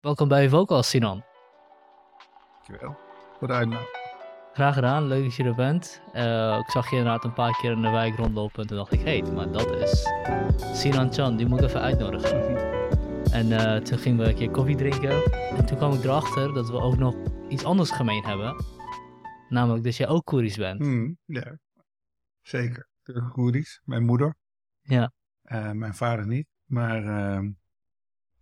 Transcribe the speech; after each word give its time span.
Welkom 0.00 0.28
bij 0.28 0.48
Vocal, 0.48 0.82
Sinan. 0.82 1.24
Dankjewel 2.52 2.96
voor 3.38 3.48
de 3.48 3.54
uitnodiging. 3.54 3.98
Graag 4.52 4.74
gedaan, 4.74 5.06
leuk 5.06 5.24
dat 5.24 5.34
je 5.34 5.44
er 5.44 5.54
bent. 5.54 6.02
Uh, 6.14 6.58
ik 6.58 6.70
zag 6.70 6.90
je 6.90 6.96
inderdaad 6.96 7.24
een 7.24 7.32
paar 7.32 7.58
keer 7.60 7.72
in 7.72 7.82
de 7.82 7.90
wijk 7.90 8.16
rondlopen 8.16 8.62
en 8.62 8.66
toen 8.66 8.76
dacht 8.76 8.92
ik, 8.92 9.00
hé, 9.00 9.18
hey, 9.18 9.32
maar 9.32 9.52
dat 9.52 9.70
is 9.70 10.06
Sinan 10.80 11.12
Chan, 11.12 11.36
die 11.36 11.46
moet 11.46 11.60
ik 11.60 11.68
even 11.68 11.80
uitnodigen. 11.80 12.38
En 13.32 13.46
uh, 13.46 13.76
toen 13.76 13.98
gingen 13.98 14.18
we 14.18 14.28
een 14.28 14.34
keer 14.34 14.50
koffie 14.50 14.76
drinken 14.76 15.32
en 15.32 15.66
toen 15.66 15.76
kwam 15.76 15.92
ik 15.92 16.04
erachter 16.04 16.52
dat 16.54 16.70
we 16.70 16.80
ook 16.80 16.96
nog 16.96 17.16
iets 17.48 17.64
anders 17.64 17.90
gemeen 17.90 18.24
hebben. 18.24 18.64
Namelijk 19.48 19.84
dat 19.84 19.96
jij 19.96 20.08
ook 20.08 20.24
Koerisch 20.24 20.56
bent. 20.56 20.80
Mm, 20.80 21.18
ja, 21.24 21.58
zeker. 22.42 22.88
Koerisch, 23.32 23.80
mijn 23.84 24.04
moeder. 24.04 24.36
Ja. 24.80 25.12
Uh, 25.44 25.70
mijn 25.70 25.94
vader 25.94 26.26
niet, 26.26 26.46
maar 26.64 27.04
ehm, 27.04 27.50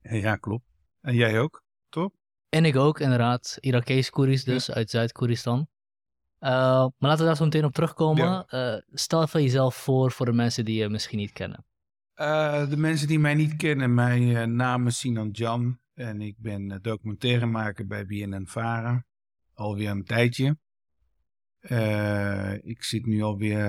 ja, 0.00 0.36
klopt. 0.36 0.67
En 1.00 1.14
jij 1.14 1.40
ook, 1.40 1.62
toch? 1.88 2.10
En 2.48 2.64
ik 2.64 2.76
ook, 2.76 3.00
inderdaad. 3.00 3.56
Irakees 3.60 4.10
Koerisch 4.10 4.44
dus, 4.44 4.70
uit 4.70 4.90
Zuid-Koeristan. 4.90 5.68
Uh, 6.40 6.50
maar 6.50 6.94
laten 6.98 7.18
we 7.18 7.24
daar 7.24 7.36
zo 7.36 7.44
meteen 7.44 7.64
op 7.64 7.72
terugkomen. 7.72 8.46
Ja. 8.48 8.74
Uh, 8.74 8.80
stel 8.92 9.22
even 9.22 9.42
jezelf 9.42 9.76
voor 9.76 10.12
voor 10.12 10.26
de 10.26 10.32
mensen 10.32 10.64
die 10.64 10.78
je 10.78 10.88
misschien 10.88 11.18
niet 11.18 11.32
kennen. 11.32 11.64
Uh, 12.16 12.68
de 12.68 12.76
mensen 12.76 13.08
die 13.08 13.18
mij 13.18 13.34
niet 13.34 13.56
kennen, 13.56 13.94
mijn 13.94 14.56
naam 14.56 14.86
is 14.86 14.98
Sinan 14.98 15.30
Jan. 15.30 15.78
En 15.94 16.20
ik 16.20 16.34
ben 16.38 16.78
documentairemaker 16.82 17.86
bij 17.86 18.06
BNN 18.06 18.46
Vara. 18.46 19.04
Alweer 19.54 19.90
een 19.90 20.04
tijdje. 20.04 20.58
ik 22.62 22.82
zit 22.82 23.06
nu 23.06 23.22
alweer 23.22 23.66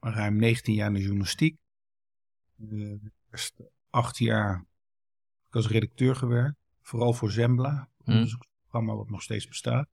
ruim 0.00 0.36
19 0.36 0.74
jaar 0.74 0.86
in 0.86 0.94
de 0.94 1.00
journalistiek. 1.00 1.58
De 2.54 2.98
eerste 3.30 3.70
acht 3.90 4.18
jaar 4.18 4.64
als 5.54 5.68
redacteur 5.68 6.16
gewerkt. 6.16 6.56
Vooral 6.82 7.12
voor 7.12 7.30
Zembla, 7.30 7.70
een 7.70 8.04
Hm. 8.04 8.10
onderzoeksprogramma 8.10 8.94
wat 8.94 9.10
nog 9.10 9.22
steeds 9.22 9.48
bestaat. 9.48 9.88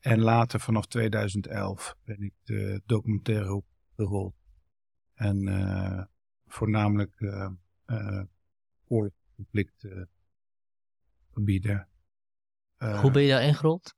En 0.00 0.20
later, 0.20 0.60
vanaf 0.60 0.86
2011, 0.86 1.96
ben 2.04 2.22
ik 2.22 2.34
de 2.42 2.82
documentaire 2.86 3.62
gerold. 3.96 4.34
En 5.14 5.46
uh, 5.46 6.02
voornamelijk 6.46 7.20
uh, 7.20 7.48
uh. 7.86 8.22
Hoe 13.00 13.10
ben 13.10 13.22
je 13.22 13.28
daar 13.28 13.42
ingerold? 13.42 13.94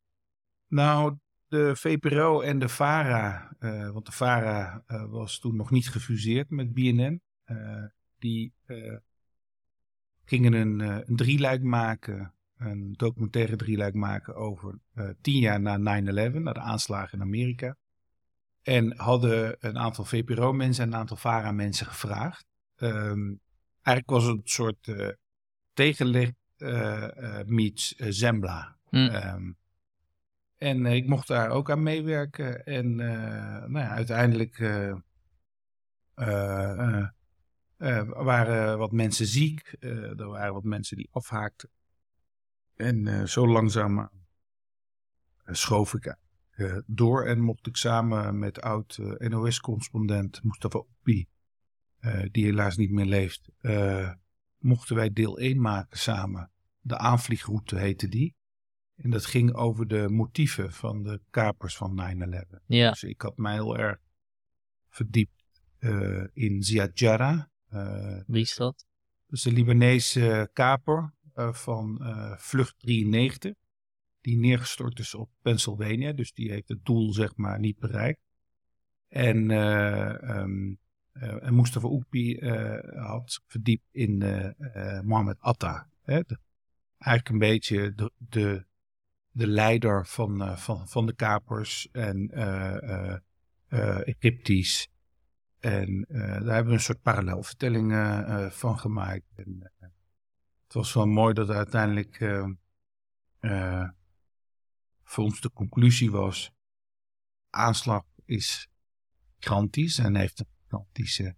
Nou, 0.66 1.18
de 1.48 1.76
VPRO 1.76 2.40
en 2.40 2.58
de 2.58 2.68
VARA, 2.68 3.56
want 3.92 4.06
de 4.06 4.12
VARA 4.12 4.84
was 5.08 5.38
toen 5.38 5.56
nog 5.56 5.70
niet 5.70 5.88
gefuseerd 5.90 6.50
met 6.50 6.72
BNN. 6.72 7.22
die 8.18 8.52
gingen 10.28 10.52
een, 10.52 10.78
uh, 10.78 10.96
een 11.06 11.16
drieluik 11.16 11.62
maken, 11.62 12.34
een 12.58 12.94
documentaire 12.96 13.56
drieluik 13.56 13.94
maken 13.94 14.34
over 14.34 14.78
uh, 14.94 15.08
tien 15.20 15.40
jaar 15.40 15.60
na 15.60 15.76
9-11, 15.78 16.32
na 16.32 16.52
de 16.52 16.60
aanslagen 16.60 17.18
in 17.18 17.24
Amerika. 17.24 17.76
En 18.62 18.96
hadden 18.96 19.56
een 19.60 19.78
aantal 19.78 20.04
VPRO-mensen 20.04 20.84
en 20.84 20.92
een 20.92 20.98
aantal 20.98 21.16
VARA-mensen 21.16 21.86
gevraagd. 21.86 22.46
Um, 22.76 23.40
eigenlijk 23.82 24.10
was 24.10 24.24
het 24.24 24.36
een 24.36 24.40
soort 24.44 24.86
uh, 24.86 25.08
tegenlicht 25.72 26.34
meets 27.46 27.94
Zembla. 27.96 28.76
Hm. 28.88 28.96
Um, 28.96 29.56
en 30.56 30.86
ik 30.86 31.06
mocht 31.06 31.26
daar 31.26 31.50
ook 31.50 31.70
aan 31.70 31.82
meewerken. 31.82 32.64
En 32.64 32.96
nou 32.96 33.78
ja, 33.78 33.88
uiteindelijk 33.88 34.58
er 37.78 38.06
uh, 38.06 38.22
waren 38.22 38.78
wat 38.78 38.92
mensen 38.92 39.26
ziek, 39.26 39.76
uh, 39.80 40.20
er 40.20 40.28
waren 40.28 40.52
wat 40.52 40.64
mensen 40.64 40.96
die 40.96 41.08
afhaakten. 41.10 41.70
En 42.76 43.06
uh, 43.06 43.24
zo 43.24 43.48
langzaam 43.48 44.10
schoof 45.44 45.94
ik 45.94 46.16
door 46.86 47.24
en 47.24 47.40
mocht 47.40 47.66
ik 47.66 47.76
samen 47.76 48.38
met 48.38 48.60
oud 48.60 48.98
NOS-correspondent 49.18 50.44
Mustafa 50.44 50.78
Oepi, 50.78 51.26
die 52.30 52.44
helaas 52.44 52.76
niet 52.76 52.90
meer 52.90 53.04
leeft, 53.04 53.48
mochten 54.58 54.96
wij 54.96 55.12
deel 55.12 55.38
1 55.38 55.60
maken 55.60 55.98
samen. 55.98 56.50
De 56.80 56.98
aanvliegroute 56.98 57.78
heette 57.78 58.08
die. 58.08 58.36
En 58.96 59.10
dat 59.10 59.26
ging 59.26 59.54
over 59.54 59.88
de 59.88 60.08
motieven 60.08 60.72
van 60.72 61.02
de 61.02 61.20
kapers 61.30 61.76
van 61.76 62.18
9-11. 62.54 62.58
Ja. 62.66 62.90
Dus 62.90 63.02
ik 63.02 63.20
had 63.20 63.36
mij 63.36 63.52
heel 63.52 63.78
erg 63.78 63.98
verdiept 64.88 65.42
in 66.32 66.60
Jarrah. 66.94 67.42
Uh, 67.74 68.20
Wie 68.26 68.42
is 68.42 68.56
dat? 68.56 68.86
Dus 69.26 69.42
de 69.42 69.52
Libanese 69.52 70.50
kaper 70.52 71.12
uh, 71.34 71.52
van 71.52 71.98
uh, 72.00 72.36
Vlucht 72.36 72.74
93. 72.78 73.54
Die 74.20 74.38
neergestort 74.38 74.98
is 74.98 75.14
op 75.14 75.30
Pennsylvania. 75.42 76.12
Dus 76.12 76.32
die 76.32 76.50
heeft 76.50 76.68
het 76.68 76.84
doel 76.84 77.12
zeg 77.12 77.36
maar 77.36 77.58
niet 77.58 77.78
bereikt. 77.78 78.20
En, 79.08 79.50
um, 79.50 80.78
en 81.12 81.54
Mustafa 81.54 81.88
Oekpi 81.88 82.38
had 82.94 83.40
verdiept 83.46 83.88
in 83.90 84.18
Mohammed 85.04 85.36
Atta. 85.40 85.88
Hè? 86.02 86.20
De, 86.26 86.38
eigenlijk 86.98 87.28
een 87.28 87.50
beetje 87.50 87.94
de, 87.94 88.12
de, 88.16 88.64
de 89.30 89.46
leider 89.46 90.06
van, 90.06 90.58
van, 90.58 90.88
van 90.88 91.06
de 91.06 91.14
kapers. 91.14 91.88
En 91.92 92.30
Egyptisch. 94.04 94.88
En 95.60 96.06
uh, 96.08 96.20
daar 96.20 96.54
hebben 96.54 96.66
we 96.66 96.72
een 96.72 96.80
soort 96.80 97.02
parallelvertelling 97.02 97.92
uh, 97.92 98.24
uh, 98.28 98.50
van 98.50 98.78
gemaakt. 98.78 99.26
En, 99.34 99.72
het 100.64 100.76
was 100.76 100.92
wel 100.92 101.06
mooi 101.06 101.34
dat 101.34 101.50
uiteindelijk 101.50 102.16
voor 105.02 105.24
ons 105.24 105.40
de 105.40 105.50
conclusie 105.52 106.10
was: 106.10 106.50
aanslag 107.50 108.04
is 108.24 108.68
gigantisch 109.38 109.98
en 109.98 110.16
heeft 110.16 110.40
een 110.40 110.46
gigantische 110.62 111.36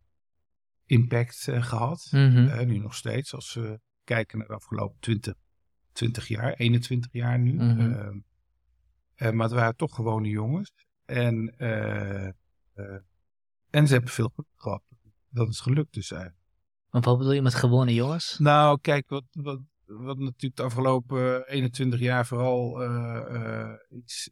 impact 0.87 1.49
gehad. 1.51 2.09
Mm 2.11 2.31
-hmm. 2.31 2.67
nu 2.67 2.79
nog 2.79 2.95
steeds, 2.95 3.35
als 3.35 3.55
we 3.55 3.81
kijken 4.05 4.39
naar 4.39 4.47
de 4.47 4.55
afgelopen 4.55 5.01
20, 5.01 5.35
20 5.93 6.29
jaar, 6.29 6.53
21 6.53 7.13
jaar 7.13 7.39
nu. 7.39 7.53
Mm 7.53 7.79
-hmm. 7.79 8.25
maar 9.37 9.47
het 9.47 9.57
waren 9.57 9.77
toch 9.77 9.95
gewone 9.95 10.29
jongens. 10.29 10.73
En 11.05 11.55
en 13.71 13.87
ze 13.87 13.93
hebben 13.93 14.11
veel 14.11 14.31
geluk 14.35 14.51
gehad. 14.57 14.83
Dat 15.29 15.49
is 15.49 15.61
gelukt 15.61 15.95
dus 15.95 16.11
eigenlijk. 16.11 16.41
Maar 16.91 17.03
wat 17.03 17.19
bedoel 17.19 17.33
je 17.33 17.43
met 17.43 17.55
gewone 17.55 17.95
jongens? 17.95 18.39
Nou, 18.39 18.79
kijk, 18.81 19.09
wat, 19.09 19.25
wat, 19.33 19.61
wat 19.87 20.19
natuurlijk 20.19 20.57
de 20.57 20.63
afgelopen 20.63 21.49
21 21.49 22.01
jaar 22.01 22.27
vooral 22.27 22.83
uh, 22.83 23.21
uh, 23.31 23.73
iets, 23.91 24.31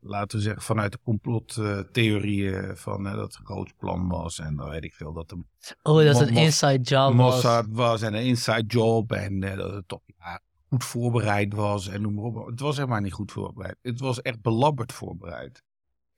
laten 0.00 0.38
we 0.38 0.44
zeggen, 0.44 0.62
vanuit 0.62 0.92
de 0.92 0.98
complottheorieën 1.02 2.76
van 2.76 3.06
uh, 3.06 3.12
dat 3.12 3.22
het 3.22 3.38
een 3.38 3.46
groot 3.46 3.76
plan 3.76 4.08
was 4.08 4.38
en 4.38 4.56
dan 4.56 4.70
weet 4.70 4.84
ik 4.84 4.94
veel 4.94 5.12
dat 5.12 5.28
de 5.28 5.44
Oh, 5.82 6.04
dat 6.04 6.18
het 6.18 6.28
een 6.28 6.36
inside 6.36 6.80
job 6.80 7.14
Mossad 7.14 7.66
was. 7.68 7.76
was 7.76 8.02
en 8.02 8.14
een 8.14 8.24
inside 8.24 8.66
job 8.66 9.12
en 9.12 9.40
dat 9.40 9.72
het 9.72 9.88
toch 9.88 10.02
ja, 10.18 10.40
goed 10.68 10.84
voorbereid 10.84 11.54
was 11.54 11.88
en 11.88 12.02
noem 12.02 12.14
maar 12.14 12.24
op. 12.24 12.46
Het 12.46 12.60
was 12.60 12.76
helemaal 12.76 13.00
niet 13.00 13.12
goed 13.12 13.32
voorbereid. 13.32 13.76
Het 13.82 14.00
was 14.00 14.22
echt 14.22 14.40
belabberd 14.40 14.92
voorbereid. 14.92 15.62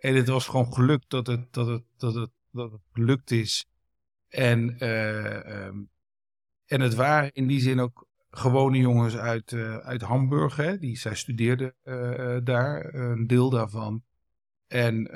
En 0.01 0.15
het 0.15 0.29
was 0.29 0.47
gewoon 0.47 0.73
gelukt 0.73 1.11
dat 1.11 1.27
het, 1.27 1.53
dat 1.53 1.67
het, 1.67 1.83
dat 1.97 2.15
het, 2.15 2.31
dat 2.51 2.73
het 2.73 2.81
gelukt 2.93 3.31
is. 3.31 3.67
En, 4.29 4.77
uh, 4.85 5.65
um, 5.67 5.91
en 6.67 6.81
het 6.81 6.95
waren 6.95 7.33
in 7.33 7.47
die 7.47 7.61
zin 7.61 7.81
ook 7.81 8.07
gewone 8.31 8.79
jongens 8.79 9.17
uit, 9.17 9.53
uh, 9.53 9.77
uit 9.77 10.03
Hamburg. 10.03 10.57
Hè, 10.57 10.79
die, 10.79 10.97
zij 10.97 11.15
studeerden 11.15 11.75
uh, 11.85 12.37
daar, 12.45 12.95
een 12.95 13.27
deel 13.27 13.51
daarvan. 13.51 14.03
En 14.67 15.11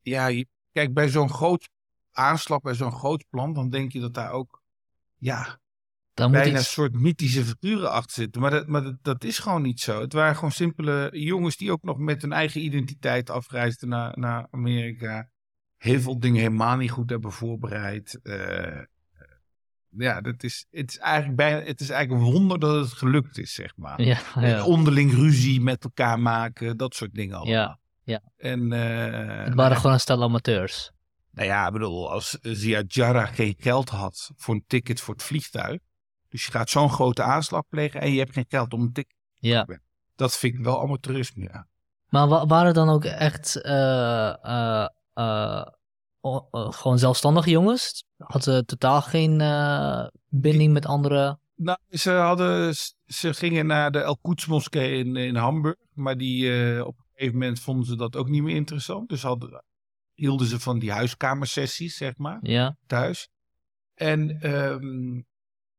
ja, 0.00 0.44
kijk, 0.72 0.94
bij 0.94 1.08
zo'n 1.08 1.30
groot 1.30 1.68
aanslag, 2.12 2.60
bij 2.60 2.74
zo'n 2.74 2.92
groot 2.92 3.24
plan, 3.28 3.52
dan 3.52 3.70
denk 3.70 3.92
je 3.92 4.00
dat 4.00 4.14
daar 4.14 4.32
ook, 4.32 4.62
ja, 5.16 5.60
dan 6.18 6.30
bijna 6.30 6.46
iets... 6.46 6.58
een 6.58 6.64
soort 6.64 6.92
mythische 6.92 7.44
figuren 7.44 7.90
achter 7.90 8.22
zitten. 8.22 8.40
Maar, 8.40 8.50
dat, 8.50 8.66
maar 8.66 8.82
dat, 8.82 8.96
dat, 9.02 9.24
is 9.24 9.38
gewoon 9.38 9.62
niet 9.62 9.80
zo. 9.80 10.00
Het 10.00 10.12
waren 10.12 10.34
gewoon 10.34 10.52
simpele 10.52 11.10
jongens 11.12 11.56
die 11.56 11.72
ook 11.72 11.82
nog 11.82 11.98
met 11.98 12.22
hun 12.22 12.32
eigen 12.32 12.60
identiteit 12.60 13.30
afreisden 13.30 13.88
naar, 13.88 14.18
naar 14.18 14.46
Amerika. 14.50 15.28
Heel 15.76 16.00
veel 16.00 16.18
dingen 16.18 16.40
helemaal 16.40 16.76
niet 16.76 16.90
goed 16.90 17.10
hebben 17.10 17.32
voorbereid. 17.32 18.20
Uh, 18.22 18.82
ja, 19.90 20.20
dat 20.20 20.42
is, 20.42 20.66
het, 20.70 20.90
is 20.90 20.98
eigenlijk 20.98 21.36
bijna, 21.36 21.60
het 21.60 21.80
is 21.80 21.90
eigenlijk 21.90 22.24
een 22.24 22.32
wonder 22.32 22.58
dat 22.58 22.84
het 22.84 22.92
gelukt 22.92 23.38
is, 23.38 23.54
zeg 23.54 23.76
maar. 23.76 24.02
Ja, 24.02 24.18
ja. 24.40 24.64
Onderling 24.64 25.12
ruzie 25.12 25.60
met 25.60 25.84
elkaar 25.84 26.20
maken, 26.20 26.76
dat 26.76 26.94
soort 26.94 27.14
dingen 27.14 27.36
allemaal. 27.36 27.54
Ja, 27.54 27.78
ja. 28.02 28.20
En, 28.36 28.72
uh, 28.72 29.44
het 29.44 29.54
waren 29.54 29.76
gewoon 29.76 29.92
een 29.92 30.00
stel 30.00 30.22
amateurs. 30.22 30.90
Nou 31.30 31.48
ja, 31.48 31.66
ik 31.66 31.72
bedoel, 31.72 32.10
als 32.10 32.38
Ziad 32.40 32.94
Jarrah 32.94 33.34
geen 33.34 33.54
geld 33.58 33.88
had 33.88 34.30
voor 34.36 34.54
een 34.54 34.64
ticket 34.66 35.00
voor 35.00 35.14
het 35.14 35.22
vliegtuig. 35.22 35.80
Dus 36.28 36.44
je 36.44 36.50
gaat 36.50 36.70
zo'n 36.70 36.90
grote 36.90 37.22
aanslag 37.22 37.62
plegen 37.68 38.00
en 38.00 38.12
je 38.12 38.18
hebt 38.18 38.32
geen 38.32 38.46
geld 38.48 38.72
om 38.72 38.80
een 38.82 38.92
ticket 38.92 39.16
Ja. 39.34 39.66
Dat 40.14 40.36
vind 40.36 40.54
ik 40.54 40.60
wel 40.64 40.80
amateurisme, 40.82 41.42
ja. 41.42 41.66
Maar 42.08 42.28
wa 42.28 42.46
waren 42.46 42.74
dan 42.74 42.88
ook 42.88 43.04
echt 43.04 43.56
uh, 43.64 44.34
uh, 44.44 44.86
uh, 45.14 45.64
o- 46.20 46.48
eh, 46.50 46.72
gewoon 46.72 46.98
zelfstandige 46.98 47.50
jongens? 47.50 48.04
Hadden 48.16 48.42
ze 48.54 48.64
totaal 48.64 49.02
geen 49.02 49.40
eh, 49.40 50.06
binding 50.28 50.72
met 50.72 50.86
andere... 50.86 51.38
Nou, 51.54 51.78
ze, 51.90 52.10
hadden, 52.10 52.74
ze 53.06 53.34
gingen 53.34 53.66
naar 53.66 53.90
de 53.90 53.98
El 54.00 54.16
Quds 54.18 54.46
moskee 54.46 54.98
in, 55.04 55.16
in 55.16 55.36
Hamburg. 55.36 55.76
Maar 55.92 56.16
die, 56.16 56.62
eh, 56.74 56.86
op 56.86 56.98
een 56.98 57.04
gegeven 57.14 57.38
moment 57.38 57.60
vonden 57.60 57.86
ze 57.86 57.96
dat 57.96 58.16
ook 58.16 58.28
niet 58.28 58.42
meer 58.42 58.56
interessant. 58.56 59.08
Dus 59.08 59.22
hadden, 59.22 59.64
hielden 60.14 60.46
ze 60.46 60.60
van 60.60 60.78
die 60.78 60.92
huiskamersessies, 60.92 61.96
zeg 61.96 62.16
maar, 62.16 62.38
Ja, 62.42 62.76
thuis. 62.86 63.28
En, 63.94 64.40
ehm, 64.40 65.20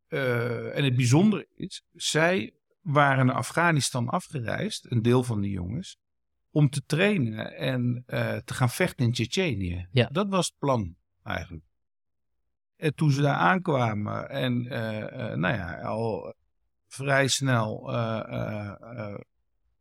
eh, 0.09 0.77
en 0.77 0.83
het 0.83 0.95
bijzondere 0.95 1.47
is, 1.55 1.83
zij 1.93 2.53
waren 2.81 3.25
naar 3.25 3.35
Afghanistan 3.35 4.09
afgereisd, 4.09 4.91
een 4.91 5.01
deel 5.01 5.23
van 5.23 5.41
die 5.41 5.51
jongens, 5.51 5.97
om 6.51 6.69
te 6.69 6.83
trainen 6.85 7.55
en 7.57 8.03
eh, 8.05 8.37
te 8.37 8.53
gaan 8.53 8.69
vechten 8.69 9.05
in 9.05 9.11
Tsjetsjenië. 9.11 9.87
Ja. 9.91 10.09
Dat 10.11 10.29
was 10.29 10.47
het 10.47 10.57
plan 10.57 10.95
eigenlijk. 11.23 11.65
En 12.75 12.95
toen 12.95 13.11
ze 13.11 13.21
daar 13.21 13.35
aankwamen 13.35 14.29
en 14.29 14.67
eh, 14.67 15.35
nou 15.35 15.55
ja, 15.55 15.81
al 15.81 16.33
vrij 16.87 17.27
snel 17.27 17.83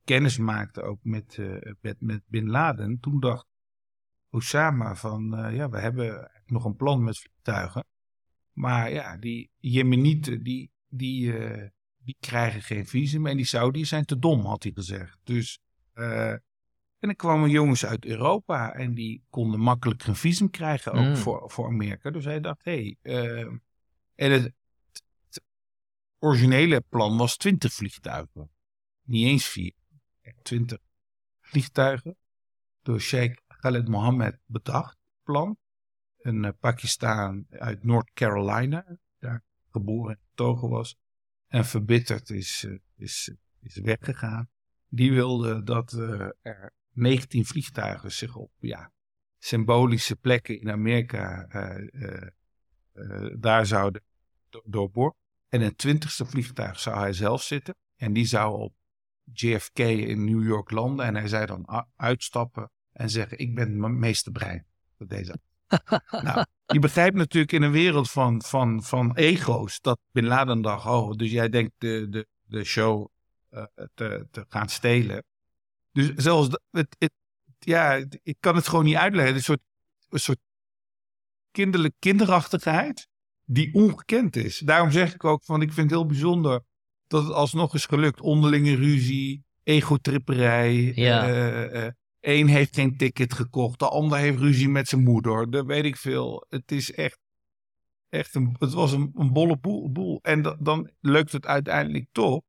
kennis 0.04 0.38
maakten 0.38 0.84
ook 0.84 0.98
met, 1.02 1.38
met, 1.80 2.00
met 2.00 2.22
Bin 2.26 2.50
Laden, 2.50 3.00
toen 3.00 3.20
dacht 3.20 3.46
Osama 4.30 4.94
van 4.94 5.50
ja, 5.52 5.69
we 5.69 5.78
hebben 5.78 6.30
nog 6.46 6.64
een 6.64 6.76
plan 6.76 7.04
met 7.04 7.19
vliegtuigen. 7.19 7.84
Maar 8.58 8.90
ja, 8.90 9.16
die 9.16 9.50
Jemenieten, 9.56 10.43
die, 10.43 10.70
die, 10.88 11.38
eh, 11.38 11.69
die 11.99 12.16
krijgen 12.20 12.62
geen 12.62 12.87
visum. 12.87 13.26
En 13.26 13.37
die 13.37 13.46
Saudis 13.46 13.88
zijn 13.88 14.05
te 14.05 14.19
dom, 14.19 14.44
had 14.44 14.62
hij 14.62 14.72
gezegd. 14.72 15.19
Dus, 15.25 15.58
eh, 15.93 16.31
en 16.31 16.43
dan 16.99 17.16
kwamen 17.16 17.50
jongens 17.50 17.84
uit 17.87 18.05
Europa 18.05 18.72
en 18.72 18.94
die 18.94 19.22
konden 19.31 19.60
makkelijk 19.60 20.05
een 20.06 20.16
visum 20.16 20.50
krijgen 20.50 20.93
ook 20.93 21.05
Mm. 21.05 21.16
voor, 21.16 21.50
voor 21.50 21.66
Amerika. 21.66 22.10
Dus 22.10 22.25
hij 22.25 22.40
dacht, 22.40 22.64
hé. 22.64 22.72
Hey, 22.72 22.96
eh, 23.02 23.52
en 24.14 24.31
het, 24.32 24.52
het 25.28 25.43
originele 26.19 26.81
plan 26.88 27.16
was 27.16 27.37
20 27.37 27.72
vliegtuigen. 27.72 28.50
Niet 29.02 29.26
eens 29.26 29.46
vier. 29.46 29.72
Echt 30.20 30.44
20 30.44 30.78
vliegtuigen. 31.40 32.16
Door 32.82 33.00
Sheikh 33.00 33.40
Khaled 33.46 33.88
Mohammed 33.88 34.38
bedacht, 34.46 34.96
plan 35.22 35.58
een 36.20 36.44
eh, 36.44 36.52
Pakistaan 36.60 37.46
uit 37.50 37.84
North 37.84 38.10
Carolina, 38.12 38.98
daar 39.18 39.44
geboren 39.70 40.14
en 40.14 40.20
getogen 40.28 40.68
was. 40.68 40.96
En 41.46 41.64
verbitterd 41.64 42.30
is, 42.30 42.64
eh, 42.64 42.74
is, 42.96 43.32
is 43.60 43.76
weggegaan. 43.76 44.48
Die 44.88 45.12
wilde 45.12 45.62
dat 45.62 45.92
eh, 45.92 46.28
er 46.42 46.74
19 46.92 47.44
vliegtuigen 47.44 48.12
zich 48.12 48.36
op 48.36 48.50
ja, 48.58 48.92
symbolische 49.38 50.16
plekken 50.16 50.60
in 50.60 50.70
Amerika 50.70 51.46
daar 53.38 53.66
zouden 53.66 54.02
do- 54.48 54.62
doorboren. 54.64 55.16
En 55.48 55.60
een 55.60 55.76
twintigste 55.76 56.26
vliegtuig 56.26 56.80
zou 56.80 56.98
hij 56.98 57.12
zelf 57.12 57.42
zitten. 57.42 57.74
En 57.96 58.12
die 58.12 58.26
zou 58.26 58.60
op 58.60 58.74
JFK 59.32 59.78
in 59.78 60.24
New 60.24 60.44
York 60.44 60.70
landen. 60.70 61.06
En 61.06 61.14
hij 61.14 61.28
zou 61.28 61.46
dan 61.46 61.86
uitstappen 61.96 62.70
en 62.92 63.10
zeggen: 63.10 63.38
Ik 63.38 63.54
ben 63.54 63.80
mijn 63.80 63.98
meeste 63.98 64.30
brein. 64.30 64.66
Dat 64.96 65.08
deze 65.08 65.40
nou, 66.22 66.44
je 66.66 66.78
begrijpt 66.78 67.16
natuurlijk 67.16 67.52
in 67.52 67.62
een 67.62 67.70
wereld 67.70 68.10
van, 68.10 68.42
van, 68.42 68.82
van 68.82 69.16
ego's 69.16 69.80
dat 69.80 69.98
Bin 70.12 70.26
Laden 70.26 70.62
dacht, 70.62 70.86
oh, 70.86 71.12
dus 71.16 71.30
jij 71.30 71.48
denkt 71.48 71.72
de, 71.78 72.06
de, 72.10 72.26
de 72.42 72.64
show 72.64 73.08
eh, 73.48 73.62
te, 73.94 74.26
te 74.30 74.44
gaan 74.48 74.68
stelen. 74.68 75.24
Dus 75.92 76.12
zelfs, 76.14 76.48
het, 76.70 76.96
het, 76.98 77.12
ja, 77.58 78.04
ik 78.22 78.36
kan 78.40 78.56
het 78.56 78.68
gewoon 78.68 78.84
niet 78.84 78.96
uitleggen. 78.96 79.34
Het 79.34 79.42
is 79.42 79.48
een 79.48 79.54
soort, 79.54 79.68
een 80.08 80.20
soort 80.20 80.38
kinderlijk 81.50 81.94
kinderachtigheid 81.98 83.08
die 83.44 83.74
ongekend 83.74 84.36
is. 84.36 84.58
Daarom 84.58 84.90
zeg 84.90 85.14
ik 85.14 85.24
ook 85.24 85.44
van, 85.44 85.62
ik 85.62 85.72
vind 85.72 85.90
het 85.90 85.98
heel 85.98 86.06
bijzonder 86.08 86.62
dat 87.06 87.22
het 87.24 87.32
alsnog 87.32 87.74
is 87.74 87.86
gelukt. 87.86 88.20
Onderlinge 88.20 88.74
ruzie, 88.74 89.44
egotripperij, 89.62 90.92
Ja. 90.94 91.26
eh, 91.28 91.86
eh, 91.86 91.92
Eén 92.20 92.46
heeft 92.48 92.74
geen 92.74 92.96
ticket 92.96 93.32
gekocht. 93.34 93.78
De 93.78 93.88
ander 93.88 94.18
heeft 94.18 94.38
ruzie 94.38 94.68
met 94.68 94.88
zijn 94.88 95.02
moeder. 95.02 95.50
Dat 95.50 95.66
weet 95.66 95.84
ik 95.84 95.96
veel. 95.96 96.46
Het 96.48 96.72
is 96.72 96.92
echt. 96.92 97.18
echt 98.08 98.34
een, 98.34 98.56
het 98.58 98.72
was 98.72 98.92
een, 98.92 99.10
een 99.14 99.32
bolle 99.32 99.56
boel. 99.58 99.92
boel. 99.92 100.18
En 100.22 100.42
da- 100.42 100.56
dan 100.60 100.90
lukt 101.00 101.32
het 101.32 101.46
uiteindelijk 101.46 102.06
toch. 102.12 102.42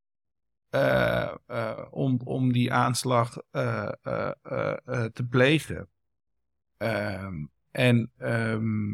eh, 0.70 1.34
eh, 1.46 1.86
om, 1.90 2.20
om 2.24 2.52
die 2.52 2.74
aanslag 2.74 3.38
eh, 3.52 3.90
te 5.14 5.26
plegen. 5.30 5.90
Ehm, 6.78 7.46
en, 7.72 8.12
ehm, 8.18 8.92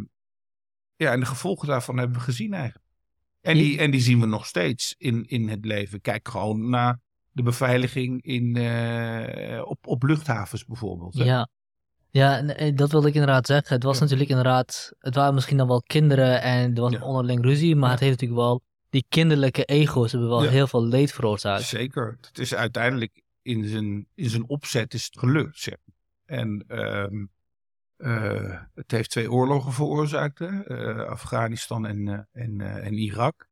ja, 0.95 1.11
en 1.11 1.19
de 1.19 1.25
gevolgen 1.25 1.67
daarvan 1.67 1.97
hebben 1.97 2.17
we 2.17 2.23
gezien 2.23 2.53
eigenlijk. 2.53 2.85
En 3.41 3.57
die, 3.57 3.79
en 3.79 3.91
die 3.91 4.01
zien 4.01 4.19
we 4.19 4.25
nog 4.25 4.45
steeds 4.45 4.95
in, 4.97 5.25
in 5.25 5.49
het 5.49 5.65
leven. 5.65 6.01
Kijk 6.01 6.27
gewoon 6.27 6.69
naar 6.69 6.99
de 7.35 7.43
beveiliging 7.43 8.21
in, 8.23 8.55
eh, 8.55 9.61
op, 9.65 9.87
op 9.87 10.03
luchthavens 10.03 10.65
bijvoorbeeld. 10.65 11.13
hè. 11.13 11.23
ja. 11.23 11.47
Ja, 12.09 12.41
eh, 12.43 12.75
dat 12.75 12.91
wilde 12.91 13.07
ik 13.07 13.13
inderdaad 13.13 13.45
zeggen. 13.45 13.75
Het 13.75 13.83
was 13.83 13.95
Ja. 13.95 14.01
natuurlijk 14.01 14.29
inderdaad... 14.29 14.91
Het 14.99 15.15
waren 15.15 15.33
misschien 15.33 15.57
dan 15.57 15.67
wel 15.67 15.81
kinderen 15.81 16.41
en 16.41 16.75
er 16.75 16.81
was 16.81 16.91
Ja. 16.93 17.01
onderling 17.03 17.41
ruzie, 17.43 17.75
maar 17.75 17.85
Ja. 17.85 17.91
het 17.91 17.99
heeft 17.99 18.11
natuurlijk 18.21 18.41
wel... 18.47 18.61
Die 18.89 19.05
kinderlijke 19.09 19.65
ego's 19.65 20.11
hebben 20.11 20.29
wel 20.29 20.41
heel 20.41 20.67
veel 20.67 20.85
leed 20.85 21.11
veroorzaakt. 21.11 21.63
Zeker. 21.63 22.17
Het 22.21 22.39
is 22.39 22.55
uiteindelijk 22.55 23.21
in 23.41 23.65
zijn, 23.67 24.07
in 24.13 24.29
zijn 24.29 24.49
opzet 24.49 24.93
is 24.93 25.05
het 25.05 25.19
gelukt. 25.19 25.57
Zeg. 25.59 25.77
En 26.25 26.63
ehm, 26.67 27.25
eh, 27.97 28.61
het 28.75 28.91
heeft 28.91 29.09
twee 29.09 29.31
oorlogen 29.31 29.71
veroorzaakt. 29.73 30.39
Hè? 30.39 30.63
Afghanistan 31.07 31.85
en, 31.85 32.27
en, 32.31 32.61
en 32.61 32.93
Irak. 32.93 33.47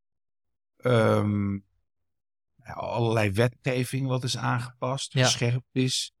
Ja, 0.76 1.24
allerlei 2.72 3.30
wetgeving 3.32 4.06
wat 4.06 4.24
is 4.24 4.36
aangepast, 4.36 5.12
Ja. 5.12 5.24
gescherpt 5.24 5.68
is. 5.72 6.12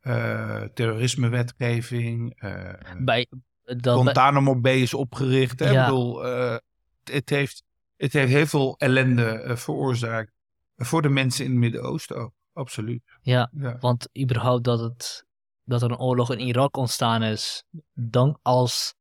Eh, 0.00 0.62
terrorismewetgeving. 0.74 2.40
eh 2.40 2.72
Bij, 2.98 3.26
dat, 3.62 3.80
bij- 3.82 3.92
Guantanamo 3.92 4.60
Bay 4.60 4.76
is 4.80 4.94
opgericht. 4.94 5.60
Hè? 5.60 5.70
Ja. 5.70 5.80
Ik 5.80 5.84
bedoel, 5.88 6.26
eh, 6.26 6.56
het, 7.04 7.28
heeft, 7.30 7.62
het 7.96 8.12
heeft 8.12 8.32
heel 8.32 8.46
veel 8.46 8.74
ellende 8.78 9.24
eh, 9.30 9.56
veroorzaakt. 9.56 10.32
Voor 10.76 11.02
de 11.02 11.08
mensen 11.08 11.44
in 11.44 11.50
het 11.50 11.60
Midden-Oosten 11.60 12.16
ook. 12.16 12.32
Absoluut. 12.52 13.02
ja, 13.22 13.50
Ja. 13.56 13.76
want 13.78 14.08
überhaupt 14.20 14.64
dat, 14.64 14.80
het, 14.80 15.26
dat 15.64 15.82
er 15.82 15.90
een 15.90 15.98
oorlog 15.98 16.32
in 16.32 16.40
Irak 16.40 16.76
ontstaan 16.76 17.22
is, 17.22 17.64
dan 17.92 18.38
als, 18.42 18.94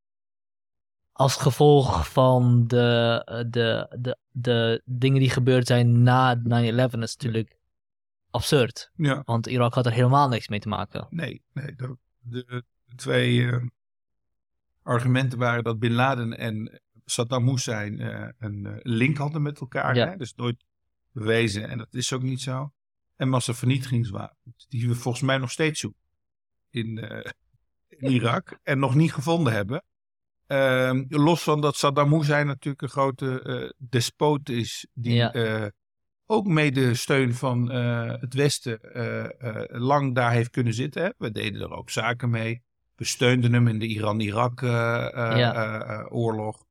als 1.12 1.36
gevolg 1.36 2.12
van 2.12 2.68
de, 2.68 3.22
eh, 3.26 3.44
de, 3.50 3.96
de, 4.00 4.18
de 4.42 4.82
dingen 4.86 5.20
die 5.20 5.30
gebeurd 5.30 5.68
zijn 5.68 6.04
na 6.04 6.38
9-11 6.38 6.42
is 6.44 7.16
natuurlijk 7.16 7.60
absurd. 8.30 8.92
ja. 8.96 9.22
Want 9.26 9.48
Irak 9.48 9.74
had 9.74 9.86
er 9.86 9.92
helemaal 9.92 10.30
niks 10.30 10.48
mee 10.48 10.60
te 10.60 10.68
maken. 10.68 11.08
Nee, 11.10 11.44
nee. 11.54 11.76
De, 11.76 11.98
de, 12.20 12.64
twee 12.96 13.52
eh, 13.52 13.66
argumenten 14.82 15.40
waren 15.40 15.64
dat 15.64 15.80
Bin 15.80 15.94
Laden 15.94 16.38
en 16.38 16.82
Saddam 17.06 17.50
Hussein 17.50 18.00
eh, 18.00 18.30
een 18.40 18.66
eh, 18.66 18.78
link 18.82 19.18
hadden 19.18 19.42
met 19.42 19.60
elkaar. 19.60 19.96
Ja. 19.96 20.08
Hè? 20.08 20.18
Dus 20.18 20.36
nooit 20.36 20.66
bewezen. 21.12 21.70
En 21.70 21.78
dat 21.78 21.94
is 21.94 22.14
ook 22.14 22.24
niet 22.24 22.42
zo. 22.42 22.74
En 23.16 23.30
massavernietigingswapens. 23.30 24.68
Die 24.68 24.88
we 24.88 24.96
volgens 24.96 25.24
mij 25.24 25.38
nog 25.38 25.52
steeds 25.52 25.80
zoeken. 25.80 26.02
In, 26.70 26.98
in 27.88 28.12
Irak. 28.12 28.60
En 28.64 28.80
nog 28.80 28.96
niet 28.96 29.14
gevonden 29.14 29.54
hebben. 29.54 29.84
Ehm, 30.50 31.04
los 31.08 31.44
van 31.44 31.62
dat 31.62 31.76
Saddam 31.76 32.14
Hussein 32.14 32.48
natuurlijk 32.48 32.82
een 32.82 32.90
grote 32.90 33.42
eh, 33.42 33.70
despoot 33.90 34.50
is. 34.50 34.88
Die 34.94 35.14
Ja. 35.14 35.34
eh, 35.34 35.66
ook 36.26 36.48
mede 36.48 36.96
steun 36.96 37.34
van 37.34 37.72
eh, 37.72 38.14
het 38.20 38.34
Westen 38.34 38.80
lang 39.82 40.16
daar 40.16 40.32
heeft 40.32 40.50
kunnen 40.50 40.74
zitten. 40.74 41.04
Hè. 41.04 41.10
We 41.18 41.32
deden 41.32 41.62
er 41.62 41.72
ook 41.72 41.90
zaken 41.90 42.30
mee. 42.30 42.64
We 42.96 43.06
steunden 43.06 43.54
hem 43.54 43.68
in 43.68 43.80
de 43.80 43.88
Iran-Irak-oorlog. 43.88 46.66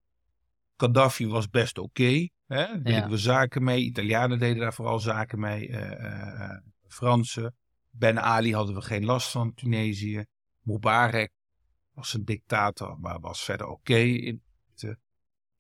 Gaddafi 0.77 1.27
was 1.29 1.51
best 1.51 1.79
oké. 1.79 2.29
hè. 2.47 2.57
Daar 2.57 2.73
deden 2.83 2.93
Ja. 2.93 3.09
we 3.09 3.17
zaken 3.17 3.65
mee. 3.65 3.81
Italianen 3.83 4.39
deden 4.39 4.59
daar 4.59 4.75
vooral 4.75 4.99
zaken 4.99 5.41
mee. 5.41 5.75
Fransen. 6.89 7.55
Ben 7.91 8.23
Ali 8.23 8.55
hadden 8.55 8.75
we 8.75 8.81
geen 8.81 9.05
last 9.05 9.31
van. 9.31 9.55
Tunesië. 9.55 10.25
Mubarak 10.63 11.31
was 11.99 12.15
een 12.15 12.25
dictator, 12.25 12.99
maar 13.01 13.21
was 13.21 13.45
verder 13.45 13.67
oké. 13.67 13.97
in. 13.97 14.43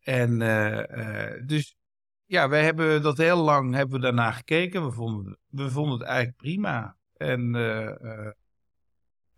En 0.01 0.43
eh, 0.43 1.35
eh, 1.35 1.47
dus 1.47 1.77
ja, 2.25 2.49
wij 2.49 2.65
hebben 2.65 3.03
dat 3.03 3.17
heel 3.17 3.37
lang 3.37 3.75
hebben 3.75 3.97
we 3.97 4.03
daarna 4.03 4.31
gekeken. 4.31 4.85
We 4.85 4.93
vonden, 4.93 5.39
we 5.47 5.71
vonden 5.71 5.99
het 5.99 6.09
eigenlijk 6.09 6.37
prima. 6.37 6.97
En 7.17 7.55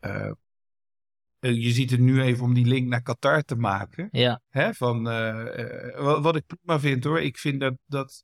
eh, 0.01 0.33
je 1.39 1.71
ziet 1.71 1.91
het 1.91 2.01
nu 2.01 2.23
even 2.23 2.45
om 2.45 2.55
die 2.55 2.67
link 2.67 2.89
naar 2.89 3.03
Qatar 3.03 3.43
te 3.43 3.57
maken. 3.57 4.09
Ja, 4.11 4.43
Hè, 4.49 4.75
van, 4.75 5.03
wat, 5.97 6.23
wat 6.23 6.37
ik 6.37 6.47
prima 6.47 6.81
vind 6.81 7.05
hoor. 7.05 7.21
Ik 7.21 7.39
vind 7.39 7.61
dat, 7.61 7.75
dat 7.87 8.23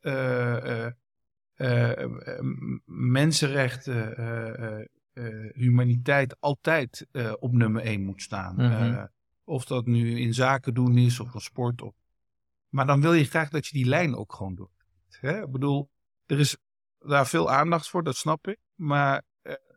mensenrechten, 2.85 4.88
eh, 5.16 5.52
humaniteit 5.52 6.40
altijd 6.40 7.06
eh, 7.11 7.32
op 7.38 7.52
nummer 7.52 7.82
één 7.82 8.04
moet 8.04 8.23
staan. 8.23 8.54
Mhm. 8.54 8.64
Eh, 8.64 9.04
Of 9.44 9.64
dat 9.64 9.87
nu 9.87 10.20
in 10.20 10.35
zaken 10.35 10.75
doen 10.75 10.99
is 10.99 11.20
of 11.20 11.35
een 11.35 11.40
sport. 11.40 11.82
Of... 11.82 11.94
Maar 12.68 12.87
dan 12.87 13.00
wil 13.00 13.12
je 13.12 13.25
graag 13.25 13.49
dat 13.49 13.66
je 13.66 13.76
die 13.76 13.87
lijn 13.87 14.14
ook 14.16 14.32
gewoon 14.35 14.54
doet. 14.54 14.70
Hè? 15.08 15.42
Ik 15.42 15.50
bedoel, 15.50 15.90
er 16.26 16.38
is 16.38 16.56
daar 16.99 17.26
veel 17.26 17.50
aandacht 17.50 17.88
voor, 17.88 18.02
dat 18.02 18.16
snap 18.16 18.49
ik. 18.49 18.58
Maar 18.75 19.23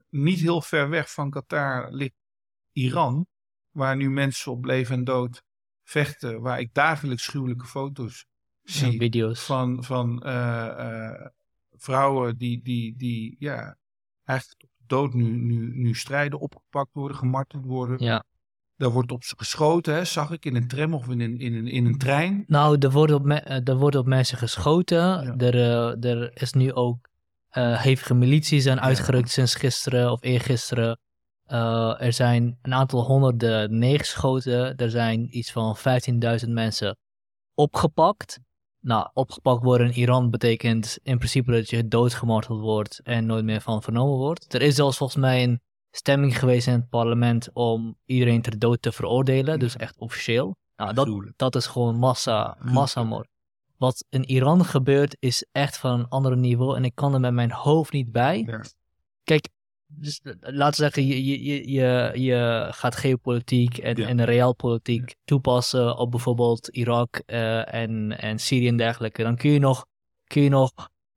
niet 0.10 0.40
heel 0.40 0.62
ver 0.62 0.90
weg 0.90 1.12
van 1.12 1.30
Qatar 1.30 1.92
ligt 1.92 2.16
Iran. 2.72 3.28
Waar 3.70 3.96
nu 3.96 4.10
mensen 4.10 4.52
op 4.52 4.66
leven 4.66 4.96
en 4.96 5.04
dood 5.04 5.44
vechten. 5.84 6.42
Waar 6.42 6.60
ik 6.60 6.74
dagelijks 6.74 7.28
gruwelijke 7.28 7.66
foto's 7.66 8.26
zie. 8.64 8.98
Video's. 8.98 9.46
Van, 9.46 9.84
van 9.84 10.22
vrouwen 11.72 12.38
die, 12.38 12.62
die, 12.62 12.96
die 12.98 13.36
ja, 13.40 13.78
eigenlijk 14.24 14.69
dood 14.90 15.14
nu, 15.14 15.24
nu, 15.24 15.72
nu 15.76 15.96
strijden, 15.96 16.40
opgepakt 16.40 16.90
worden, 16.94 17.18
gemarteld 17.18 17.66
worden. 17.66 18.04
Ja. 18.04 18.24
Daar 18.76 18.90
wordt 18.90 19.12
op 19.12 19.24
ze 19.24 19.34
geschoten, 19.38 19.94
hè, 19.94 20.06
zag 20.06 20.32
ik 20.32 20.46
in 20.46 20.56
een 20.56 20.68
tram 20.68 20.94
of 20.94 21.08
in 21.08 21.20
een, 21.20 21.40
in 21.40 21.56
een, 21.56 21.68
in 21.68 21.86
een 21.86 21.98
trein. 21.98 22.44
Nou, 22.48 22.78
er 22.80 22.92
wordt 22.92 23.14
op, 23.14 23.30
eh, 23.30 23.68
er 23.68 23.78
wordt 23.78 23.96
op 23.96 24.06
mensen 24.06 24.38
geschoten. 24.38 24.98
Ja. 24.98 25.36
Er, 25.38 25.56
eh, 25.56 26.12
er 26.12 26.32
is 26.42 26.54
nu 26.54 26.74
ook 26.74 27.10
eh, 27.50 27.82
hevige 27.82 28.14
milities 28.14 28.64
zijn 28.64 28.82
uitgerukt 28.82 29.30
sinds 29.30 29.56
gisteren 29.56 30.12
of 30.12 30.24
eergisteren. 30.24 31.00
Eh, 31.46 32.02
er 32.02 32.14
zijn 32.14 32.58
een 32.62 32.74
aantal 32.74 33.06
honderden 33.06 33.78
neergeschoten. 33.78 34.76
Er 34.76 34.90
zijn 34.90 35.38
iets 35.38 35.52
van 35.52 35.78
15.000 35.78 36.50
mensen 36.50 36.98
opgepakt. 37.54 38.40
Nou, 38.82 39.10
opgepakt 39.14 39.64
worden 39.64 39.88
in 39.88 39.94
Iran 39.94 40.30
betekent 40.30 40.98
in 41.04 41.18
principe 41.18 41.52
dat 41.52 41.70
je 41.70 41.88
doodgemarteld 41.88 42.62
wordt 42.62 43.00
en 43.04 43.26
nooit 43.26 43.44
meer 43.46 43.62
van 43.62 43.82
vernomen 43.82 44.18
wordt. 44.18 44.54
Er 44.54 44.62
is 44.62 44.76
zelfs 44.76 44.98
volgens 44.98 45.20
mij 45.20 45.44
een 45.44 45.62
stemming 45.92 46.40
geweest 46.40 46.68
in 46.68 46.74
het 46.74 46.90
parlement 46.90 47.50
om 47.54 47.96
iedereen 48.06 48.42
ter 48.42 48.60
dood 48.60 48.82
te 48.82 48.92
veroordelen, 48.92 49.60
dus 49.60 49.76
echt 49.76 49.98
officieel. 49.98 50.56
Nou, 50.76 50.94
dat, 50.94 51.32
dat 51.36 51.56
is 51.56 51.66
gewoon 51.66 51.96
massa, 51.96 52.58
massamoord. 52.62 53.28
Wat 53.78 54.06
in 54.10 54.24
Iran 54.30 54.66
gebeurt 54.66 55.16
is 55.20 55.46
echt 55.52 55.78
van 55.78 56.00
een 56.00 56.08
ander 56.08 56.38
niveau 56.38 56.76
en 56.76 56.86
ik 56.86 56.96
kan 56.96 57.14
er 57.14 57.20
met 57.20 57.34
mijn 57.34 57.52
hoofd 57.52 57.92
niet 57.92 58.12
bij. 58.12 58.62
Kijk, 59.24 59.50
dus, 59.92 60.20
eh, 60.22 60.34
laten 60.40 60.84
we 60.84 60.92
zeggen, 60.92 61.06
je, 61.06 61.26
je, 61.44 61.72
je, 61.72 62.12
je, 62.22 62.68
gaat 62.72 62.96
geopolitiek 62.96 63.78
en, 63.78 63.96
Ja. 63.96 64.08
en 64.08 64.24
realpolitiek 64.26 65.16
toepassen 65.26 65.98
op 65.98 66.12
bijvoorbeeld 66.12 66.68
Irak 66.68 67.16
eh, 67.26 67.74
en, 67.74 68.20
en 68.20 68.40
Syrië 68.40 68.68
en 68.68 68.78
dergelijke. 68.78 69.24
Dan 69.24 69.36
kun 69.36 69.52
je 69.52 69.60
nog, 69.60 69.86
kun 70.24 70.42
je 70.42 70.50
nog 70.50 70.72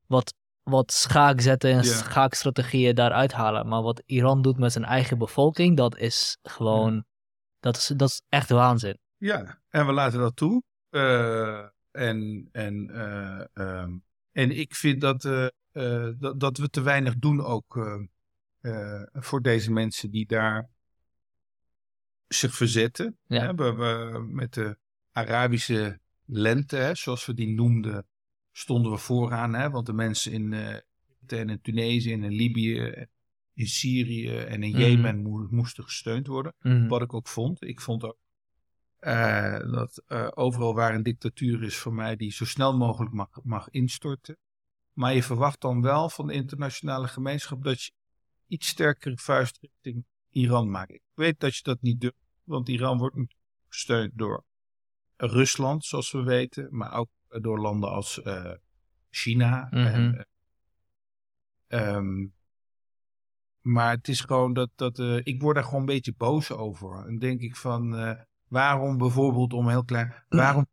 wat, 0.07 0.35
wat 0.63 0.93
schaak 0.93 1.41
zetten 1.41 1.71
en 1.71 1.77
Ja. 1.77 1.83
schaakstrategieën 1.83 2.95
daaruit 2.95 3.33
halen. 3.33 3.69
Maar 3.69 3.83
wat 3.83 4.03
Iran 4.07 4.43
doet 4.43 4.59
met 4.59 4.73
zijn 4.73 4.85
eigen 4.85 5.19
bevolking, 5.19 5.77
dat 5.77 5.97
is 5.97 6.39
gewoon, 6.43 7.05
dat, 7.61 7.77
is, 7.77 7.93
dat 7.97 8.09
is 8.09 8.23
echt 8.29 8.51
waanzin. 8.51 8.99
Ja, 9.17 9.61
en 9.69 9.87
we 9.87 9.93
laten 9.93 10.19
dat 10.19 10.37
toe. 10.37 10.63
Eh, 10.91 11.65
en, 11.91 12.49
en, 12.53 12.91
eh, 12.91 13.45
ehm, 13.53 13.97
en 14.33 14.59
ik 14.59 14.75
vind 14.75 15.01
dat, 15.01 15.23
dat, 16.19 16.41
dat 16.41 16.59
we 16.59 16.69
te 16.69 16.83
weinig 16.83 17.17
doen 17.17 17.45
ook 17.45 18.01
eh, 18.63 19.01
eh, 19.03 19.07
voor 19.13 19.43
deze 19.43 19.73
mensen 19.73 20.11
die 20.11 20.27
daar 20.27 20.69
zich 22.29 22.55
verzetten. 22.55 23.19
Ja. 23.27 23.41
Hè, 23.47 23.55
we, 23.55 23.73
we- 23.75 24.27
met 24.31 24.55
de 24.55 24.77
Arabische 25.13 26.01
lente, 26.25 26.77
hè, 26.77 26.95
zoals 26.95 27.27
we 27.27 27.35
die 27.35 27.49
noemden, 27.55 28.07
stonden 28.53 28.93
we 28.93 28.99
vooraan. 28.99 29.55
Hè, 29.55 29.71
want 29.71 29.87
de 29.87 29.93
mensen 29.93 30.33
in, 30.33 30.53
eh, 30.53 30.69
Egypte 30.69 31.37
en 31.37 31.49
in 31.51 31.61
Tunesië 31.61 32.13
en 32.13 32.25
in 32.25 32.33
Libië, 32.33 33.07
in 33.55 33.67
Syrië 33.67 34.37
en 34.37 34.63
in 34.63 34.71
Mhm. 34.71 34.81
Jemen 34.81 35.23
mo- 35.23 35.47
moesten 35.51 35.85
gesteund 35.85 36.27
worden. 36.27 36.55
Mhm. 36.61 36.89
Wat 36.89 37.03
ik 37.03 37.15
ook 37.15 37.29
vond. 37.29 37.63
Ik 37.65 37.81
vond 37.81 38.05
ook 38.05 38.21
eh, 38.99 39.59
dat 39.71 40.03
eh, 40.07 40.29
overal 40.35 40.75
waar 40.75 40.95
een 40.95 41.03
dictatuur 41.03 41.63
is 41.63 41.77
voor 41.77 41.95
mij 41.95 42.17
die 42.17 42.33
zo 42.33 42.45
snel 42.45 42.77
mogelijk 42.77 43.13
mag, 43.15 43.29
mag 43.43 43.69
instorten. 43.71 44.37
Maar 44.93 45.15
je 45.15 45.23
verwacht 45.23 45.61
dan 45.61 45.83
wel 45.83 46.09
van 46.11 46.27
de 46.27 46.33
internationale 46.33 47.09
gemeenschap 47.09 47.65
dat 47.65 47.83
je 47.83 47.93
iets 48.53 48.69
sterkere 48.69 49.19
vuist 49.19 49.59
richting 49.61 50.05
Iran 50.31 50.71
maakt. 50.71 50.91
Ik 50.91 51.03
weet 51.15 51.41
dat 51.41 51.57
je 51.57 51.63
dat 51.63 51.83
niet 51.83 52.01
durft, 52.01 52.17
want 52.45 52.69
Iran 52.69 52.99
wordt 52.99 53.17
natuurlijk 53.17 53.49
gesteund 53.69 54.13
door 54.15 54.45
Rusland, 55.17 55.85
zoals 55.85 56.13
we 56.13 56.23
weten, 56.23 56.69
maar 56.71 56.93
ook 56.93 57.11
door 57.29 57.61
landen 57.61 57.91
als 57.91 58.23
eh, 58.23 58.53
China. 59.11 59.69
Mhm. 59.71 59.87
En, 59.87 60.27
eh, 61.67 61.95
ehm, 61.97 62.27
maar 63.61 63.91
het 63.91 64.09
is 64.09 64.21
gewoon 64.21 64.53
dat, 64.53 64.71
dat 64.75 64.99
eh, 64.99 65.19
ik 65.23 65.43
word 65.43 65.55
daar 65.55 65.65
gewoon 65.65 65.81
een 65.81 65.87
beetje 65.87 66.15
boos 66.17 66.51
over. 66.51 67.07
En 67.07 67.19
denk 67.19 67.41
ik 67.41 67.57
van, 67.57 68.17
waarom 68.49 68.99
bijvoorbeeld, 68.99 69.53
om 69.53 69.69
heel 69.69 69.85
klein, 69.85 70.25
waarom 70.29 70.67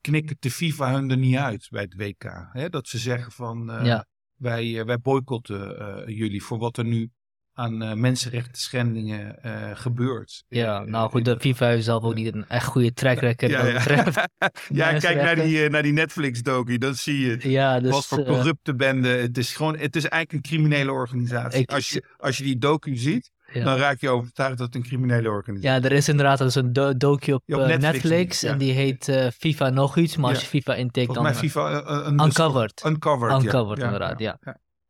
knikkert 0.00 0.42
de 0.42 0.50
FIFA 0.50 0.92
hun 0.92 1.10
er 1.10 1.16
niet 1.16 1.36
uit 1.36 1.68
bij 1.70 1.82
het 1.82 1.94
WK? 1.94 2.48
Hè? 2.52 2.68
Dat 2.68 2.88
ze 2.88 2.98
zeggen 2.98 3.32
van, 3.32 3.66
Ja. 3.84 4.06
Wij, 4.36 4.78
eh, 4.78 4.84
wij 4.84 4.98
boycotten 4.98 5.78
eh, 5.78 6.16
jullie 6.16 6.42
voor 6.42 6.58
wat 6.58 6.76
er 6.76 6.84
nu 6.84 7.10
aan 7.52 7.82
eh 7.82 7.92
mensenrechten 7.92 8.60
schendingen 8.62 9.38
gebeurt. 9.76 10.44
Ja, 10.48 10.84
nou 10.84 11.10
goed, 11.10 11.24
de 11.24 11.40
FIFA 11.40 11.68
heeft 11.68 11.84
zelf 11.84 12.04
ook 12.04 12.14
niet 12.14 12.34
een 12.34 12.48
echt 12.48 12.66
goede 12.66 12.92
track 12.92 13.18
record 13.18 13.50
Ja, 13.50 13.62
wat 13.62 13.70
ja. 13.72 13.78
betreft. 13.78 14.28
ja, 14.72 14.98
kijk 14.98 15.16
naar 15.16 15.34
die, 15.34 15.68
naar 15.70 15.82
die 15.82 15.92
Netflix-docu, 15.92 16.78
dan 16.78 16.94
zie 16.94 17.20
je. 17.20 17.50
Ja, 17.50 17.80
dus... 17.80 17.90
Wat 17.90 18.06
voor 18.06 18.24
corrupte 18.24 18.74
bende. 18.74 19.08
Het 19.08 19.38
is 19.38 19.54
gewoon, 19.56 19.76
het 19.76 19.96
is 19.96 20.08
eigenlijk 20.08 20.32
een 20.32 20.50
criminele 20.50 20.92
organisatie. 20.92 21.60
Ik- 21.60 21.72
als, 21.72 21.88
je, 21.88 22.04
als 22.16 22.36
je 22.38 22.44
die 22.44 22.58
docu 22.58 22.96
ziet, 22.96 23.30
Ja. 23.58 23.64
dan 23.64 23.76
raak 23.76 24.00
je 24.00 24.08
overtuigd 24.08 24.58
dat 24.58 24.66
het 24.66 24.74
een 24.74 24.82
criminele 24.82 25.28
organisatie 25.28 25.80
Ja, 25.80 25.88
er 25.88 25.92
is 25.96 26.08
inderdaad 26.08 26.38
dus 26.38 26.54
een 26.54 26.72
do 26.72 26.96
docu 26.96 27.32
op, 27.32 27.42
eh, 27.46 27.76
Netflix 27.78 28.42
en 28.42 28.58
die 28.58 28.72
heet 28.72 29.08
eh, 29.08 29.30
FIFA 29.30 29.68
nog 29.68 29.96
iets, 29.96 30.16
maar 30.16 30.30
als 30.30 30.40
je 30.40 30.46
FIFA 30.46 30.74
intikt 30.74 31.08
is. 31.08 31.14
dan... 31.14 31.24
Volgens 31.24 31.40
mij 31.40 31.50
FIFA... 31.50 31.82
eh, 31.82 32.24
Uncovered. 32.26 32.82
Uncovered. 32.86 33.42
Uncovered, 33.44 33.78
Ja, 33.78 33.84
inderdaad, 33.84 34.18
ja. 34.18 34.38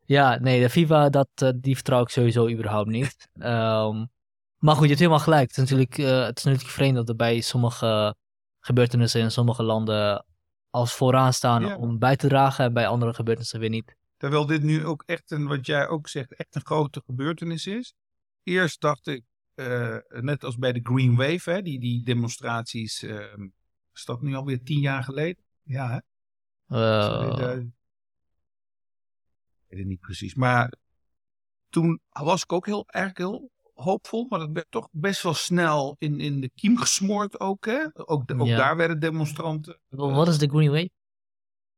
ja. 0.05 0.39
Nee, 0.39 0.61
de 0.61 0.71
FIFA, 0.71 1.09
dat, 1.11 1.29
die 1.57 1.75
vertrouw 1.75 2.03
ik 2.03 2.09
sowieso 2.09 2.49
überhaupt 2.51 2.89
niet. 2.89 3.17
Ehm, 3.39 4.05
maar 4.59 4.75
goed, 4.75 4.83
je 4.83 4.89
hebt 4.89 4.99
helemaal 4.99 5.19
gelijk. 5.21 5.49
Het 5.49 5.51
is, 5.51 5.57
natuurlijk, 5.57 5.97
het 6.27 6.39
is 6.39 6.45
natuurlijk 6.45 6.73
vreemd 6.75 6.95
dat 6.95 7.09
er 7.09 7.17
bij 7.17 7.41
sommige 7.41 8.15
gebeurtenissen 8.61 9.21
in 9.21 9.31
sommige 9.31 9.63
landen 9.63 10.25
als 10.71 10.95
vooraan 10.95 11.33
staan 11.33 11.63
Ja. 11.63 11.77
om 11.77 11.99
bij 11.99 12.17
te 12.17 12.29
dragen 12.29 12.65
en 12.65 12.73
bij 12.73 12.87
andere 12.87 13.15
gebeurtenissen 13.15 13.61
weer 13.61 13.69
niet. 13.69 13.97
Terwijl 14.17 14.47
dit 14.47 14.63
nu 14.63 14.87
ook 14.87 15.03
echt 15.07 15.31
een, 15.31 15.47
wat 15.47 15.67
jij 15.67 15.89
ook 15.89 16.09
zegt, 16.09 16.35
echt 16.35 16.55
een 16.55 16.65
grote 16.65 17.03
gebeurtenis 17.07 17.67
is. 17.67 17.95
Eerst 18.47 18.81
dacht 18.81 19.07
ik, 19.07 19.23
eh, 19.55 19.97
net 20.09 20.45
als 20.45 20.57
bij 20.57 20.73
de 20.73 20.81
Green 20.83 21.17
Wave, 21.17 21.51
hè, 21.51 21.63
die, 21.63 21.81
die 21.81 22.03
demonstraties, 22.05 23.03
eh, 23.03 23.35
is 23.95 24.05
dat 24.05 24.23
nu 24.23 24.35
alweer 24.35 24.63
tien 24.63 24.81
jaar 24.81 25.03
geleden? 25.05 25.45
Ja, 25.63 25.89
hè? 25.91 25.99
Eh, 26.77 27.19
2000. 27.21 27.75
Ik 29.55 29.67
weet 29.69 29.79
het 29.79 29.89
niet 29.89 30.01
precies. 30.01 30.35
Maar 30.35 30.73
toen 31.69 32.01
was 32.11 32.43
ik 32.43 32.53
ook 32.53 32.67
heel, 32.67 32.85
eigenlijk 32.87 33.31
heel 33.31 33.51
hoopvol. 33.75 34.27
Maar 34.29 34.39
dat 34.39 34.51
werd 34.53 34.71
toch 34.71 34.89
best 34.91 35.23
wel 35.23 35.35
snel 35.35 35.97
in, 35.99 36.21
in 36.21 36.41
de 36.41 36.51
kiem 36.55 36.77
gesmoord 36.77 37.41
ook. 37.41 37.65
Hè? 37.65 37.87
Ook, 37.93 38.27
de- 38.27 38.39
ook 38.39 38.47
Ja. 38.47 38.57
daar 38.57 38.77
werden 38.77 39.01
demonstranten. 39.01 39.81
wat 39.89 40.29
is 40.29 40.39
de 40.39 40.49
Green 40.49 40.71
Wave? 40.71 40.91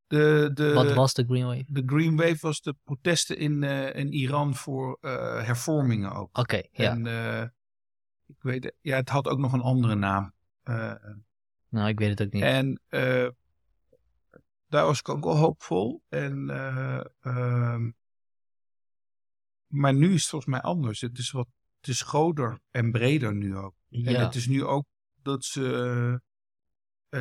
De, 0.08 0.50
de, 0.54 0.72
wat 0.72 0.92
was 0.92 1.14
de 1.14 1.24
Green 1.24 1.46
Wave? 1.46 1.64
de 1.66 1.82
Green 1.86 2.16
Wave 2.16 2.38
was 2.40 2.60
de 2.60 2.74
protesten 2.84 3.38
in, 3.38 3.62
eh, 3.62 3.94
in 3.94 4.12
Iran 4.12 4.54
voor 4.54 4.98
eh, 5.00 5.44
hervormingen 5.44 6.12
ook. 6.12 6.38
Oké, 6.38 6.62
ja. 6.70 6.90
En 6.90 7.06
eh, 7.06 7.42
ik 8.26 8.42
weet, 8.42 8.72
ja, 8.80 8.96
het 8.96 9.08
had 9.08 9.28
ook 9.28 9.38
nog 9.38 9.52
een 9.52 9.60
andere 9.60 9.94
naam. 9.94 10.32
Nou, 11.70 11.88
ik 11.88 11.98
weet 11.98 12.18
het 12.18 12.22
ook 12.22 12.32
niet. 12.32 12.42
En 12.42 12.80
daar 14.68 14.84
was 14.84 14.98
ik 14.98 15.08
ook 15.08 15.24
wel 15.24 15.36
hoopvol. 15.36 16.02
En, 16.08 16.50
eh, 16.50 17.00
ehm, 17.20 17.90
maar 19.66 19.94
nu 19.94 20.14
is 20.14 20.20
het 20.20 20.30
volgens 20.30 20.50
mij 20.50 20.60
anders. 20.60 21.00
Het 21.00 21.18
is 21.18 21.30
wat 21.30 21.48
het 21.80 21.88
is 21.88 22.02
groter 22.02 22.60
en 22.70 22.90
breder 22.90 23.34
nu 23.34 23.56
ook. 23.56 23.74
En 23.90 24.00
ja. 24.00 24.24
het 24.24 24.34
is 24.34 24.46
nu 24.46 24.64
ook 24.64 24.86
dat 25.22 25.44
ze. 25.44 26.20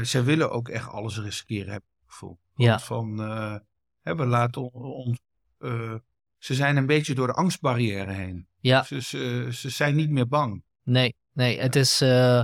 zij 0.02 0.24
willen 0.24 0.52
ook 0.52 0.70
echt 0.70 0.88
alles 0.88 1.20
riskeren, 1.20 1.84
gevoel. 2.18 2.40
Ja. 2.56 2.70
Want 2.70 2.84
Van, 2.84 3.22
eh, 3.22 3.56
hè, 4.02 4.16
we 4.16 4.26
laten 4.26 4.62
on- 4.74 4.84
ons. 4.84 5.20
eh, 5.58 5.94
ze 6.38 6.54
zijn 6.56 6.78
een 6.78 6.86
beetje 6.86 7.16
door 7.16 7.28
de 7.28 7.34
angstbarrière 7.34 8.12
heen. 8.14 8.48
ja, 8.60 8.84
Ze, 8.84 9.02
ze, 9.02 9.48
ze 9.52 9.70
zijn 9.70 9.96
niet 9.96 10.10
meer 10.10 10.28
bang. 10.28 10.64
nee, 10.84 11.16
nee, 11.34 11.60
het 11.60 11.76
is, 11.76 12.02
eh, 12.02 12.38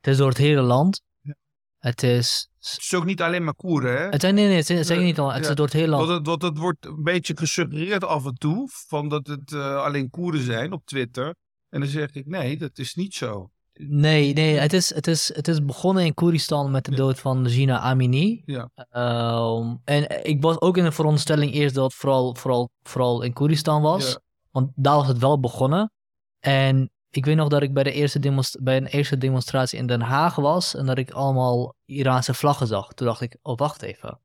het 0.00 0.06
is 0.06 0.16
door 0.16 0.28
het 0.28 0.36
hele 0.38 0.60
land. 0.60 1.02
Ja. 1.20 1.34
Het 1.78 2.02
is, 2.02 2.48
Het 2.58 2.78
is 2.80 2.94
ook 2.94 3.04
niet 3.04 3.22
alleen 3.22 3.44
maar 3.44 3.54
Koeren, 3.54 3.96
hè? 3.98 4.08
het 4.08 4.20
zijn, 4.20 4.34
nee, 4.34 4.46
nee, 4.46 4.56
het 4.56 4.70
is 4.70 4.86
zeker 4.86 5.04
niet 5.04 5.18
al, 5.18 5.32
het 5.32 5.44
Ja. 5.44 5.48
is 5.50 5.54
door 5.56 5.64
het 5.64 5.74
hele 5.74 5.88
land. 5.88 6.06
Want 6.26 6.26
het, 6.26 6.42
het 6.42 6.58
wordt 6.58 6.86
een 6.86 7.02
beetje 7.02 7.36
gesuggereerd 7.36 8.04
af 8.04 8.24
en 8.26 8.34
toe. 8.34 8.68
Van 8.72 9.08
dat 9.08 9.26
het 9.26 9.52
alleen 9.52 10.10
Koerden 10.10 10.40
zijn 10.40 10.72
op 10.72 10.86
Twitter. 10.86 11.34
En 11.68 11.80
dan 11.80 11.88
zeg 11.88 12.10
ik 12.10 12.26
nee, 12.26 12.56
dat 12.56 12.78
is 12.78 12.94
niet 12.94 13.14
zo. 13.14 13.50
Nee, 13.78 14.32
nee, 14.32 14.58
het 14.58 14.72
is, 14.72 14.94
het, 14.94 15.06
is, 15.06 15.34
het 15.34 15.48
is 15.48 15.64
begonnen 15.64 16.04
in 16.04 16.14
Koeristan 16.14 16.70
met 16.70 16.84
de 16.84 16.90
Ja. 16.90 16.96
dood 16.96 17.18
van 17.18 17.48
Gina 17.48 17.78
Amini. 17.78 18.42
Ja. 18.46 18.70
Ehm, 18.90 19.74
en 19.84 20.24
ik 20.24 20.42
was 20.42 20.60
ook 20.60 20.76
in 20.76 20.84
de 20.84 20.92
veronderstelling 20.92 21.52
eerst 21.52 21.74
dat 21.74 21.84
het 21.84 21.94
vooral, 21.94 22.34
vooral, 22.34 22.70
vooral 22.82 23.22
in 23.22 23.32
Koeristan 23.32 23.82
was. 23.82 24.10
Ja. 24.10 24.18
Want 24.50 24.70
daar 24.74 24.96
was 24.96 25.06
het 25.06 25.18
wel 25.18 25.40
begonnen. 25.40 25.90
En 26.40 26.90
ik 27.10 27.24
weet 27.24 27.36
nog 27.36 27.48
dat 27.48 27.62
ik 27.62 27.74
bij, 27.74 27.82
de 27.82 27.92
eerste 27.92 28.58
bij 28.60 28.76
een 28.76 28.86
eerste 28.86 29.18
demonstratie 29.18 29.78
in 29.78 29.86
Den 29.86 30.00
Haag 30.00 30.34
was 30.34 30.74
en 30.74 30.86
dat 30.86 30.98
ik 30.98 31.10
allemaal 31.10 31.74
Iraanse 31.84 32.34
vlaggen 32.34 32.66
zag. 32.66 32.92
Toen 32.92 33.06
dacht 33.06 33.20
ik, 33.20 33.36
oh 33.42 33.56
wacht 33.56 33.82
even. 33.82 34.20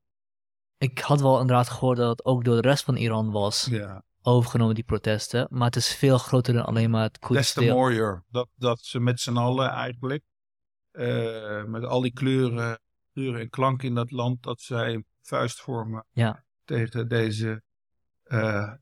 Ik 0.78 0.98
had 0.98 1.20
wel 1.20 1.40
inderdaad 1.40 1.68
gehoord 1.68 1.96
dat 1.96 2.08
het 2.08 2.24
ook 2.24 2.44
door 2.44 2.62
de 2.62 2.68
rest 2.68 2.84
van 2.84 2.96
Iran 2.96 3.30
was 3.30 3.66
Ja. 3.70 4.02
Overgenomen, 4.22 4.74
die 4.74 4.84
protesten. 4.84 5.46
Maar 5.50 5.66
het 5.66 5.76
is 5.76 5.94
veel 5.94 6.18
groter 6.18 6.54
dan 6.54 6.64
alleen 6.64 6.90
maar 6.90 7.02
het 7.02 7.12
Des 7.12 7.20
Koerdische 7.28 7.60
te 7.60 7.66
mooier. 7.66 8.24
Dat, 8.30 8.48
dat 8.54 8.80
ze 8.80 9.00
met 9.00 9.20
z'n 9.20 9.36
allen 9.36 9.68
eigenlijk, 9.70 10.22
eh, 10.90 11.64
met 11.64 11.84
al 11.84 12.00
die 12.00 12.12
kleuren, 12.12 12.80
kleuren 13.12 13.40
en 13.40 13.50
klanken 13.50 13.88
in 13.88 13.94
dat 13.94 14.10
land, 14.10 14.42
dat 14.42 14.60
zij 14.60 15.04
vuist 15.22 15.60
vormen 15.60 16.04
Ja. 16.12 16.44
tegen 16.64 17.08
deze, 17.08 17.62
eh, 18.22 18.72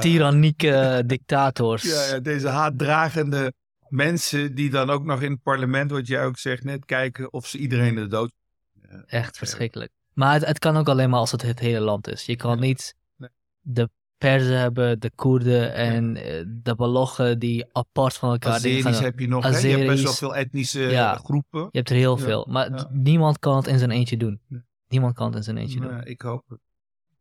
Tyrannieke 0.00 1.02
dictators. 1.06 1.82
ja, 1.82 2.04
ja, 2.14 2.18
deze 2.20 2.48
haatdragende 2.48 3.52
mensen 3.88 4.54
die 4.54 4.70
dan 4.70 4.90
ook 4.90 5.04
nog 5.04 5.22
in 5.22 5.30
het 5.32 5.42
parlement, 5.42 5.90
wat 5.90 6.06
jij 6.06 6.24
ook 6.24 6.38
zegt 6.38 6.64
net, 6.64 6.84
kijken 6.84 7.32
of 7.32 7.46
ze 7.46 7.58
iedereen 7.58 7.94
de 7.94 8.06
dood. 8.06 8.32
Echt 9.06 9.38
verschrikkelijk. 9.38 9.92
Maar 10.12 10.32
het, 10.32 10.44
het 10.44 10.58
kan 10.58 10.76
ook 10.76 10.88
alleen 10.88 11.10
maar 11.10 11.18
als 11.18 11.30
het 11.32 11.42
het 11.42 11.58
hele 11.58 11.80
land 11.80 12.08
is. 12.08 12.24
Je 12.26 12.36
kan 12.36 12.60
niet 12.60 12.94
de 13.60 13.90
Perzen 14.20 14.58
hebben, 14.58 15.00
de 15.00 15.10
Koerden 15.14 15.74
en 15.74 16.16
eh, 16.16 16.44
de 16.48 16.74
Balochen 16.74 17.38
die 17.38 17.64
apart 17.72 18.14
van 18.14 18.30
elkaar 18.30 18.52
Azeris 18.52 18.82
gaan 18.82 18.92
doen. 18.92 19.02
heb 19.02 19.18
je 19.18 19.28
nog, 19.28 19.44
hè? 19.44 19.58
je 19.58 19.68
hebt 19.68 19.86
best 19.86 20.02
wel 20.02 20.12
veel 20.12 20.36
etnische 20.36 20.80
Ja. 20.80 21.14
groepen. 21.16 21.60
Je 21.60 21.68
hebt 21.78 21.90
er 21.90 21.96
heel 21.96 22.18
Ja, 22.18 22.24
veel. 22.24 22.46
Maar 22.50 22.86
niemand 22.90 23.38
kan 23.38 23.56
het 23.56 23.66
in 23.66 23.78
zijn 23.78 23.90
eentje 23.90 24.16
doen. 24.16 24.40
Niemand 24.88 25.14
kan 25.14 25.26
het 25.26 25.36
in 25.36 25.42
zijn 25.42 25.56
eentje 25.56 25.80
doen. 25.80 25.90
Maar 25.90 26.06
ik 26.06 26.20
hoop 26.20 26.44
het. 26.48 26.60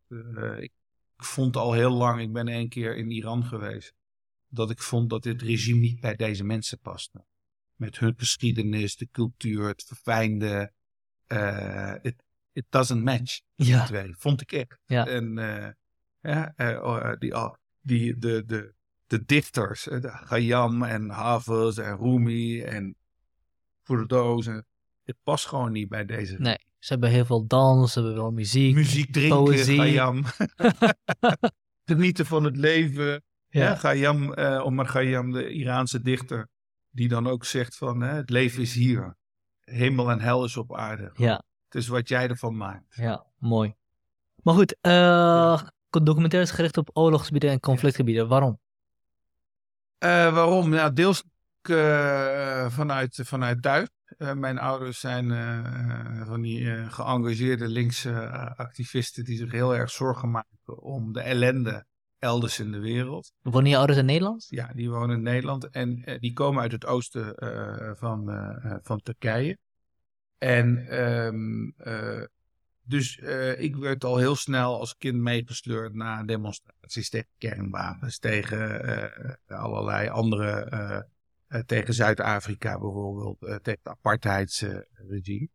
Eh, 0.07 0.57
ik, 0.57 0.71
ik 1.17 1.23
vond 1.23 1.55
al 1.55 1.73
heel 1.73 1.91
lang, 1.91 2.21
ik 2.21 2.33
ben 2.33 2.47
één 2.47 2.69
keer 2.69 2.95
in 2.97 3.11
Iran 3.11 3.43
geweest, 3.45 3.93
dat 4.47 4.69
ik 4.69 4.79
vond 4.81 5.09
dat 5.09 5.23
dit 5.23 5.41
regime 5.41 5.79
niet 5.79 5.99
bij 5.99 6.15
deze 6.15 6.43
mensen 6.43 6.79
paste. 6.79 7.23
Met 7.75 7.99
hun 7.99 8.13
geschiedenis, 8.17 8.95
de 8.95 9.07
cultuur, 9.11 9.67
het 9.67 9.83
verfijnde. 9.87 10.71
eh, 11.27 11.93
it, 12.01 12.23
it 12.51 12.65
doesn't 12.69 13.03
match. 13.03 13.39
Ja. 13.55 13.87
Vond 14.17 14.41
ik 14.41 14.51
echt. 14.51 14.77
Ja. 14.85 15.07
En 15.07 15.37
eh, 15.37 15.69
die, 17.19 17.35
ah, 17.35 17.53
die, 17.81 18.17
de, 18.17 18.43
de, 18.45 18.73
de 19.07 19.25
dichters, 19.25 19.87
eh, 19.87 20.01
de 20.01 20.21
Khayyam 20.25 20.83
en 20.83 21.09
Hafiz 21.09 21.77
en 21.77 21.97
Rumi 21.97 22.61
en 22.61 22.95
en- 23.83 24.65
Het 25.03 25.17
past 25.23 25.45
gewoon 25.47 25.71
niet 25.71 25.89
bij 25.89 26.05
deze 26.05 26.35
Nee, 26.39 26.57
ze 26.79 26.91
hebben 26.93 27.09
heel 27.09 27.25
veel 27.25 27.47
dans, 27.47 27.93
ze 27.93 27.99
hebben 27.99 28.17
wel 28.17 28.31
muziek. 28.31 28.75
muziek 28.75 29.11
drinken, 29.13 29.43
Poëzie. 29.43 29.77
Gayam. 29.77 30.23
Genieten 31.85 32.25
van 32.25 32.43
het 32.43 32.57
leven. 32.57 33.05
Ja. 33.05 33.21
Ja. 33.63 33.75
Gayam, 33.75 34.33
eh 34.33 34.65
Omar 34.65 34.87
Gayam, 34.87 35.31
de 35.31 35.49
Iraanse 35.49 36.01
dichter, 36.01 36.47
die 36.91 37.07
dan 37.07 37.27
ook 37.27 37.45
zegt 37.45 37.75
van 37.77 38.01
hè, 38.01 38.13
het 38.15 38.29
leven 38.29 38.61
is 38.61 38.73
hier. 38.73 39.15
Hemel 39.59 40.11
en 40.11 40.19
hel 40.19 40.43
is 40.43 40.57
op 40.57 40.75
aarde. 40.75 41.11
Ja, 41.13 41.43
Het 41.65 41.75
is 41.75 41.87
wat 41.87 42.07
jij 42.09 42.27
ervan 42.27 42.57
maakt. 42.57 42.95
ja, 42.95 43.25
mooi. 43.37 43.75
Maar 44.43 44.53
goed, 44.53 44.77
eh 45.89 46.05
documentaires 46.05 46.51
gericht 46.51 46.77
op 46.77 46.89
oorlogsgebieden 46.93 47.49
en 47.49 47.59
conflictgebieden. 47.59 48.27
Waarom? 48.27 48.59
Eh, 49.97 50.33
waarom? 50.33 50.69
Nou, 50.69 50.93
deels 50.93 51.23
eh, 51.61 52.69
vanuit, 52.69 53.19
vanuit. 53.23 53.67
Eh, 54.17 54.33
mijn 54.33 54.59
ouders 54.59 54.99
zijn 54.99 55.27
van 56.25 56.41
die 56.41 56.89
geëngageerde 56.89 57.67
linkse 57.67 58.29
activisten 58.55 59.23
die 59.23 59.37
zich 59.37 59.51
heel 59.51 59.75
erg 59.75 59.91
zorgen 59.91 60.31
maken 60.31 60.81
om 60.81 61.13
de 61.13 61.21
ellende 61.21 61.85
elders 62.19 62.59
in 62.59 62.71
de 62.71 62.79
wereld. 62.79 63.31
Wonen 63.41 63.69
je 63.69 63.77
ouders 63.77 63.99
in 63.99 64.05
Nederland? 64.05 64.45
Ja, 64.49 64.71
die 64.73 64.89
wonen 64.89 65.15
in 65.15 65.21
Nederland 65.21 65.69
en 65.69 66.17
die 66.19 66.33
komen 66.33 66.61
uit 66.61 66.71
het 66.71 66.85
oosten 66.85 67.35
van, 67.97 68.29
van 68.81 69.01
Turkije. 69.01 69.57
En 70.39 70.87
ehm, 70.87 71.69
eh, 71.77 72.23
dus 72.89 73.19
eh, 73.19 73.61
ik 73.61 73.75
werd 73.75 74.03
al 74.03 74.17
heel 74.17 74.35
snel 74.35 74.79
als 74.79 74.97
kind 74.97 75.17
meegesleurd 75.17 75.93
naar 75.93 76.25
demonstraties 76.25 77.09
tegen 77.09 77.29
kernwapens, 77.37 78.19
tegen 78.19 78.83
eh, 79.47 79.59
allerlei 79.59 80.09
andere, 80.09 80.49
eh, 80.49 81.01
eh, 81.47 81.63
tegen 81.65 81.93
Zuid-Afrika 81.93 82.79
bijvoorbeeld, 82.79 83.43
eh, 83.43 83.55
tegen 83.55 83.79
het 83.83 83.87
apartheidsregime. 83.87 85.49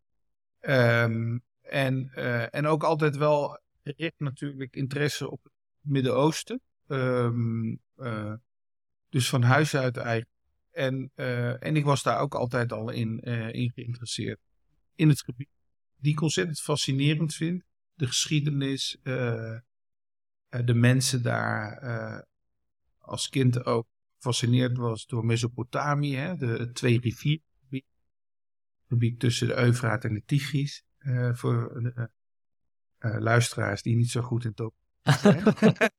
Ehm, 0.61 1.38
en, 1.61 2.11
eh, 2.14 2.55
en 2.55 2.66
ook 2.66 2.83
altijd 2.83 3.16
wel 3.16 3.61
gericht 3.83 4.18
natuurlijk 4.18 4.77
interesse 4.77 5.31
op 5.31 5.44
het 5.44 5.53
Midden-Oosten. 5.81 6.61
Ehm, 6.87 7.77
eh, 7.97 8.35
dus 9.09 9.29
van 9.29 9.42
huis 9.42 9.77
uit 9.77 9.97
eigenlijk. 9.97 10.31
En, 10.70 11.11
eh, 11.14 11.62
en 11.64 11.77
ik 11.77 11.85
was 11.85 12.03
daar 12.03 12.20
ook 12.20 12.35
altijd 12.35 12.73
al 12.73 12.90
in, 12.90 13.20
eh, 13.20 13.53
in 13.53 13.73
geïnteresseerd. 13.75 14.38
In 14.94 15.09
het 15.09 15.23
gebied. 15.23 15.49
Die 16.05 16.12
ik 16.12 16.21
ontzettend 16.21 16.61
fascinerend 16.61 17.35
vind. 17.35 17.64
De 17.95 18.07
geschiedenis. 18.07 18.99
eh, 19.03 19.53
eh, 19.53 19.61
de 20.64 20.75
mensen 20.75 21.23
daar. 21.23 21.79
eh, 21.79 22.23
als 22.99 23.29
kind 23.29 23.64
ook 23.64 23.87
gefascineerd 24.14 24.77
was 24.77 25.07
door 25.07 25.25
Mesopotamië. 25.25 26.17
Hè, 26.17 26.37
de, 26.37 26.71
twee 26.73 27.01
riviergebied. 27.01 27.85
Het 28.79 28.88
gebied 28.88 29.21
tussen 29.21 29.47
de 29.47 29.57
Eufraat 29.57 30.05
en 30.05 30.14
de 30.14 30.23
Tigris. 30.25 30.85
voor 31.33 31.81
de 31.83 32.11
luisteraars 32.99 33.83
die 33.83 33.97
niet 33.97 34.11
zo 34.11 34.23
goed 34.23 34.45
in 34.45 34.53
het 34.55 34.61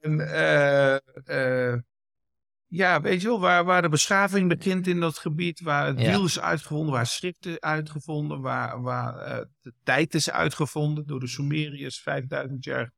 en, 0.00 0.20
eh, 0.20 0.94
eh, 1.74 1.80
ja, 2.76 3.00
weet 3.00 3.20
je 3.20 3.28
wel, 3.28 3.40
waar, 3.40 3.64
waar 3.64 3.82
de 3.82 3.88
beschaving 3.88 4.48
begint 4.48 4.86
in 4.86 5.00
dat 5.00 5.18
gebied, 5.18 5.60
waar 5.60 5.86
het 5.86 5.96
wiel 5.96 6.24
is 6.24 6.40
uitgevonden, 6.40 6.92
waar 6.92 7.06
schrift 7.06 7.46
is 7.46 7.60
uitgevonden, 7.60 8.40
waar, 8.40 8.82
waar 8.82 9.16
eh, 9.16 9.44
de 9.60 9.72
tijd 9.82 10.14
is 10.14 10.30
uitgevonden 10.30 11.06
door 11.06 11.20
de 11.20 11.26
Sumeriërs 11.26 12.00
5000 12.00 12.64
jaar 12.64 12.92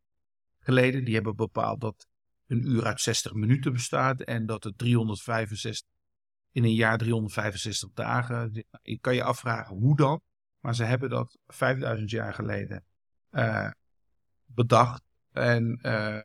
geleden. 0.61 1.05
Die 1.05 1.14
hebben 1.14 1.37
bepaald 1.37 1.81
dat 1.81 2.07
een 2.47 2.67
uur 2.67 2.85
uit 2.85 3.01
60 3.01 3.33
minuten 3.33 3.73
bestaat 3.73 4.21
en 4.21 4.47
dat 4.47 4.64
het 4.64 4.79
365 4.79 5.88
in 6.53 6.64
een 6.64 6.75
jaar 6.75 6.99
365 6.99 7.88
dagen. 7.95 8.37
Nou, 8.53 8.64
Je 8.83 8.99
kan 8.99 9.14
je 9.14 9.23
afvragen 9.23 9.77
hoe 9.77 9.97
dan, 9.97 10.21
maar 10.61 10.75
ze 10.75 10.85
hebben 10.85 11.11
dat 11.11 11.38
5000 11.47 12.11
jaar 12.11 12.35
geleden 12.35 12.85
eh, 13.31 13.71
bedacht 14.45 15.03
en, 15.33 15.79
eh, 15.83 16.19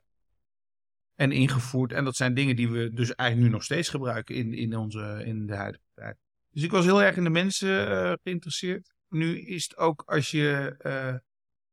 en 1.16 1.32
ingevoerd. 1.32 1.92
En 1.92 2.04
dat 2.04 2.16
zijn 2.16 2.34
dingen 2.34 2.56
die 2.56 2.70
we 2.70 2.90
dus 2.94 3.16
eigenlijk 3.16 3.50
nu 3.50 3.56
nog 3.56 3.64
steeds 3.64 3.90
gebruiken 3.90 4.36
in, 4.36 4.54
in, 4.54 4.76
onze, 4.78 5.22
in 5.26 5.46
de 5.46 5.56
huidige 5.56 5.84
tijd. 5.94 6.18
Dus 6.50 6.64
ik 6.64 6.72
was 6.72 6.86
heel 6.86 7.04
erg 7.04 7.16
in 7.18 7.24
de 7.24 7.30
mensen 7.30 7.88
eh, 7.90 8.14
geïnteresseerd. 8.24 8.94
Nu 9.10 9.40
is 9.40 9.64
het 9.64 9.78
ook 9.78 10.04
als 10.06 10.32
je 10.32 10.76
eh, 10.80 11.16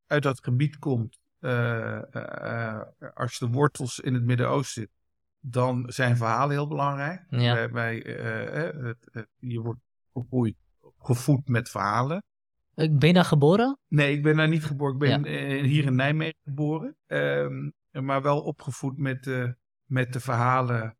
uit 0.07 0.23
dat 0.23 0.43
gebied 0.43 0.77
komt, 0.77 1.19
eh, 1.39 2.81
als 3.13 3.37
je 3.37 3.45
de 3.45 3.51
wortels 3.51 3.99
in 3.99 4.13
het 4.13 4.23
Midden-Oosten 4.23 4.81
zit, 4.81 4.91
dan 5.39 5.83
zijn 5.87 6.17
verhalen 6.17 6.55
heel 6.55 6.67
belangrijk. 6.67 7.25
Ja. 7.29 7.67
Eh, 7.67 8.83
het, 8.83 9.07
het- 9.11 9.27
je 9.37 9.59
wordt 9.59 9.79
opgegroeid, 10.11 10.55
gevoed 10.99 11.47
met 11.47 11.69
verhalen. 11.69 12.23
Ben 12.75 13.07
je 13.07 13.13
daar 13.13 13.25
geboren? 13.25 13.77
Nee, 13.87 14.13
ik 14.15 14.23
ben 14.23 14.35
daar 14.37 14.47
niet 14.47 14.65
geboren. 14.65 14.93
Ik 14.93 14.99
ben 15.21 15.63
hier 15.63 15.85
in 15.85 15.95
Nijmegen 15.95 16.39
geboren. 16.43 16.95
Ehm, 17.07 17.69
maar 17.91 18.21
wel 18.21 18.41
opgevoed 18.41 18.97
met, 18.97 19.27
eh, 19.27 19.47
met 19.85 20.13
de 20.13 20.19
verhalen 20.19 20.97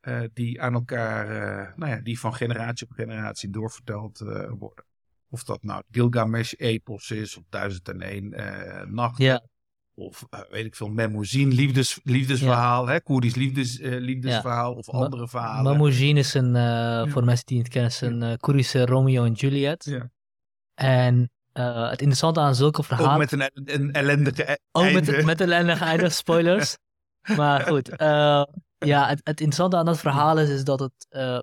eh, 0.00 0.20
die 0.32 0.62
aan 0.62 0.74
elkaar, 0.74 1.28
eh, 1.28 1.76
nou 1.76 1.90
ja, 1.90 2.00
die 2.00 2.18
van 2.20 2.34
generatie 2.34 2.86
op 2.86 2.92
generatie 2.92 3.50
doorverteld 3.50 4.20
eh, 4.20 4.50
worden. 4.58 4.84
Of 5.28 5.44
dat 5.44 5.62
nou 5.62 5.82
Gilgamesh-epos 5.90 7.10
is, 7.10 7.36
of 7.36 7.42
1001 7.48 8.32
eh 8.32 8.86
Nacht, 8.86 9.18
Ja. 9.18 9.42
of 9.94 10.26
eh, 10.30 10.40
weet 10.50 10.64
ik 10.64 10.74
veel, 10.74 10.88
Memoezin, 10.88 11.52
liefdes, 11.52 12.00
liefdesverhaal, 12.04 12.86
hè, 12.86 13.00
Koerdisch 13.00 13.34
liefdes, 13.34 13.78
eh, 13.78 13.98
liefdesverhaal, 13.98 14.74
of 14.74 14.88
andere 14.88 15.28
verhalen. 15.28 15.72
Mamoudzin 15.72 16.16
is 16.16 16.34
een, 16.34 16.56
eh, 16.56 17.06
voor 17.06 17.20
de 17.20 17.26
mensen 17.26 17.46
die 17.46 17.58
het 17.58 17.68
kennen, 17.68 17.90
is 17.90 18.00
een 18.00 18.22
eh, 18.22 18.36
Koerdische 18.36 18.86
Romeo 18.86 19.24
en 19.24 19.32
Juliet. 19.32 19.84
Ja. 19.84 20.10
En 20.74 21.30
eh, 21.52 21.82
het 21.82 21.98
interessante 21.98 22.40
aan 22.40 22.54
zulke 22.54 22.82
verhalen... 22.82 23.12
Ook 23.12 23.18
met 23.18 23.32
een, 23.32 23.50
een 23.74 23.92
ellendige 23.92 24.50
e- 24.50 24.56
Ook 24.72 24.84
einde. 24.84 25.12
met, 25.12 25.24
met 25.24 25.40
een 25.40 25.46
ellendige 25.46 25.84
einde, 25.84 26.08
spoilers. 26.24 26.76
maar 27.36 27.60
goed, 27.60 27.88
eh, 27.88 28.44
ja, 28.78 29.08
het, 29.08 29.20
het 29.24 29.40
interessante 29.40 29.76
aan 29.76 29.84
dat 29.84 29.98
verhaal 29.98 30.38
is, 30.38 30.48
is 30.48 30.64
dat 30.64 30.80
het, 30.80 31.06
eh, 31.08 31.38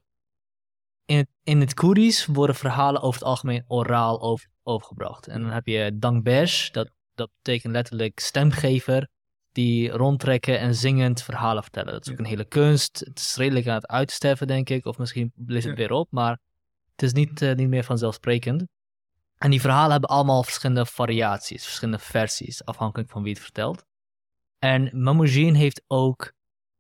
in 1.06 1.18
het 1.18 1.28
in 1.44 1.60
het 1.60 1.74
Koerdisch 1.74 2.26
worden 2.26 2.56
verhalen 2.56 3.02
over 3.02 3.20
het 3.20 3.30
algemeen 3.30 3.64
oraal 3.68 4.22
over, 4.22 4.48
overgebracht. 4.64 5.28
En 5.28 5.42
dan 5.42 5.52
heb 5.52 5.66
je 5.66 5.92
Dangbesh, 5.94 6.70
dat, 6.70 6.90
dat 7.16 7.30
betekent 7.42 7.74
letterlijk 7.74 8.20
stemgever, 8.20 9.08
die 9.52 9.90
rondtrekken 9.90 10.60
en 10.60 10.76
zingend 10.76 11.22
verhalen 11.24 11.64
vertellen. 11.64 11.94
Dat 11.94 12.06
is 12.06 12.12
ook 12.12 12.20
een 12.20 12.26
hele 12.26 12.46
kunst. 12.46 13.00
Het 13.00 13.20
is 13.20 13.36
redelijk 13.36 13.68
aan 13.68 13.76
het 13.76 13.88
uitsterven, 13.88 14.48
denk 14.48 14.70
ik, 14.70 14.86
of 14.86 14.98
misschien 14.98 15.32
leest 15.46 15.68
het 15.68 15.78
weer 15.78 15.92
op, 15.92 16.08
maar 16.12 16.40
het 16.92 17.04
is 17.04 17.14
niet, 17.14 17.40
niet 17.56 17.68
meer 17.68 17.84
vanzelfsprekend. 17.84 18.66
En 19.38 19.50
die 19.50 19.62
verhalen 19.62 19.92
hebben 19.92 20.10
allemaal 20.10 20.44
verschillende 20.44 20.86
variaties, 20.86 21.64
verschillende 21.64 22.00
versies, 22.04 22.66
afhankelijk 22.66 23.10
van 23.10 23.24
wie 23.24 23.34
het 23.34 23.42
vertelt. 23.42 23.86
En 24.60 24.90
Mamoudzin 25.04 25.54
heeft 25.54 25.82
ook 25.88 26.32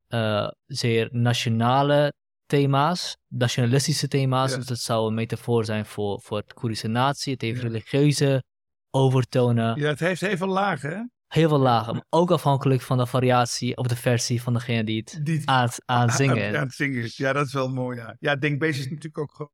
eh, 0.07 0.47
zeer 0.65 1.09
nationale 1.11 2.13
thema's, 2.45 3.17
nationalistische 3.27 4.07
thema's. 4.07 4.51
Ja. 4.51 4.57
Dus 4.57 4.65
dat 4.65 4.79
zou 4.79 5.07
een 5.07 5.13
metafoor 5.13 5.65
zijn 5.65 5.85
voor, 5.85 6.21
voor 6.21 6.37
het 6.37 6.53
Koerdische 6.53 6.87
natie. 6.87 7.33
Het 7.33 7.41
heeft 7.41 7.61
Ja. 7.61 7.67
religieuze 7.67 8.43
overtonen. 8.91 9.79
Ja, 9.79 9.87
het 9.87 9.99
heeft 9.99 10.21
heel 10.21 10.37
veel 10.37 10.47
lagen, 10.47 10.89
hè? 10.89 11.01
Heel 11.27 11.49
veel 11.49 11.59
lagen. 11.59 11.93
Maar 11.93 12.05
ook 12.09 12.31
afhankelijk 12.31 12.81
van 12.81 12.97
de 12.97 13.05
variatie 13.05 13.77
of 13.77 13.87
de 13.87 13.95
versie 13.95 14.41
van 14.41 14.53
degene 14.53 14.83
die 14.83 14.97
het 15.05 15.19
Die 15.25 15.41
aan, 15.49 15.63
het- 15.65 15.81
aan 15.85 16.09
zingen 16.09 16.57
Aan 16.59 16.65
het 16.65 16.73
zingen 16.75 17.03
is. 17.03 17.17
Ja, 17.17 17.33
dat 17.33 17.45
is 17.45 17.53
wel 17.53 17.69
mooi, 17.69 17.97
ja. 17.97 18.15
Ja, 18.19 18.35
Denkbeest 18.35 18.79
is 18.79 18.85
natuurlijk 18.85 19.17
ook 19.17 19.31
gewoon... 19.31 19.51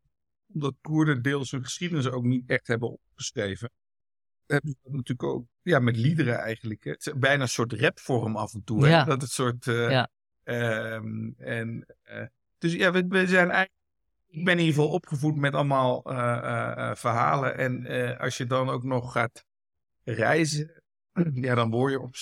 Omdat 0.54 0.74
Koerden 0.82 1.22
deels 1.22 1.52
hun 1.52 1.64
geschiedenis 1.64 2.08
ook 2.08 2.24
niet 2.24 2.50
echt 2.50 2.68
hebben 2.68 2.92
opgeschreven. 2.92 3.72
Hebben 4.46 4.70
ze 4.70 4.78
dat 4.84 4.92
natuurlijk 4.94 5.30
ook... 5.30 5.46
Ja, 5.62 5.80
met 5.80 5.98
liederen 5.98 6.38
eigenlijk. 6.38 6.84
Hè. 6.84 6.92
Het 6.92 7.06
is 7.08 7.14
bijna 7.16 7.42
een 7.42 7.50
soort 7.50 7.74
rapvorm 7.74 8.36
af 8.36 8.54
en 8.54 8.64
toe. 8.64 8.84
Hè? 8.84 8.90
Ja. 8.90 9.04
Dat 9.04 9.22
het 9.22 9.32
soort... 9.32 9.68
eh, 9.68 9.90
Ja. 9.90 10.10
ehm, 10.44 11.32
en, 11.38 11.86
eh, 12.02 12.26
dus 12.58 12.74
ja, 12.74 12.92
we, 12.92 13.06
we 13.08 13.28
zijn 13.28 13.50
eigenlijk... 13.50 13.82
Ik 14.28 14.46
ben 14.46 14.54
in 14.54 14.60
ieder 14.60 14.74
geval 14.76 14.92
opgevoed 14.92 15.36
met 15.36 15.54
allemaal 15.54 16.04
eh, 16.04 16.96
verhalen. 16.96 17.58
En 17.58 18.18
als 18.18 18.38
je 18.38 18.46
dan 18.46 18.70
ook 18.70 18.84
nog 18.84 19.12
gaat 19.12 19.46
reizen... 20.04 20.84
Ja, 21.34 21.56
dan 21.56 21.70
word 21.70 21.92
je 21.92 22.00
op 22.00 22.16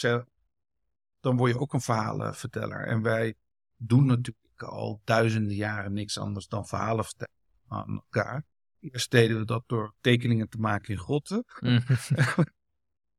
dan 1.20 1.38
word 1.38 1.52
je 1.52 1.60
ook 1.60 1.74
een 1.74 1.82
verhalenverteller. 1.82 2.86
En 2.88 3.02
wij 3.02 3.36
doen 3.76 4.06
natuurlijk 4.06 4.64
al 4.64 5.02
duizenden 5.04 5.56
jaren 5.56 5.94
niks 5.94 6.18
anders 6.18 6.48
dan 6.48 6.68
verhalen 6.68 7.06
vertellen 7.06 7.41
aan 7.72 7.90
elkaar. 7.90 8.46
Eerst 8.80 9.12
deden 9.12 9.40
we 9.40 9.46
dat 9.46 9.64
door 9.68 9.94
tekeningen 10.02 10.50
te 10.50 10.58
maken 10.58 10.94
in 10.94 11.00
grotten. 11.00 11.46
Mm. 11.60 11.80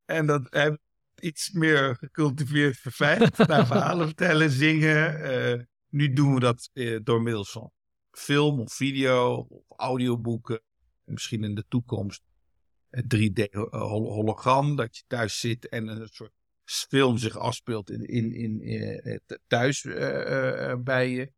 En 0.04 0.26
dat 0.26 0.46
hebben 0.50 0.80
we 1.14 1.22
iets 1.22 1.50
meer 1.50 1.96
gecultiveerd, 1.96 2.76
verfijnd. 2.76 3.36
naar 3.48 3.66
verhalen 3.66 4.06
vertellen, 4.06 4.50
zingen. 4.50 5.22
Eh, 5.22 5.60
nu 5.88 6.12
doen 6.12 6.34
we 6.34 6.40
dat 6.40 6.70
eh, 6.72 6.98
door 7.02 7.22
middels 7.22 7.50
van 7.50 7.70
film 8.10 8.60
of 8.60 8.72
video 8.72 9.34
of 9.34 9.64
audioboeken. 9.76 10.62
En 11.04 11.12
misschien 11.12 11.44
in 11.44 11.54
de 11.54 11.64
toekomst 11.68 12.22
een 12.90 13.04
3D-hologram. 13.04 14.76
Dat 14.76 14.96
je 14.96 15.02
thuis 15.06 15.40
zit 15.40 15.68
en 15.68 15.88
een 15.88 16.08
soort 16.08 16.32
film 16.64 17.18
zich 17.18 17.36
afspeelt 17.38 17.90
in, 17.90 18.04
in, 18.04 18.32
in, 18.32 18.60
eh, 18.60 19.16
th- 19.26 19.40
thuis 19.46 19.82
bij 20.78 21.10
je. 21.10 21.32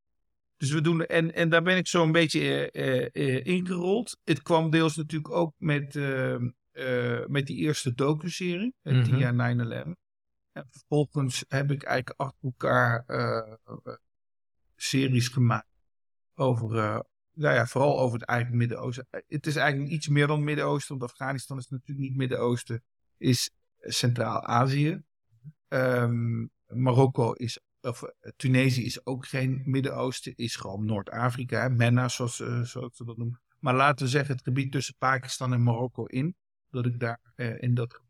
Dus 0.64 0.72
we 0.72 0.81
doen, 0.81 1.07
en, 1.07 1.35
en 1.35 1.48
daar 1.48 1.62
ben 1.62 1.77
ik 1.77 1.87
zo 1.87 2.03
een 2.03 2.12
beetje 2.12 2.70
eh, 2.70 3.00
eh, 3.05 3.37
eh, 3.37 3.44
ingerold. 3.46 4.18
Het 4.24 4.42
kwam 4.42 4.70
deels 4.70 4.96
natuurlijk 4.96 5.35
ook 5.35 5.55
met, 5.57 5.96
eh, 5.96 6.35
eh, 6.72 7.27
met 7.27 7.46
die 7.46 7.57
eerste 7.57 7.94
docu-serie, 7.94 8.74
Mhm. 8.83 9.05
10 9.05 9.18
jaar 9.18 9.35
9-11. 9.35 9.94
En 10.53 10.66
vervolgens 10.70 11.44
heb 11.48 11.70
ik 11.70 11.83
eigenlijk 11.83 12.20
achter 12.20 12.38
elkaar 12.42 13.05
series 14.77 15.29
gemaakt 15.29 15.68
over, 16.35 16.68
nou 17.33 17.55
ja, 17.55 17.66
vooral 17.66 17.98
over 18.00 18.18
het 18.18 18.29
eigen 18.29 18.57
Midden-Oosten. 18.57 19.07
Het 19.11 19.46
is 19.46 19.57
eigenlijk 19.57 19.90
iets 19.92 20.09
meer 20.09 20.27
dan 20.27 20.44
Midden-Oosten, 20.44 20.98
want 20.98 21.11
Afghanistan 21.11 21.59
is 21.59 21.68
natuurlijk 21.68 22.09
niet 22.09 22.16
Midden-Oosten, 22.16 22.83
is 23.16 23.50
Centraal-Azië. 23.81 25.03
Ehm, 25.68 26.46
Marokko 26.66 27.33
is, 27.33 27.61
of 27.85 28.03
eh, 28.03 28.31
Tunesië 28.37 28.85
is 28.85 29.07
ook 29.07 29.27
geen 29.27 29.62
Midden-Oosten, 29.64 30.33
is 30.37 30.57
gewoon 30.57 30.85
Noord-Afrika, 30.85 31.68
MENA 31.68 32.09
zoals, 32.09 32.37
zoals 32.62 32.97
ze 32.97 33.05
dat 33.05 33.16
noemen. 33.16 33.40
Maar 33.59 33.75
laten 33.75 34.05
we 34.05 34.11
zeggen 34.11 34.35
het 34.35 34.44
gebied 34.44 34.73
tussen 34.73 34.94
Pakistan 34.99 35.53
en 35.53 35.62
Marokko 35.62 36.05
in, 36.05 36.37
dat 36.70 36.87
ik 36.87 37.01
daar 37.01 37.20
eh, 37.35 37.62
in 37.62 37.75
dat 37.75 38.01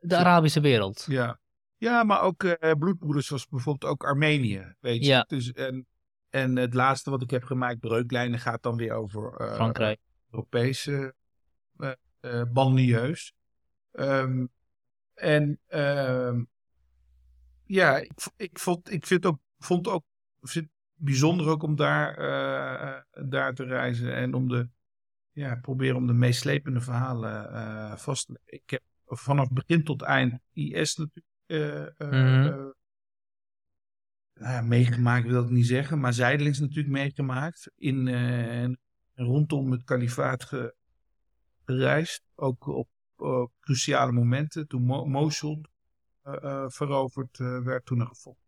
De 0.00 0.16
Arabische 0.16 0.60
wereld. 0.60 1.04
ja, 1.08 1.40
ja 1.76 2.04
maar 2.04 2.22
ook 2.22 2.56
bloedbroeders 2.78 3.26
zoals 3.26 3.48
bijvoorbeeld 3.48 3.92
ook 3.92 4.04
Armenië, 4.04 4.74
weet 4.80 5.04
je. 5.04 5.10
Ja. 5.10 5.24
Dus, 5.28 5.52
en, 5.52 5.86
en 6.28 6.56
het 6.56 6.74
laatste 6.74 7.10
wat 7.10 7.22
ik 7.22 7.30
heb 7.30 7.44
gemaakt, 7.44 7.80
Breuklijnen, 7.80 8.38
gaat 8.38 8.62
dan 8.62 8.76
weer 8.76 8.92
over 8.92 9.52
Frankrijk. 9.54 10.00
Europese. 10.30 11.14
Ehm, 13.92 14.46
en 15.14 15.60
ehm, 15.66 16.42
ja, 17.70 17.96
ik, 18.36 18.58
vond, 18.58 18.90
ik 18.90 19.06
vind 19.06 19.26
ook, 19.26 19.38
vond 19.58 19.88
ook 19.88 20.04
vind 20.40 20.68
bijzonder 20.94 21.48
ook 21.48 21.62
om 21.62 21.76
daar, 21.76 22.16
eh, 22.18 23.28
daar 23.28 23.54
te 23.54 23.64
reizen 23.64 24.14
en 24.14 24.34
om 24.34 24.48
de, 24.48 24.68
ja, 25.32 25.54
proberen 25.54 25.96
om 25.96 26.06
de 26.06 26.12
meeslepende 26.12 26.80
verhalen 26.80 27.52
eh, 27.52 27.96
vast 27.96 28.26
te 28.26 28.32
leggen. 28.32 28.54
Ik 28.54 28.70
heb 28.70 28.82
vanaf 29.06 29.48
begin 29.48 29.84
tot 29.84 30.02
eind 30.02 30.40
IS 30.52 30.96
natuurlijk 30.96 31.26
eh, 31.46 31.82
eh, 31.82 32.46
eh, 32.46 32.68
nou 34.34 34.52
ja, 34.54 34.60
meegemaakt, 34.60 35.26
wil 35.26 35.42
ik 35.44 35.50
niet 35.50 35.66
zeggen, 35.66 36.00
maar 36.00 36.12
zijdelings 36.12 36.58
natuurlijk 36.58 36.94
meegemaakt. 36.94 37.70
In, 37.76 38.08
eh, 38.08 38.62
en 38.62 38.78
rondom 39.14 39.70
het 39.70 39.84
kalifaat 39.84 40.44
ge- 40.44 40.74
gereisd. 41.64 42.22
Ook 42.34 42.66
op 42.66 42.88
eh, 43.16 43.44
cruciale 43.60 44.12
momenten. 44.12 44.68
Toen 44.68 44.82
Mo- 44.82 45.04
Mosul 45.04 45.60
eh, 45.60 45.60
eh, 45.60 45.69
veroverd 46.70 47.38
eh, 47.40 47.58
werd, 47.58 47.86
toen 47.86 48.00
er 48.00 48.06
gevochten. 48.06 48.44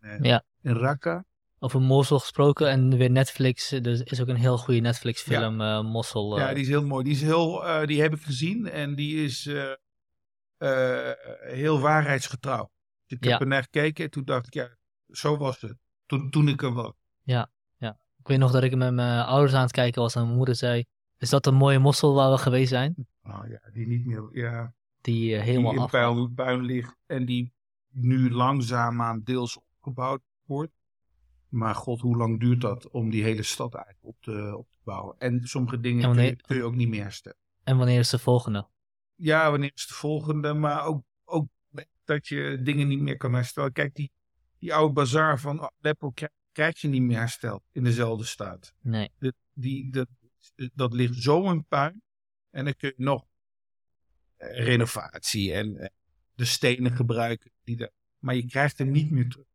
Eh, 0.00 0.18
Ja. 0.20 0.42
In 0.62 0.74
Raqqa. 0.76 1.24
Over 1.58 1.80
Mosul 1.80 2.18
gesproken 2.18 2.68
en 2.68 2.96
weer 2.96 3.10
Netflix. 3.10 3.72
Er 3.72 4.10
is 4.10 4.20
ook 4.20 4.28
een 4.28 4.36
heel 4.36 4.58
goede 4.58 4.80
Netflix 4.80 5.22
film, 5.22 5.60
eh 5.60 5.82
Mosul. 5.82 6.36
eh, 6.38 6.46
Ja, 6.46 6.52
die 6.54 6.62
is 6.62 6.68
heel 6.68 6.86
mooi. 6.86 7.04
Die, 7.04 7.12
is 7.12 7.22
heel, 7.22 7.66
eh, 7.66 7.86
die 7.86 8.00
heb 8.02 8.14
ik 8.14 8.22
gezien 8.22 8.68
en 8.68 8.94
die 8.94 9.24
is 9.24 9.46
eh, 9.46 9.72
eh, 10.56 11.16
heel 11.40 11.80
waarheidsgetrouw. 11.80 12.70
Dus 13.06 13.18
ik 13.18 13.24
Ja. 13.24 13.30
heb 13.30 13.40
er 13.40 13.46
naar 13.46 13.62
gekeken 13.62 14.04
en 14.04 14.10
toen 14.10 14.24
dacht 14.24 14.46
ik, 14.46 14.54
ja, 14.54 14.68
zo 15.08 15.36
was 15.36 15.60
het. 15.60 15.76
Toen, 16.06 16.30
toen 16.30 16.48
ik 16.48 16.62
er 16.62 16.72
was. 16.72 16.92
Ik 18.22 18.28
weet 18.28 18.38
nog 18.38 18.50
dat 18.52 18.62
ik 18.62 18.74
met 18.76 18.94
mijn 18.94 19.24
ouders 19.24 19.54
aan 19.54 19.62
het 19.62 19.72
kijken 19.72 20.02
was 20.02 20.14
en 20.14 20.22
mijn 20.24 20.36
moeder 20.36 20.54
zei... 20.54 20.84
Is 21.18 21.30
dat 21.30 21.46
een 21.46 21.54
mooie 21.54 21.78
Mosul 21.78 22.14
waar 22.14 22.30
we 22.30 22.38
geweest 22.38 22.68
zijn? 22.68 22.94
Nou 23.22 23.50
ja, 23.50 23.60
die 23.72 23.86
niet 23.86 24.06
meer, 24.06 24.28
ja, 24.32 24.74
Die 25.00 25.34
eh, 25.36 25.44
die 25.44 25.50
helemaal 25.50 25.72
in 25.72 25.78
af... 25.78 25.90
puin, 25.90 26.34
puin 26.34 26.62
ligt 26.62 26.96
en 27.06 27.24
die 27.24 27.52
nu 27.88 28.30
langzaamaan 28.30 29.22
deels 29.22 29.58
opgebouwd 29.58 30.22
wordt. 30.44 30.72
Maar 31.48 31.74
god, 31.74 32.00
hoe 32.00 32.16
lang 32.16 32.40
duurt 32.40 32.60
dat 32.60 32.90
om 32.90 33.10
die 33.10 33.22
hele 33.22 33.42
stad 33.42 33.74
eigenlijk 33.74 34.06
op 34.06 34.16
te, 34.20 34.56
op 34.56 34.70
te 34.70 34.78
bouwen? 34.84 35.18
En 35.18 35.40
sommige 35.48 35.80
dingen 35.80 36.04
En 36.04 36.14
kun, 36.14 36.24
je, 36.24 36.36
kun 36.36 36.56
je 36.56 36.62
ook 36.62 36.74
niet 36.74 36.88
meer 36.88 37.02
herstellen. 37.02 37.38
En 37.64 37.76
wanneer 37.76 37.98
is 37.98 38.10
de 38.10 38.18
volgende? 38.18 38.68
Ja, 39.14 39.50
wanneer 39.50 39.70
is 39.74 39.86
de 39.86 39.94
volgende? 39.94 40.54
Maar 40.54 40.84
ook, 40.84 41.04
ook 41.24 41.48
dat 42.04 42.28
je 42.28 42.60
dingen 42.62 42.88
niet 42.88 43.00
meer 43.00 43.16
kan 43.16 43.32
herstellen. 43.32 43.72
Kijk, 43.72 43.94
die, 43.94 44.12
die 44.58 44.74
oude 44.74 44.92
bazaar 44.92 45.40
van 45.40 45.70
Aleppo 45.80 46.10
krijg, 46.10 46.32
krijg 46.52 46.80
je 46.80 46.88
niet 46.88 47.02
meer 47.02 47.18
hersteld 47.18 47.62
in 47.72 47.84
dezelfde 47.84 48.24
staat. 48.24 48.74
Nee. 48.80 49.10
Dat, 49.18 49.34
die, 49.52 49.92
dat, 49.92 50.08
dat 50.74 50.92
ligt 50.92 51.22
zo 51.22 51.50
in 51.50 51.64
puin. 51.64 52.02
En 52.50 52.64
dan 52.64 52.74
kun 52.76 52.92
je 52.96 53.04
nog 53.04 53.26
renovatie 54.40 55.52
en 55.52 55.76
eh, 55.76 55.88
de 56.34 56.44
stenen 56.44 56.92
gebruiken. 56.92 57.50
Die 57.64 57.76
daar, 57.76 57.90
maar 58.18 58.34
je 58.34 58.46
krijgt 58.46 58.78
hem 58.78 58.90
niet 58.90 59.10
meer 59.10 59.28
terug 59.28 59.46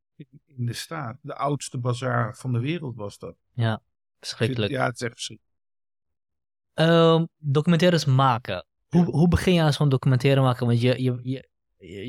in, 0.45 0.65
de 0.65 0.73
staat. 0.73 1.17
De 1.21 1.35
oudste 1.35 1.77
bazaar 1.77 2.35
van 2.35 2.53
de 2.53 2.59
wereld 2.59 2.95
was 2.95 3.17
dat. 3.17 3.35
Verschrikkelijk. 4.19 4.71
Ja, 4.71 4.85
het 4.85 4.93
is 4.95 5.01
echt 5.01 5.13
verschrikkelijk. 5.13 5.53
Ehm, 6.73 7.25
documentaires 7.37 8.05
maken. 8.05 8.65
Hoe, 8.87 9.05
hoe 9.05 9.27
begin 9.27 9.53
je 9.53 9.61
aan 9.61 9.73
zo'n 9.73 9.89
documentaire 9.89 10.41
maken? 10.41 10.67
Want 10.67 10.81
je, 10.81 11.01
je, 11.03 11.19
je, 11.23 11.49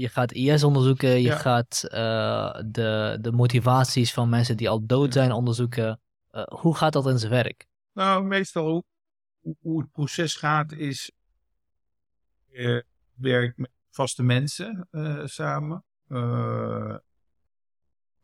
je 0.00 0.08
gaat 0.08 0.32
IS 0.32 0.62
onderzoeken, 0.64 1.08
je 1.10 1.20
Ja. 1.20 1.36
gaat 1.36 1.84
eh, 1.84 2.60
de, 2.66 3.18
de 3.20 3.32
motivaties 3.32 4.12
van 4.12 4.28
mensen 4.28 4.56
die 4.56 4.68
al 4.68 4.86
dood 4.86 5.12
zijn 5.12 5.32
onderzoeken. 5.32 6.00
Eh, 6.30 6.42
hoe 6.42 6.76
gaat 6.76 6.92
dat 6.92 7.06
in 7.06 7.18
zijn 7.18 7.32
werk? 7.32 7.66
Nou, 7.92 8.24
meestal 8.24 8.84
hoe, 9.40 9.56
hoe 9.60 9.80
het 9.80 9.92
proces 9.92 10.34
gaat 10.34 10.72
is... 10.72 11.10
Je 12.56 12.84
werkt 13.14 13.56
met 13.56 13.70
vaste 13.90 14.22
mensen 14.22 14.88
eh, 14.90 15.26
samen. 15.26 15.84
Eh 16.08 16.96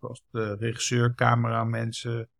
zoals 0.02 0.24
de 0.30 0.54
regisseur, 0.54 1.14
cameramensen, 1.14 2.30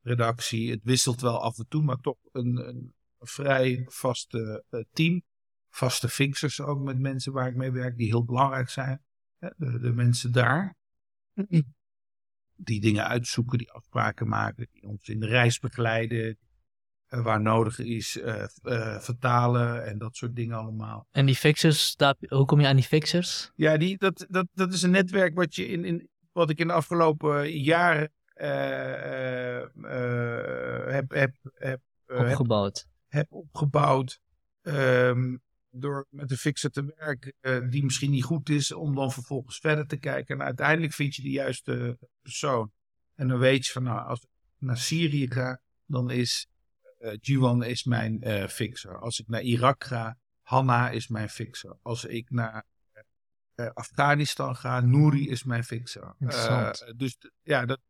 redactie. 0.00 0.70
Het 0.70 0.80
wisselt 0.82 1.20
wel 1.20 1.42
af 1.42 1.58
en 1.58 1.68
toe, 1.68 1.82
maar 1.82 2.00
toch 2.00 2.18
een, 2.32 2.68
een 2.68 2.94
vrij 3.18 3.84
vaste 3.88 4.64
eh, 4.70 4.80
team. 4.92 5.22
Vaste 5.68 6.08
fixers 6.08 6.60
ook 6.60 6.80
met 6.80 6.98
mensen 6.98 7.32
waar 7.32 7.48
ik 7.48 7.56
mee 7.56 7.70
werk, 7.70 7.96
die 7.96 8.06
heel 8.06 8.24
belangrijk 8.24 8.68
zijn. 8.68 9.04
De 9.56 9.92
mensen 9.94 10.32
daar. 10.32 10.76
Die 12.56 12.80
dingen 12.80 13.06
uitzoeken, 13.06 13.58
die 13.58 13.72
afspraken 13.72 14.28
maken, 14.28 14.68
die 14.72 14.82
ons 14.82 15.08
in 15.08 15.20
de 15.20 15.26
reis 15.26 15.58
begeleiden, 15.58 16.38
eh, 17.06 17.22
waar 17.22 17.40
nodig 17.40 17.78
is, 17.78 18.18
eh, 18.18 18.42
eh, 18.62 19.00
vertalen 19.00 19.86
en 19.86 19.98
dat 19.98 20.16
soort 20.16 20.36
dingen 20.36 20.56
allemaal. 20.56 21.06
En 21.10 21.26
die 21.26 21.34
fixers, 21.34 21.96
daar, 21.96 22.14
hoe 22.28 22.44
kom 22.44 22.60
je 22.60 22.66
aan 22.66 22.76
die 22.76 22.84
fixers? 22.84 23.52
Ja, 23.54 23.76
die, 23.76 23.98
dat, 23.98 24.26
dat, 24.28 24.46
dat 24.54 24.72
is 24.72 24.82
een 24.82 24.90
netwerk 24.90 25.34
wat, 25.34 25.54
je 25.54 25.68
in, 25.68 25.84
in, 25.84 26.08
wat 26.32 26.50
ik 26.50 26.58
in 26.58 26.66
de 26.66 26.72
afgelopen 26.72 27.58
jaren 27.58 28.12
heb, 28.34 29.72
heb, 30.88 31.10
heb, 31.10 31.34
heb, 31.54 31.80
Opgebouwd. 32.06 32.86
heb 33.08 33.32
opgebouwd. 33.32 34.20
ehm, 34.62 35.36
door 35.70 36.06
met 36.10 36.30
een 36.30 36.36
fixer 36.36 36.70
te 36.70 36.94
werken 36.96 37.70
die 37.70 37.84
misschien 37.84 38.10
niet 38.10 38.24
goed 38.24 38.48
is, 38.48 38.72
om 38.72 38.94
dan 38.94 39.12
vervolgens 39.12 39.58
verder 39.58 39.86
te 39.86 39.96
kijken. 39.96 40.38
En 40.38 40.46
uiteindelijk 40.46 40.92
vind 40.92 41.14
je 41.14 41.22
de 41.22 41.30
juiste 41.30 41.98
persoon. 42.22 42.72
En 43.14 43.28
dan 43.28 43.38
weet 43.38 43.66
je 43.66 43.72
van, 43.72 43.82
nou, 43.82 44.08
als 44.08 44.20
ik 44.20 44.28
naar 44.58 44.78
Syrië 44.78 45.30
ga, 45.30 45.60
dan 45.86 46.10
is 46.10 46.48
uh, 46.98 47.12
Jiwan 47.20 47.64
is 47.64 47.84
mijn 47.84 48.28
uh, 48.28 48.46
fixer. 48.46 49.00
Als 49.00 49.20
ik 49.20 49.28
naar 49.28 49.42
Irak 49.42 49.84
ga, 49.84 50.18
Hanna 50.42 50.90
is 50.90 51.08
mijn 51.08 51.28
fixer. 51.28 51.78
Als 51.82 52.04
ik 52.04 52.30
naar 52.30 52.64
uh, 53.54 53.70
Afghanistan 53.74 54.56
ga, 54.56 54.80
Nouri 54.80 55.28
is 55.28 55.44
mijn 55.44 55.64
fixer. 55.64 56.14
dus 56.96 57.18
ja, 57.42 57.64
dat, 57.64 57.80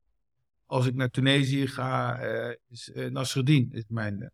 als 0.67 0.87
ik 0.87 0.95
naar 0.95 1.11
Tunesië 1.11 1.67
ga, 1.67 2.19
is 2.69 2.91
Nasreddin 2.95 3.73
is 3.73 3.85
mijn 3.89 4.33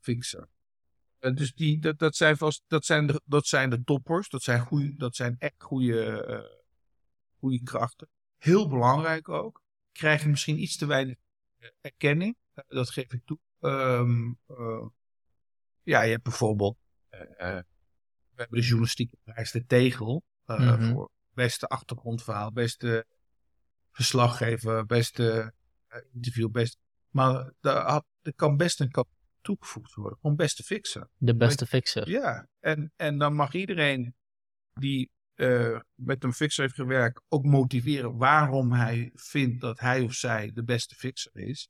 fixer. 0.00 0.48
dus 1.18 1.54
die, 1.54 1.78
dat, 1.78 1.98
dat, 1.98 2.16
zijn 2.16 2.36
vast, 2.36 2.62
dat, 2.66 2.84
zijn 2.84 3.06
de, 3.06 3.20
dat 3.24 3.46
zijn 3.46 3.70
de 3.70 3.84
toppers. 3.84 4.28
Dat 4.28 4.42
zijn, 4.42 4.60
goeie, 4.60 4.94
dat 4.96 5.16
zijn 5.16 5.36
echt 5.38 5.54
goede, 5.62 6.50
goede 7.38 7.62
krachten. 7.62 8.08
Heel 8.38 8.68
belangrijk 8.68 9.28
ook. 9.28 9.62
Krijg 9.92 10.22
je 10.22 10.28
misschien 10.28 10.62
iets 10.62 10.76
te 10.76 10.86
weinig 10.86 11.16
erkenning. 11.80 12.36
dat 12.68 12.90
geef 12.90 13.12
ik 13.12 13.20
toe. 13.24 13.38
Um, 13.64 14.38
uh, 14.48 14.86
ja, 15.82 16.02
je 16.02 16.10
hebt 16.10 16.22
bijvoorbeeld. 16.22 16.76
Uh, 17.10 17.20
we 17.38 18.40
hebben 18.40 18.58
de 18.58 18.66
journalistieke 18.66 19.16
prijs 19.24 19.50
De 19.50 19.66
Tegel. 19.66 20.22
Mm 20.46 20.56
-hmm. 20.56 20.92
Voor 20.92 21.10
beste 21.34 21.66
achtergrondverhaal, 21.66 22.52
beste 22.52 23.06
verslaggever, 23.92 24.86
beste 24.86 25.54
interview. 26.12 26.50
Best, 26.50 26.78
maar 27.10 27.52
daar, 27.60 27.90
had, 27.90 28.04
er 28.22 28.34
kan 28.34 28.56
best 28.56 28.80
een 28.80 28.90
kap 28.90 29.08
toegevoegd 29.40 29.94
worden. 29.94 30.18
Gewoon 30.20 30.36
beste 30.36 30.62
fixer. 30.62 31.08
De 31.16 31.36
beste 31.36 31.66
fixer. 31.66 32.08
Ja, 32.08 32.48
en, 32.60 32.92
en 32.96 33.18
dan 33.18 33.34
mag 33.34 33.54
iedereen 33.54 34.14
die 34.72 35.10
uh, 35.34 35.80
met 35.94 36.24
een 36.24 36.32
fixer 36.32 36.62
heeft 36.62 36.74
gewerkt 36.74 37.22
ook 37.28 37.44
motiveren 37.44 38.16
waarom 38.16 38.72
hij 38.72 39.10
vindt 39.14 39.60
dat 39.60 39.80
hij 39.80 40.00
of 40.00 40.12
zij 40.12 40.50
de 40.52 40.64
beste 40.64 40.94
fixer 40.94 41.36
is 41.36 41.68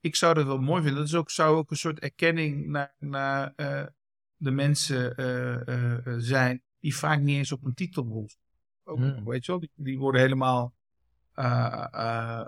ik 0.00 0.16
zou 0.16 0.34
dat 0.34 0.46
wel 0.46 0.58
mooi 0.58 0.82
vinden. 0.82 1.00
Dat 1.00 1.08
is 1.08 1.14
ook, 1.14 1.30
zou 1.30 1.56
ook 1.56 1.70
een 1.70 1.76
soort 1.76 1.98
erkenning 1.98 2.66
naar, 2.66 2.94
naar 2.98 3.52
uh, 3.56 3.86
de 4.36 4.50
mensen 4.50 5.14
uh, 5.16 5.60
uh, 5.66 6.14
zijn 6.18 6.62
die 6.78 6.96
vaak 6.96 7.20
niet 7.20 7.36
eens 7.36 7.52
op 7.52 7.64
een 7.64 7.74
titel 7.74 8.28
ook, 8.84 8.98
hmm. 8.98 9.24
Weet 9.24 9.44
je 9.44 9.52
wel, 9.52 9.60
die, 9.60 9.70
die 9.74 9.98
worden 9.98 10.20
helemaal 10.20 10.74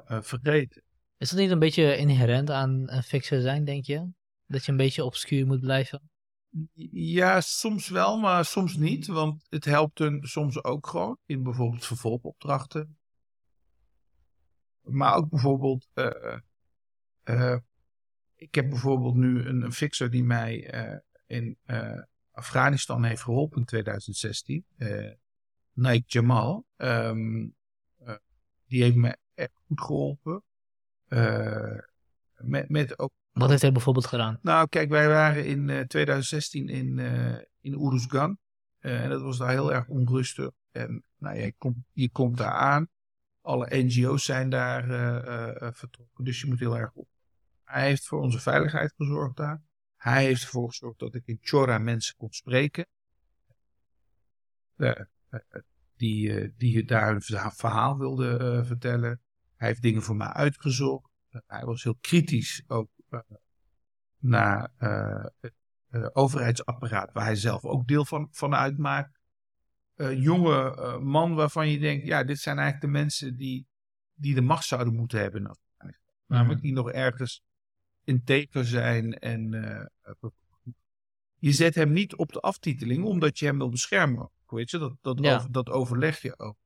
vergeten. 0.06 0.82
Is 1.16 1.30
dat 1.30 1.38
niet 1.38 1.50
een 1.50 1.58
beetje 1.58 1.96
inherent 1.96 2.50
aan 2.50 2.90
een 2.90 3.02
fixer 3.02 3.40
zijn, 3.40 3.64
denk 3.64 3.84
je? 3.84 4.08
Dat 4.46 4.64
je 4.64 4.70
een 4.70 4.76
beetje 4.76 5.04
obscuur 5.04 5.46
moet 5.46 5.60
blijven? 5.60 6.10
Ja, 6.92 7.40
soms 7.40 7.88
wel, 7.88 8.18
maar 8.18 8.44
soms 8.44 8.76
niet. 8.76 9.06
Want 9.06 9.46
het 9.48 9.64
helpt 9.64 9.98
hun 9.98 10.26
soms 10.26 10.64
ook 10.64 10.86
gewoon 10.86 11.18
in 11.26 11.42
bijvoorbeeld 11.42 11.86
vervolgopdrachten. 11.86 12.98
Maar 14.80 15.14
ook 15.14 15.28
bijvoorbeeld 15.28 15.88
uh, 15.94 16.36
ik 18.42 18.54
heb 18.54 18.68
bijvoorbeeld 18.68 19.14
nu 19.14 19.46
een, 19.46 19.62
een 19.62 19.72
fixer 19.72 20.10
die 20.10 20.24
mij 20.24 20.74
uh, 20.74 20.98
in 21.26 21.58
uh, 21.66 22.02
Afghanistan 22.30 23.04
heeft 23.04 23.22
geholpen 23.22 23.58
in 23.58 23.64
2016. 23.64 24.64
Naik 25.72 26.10
Jamal. 26.10 26.66
Um, 26.76 27.54
die 28.66 28.82
heeft 28.82 28.96
me 28.96 29.16
echt 29.34 29.60
goed 29.66 29.80
geholpen. 29.80 30.42
met, 32.36 32.68
met 32.68 32.98
ook 32.98 33.10
wat 33.32 33.48
heeft 33.48 33.62
hij 33.62 33.72
bijvoorbeeld 33.72 34.06
gedaan? 34.06 34.38
Nou, 34.42 34.68
kijk, 34.68 34.88
wij 34.88 35.08
waren 35.08 35.46
in 35.46 35.68
uh, 35.68 35.80
2016 35.80 36.68
in, 36.68 36.98
in 37.60 37.72
Uruzgan. 37.72 38.38
En 38.78 39.08
dat 39.08 39.22
was 39.22 39.38
daar 39.38 39.50
heel 39.50 39.72
erg 39.72 39.88
onrustig. 39.88 40.50
En 40.70 41.04
nou, 41.16 41.36
je, 41.36 41.54
komt, 41.58 41.76
je 41.92 42.10
komt 42.10 42.36
daar 42.36 42.52
aan. 42.52 42.88
Alle 43.40 43.66
NGO's 43.70 44.24
zijn 44.24 44.50
daar 44.50 44.84
vertrokken. 45.74 46.24
Dus 46.24 46.40
je 46.40 46.46
moet 46.46 46.58
heel 46.58 46.78
erg 46.78 46.92
op 46.94 47.08
hij 47.72 47.86
heeft 47.86 48.06
voor 48.06 48.20
onze 48.20 48.40
veiligheid 48.40 48.92
gezorgd 48.96 49.36
daar. 49.36 49.62
Hij 49.96 50.24
heeft 50.24 50.42
ervoor 50.42 50.68
gezorgd 50.68 50.98
dat 50.98 51.14
ik 51.14 51.26
in 51.26 51.38
Chora 51.40 51.78
mensen 51.78 52.16
kon 52.16 52.32
spreken. 52.32 52.86
Uh, 54.76 54.92
die, 55.96 56.28
uh, 56.28 56.50
die 56.56 56.84
daar 56.84 57.10
hun 57.10 57.22
verhaal 57.52 57.98
wilden 57.98 58.66
vertellen. 58.66 59.20
Hij 59.56 59.68
heeft 59.68 59.82
dingen 59.82 60.02
voor 60.02 60.16
mij 60.16 60.28
uitgezocht. 60.28 61.10
hij 61.46 61.64
was 61.64 61.82
heel 61.82 61.96
kritisch 62.00 62.62
ook 62.66 62.90
naar 64.18 64.70
het 65.88 66.14
overheidsapparaat 66.14 67.12
waar 67.12 67.24
hij 67.24 67.36
zelf 67.36 67.64
ook 67.64 67.86
deel 67.86 68.04
van, 68.04 68.28
van 68.30 68.54
uitmaakt. 68.54 69.18
jonge 69.96 70.98
man 71.00 71.34
waarvan 71.34 71.68
je 71.68 71.78
denkt, 71.78 72.06
ja, 72.06 72.24
dit 72.24 72.38
zijn 72.38 72.58
eigenlijk 72.58 72.92
de 72.92 72.98
mensen 72.98 73.36
die, 73.36 73.66
die 74.14 74.34
de 74.34 74.40
macht 74.40 74.64
zouden 74.64 74.94
moeten 74.94 75.20
hebben. 75.20 75.56
Namelijk 76.26 76.60
die 76.60 76.72
nog 76.72 76.90
ergens 76.90 77.42
integer 78.04 78.64
zijn 78.64 79.18
en 79.18 79.52
uh, 79.52 79.84
je 81.38 81.52
zet 81.52 81.74
hem 81.74 81.92
niet 81.92 82.14
op 82.14 82.32
de 82.32 82.40
aftiteling 82.40 83.04
omdat 83.04 83.38
je 83.38 83.46
hem 83.46 83.58
wil 83.58 83.68
beschermen. 83.68 84.30
Weet 84.46 84.70
je, 84.70 84.78
dat, 84.78 84.96
dat, 85.00 85.18
ja. 85.20 85.36
over, 85.36 85.52
dat 85.52 85.68
overleg 85.68 86.22
je 86.22 86.38
ook 86.38 86.56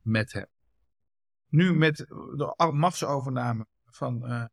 met 0.00 0.32
hem. 0.32 0.46
Nu 1.48 1.74
met 1.74 1.96
de 1.96 2.70
machtsovername 2.72 3.66
van, 3.84 4.30
uh, 4.30 4.44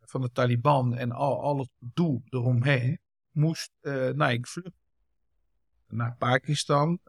van 0.00 0.20
de 0.20 0.32
Taliban 0.32 0.94
en 0.94 1.12
al, 1.12 1.42
al 1.42 1.58
het 1.58 1.70
doel 1.78 2.22
eromheen, 2.28 3.00
moest 3.30 3.72
uh, 3.80 4.08
nou, 4.08 4.32
ik 4.32 4.46
vluchten 4.46 4.80
naar 5.86 6.16
Pakistan. 6.16 7.00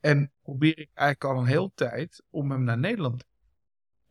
En 0.00 0.32
probeer 0.42 0.78
ik 0.78 0.90
eigenlijk 0.94 1.24
al 1.24 1.42
een 1.42 1.48
hele 1.48 1.72
tijd 1.74 2.22
om 2.30 2.50
hem 2.50 2.64
naar 2.64 2.78
Nederland 2.78 3.18
te 3.18 3.26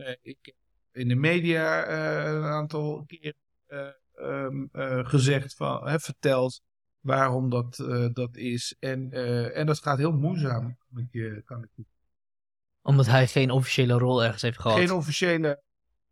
uh, 0.02 0.16
ik 0.22 0.54
in 0.92 1.08
de 1.08 1.16
media 1.16 1.88
uh, 1.88 2.34
een 2.34 2.44
aantal 2.44 3.04
keer 3.08 3.34
uh, 3.68 3.88
um, 4.20 4.70
uh, 4.74 5.06
gezegd, 5.06 5.56
van, 5.56 5.88
hè, 5.88 6.00
verteld 6.00 6.62
waarom 7.00 7.50
dat, 7.50 7.76
dat 8.14 8.36
is. 8.36 8.76
En, 8.80 9.12
en 9.54 9.66
dat 9.66 9.80
gaat 9.80 9.98
heel 9.98 10.12
moeizaam, 10.12 10.78
kan 10.94 11.08
ik, 11.12 11.42
kan 11.46 11.64
ik 11.64 11.86
Omdat 12.82 13.06
hij 13.06 13.28
geen 13.28 13.52
officiële 13.52 13.94
rol 13.94 14.24
ergens 14.24 14.42
heeft 14.42 14.60
gehad. 14.60 14.78
Geen 14.78 14.92
officiële 14.92 15.62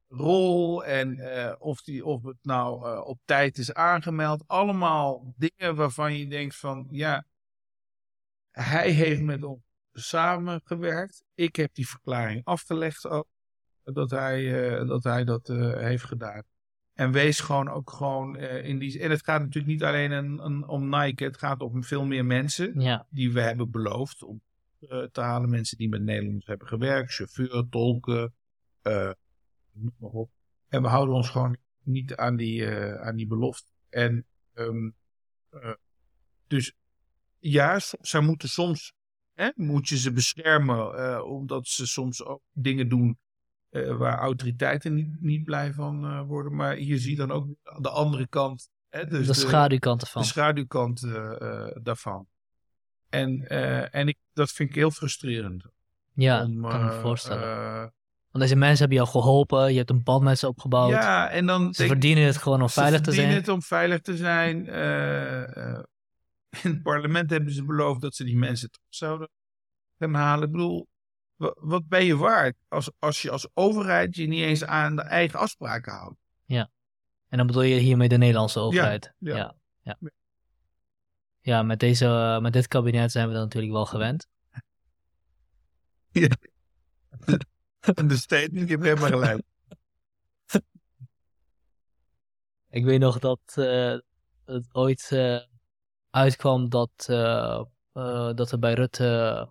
rol 0.08 0.86
en 0.86 1.20
of, 1.60 1.82
die, 1.82 2.06
of 2.06 2.24
het 2.24 2.38
nou 2.42 3.00
op 3.06 3.20
tijd 3.26 3.58
is 3.58 3.74
aangemeld. 3.74 4.44
Allemaal 4.48 5.34
dingen 5.38 5.76
waarvan 5.76 6.18
je 6.18 6.28
denkt 6.28 6.56
van, 6.56 6.88
ja, 6.92 7.26
hij 8.52 8.92
heeft 8.92 9.22
met 9.22 9.44
ons 9.44 9.62
samengewerkt. 9.94 11.24
Ik 11.34 11.56
heb 11.56 11.74
die 11.74 11.90
verklaring 11.90 12.46
afgelegd 12.46 13.08
ook 13.08 13.28
dat 13.84 14.10
hij, 14.10 14.72
uh, 14.80 14.88
dat, 14.88 15.04
hij 15.04 15.24
dat 15.24 15.50
uh, 15.50 15.78
heeft 15.78 16.04
gedaan. 16.04 16.44
En 16.94 17.12
wees 17.12 17.40
gewoon 17.40 17.70
ook 17.70 17.92
gewoon 17.92 18.38
uh, 18.38 18.66
in 18.66 18.80
die. 18.80 19.00
En 19.00 19.10
het 19.10 19.24
gaat 19.24 19.42
natuurlijk 19.42 19.74
niet 19.74 19.84
alleen 19.84 20.12
een, 20.12 20.46
een, 20.46 20.68
om 20.68 20.90
Nike, 20.90 21.24
het 21.24 21.38
gaat 21.38 21.62
om 21.62 21.84
veel 21.84 22.06
meer 22.06 22.26
mensen 22.26 22.80
ja. 22.80 23.06
die 23.10 23.34
we 23.34 23.42
hebben 23.42 23.72
beloofd 23.72 24.24
om 24.24 24.42
te 25.12 25.22
halen. 25.22 25.50
Mensen 25.50 25.78
die 25.78 25.90
met 25.90 26.02
Nederlanders 26.02 26.46
hebben 26.46 26.68
gewerkt, 26.68 27.14
chauffeur, 27.14 27.68
tolken, 27.70 28.34
noem 29.72 29.96
maar 29.98 30.10
op. 30.10 30.32
En 30.68 30.82
we 30.82 30.88
houden 30.88 31.16
ons 31.16 31.30
gewoon 31.30 31.58
niet 31.84 32.16
aan 32.16 32.36
die, 32.36 32.68
aan 33.00 33.16
die 33.16 33.28
belofte. 33.28 33.72
En 33.90 34.26
um, 34.54 34.96
dus 36.48 36.74
ja, 37.40 37.80
zij 38.02 38.22
moeten 38.22 38.50
soms, 38.50 38.94
hè, 39.34 39.50
moet 39.56 39.90
je 39.90 39.98
ze 39.98 40.12
beschermen, 40.12 41.26
omdat 41.26 41.68
ze 41.68 41.88
soms 41.88 42.24
ook 42.24 42.42
dingen 42.52 42.90
doen 42.90 43.18
uh, 43.72 43.98
waar 43.98 44.18
autoriteiten 44.18 44.94
niet, 44.94 45.22
niet 45.22 45.44
blij 45.44 45.74
van 45.74 46.06
uh, 46.06 46.22
worden. 46.22 46.56
Maar 46.56 46.80
je 46.80 46.98
ziet 46.98 47.18
dan 47.18 47.32
ook 47.32 47.48
de 47.80 47.90
andere 47.90 48.28
kant. 48.28 48.70
Hè, 48.90 49.08
dus 49.08 49.28
de 49.28 49.34
schaduwkant 49.34 50.02
ervan. 50.02 50.22
De 50.22 50.28
schaduwkant 50.28 51.04
uh, 51.04 51.68
daarvan. 51.82 52.28
En, 53.10 53.48
en 53.92 54.08
ik, 54.08 54.18
dat 54.34 54.52
vind 54.52 54.70
ik 54.70 54.76
heel 54.76 54.92
frustrerend. 54.92 55.66
Ja, 56.14 56.44
om, 56.44 56.62
kan 56.62 56.86
me 56.86 56.92
voorstellen. 56.92 57.94
Want 58.32 58.44
deze 58.44 58.56
mensen 58.56 58.80
hebben 58.80 58.98
jou 58.98 59.10
geholpen, 59.10 59.72
je 59.72 59.78
hebt 59.78 59.90
een 59.90 60.04
band 60.04 60.24
met 60.24 60.40
ze 60.40 60.48
opgebouwd. 60.48 60.90
Ja, 60.90 61.30
en 61.30 61.46
dan... 61.46 61.74
Ze 61.74 61.88
verdienen 61.88 62.24
het 62.24 62.38
gewoon 62.38 62.62
om 62.62 62.70
veilig 62.70 63.02
te 63.02 63.12
zijn. 63.12 63.16
Ze 63.16 63.22
verdienen 63.22 63.46
het 63.46 63.54
om 63.54 63.62
veilig 63.62 64.02
te 64.02 64.18
zijn. 64.18 64.66
in 66.64 66.72
het 66.72 66.82
parlement 66.82 67.30
hebben 67.30 67.54
ze 67.54 67.64
beloofd 67.64 68.02
dat 68.02 68.16
ze 68.16 68.24
die 68.24 68.38
mensen 68.38 68.72
terug 68.72 68.88
zouden 68.90 69.30
gaan 70.00 70.14
halen. 70.14 70.46
Ik 70.46 70.52
bedoel, 70.52 70.88
wat 71.40 71.88
ben 71.88 72.06
je 72.06 72.18
waard 72.18 72.56
als, 72.68 72.92
als 73.00 73.22
je 73.22 73.32
als 73.32 73.48
overheid 73.54 74.16
je 74.16 74.28
niet 74.28 74.44
eens 74.44 74.64
aan 74.64 74.96
de 74.96 75.02
eigen 75.02 75.40
afspraken 75.40 75.94
houdt? 75.94 76.18
Ja. 76.46 76.70
En 77.28 77.38
dan 77.38 77.48
bedoel 77.48 77.62
je 77.62 77.80
hiermee 77.80 78.10
de 78.10 78.18
Nederlandse 78.18 78.60
overheid? 78.60 79.14
Ja. 79.18 79.36
Ja, 79.36 79.56
ja. 79.82 79.98
ja. 81.40 81.64
met, 81.64 81.80
deze, 81.80 82.40
met 82.42 82.54
dit 82.54 82.68
kabinet 82.68 83.12
zijn 83.12 83.28
we 83.28 83.34
dan 83.34 83.44
natuurlijk 83.44 83.74
wel 83.74 83.86
gewend. 83.86 84.28
Ja. 86.12 86.28
de 88.08 88.18
statement, 88.18 88.70
je 88.70 88.78
hebt 88.78 88.84
helemaal 88.84 89.10
gelijk. 89.10 89.42
Ik 92.70 92.84
weet 92.84 93.00
nog 93.00 93.20
dat 93.20 93.40
uh, 93.56 93.98
het 94.46 94.68
ooit 94.72 95.10
uh, 95.14 95.40
uitkwam 96.10 96.70
dat, 96.70 97.08
uh, 97.10 97.64
dat 98.34 98.52
er 98.52 98.60
bij 98.60 98.74
Rutte 98.74 99.50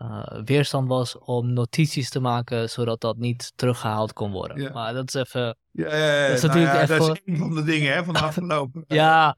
eh, 0.00 0.42
weerstand 0.44 0.88
was 0.88 1.18
om 1.18 1.52
notities 1.52 2.10
te 2.10 2.20
maken, 2.20 2.70
zodat 2.70 3.00
dat 3.00 3.16
niet 3.16 3.52
teruggehaald 3.56 4.12
kon 4.12 4.30
worden. 4.30 4.60
Ja. 4.60 4.72
Maar 4.72 4.92
dat 4.92 5.08
is 5.08 5.14
even... 5.14 5.56
Ja, 5.70 5.96
ja, 5.96 6.22
ja. 6.22 6.26
Dat 6.28 6.36
is 6.36 6.42
Nou 6.42 6.54
natuurlijk 6.58 6.88
ja, 6.88 6.98
dat 6.98 7.16
is 7.16 7.22
een 7.24 7.36
van 7.38 7.54
de 7.54 7.62
dingen 7.62 7.92
hè, 7.92 8.04
van 8.04 8.14
de 8.14 8.20
afgelopen. 8.30 8.84
Ja, 8.86 9.36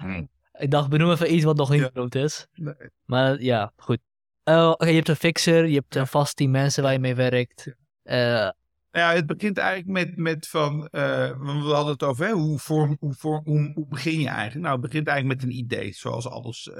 ik 0.52 0.70
dacht, 0.70 0.88
benoem 0.88 1.10
even 1.10 1.34
iets 1.34 1.44
wat 1.44 1.56
nog 1.56 1.70
niet 1.70 1.80
Ja. 1.80 1.90
benoemd 1.92 2.14
is. 2.14 2.46
Nee. 2.54 2.74
Maar 3.04 3.40
ja, 3.42 3.72
goed. 3.76 3.98
Oké, 4.44 4.86
je 4.86 4.94
hebt 4.94 5.08
een 5.08 5.16
fixer, 5.16 5.66
je 5.66 5.74
hebt 5.74 5.94
een 5.96 6.06
vast 6.06 6.36
team 6.36 6.50
mensen 6.50 6.82
waar 6.82 6.92
je 6.92 6.98
mee 6.98 7.14
werkt. 7.14 7.74
Eh, 8.02 8.16
Nou 8.16 8.52
ja, 8.90 9.12
het 9.12 9.26
begint 9.26 9.58
eigenlijk 9.58 10.06
met, 10.06 10.16
met 10.16 10.48
van, 10.48 10.86
eh, 10.86 11.30
we 11.40 11.70
hadden 11.72 11.92
het 11.92 12.02
over 12.02 12.26
hè, 12.26 12.32
hoe, 12.32 12.58
vorm, 12.58 12.96
hoe, 13.00 13.14
vorm, 13.14 13.40
hoe, 13.44 13.70
hoe 13.74 13.86
begin 13.88 14.20
je 14.20 14.28
eigenlijk? 14.28 14.60
Nou, 14.66 14.72
het 14.80 14.90
begint 14.90 15.06
eigenlijk 15.06 15.40
met 15.40 15.50
een 15.50 15.58
idee, 15.58 15.92
zoals 15.92 16.28
alles 16.28 16.70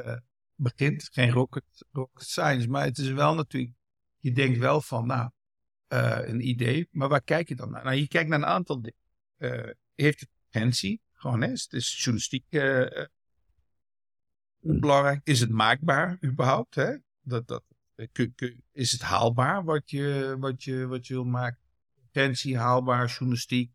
begint. 0.63 1.09
Geen 1.13 1.31
rocket, 1.31 1.65
rocket 1.93 2.23
science, 2.29 2.69
maar 2.69 2.85
het 2.85 2.99
is 2.99 3.11
wel 3.11 3.35
natuurlijk, 3.35 3.75
je 4.19 4.33
denkt 4.33 4.59
wel 4.59 4.81
van, 4.81 5.07
nou, 5.07 5.31
eh, 5.87 6.21
een 6.23 6.49
idee, 6.49 6.89
maar 6.91 7.09
waar 7.09 7.23
kijk 7.23 7.49
je 7.49 7.55
dan 7.55 7.71
naar? 7.71 7.85
Nou, 7.85 7.97
je 7.97 8.09
kijkt 8.09 8.29
naar 8.29 8.39
een 8.39 8.47
aantal 8.47 8.81
dingen. 8.81 8.99
Eh, 9.37 9.71
heeft 9.95 10.21
het 10.21 10.29
urgentie? 10.51 11.01
Gewoon, 11.13 11.41
hè, 11.41 11.51
is, 11.51 11.67
is 11.71 11.95
journalistiek 11.95 12.45
eh, 12.49 13.05
belangrijk? 14.59 15.21
Is 15.25 15.41
het 15.41 15.51
maakbaar 15.51 16.19
überhaupt? 16.25 16.75
Hè? 16.75 16.97
Dat, 17.21 17.49
dat, 17.49 17.63
is 18.73 18.93
het 18.93 19.01
haalbaar 19.01 19.65
wat 19.65 19.91
je, 19.91 20.37
wat 20.39 20.65
je, 20.65 20.87
wat 20.87 21.07
je 21.07 21.15
wil 21.15 21.25
maken? 21.25 21.61
urgentie, 22.13 22.59
haalbaar, 22.59 23.07
journalistiek. 23.07 23.73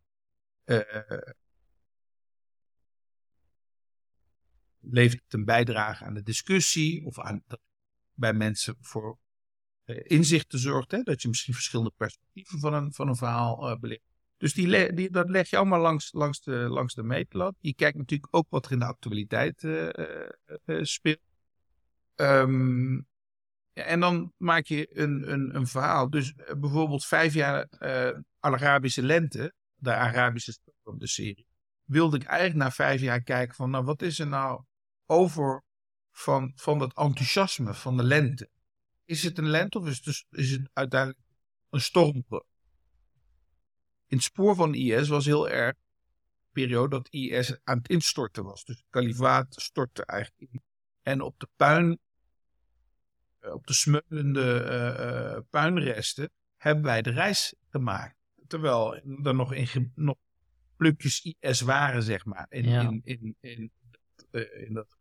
Levert 4.89 5.21
het 5.23 5.33
een 5.33 5.45
bijdrage 5.45 6.03
aan 6.03 6.13
de 6.13 6.23
discussie 6.23 7.05
of 7.05 7.19
aan 7.19 7.43
bij 8.13 8.33
mensen 8.33 8.75
voor 8.79 9.19
eh, 9.83 9.97
inzichten 10.03 10.59
zorgt. 10.59 10.91
Hè? 10.91 11.01
Dat 11.01 11.21
je 11.21 11.27
misschien 11.27 11.53
verschillende 11.53 11.93
perspectieven 11.97 12.59
van 12.59 12.73
een, 12.73 12.93
van 12.93 13.07
een 13.07 13.15
verhaal 13.15 13.69
eh 13.69 13.79
belicht. 13.79 14.05
Dus 14.37 14.53
die, 14.53 14.93
die, 14.93 15.11
dat 15.11 15.29
leg 15.29 15.49
je 15.49 15.57
allemaal 15.57 15.79
langs, 15.79 16.11
langs, 16.11 16.41
de, 16.41 16.51
langs 16.51 16.93
de 16.93 17.03
meetlat. 17.03 17.55
Je 17.59 17.73
kijkt 17.73 17.97
natuurlijk 17.97 18.35
ook 18.35 18.45
wat 18.49 18.65
er 18.65 18.71
in 18.71 18.79
de 18.79 18.85
actualiteit 18.85 19.63
eh, 19.63 20.83
speelt. 20.83 21.19
Ehm, 22.15 23.01
en 23.73 23.99
dan 23.99 24.33
maak 24.37 24.65
je 24.65 24.97
een, 24.97 25.31
een, 25.31 25.55
een 25.55 25.67
verhaal. 25.67 26.09
Dus 26.09 26.33
bijvoorbeeld 26.33 27.05
vijf 27.05 27.33
jaar 27.33 27.67
Arabische 28.39 29.03
lente, 29.03 29.53
de 29.75 29.93
Arabische 29.93 30.51
storm, 30.51 30.99
de 30.99 31.07
serie. 31.07 31.47
Wilde 31.83 32.17
ik 32.17 32.23
eigenlijk 32.23 32.59
na 32.59 32.71
vijf 32.71 33.01
jaar 33.01 33.21
kijken 33.21 33.55
van, 33.55 33.69
nou 33.69 33.83
wat 33.83 34.01
is 34.01 34.19
er 34.19 34.27
nou 34.27 34.63
over 35.07 35.63
van, 36.11 36.51
van 36.55 36.79
dat 36.79 36.93
enthousiasme 36.97 37.73
van 37.73 37.97
de 37.97 38.03
lente? 38.03 38.49
Is 39.05 39.23
het 39.23 39.37
een 39.37 39.49
lente 39.49 39.79
of 39.79 39.87
is 39.87 39.95
het, 39.95 40.03
dus- 40.05 40.25
is 40.29 40.51
het 40.51 40.69
uiteindelijk 40.73 41.21
een 41.69 41.81
storm? 41.81 42.25
In 44.07 44.17
het 44.17 44.23
spoor 44.23 44.55
van 44.55 44.73
IS 44.73 45.07
was 45.07 45.25
heel 45.25 45.49
erg 45.49 45.75
de 45.75 46.49
periode 46.51 46.89
dat 46.89 47.09
IS 47.09 47.59
aan 47.63 47.77
het 47.77 47.89
instorten 47.89 48.43
was. 48.43 48.63
Dus 48.63 48.77
het 48.77 48.85
kalifaat 48.89 49.61
stortte 49.61 50.05
eigenlijk 50.05 50.51
in. 50.51 50.61
En 51.01 51.21
op 51.21 51.39
de 51.39 51.47
puin 51.55 51.99
eh, 53.39 53.53
op 53.53 53.67
de 53.67 53.73
smeulende 53.73 54.63
eh, 54.63 55.35
eh, 55.35 55.43
puinresten 55.49 56.31
hebben 56.57 56.83
wij 56.83 57.01
de 57.01 57.09
reis 57.09 57.55
gemaakt. 57.69 58.15
Terwijl 58.47 58.95
er 58.95 59.35
nog, 59.35 59.53
in, 59.53 59.91
nog 59.95 60.15
plukjes 60.75 61.35
IS 61.39 61.61
waren, 61.61 62.03
zeg 62.03 62.25
maar. 62.25 62.45
In, 62.49 62.69
Ja. 62.69 62.81
in, 62.81 63.01
in, 63.03 63.35
in, 63.39 63.71
in 64.65 64.73
dat 64.73 64.96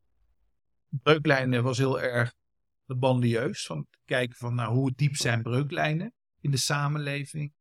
breuklijnen 0.89 1.63
was 1.63 1.79
heel 1.79 2.01
erg 2.01 2.35
bandieus. 2.87 3.67
Van 3.67 3.87
kijken 4.05 4.37
van 4.37 4.55
nou, 4.55 4.75
hoe 4.75 4.93
diep 4.97 5.17
zijn 5.17 5.43
breuklijnen 5.43 6.15
in 6.41 6.51
de 6.51 6.57
samenleving. 6.57 7.53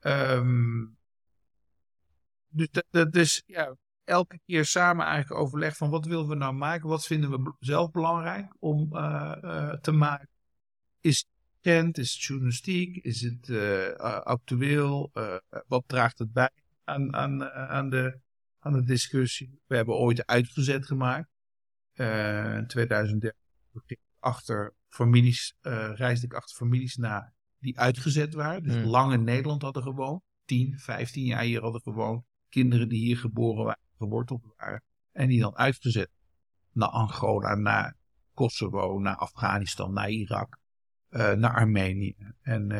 Ehm, 0.00 0.84
dus 2.48 2.68
dat, 2.90 3.16
is 3.16 3.42
ja, 3.46 3.76
elke 4.04 4.40
keer 4.46 4.64
samen 4.64 5.06
eigenlijk 5.06 5.40
overleg 5.40 5.76
van 5.76 5.90
wat 5.90 6.06
willen 6.06 6.28
we 6.28 6.34
nou 6.34 6.54
maken? 6.54 6.88
Wat 6.88 7.06
vinden 7.06 7.30
we 7.30 7.54
zelf 7.58 7.90
belangrijk 7.90 8.54
om 8.58 8.96
eh, 8.96 9.36
eh, 9.42 9.80
te 9.80 9.92
maken? 9.92 10.28
Is 11.00 11.18
het? 11.18 11.98
Is 11.98 12.12
het 12.12 12.22
journalistiek? 12.22 12.96
Is 12.96 13.20
het 13.20 13.48
eh, 13.48 13.94
actueel? 14.22 15.12
Wat 15.66 15.84
draagt 15.86 16.18
het 16.18 16.32
bij 16.32 16.50
aan, 16.84 17.14
aan, 17.14 17.44
aan, 17.50 17.90
de, 17.90 18.18
aan 18.58 18.72
de 18.72 18.84
discussie? 18.84 19.60
We 19.66 19.76
hebben 19.76 19.94
ooit 19.94 20.26
uitgezet 20.26 20.86
gemaakt. 20.86 21.28
Eh, 21.96 22.56
in 22.56 22.66
2013 22.66 23.40
ging 23.72 23.84
ik 23.86 24.00
achter 24.18 24.74
families, 24.88 25.56
eh, 25.60 25.90
reisde 25.94 26.26
ik 26.26 26.34
achter 26.34 26.56
families 26.56 26.96
na 26.96 27.32
die 27.58 27.78
uitgezet 27.78 28.34
waren. 28.34 28.62
Dus 28.62 28.74
Hmm. 28.74 28.84
lang 28.84 29.12
in 29.12 29.24
Nederland 29.24 29.62
hadden 29.62 29.82
gewoond. 29.82 30.22
10, 30.44 30.78
15 30.78 31.24
jaar 31.24 31.42
hier 31.42 31.60
hadden 31.60 31.80
gewoond. 31.80 32.24
Kinderen 32.48 32.88
die 32.88 32.98
hier 33.00 33.16
geboren 33.16 33.64
waren, 33.64 33.80
geworteld 33.98 34.54
waren. 34.56 34.82
En 35.12 35.28
die 35.28 35.40
dan 35.40 35.56
uitgezet 35.56 36.10
naar 36.72 36.88
Angola, 36.88 37.54
naar 37.54 37.96
Kosovo, 38.34 38.98
naar 38.98 39.16
Afghanistan, 39.16 39.92
naar 39.92 40.10
Irak, 40.10 40.58
eh, 41.08 41.32
naar 41.32 41.54
Armenië. 41.54 42.16
En, 42.40 42.70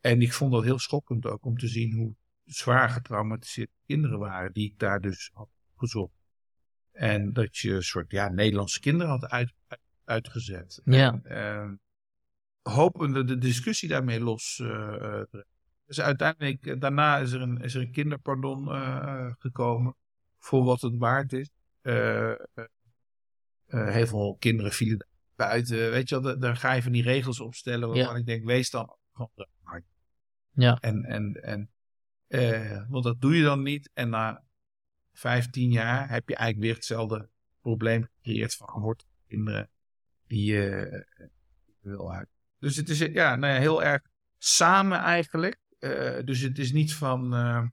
en 0.00 0.22
ik 0.22 0.32
vond 0.32 0.52
dat 0.52 0.64
heel 0.64 0.78
schokkend 0.78 1.26
ook 1.26 1.44
om 1.44 1.58
te 1.58 1.68
zien 1.68 1.92
hoe 1.92 2.14
zwaar 2.44 2.88
getraumatiseerde 2.88 3.72
kinderen 3.86 4.18
waren 4.18 4.52
die 4.52 4.70
ik 4.70 4.78
daar 4.78 5.00
dus 5.00 5.30
had 5.32 5.48
gezocht. 5.76 6.21
En 6.92 7.32
dat 7.32 7.56
je 7.56 7.74
een 7.74 7.82
soort 7.82 8.10
ja, 8.10 8.28
Nederlandse 8.28 8.80
kinderen 8.80 9.12
had 9.12 9.28
uit, 9.28 9.52
uit- 9.68 9.80
uitgezet. 10.04 10.80
Ja. 10.84 11.20
En, 11.22 11.24
eh, 11.24 12.72
hopende 12.74 13.24
de 13.24 13.38
discussie 13.38 13.88
daarmee 13.88 14.20
los 14.20 14.58
eh, 14.62 14.68
te 14.68 15.26
brengen. 15.30 15.46
Dus 15.86 16.00
uiteindelijk, 16.00 16.66
eh, 16.66 16.80
daarna 16.80 17.18
is 17.18 17.32
er 17.32 17.40
een, 17.40 17.60
is 17.60 17.74
er 17.74 17.80
een 17.80 17.92
kinderpardon 17.92 18.72
eh, 18.72 19.32
gekomen. 19.38 19.96
Voor 20.38 20.64
wat 20.64 20.80
het 20.80 20.96
waard 20.96 21.32
is. 21.32 21.50
Heel 23.66 24.06
veel 24.06 24.36
kinderen 24.38 24.72
vielen 24.72 24.98
daar 24.98 25.08
buiten. 25.48 25.90
Weet 25.90 26.08
je 26.08 26.20
wel, 26.20 26.32
da- 26.34 26.40
daar 26.40 26.56
ga 26.56 26.72
je 26.72 26.82
van 26.82 26.92
die 26.92 27.02
regels 27.02 27.40
opstellen. 27.40 27.88
Waarvan 27.88 28.12
Ja. 28.14 28.18
ik 28.20 28.26
denk, 28.26 28.44
wees 28.44 28.70
dan 28.70 28.96
gewoon 29.12 29.30
ja. 30.54 30.78
En, 30.80 31.04
en, 31.04 31.34
en, 31.42 32.86
want 32.88 33.04
dat 33.04 33.20
doe 33.20 33.36
je 33.36 33.42
dan 33.42 33.62
niet. 33.62 33.90
En 33.94 34.08
na 34.08 34.42
15 35.12 35.70
jaar 35.70 36.08
heb 36.08 36.28
je 36.28 36.36
eigenlijk 36.36 36.66
weer 36.66 36.74
hetzelfde 36.74 37.28
probleem 37.60 38.08
gecreëerd 38.16 38.54
van 38.54 38.68
gewortelde 38.68 39.12
kinderen 39.28 39.70
die 40.26 40.44
je 40.44 40.86
eh, 41.16 41.26
wil 41.80 42.12
uit. 42.12 42.28
Dus 42.58 42.76
het 42.76 42.88
is 42.88 43.00
eh, 43.00 43.14
ja, 43.14 43.36
nou 43.36 43.52
ja, 43.52 43.58
heel 43.58 43.82
erg 43.82 44.02
samen 44.38 44.98
eigenlijk. 44.98 45.58
Eh, 45.78 46.24
dus 46.24 46.40
het 46.40 46.58
is 46.58 46.72
niet 46.72 46.94
van 46.94 47.72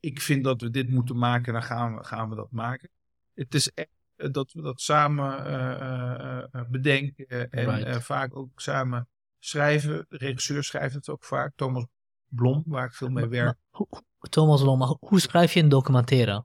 ik 0.00 0.20
vind 0.20 0.44
dat 0.44 0.60
we 0.60 0.70
dit 0.70 0.90
moeten 0.90 1.18
maken, 1.18 1.52
dan 1.52 1.62
gaan 1.62 1.96
we, 1.96 2.04
gaan 2.04 2.28
we 2.28 2.36
dat 2.36 2.50
maken. 2.50 2.90
Het 3.34 3.54
is 3.54 3.70
echt 3.72 3.88
dat 4.16 4.52
we 4.52 4.62
dat 4.62 4.80
samen 4.80 6.70
bedenken 6.70 7.50
en 7.50 7.76
Right. 7.76 8.02
vaak 8.02 8.36
ook 8.36 8.60
samen 8.60 9.08
schrijven. 9.38 10.06
De 10.08 10.16
regisseur 10.16 10.64
schrijft 10.64 10.94
het 10.94 11.08
ook 11.08 11.24
vaak. 11.24 11.52
Thomas 11.56 11.86
Blom, 12.28 12.62
waar 12.66 12.86
ik 12.86 12.94
veel 12.94 13.08
mee 13.08 13.26
werk. 13.28 13.58
Maar 13.70 13.90
Thomas 14.28 14.62
Lom, 14.62 14.78
maar 14.78 14.94
hoe- 15.00 15.20
schrijf 15.20 15.52
je 15.54 15.60
een 15.60 15.68
documentaire? 15.68 16.44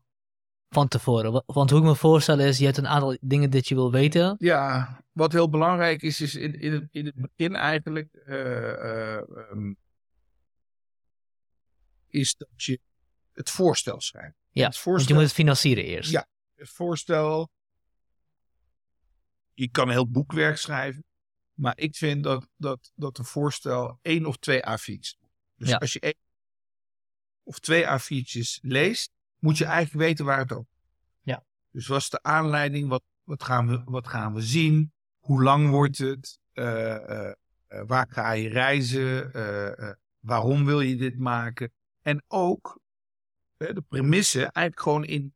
Van 0.70 0.88
tevoren. 0.88 1.32
Wa- 1.32 1.44
Want 1.46 1.70
hoe 1.70 1.80
ik 1.80 1.86
me 1.86 1.96
voorstel 1.96 2.40
is, 2.40 2.58
je 2.58 2.66
hebt 2.66 2.78
een 2.78 2.88
aantal 2.88 3.18
dingen 3.22 3.50
dat 3.50 3.68
je 3.68 3.76
wil 3.76 3.92
weten. 3.92 4.36
Ja, 4.40 5.00
wat 5.12 5.32
heel 5.32 5.50
belangrijk 5.50 6.02
is, 6.02 6.22
is 6.22 6.36
in, 6.36 6.60
in, 6.60 6.72
het, 6.74 6.88
in 6.92 7.06
het 7.06 7.16
begin 7.16 7.56
eigenlijk, 7.56 8.14
eh, 8.14 8.72
eh, 8.72 9.18
ehm, 9.50 9.74
is 12.08 12.36
dat 12.36 12.48
je 12.64 12.80
het 13.34 13.50
voorstel 13.50 14.02
schrijft. 14.02 14.36
Ja, 14.50 14.64
het 14.66 14.74
Want 14.74 14.78
voorstel, 14.78 15.08
je 15.08 15.14
moet 15.14 15.24
het 15.24 15.34
financieren 15.34 15.84
eerst. 15.84 16.12
Ja. 16.12 16.28
het 16.56 16.70
voorstel, 16.70 17.50
je 19.54 19.70
kan 19.70 19.86
een 19.88 19.94
heel 19.94 20.10
boekwerk 20.10 20.58
schrijven, 20.58 21.04
maar 21.54 21.78
ik 21.78 21.96
vind 21.96 22.24
dat, 22.24 22.48
dat, 22.58 22.92
dat 22.96 23.18
een 23.18 23.26
voorstel 23.26 24.00
één 24.02 24.26
of 24.26 24.38
twee 24.38 24.60
A4's. 24.70 25.18
Dus 25.56 25.70
Ja. 25.70 25.76
als 25.78 25.94
je 25.94 26.00
één 26.00 26.16
of 27.44 27.60
twee 27.60 27.86
A4'tjes 27.86 28.60
leest, 28.62 29.12
moet 29.40 29.58
je 29.58 29.66
eigenlijk 29.66 30.06
weten 30.06 30.26
waar 30.26 30.40
het 30.40 30.52
over 30.52 30.72
Ja. 31.22 31.44
Dus 31.72 31.88
wat 31.88 32.00
is 32.00 32.10
de 32.10 32.24
aanleiding? 32.24 32.90
Wat, 32.90 33.04
wat, 33.24 33.44
gaan, 33.44 33.68
we, 33.68 33.82
wat 33.86 34.08
gaan 34.08 34.34
we 34.34 34.42
zien? 34.42 34.94
Hoe 35.20 35.44
lang 35.44 35.70
wordt 35.70 35.98
het? 35.98 36.40
Eh, 36.52 36.96
eh, 36.96 37.34
eh, 37.68 37.84
waar 37.88 38.08
ga 38.10 38.32
je 38.32 38.50
reizen? 38.50 39.32
Waarom 40.20 40.66
wil 40.66 40.82
je 40.82 40.96
dit 40.96 41.18
maken? 41.18 41.72
En 42.02 42.24
ook 42.28 42.80
de 43.58 43.84
premisse, 43.88 44.40
eigenlijk 44.40 44.80
gewoon 44.80 45.06
in 45.06 45.34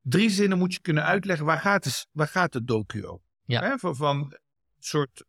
drie 0.00 0.30
zinnen 0.30 0.58
moet 0.58 0.74
je 0.74 0.80
kunnen 0.80 1.04
uitleggen 1.04 1.46
waar 1.46 1.58
gaat, 1.58 1.84
het, 1.84 2.06
waar 2.10 2.28
gaat 2.28 2.52
de 2.52 2.64
docu 2.64 3.06
over? 3.06 3.26
Ja. 3.44 3.78
Van, 3.78 3.96
van 3.96 4.16
een 4.16 4.38
soort. 4.78 5.24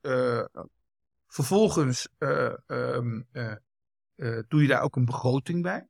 vervolgens 1.36 2.08
eh, 2.18 2.54
ehm, 2.68 3.22
eh, 3.32 3.52
eh, 4.16 4.44
doe 4.48 4.62
je 4.62 4.68
daar 4.68 4.82
ook 4.82 4.96
een 4.96 5.06
begroting 5.06 5.62
bij. 5.62 5.88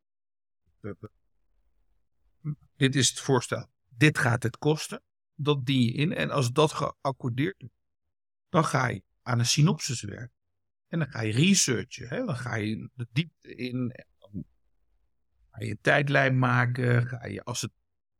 Dit 2.76 2.96
is 2.96 3.10
het 3.10 3.20
voorstel. 3.20 3.68
Dit 3.90 4.18
gaat 4.18 4.44
het 4.44 4.58
kosten. 4.58 5.02
Dat 5.36 5.66
dien 5.66 5.82
je 5.82 5.92
in. 5.92 6.14
En 6.14 6.32
als 6.32 6.52
dat 6.52 6.72
geaccordeerd 6.72 7.56
wordt, 7.58 7.76
dan 8.50 8.66
ga 8.66 8.88
je 8.88 9.04
aan 9.22 9.40
een 9.40 9.46
synopsis 9.46 10.02
werken. 10.02 10.34
En 10.88 11.00
dan 11.00 11.08
ga 11.08 11.22
je 11.22 11.32
researchen. 11.32 12.08
Hè? 12.08 12.26
Dan 12.26 12.38
ga 12.38 12.56
je 12.56 12.90
de 12.94 13.08
diepte 13.12 13.56
in. 13.56 13.88
Dan 14.20 14.46
ga 15.52 15.64
je 15.64 15.70
een 15.70 15.80
tijdlijn 15.82 16.40
maken. 16.40 17.08
Ga 17.08 17.26
je, 17.26 17.44
als 17.44 17.62
het 17.62 17.72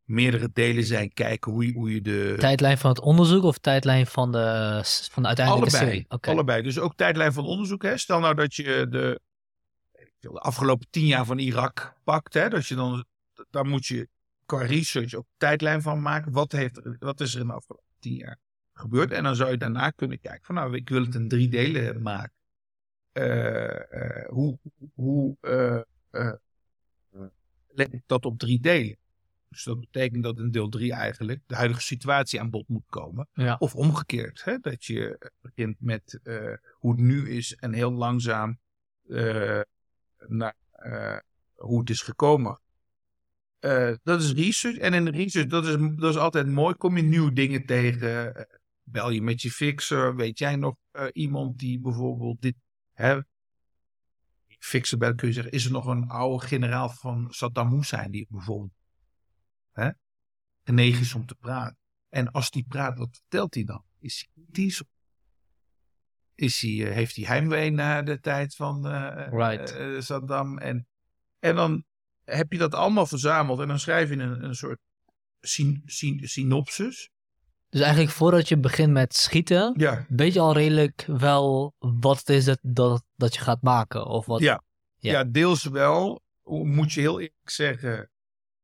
meerdere 0.04 0.50
delen 0.54 0.84
zijn, 0.84 1.14
kijken 1.14 1.52
hoe 1.52 1.66
je, 1.66 1.74
hoe 1.74 1.94
je 1.94 2.02
de... 2.02 2.36
Tijdlijn 2.38 2.78
van 2.78 2.90
het 2.90 3.00
onderzoek 3.00 3.44
of 3.44 3.58
tijdlijn 3.58 4.08
van 4.08 4.32
de, 4.32 4.80
van 5.12 5.22
de 5.22 5.28
uiteindelijke 5.28 5.72
allebei, 5.72 5.92
serie? 5.92 6.06
Oké. 6.10 6.30
allebei. 6.30 6.62
Dus 6.62 6.80
ook 6.80 6.96
tijdlijn 6.96 7.34
van 7.34 7.46
onderzoek. 7.46 7.84
Hè? 7.84 7.98
Stel 7.98 8.20
nou 8.20 8.36
dat 8.36 8.56
je 8.56 8.88
de, 8.90 9.20
de 10.34 10.40
afgelopen 10.40 10.88
tien 10.90 11.06
jaar 11.06 11.26
van 11.26 11.38
Irak 11.38 11.94
pakt. 12.04 12.34
Hè? 12.34 12.50
Dat 12.50 12.68
je 12.68 12.76
dan, 12.76 13.06
daar 13.50 13.66
moet 13.66 13.86
je 13.86 14.10
qua 14.46 14.62
research 14.66 15.14
ook 15.14 15.28
tijdlijn 15.38 15.82
van 15.82 16.02
maken. 16.02 16.32
Wat, 16.32 16.52
heeft, 16.52 16.78
er- 16.78 16.96
wat 17.00 17.22
is 17.22 17.34
er 17.36 17.42
in 17.42 17.48
de 17.48 17.54
afgelopen 17.54 17.86
tien 18.00 18.16
jaar 18.16 18.38
gebeurd? 18.74 19.12
En 19.12 19.24
dan 19.24 19.36
zou 19.36 19.52
je 19.52 19.58
daarna 19.58 19.90
kunnen 19.90 20.20
kijken 20.20 20.46
van 20.46 20.56
nou, 20.56 20.76
ik 20.76 20.90
wil 20.90 21.02
het 21.06 21.16
in 21.16 21.28
drie 21.28 21.50
delen 21.50 22.02
maken. 22.02 22.34
Eh, 23.12 23.94
eh, 23.94 24.30
hoe 24.30 24.60
hoe 24.94 25.38
eh, 25.42 26.32
leg 27.68 27.88
ik 27.88 28.04
dat 28.06 28.26
op 28.26 28.40
drie 28.40 28.60
delen? 28.60 28.98
Dus 29.50 29.64
dat 29.64 29.80
betekent 29.80 30.24
dat 30.24 30.40
in 30.40 30.52
deel 30.52 30.70
3 30.70 30.94
eigenlijk 30.94 31.42
de 31.46 31.56
huidige 31.56 31.82
situatie 31.82 32.40
aan 32.40 32.50
bod 32.50 32.68
moet 32.68 32.86
komen. 32.90 33.28
Ja. 33.34 33.56
Of 33.60 33.76
omgekeerd, 33.76 34.44
hè? 34.44 34.58
dat 34.60 34.86
je 34.86 35.32
begint 35.42 35.76
met 35.80 36.20
hoe 36.74 36.92
het 36.92 37.00
nu 37.00 37.30
is 37.30 37.56
en 37.56 37.74
heel 37.74 37.92
langzaam 37.92 38.60
naar 40.28 40.56
eh, 40.72 41.18
hoe 41.56 41.80
het 41.80 41.90
is 41.90 42.02
gekomen. 42.02 42.60
Eh, 43.60 43.94
dat 44.04 44.22
is 44.22 44.34
research. 44.34 44.78
En 44.78 44.94
in 44.94 45.08
research, 45.08 45.48
dat 45.48 45.66
is, 45.66 45.76
dat 45.96 46.10
is 46.10 46.18
altijd 46.18 46.48
mooi. 46.48 46.76
Kom 46.76 46.98
je 46.98 47.04
nieuwe 47.04 47.34
dingen 47.34 47.66
tegen. 47.66 48.36
eh, 48.36 48.44
bel 48.84 49.10
je 49.10 49.22
met 49.22 49.42
je 49.42 49.52
fixer. 49.52 50.16
Weet 50.16 50.38
jij 50.40 50.56
nog 50.56 50.76
iemand 51.12 51.60
die 51.60 51.80
bijvoorbeeld 51.80 52.42
dit... 52.42 52.56
Hè, 52.94 53.20
fixer 54.60 54.98
bellen 54.98 55.16
kun 55.16 55.28
je 55.28 55.34
zeggen. 55.34 55.52
Is 55.52 55.66
er 55.66 55.72
nog 55.72 55.86
een 55.86 56.08
oude 56.08 56.46
generaal 56.46 56.90
van 56.90 57.28
Saddam 57.30 57.74
Hussein 57.74 58.12
die 58.12 58.28
bijvoorbeeld 58.30 58.74
hè, 59.72 59.90
is 60.64 61.14
om 61.14 61.26
te 61.26 61.36
praten? 61.36 61.78
En 62.10 62.32
als 62.32 62.52
die 62.52 62.66
praat, 62.68 62.98
wat 62.98 63.10
vertelt 63.12 63.54
hij 63.54 63.64
dan? 63.64 63.84
Is 64.00 64.28
hij 64.34 64.44
kritisch? 64.44 64.84
Is 66.36 66.62
hij, 66.62 66.88
eh, 66.88 66.94
heeft 66.94 67.16
hij 67.16 67.26
heimwee 67.26 67.72
naar 67.72 68.06
de 68.06 68.20
tijd 68.20 68.56
van 68.56 68.88
eh, 68.88 69.28
Right. 69.32 69.72
eh, 69.76 70.00
Saddam? 70.00 70.58
En, 70.58 70.88
en 71.40 71.56
dan 71.56 71.84
heb 72.24 72.52
je 72.52 72.58
dat 72.58 72.74
allemaal 72.74 73.06
verzameld 73.06 73.60
en 73.60 73.68
dan 73.68 73.80
schrijf 73.80 74.10
je 74.10 74.16
een, 74.16 74.44
een 74.44 74.56
soort 74.56 74.80
syn, 75.42 75.82
syn- 75.86 76.22
synopsis. 76.24 77.10
Dus 77.70 77.82
eigenlijk 77.82 78.12
voordat 78.14 78.48
je 78.48 78.58
begint 78.58 78.92
met 78.92 79.16
schieten, 79.16 79.74
Ja, 79.78 80.06
weet 80.10 80.34
je 80.34 80.40
al 80.40 80.54
redelijk 80.54 81.04
wel 81.08 81.74
wat 81.80 82.18
het 82.20 82.30
is 82.30 82.46
dat, 82.46 82.60
dat, 82.62 83.04
dat 83.16 83.34
je 83.36 83.42
gaat 83.42 83.62
maken? 83.62 84.06
Of 84.06 84.26
wat, 84.26 84.40
Ja. 84.40 84.64
Ja. 84.98 85.12
ja. 85.12 85.24
deels 85.24 85.64
wel. 85.64 86.22
Moet 86.44 86.94
je 86.94 87.00
heel 87.00 87.20
eerlijk 87.20 87.50
zeggen. 87.50 88.10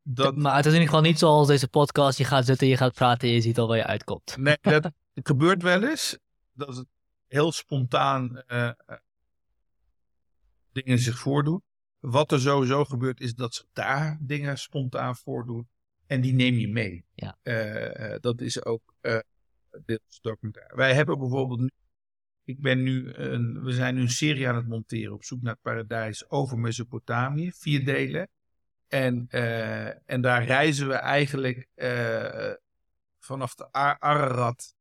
Dat, 0.04 0.36
Maar 0.36 0.56
het 0.56 0.66
is 0.66 0.74
in 0.74 0.80
ieder 0.80 0.94
geval 0.94 1.10
niet 1.10 1.20
zoals 1.20 1.48
deze 1.48 1.68
podcast. 1.68 2.18
Je 2.18 2.24
gaat 2.24 2.46
zitten, 2.46 2.68
je 2.68 2.78
gaat 2.78 2.94
praten 2.94 3.28
en 3.28 3.34
je 3.34 3.42
ziet 3.42 3.60
al 3.60 3.68
waar 3.68 3.78
je 3.78 3.86
uitkomt. 3.86 4.38
nee, 4.38 4.58
dat 4.62 4.92
gebeurt 5.16 5.62
wel 5.64 5.84
eens. 5.84 6.18
Dat 6.54 6.76
het 6.76 6.86
heel 7.32 7.52
spontaan 7.52 8.42
eh, 8.42 8.68
eh, 8.68 8.98
dingen 10.72 11.00
zich 11.00 11.20
voordoen. 11.20 11.64
Wat 12.00 12.32
er 12.32 12.40
sowieso 12.40 12.86
gebeurt 12.86 13.20
is 13.20 13.34
dat 13.34 13.54
zich 13.54 13.66
daar 13.74 14.18
dingen 14.22 14.58
spontaan 14.58 15.16
voordoen. 15.16 15.70
En 16.08 16.22
die 16.22 16.34
neem 16.34 16.56
je 16.56 16.68
mee. 16.68 17.06
Ja. 17.14 17.38
Eh, 17.42 18.16
dat 18.20 18.42
is 18.42 18.66
ook 18.66 18.96
eh 19.02 19.20
deels 19.86 20.20
documentaire. 20.22 20.76
Wij 20.76 20.94
hebben 20.94 21.20
bijvoorbeeld 21.20 21.60
nu. 21.60 21.70
Ik 22.44 22.62
ben 22.62 22.84
nu 22.84 23.14
een, 23.14 23.64
we 23.64 23.72
zijn 23.72 23.96
nu 23.96 24.02
een 24.02 24.10
serie 24.10 24.48
aan 24.48 24.56
het 24.56 24.68
monteren 24.68 25.14
op 25.14 25.24
zoek 25.24 25.42
naar 25.42 25.54
het 25.54 25.62
paradijs 25.62 26.30
over 26.30 26.60
Mesopotamië. 26.60 27.52
Vier 27.52 27.86
delen. 27.86 28.30
En, 28.88 29.28
en 30.06 30.22
daar 30.22 30.44
reizen 30.46 30.88
we 30.88 30.94
eigenlijk 30.94 31.68
vanaf 33.20 33.56
de 33.56 33.72
Ar- 33.72 34.00
Ararat 34.00 34.76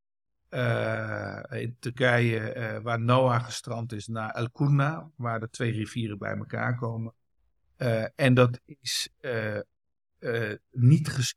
in 1.50 1.76
Turkije, 1.78 2.38
eh, 2.52 2.78
waar 2.82 3.00
Noah 3.00 3.44
gestrand 3.44 3.92
is, 3.92 4.06
naar 4.06 4.30
El 4.30 4.50
Qurna, 4.50 5.10
waar 5.16 5.40
de 5.40 5.50
twee 5.50 5.72
rivieren 5.72 6.18
bij 6.18 6.36
elkaar 6.36 6.76
komen. 6.76 7.14
Eh, 7.76 8.04
en 8.14 8.34
dat 8.34 8.60
is 8.80 9.08
eh, 9.20 9.56
eh, 10.18 10.56
niet 10.70 11.08
ges- 11.08 11.34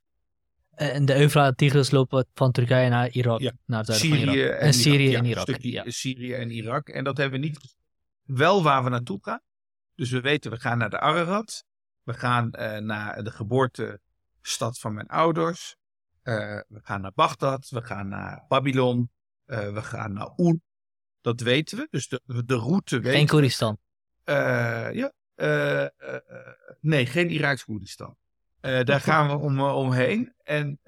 En 0.74 1.05
de 1.05 1.16
Eufraat-Tigris 1.16 1.91
lopen 1.91 2.26
van 2.34 2.51
Turkije 2.51 2.89
naar 2.89 3.09
Irak, 3.09 3.39
Ja. 3.39 3.51
naar 3.66 3.84
het 3.84 3.95
zuiden 3.95 4.09
van 4.20 4.28
Syrië 4.28 4.39
Irak. 4.43 4.53
en, 4.59 4.66
En 4.68 4.74
Syrië 4.74 5.03
Irak. 5.09 5.18
en 5.22 5.26
Ja, 5.30 5.30
Irak. 5.36 5.61
Ja. 5.61 5.91
Syrië 5.91 6.34
en 6.34 6.51
Irak. 6.51 6.89
En 6.89 7.03
dat 7.03 7.18
hebben 7.18 7.39
we 7.39 7.45
niet. 7.45 7.76
Wel 8.24 8.64
waar 8.64 8.84
we 8.84 8.89
naartoe 8.89 9.20
gaan. 9.22 9.41
Dus 9.95 10.11
we 10.11 10.22
weten, 10.22 10.51
we 10.51 10.59
gaan 10.59 10.78
naar 10.78 10.89
de 10.89 10.99
Ararat. 10.99 11.66
We 12.03 12.14
gaan 12.14 12.51
eh, 12.51 12.78
naar 12.78 13.24
de 13.24 13.32
geboortestad 13.32 14.80
van 14.80 14.93
mijn 14.93 15.07
ouders. 15.07 15.76
Eh, 16.24 16.60
we 16.68 16.80
gaan 16.84 17.02
naar 17.02 17.12
Bagdad. 17.16 17.70
We 17.70 17.82
gaan 17.82 18.08
naar 18.08 18.46
Babylon. 18.48 19.12
eh, 19.46 19.74
we 19.74 19.82
gaan 19.82 20.14
naar 20.14 20.34
Oer. 20.38 20.60
Dat 21.22 21.42
weten 21.42 21.78
we. 21.78 21.88
Dus 21.90 22.08
de, 22.08 22.22
de 22.46 22.56
route 22.56 22.96
weten 23.00 23.12
Geen 23.18 23.28
Koeristan. 23.28 23.78
eh, 24.24 24.92
ja. 24.94 25.12
nee, 26.80 27.06
geen 27.06 27.30
Iraaks 27.30 27.64
Koerdistan. 27.66 28.18
Daar 28.60 29.02
gaan 29.10 29.28
we 29.28 29.38
om, 29.38 29.60
omheen. 29.62 30.34
En, 30.44 30.80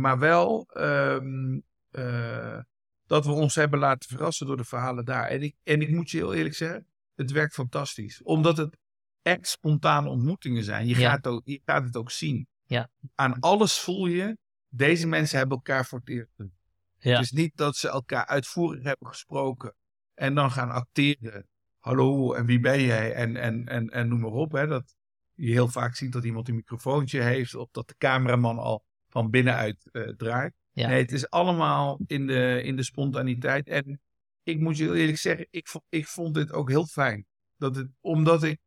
maar 0.00 0.18
wel 0.18 0.66
ehm, 0.72 1.60
eh, 1.90 2.58
dat 3.06 3.24
we 3.26 3.32
ons 3.32 3.54
hebben 3.54 3.78
laten 3.78 4.08
verrassen 4.08 4.46
door 4.46 4.56
de 4.56 4.64
verhalen 4.64 5.04
daar. 5.04 5.26
En 5.26 5.42
ik, 5.42 5.56
en 5.62 5.80
ik 5.80 5.90
moet 5.90 6.10
je 6.10 6.16
heel 6.16 6.34
eerlijk 6.34 6.54
zeggen, 6.54 6.86
het 7.14 7.30
werkt 7.30 7.54
fantastisch. 7.54 8.22
Omdat 8.22 8.56
het 8.56 8.76
echt 9.22 9.48
spontane 9.48 10.08
ontmoetingen 10.08 10.64
zijn. 10.64 10.86
Je, 10.86 10.98
Ja. 10.98 11.10
gaat, 11.10 11.26
ook, 11.26 11.42
je 11.44 11.60
gaat 11.64 11.84
het 11.84 11.96
ook 11.96 12.10
zien. 12.10 12.48
Ja. 12.66 12.90
Aan 13.14 13.40
alles 13.40 13.78
voel 13.80 14.06
je, 14.06 14.38
deze 14.68 15.06
mensen 15.06 15.38
hebben 15.38 15.56
elkaar 15.56 15.86
voor 15.86 15.98
het 15.98 16.08
eerst. 16.08 16.32
Ja. 16.98 17.12
Het 17.12 17.20
is 17.20 17.30
niet 17.30 17.56
dat 17.56 17.76
ze 17.76 17.88
elkaar 17.88 18.26
uitvoerig 18.26 18.82
hebben 18.82 19.08
gesproken 19.08 19.74
en 20.14 20.34
dan 20.34 20.50
gaan 20.50 20.70
acteren. 20.70 21.48
Hallo, 21.78 22.32
en 22.32 22.46
wie 22.46 22.60
ben 22.60 22.82
jij? 22.82 23.12
En, 23.14 23.36
en, 23.36 23.66
en, 23.66 23.88
en 23.88 24.08
noem 24.08 24.20
maar 24.20 24.30
op. 24.30 24.52
Hè, 24.52 24.66
dat 24.66 24.94
je 25.34 25.50
heel 25.50 25.68
vaak 25.68 25.94
ziet 25.94 26.12
dat 26.12 26.24
iemand 26.24 26.48
een 26.48 26.54
microfoontje 26.54 27.20
heeft 27.20 27.54
of 27.54 27.68
dat 27.70 27.88
de 27.88 27.94
cameraman 27.98 28.58
al 28.58 28.84
van 29.08 29.30
binnenuit 29.30 29.88
eh, 29.92 30.08
draait. 30.08 30.54
Ja. 30.70 30.88
Nee, 30.88 31.02
het 31.02 31.12
is 31.12 31.30
allemaal 31.30 32.00
in 32.06 32.26
de, 32.26 32.60
in 32.64 32.76
de 32.76 32.82
spontaniteit. 32.82 33.68
En 33.68 34.00
ik 34.42 34.60
moet 34.60 34.76
je 34.76 34.94
eerlijk 34.94 35.18
zeggen, 35.18 35.46
ik, 35.50 35.68
vo- 35.68 35.84
ik 35.88 36.06
vond 36.06 36.34
dit 36.34 36.52
ook 36.52 36.68
heel 36.68 36.86
fijn. 36.86 37.26
Dat 37.56 37.76
het, 37.76 37.88
omdat 38.00 38.42
ik 38.42 38.60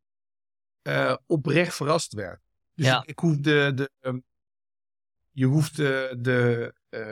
eh, 0.82 1.16
oprecht 1.26 1.76
verrast 1.76 2.14
werd. 2.14 2.42
Dus 2.78 2.86
Ja. 2.86 3.02
ik, 3.02 3.10
ik 3.10 3.20
hoef 3.20 3.38
de, 3.38 3.72
de, 3.76 3.92
ehm, 4.00 4.18
je 5.32 5.46
hoeft 5.46 5.76
de, 5.76 6.18
de, 6.20 6.74
eh, 6.90 7.08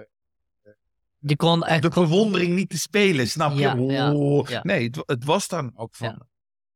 Je 1.19 1.35
kon 1.35 1.63
echt... 1.63 1.81
de 1.81 1.91
verwondering 1.91 2.55
niet 2.55 2.69
te 2.69 2.77
spelen, 2.77 3.27
snap 3.27 3.53
je? 3.53 3.59
Ja, 3.87 4.13
Oh, 4.13 4.47
ja. 4.47 4.59
Nee, 4.63 4.83
het, 4.85 5.03
het 5.05 5.23
was 5.23 5.47
dan 5.47 5.71
ook 5.75 5.95
van. 5.95 6.21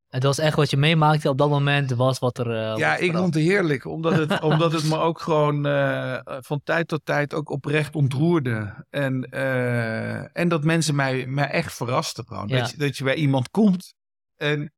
Het 0.08 0.24
was 0.24 0.38
echt 0.38 0.56
wat 0.56 0.70
je 0.70 0.78
meemaakte 0.78 1.30
op 1.30 1.38
dat 1.38 1.50
moment, 1.50 1.92
was 1.92 2.20
wat 2.20 2.38
er... 2.38 2.52
eh, 2.72 2.78
Ja, 2.78 2.96
ik 2.96 3.12
vond 3.12 3.34
het 3.34 3.44
heerlijk, 3.44 3.86
omdat 3.86 4.16
het, 4.16 4.42
omdat 4.52 4.72
het 4.72 4.84
me 4.84 4.98
ook 4.98 5.20
gewoon 5.22 5.66
eh, 5.66 6.20
van 6.26 6.62
tijd 6.64 6.88
tot 6.88 7.06
tijd 7.06 7.34
ook 7.34 7.50
oprecht 7.50 7.96
ontroerde. 7.96 8.86
En, 8.90 9.24
eh, 9.24 10.38
en 10.38 10.48
dat 10.48 10.64
mensen 10.64 10.96
mij, 10.96 11.26
mij 11.28 11.50
echt 11.50 11.74
verrasten 11.74 12.26
gewoon. 12.28 12.48
Dat, 12.48 12.70
je, 12.72 12.78
dat 12.78 12.98
je 12.98 13.04
bij 13.04 13.16
iemand 13.16 13.50
komt 13.52 13.94
en 14.36 14.74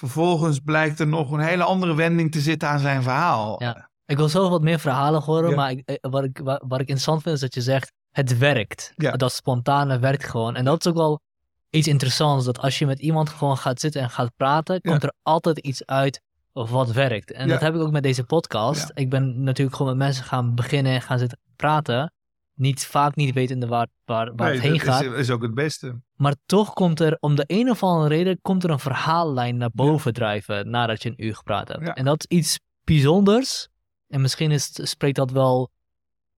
vervolgens 0.00 0.58
blijkt 0.58 1.00
er 1.00 1.06
nog 1.06 1.30
een 1.30 1.40
hele 1.40 1.64
andere 1.64 1.94
wending 1.94 2.32
te 2.32 2.40
zitten 2.40 2.68
aan 2.68 2.78
zijn 2.78 3.02
verhaal. 3.02 3.62
Ja. 3.62 3.88
Ik 4.06 4.16
wil 4.16 4.28
zelf 4.28 4.50
wat 4.50 4.62
meer 4.62 4.78
verhalen 4.78 5.22
horen, 5.22 5.50
Ja. 5.50 5.56
maar 5.56 5.70
ik, 5.70 5.82
eh, 5.84 6.10
wat, 6.10 6.24
ik, 6.24 6.38
wat, 6.38 6.62
wat 6.66 6.80
ik 6.80 6.88
interessant 6.88 7.22
vind 7.22 7.34
is 7.34 7.40
dat 7.40 7.54
je 7.54 7.60
zegt, 7.60 7.92
het 8.10 8.38
werkt. 8.38 8.92
Ja. 8.96 9.10
Dat 9.10 9.32
spontane 9.32 9.98
werkt 9.98 10.24
gewoon. 10.24 10.56
En 10.56 10.64
dat 10.64 10.84
is 10.84 10.90
ook 10.90 10.96
wel 10.96 11.20
iets 11.70 11.88
interessants, 11.88 12.44
dat 12.44 12.58
als 12.58 12.78
je 12.78 12.86
met 12.86 12.98
iemand 12.98 13.28
gewoon 13.28 13.56
gaat 13.56 13.80
zitten 13.80 14.02
en 14.02 14.10
gaat 14.10 14.30
praten, 14.36 14.80
komt 14.80 15.02
er 15.02 15.12
altijd 15.22 15.58
iets 15.58 15.86
uit 15.86 16.20
wat 16.52 16.90
werkt. 16.92 17.32
En 17.32 17.48
dat 17.48 17.60
heb 17.60 17.74
ik 17.74 17.80
ook 17.80 17.90
met 17.90 18.02
deze 18.02 18.24
podcast. 18.24 18.90
Ik 18.94 19.10
ben 19.10 19.42
natuurlijk 19.42 19.76
gewoon 19.76 19.96
met 19.96 20.06
mensen 20.06 20.24
gaan 20.24 20.54
beginnen 20.54 20.92
en 20.92 21.02
gaan 21.02 21.18
zitten 21.18 21.38
praten. 21.56 22.12
Niet, 22.60 22.86
vaak 22.86 23.16
niet 23.16 23.34
wetende 23.34 23.66
waar, 23.66 23.86
waar, 24.04 24.34
waar 24.34 24.46
Nee, 24.46 24.54
het 24.54 24.62
heen 24.62 24.72
dat 24.72 24.82
gaat. 24.82 25.02
is, 25.02 25.12
is 25.12 25.30
ook 25.30 25.42
het 25.42 25.54
beste. 25.54 26.00
Maar 26.16 26.34
toch 26.46 26.72
komt 26.72 27.00
er, 27.00 27.16
om 27.20 27.34
de 27.34 27.44
een 27.46 27.70
of 27.70 27.82
andere 27.82 28.14
reden, 28.14 28.38
komt 28.42 28.64
er 28.64 28.70
een 28.70 28.78
verhaallijn 28.78 29.56
naar 29.56 29.70
boven 29.72 30.12
drijven 30.12 30.70
nadat 30.70 31.02
je 31.02 31.08
een 31.08 31.24
uur 31.24 31.36
gepraat 31.36 31.68
hebt. 31.68 31.86
Ja. 31.86 31.94
En 31.94 32.04
dat 32.04 32.24
is 32.28 32.36
iets 32.38 32.60
bijzonders. 32.84 33.68
En 34.08 34.20
misschien 34.20 34.50
is, 34.50 34.70
spreekt 34.82 35.16
dat 35.16 35.30
wel 35.30 35.70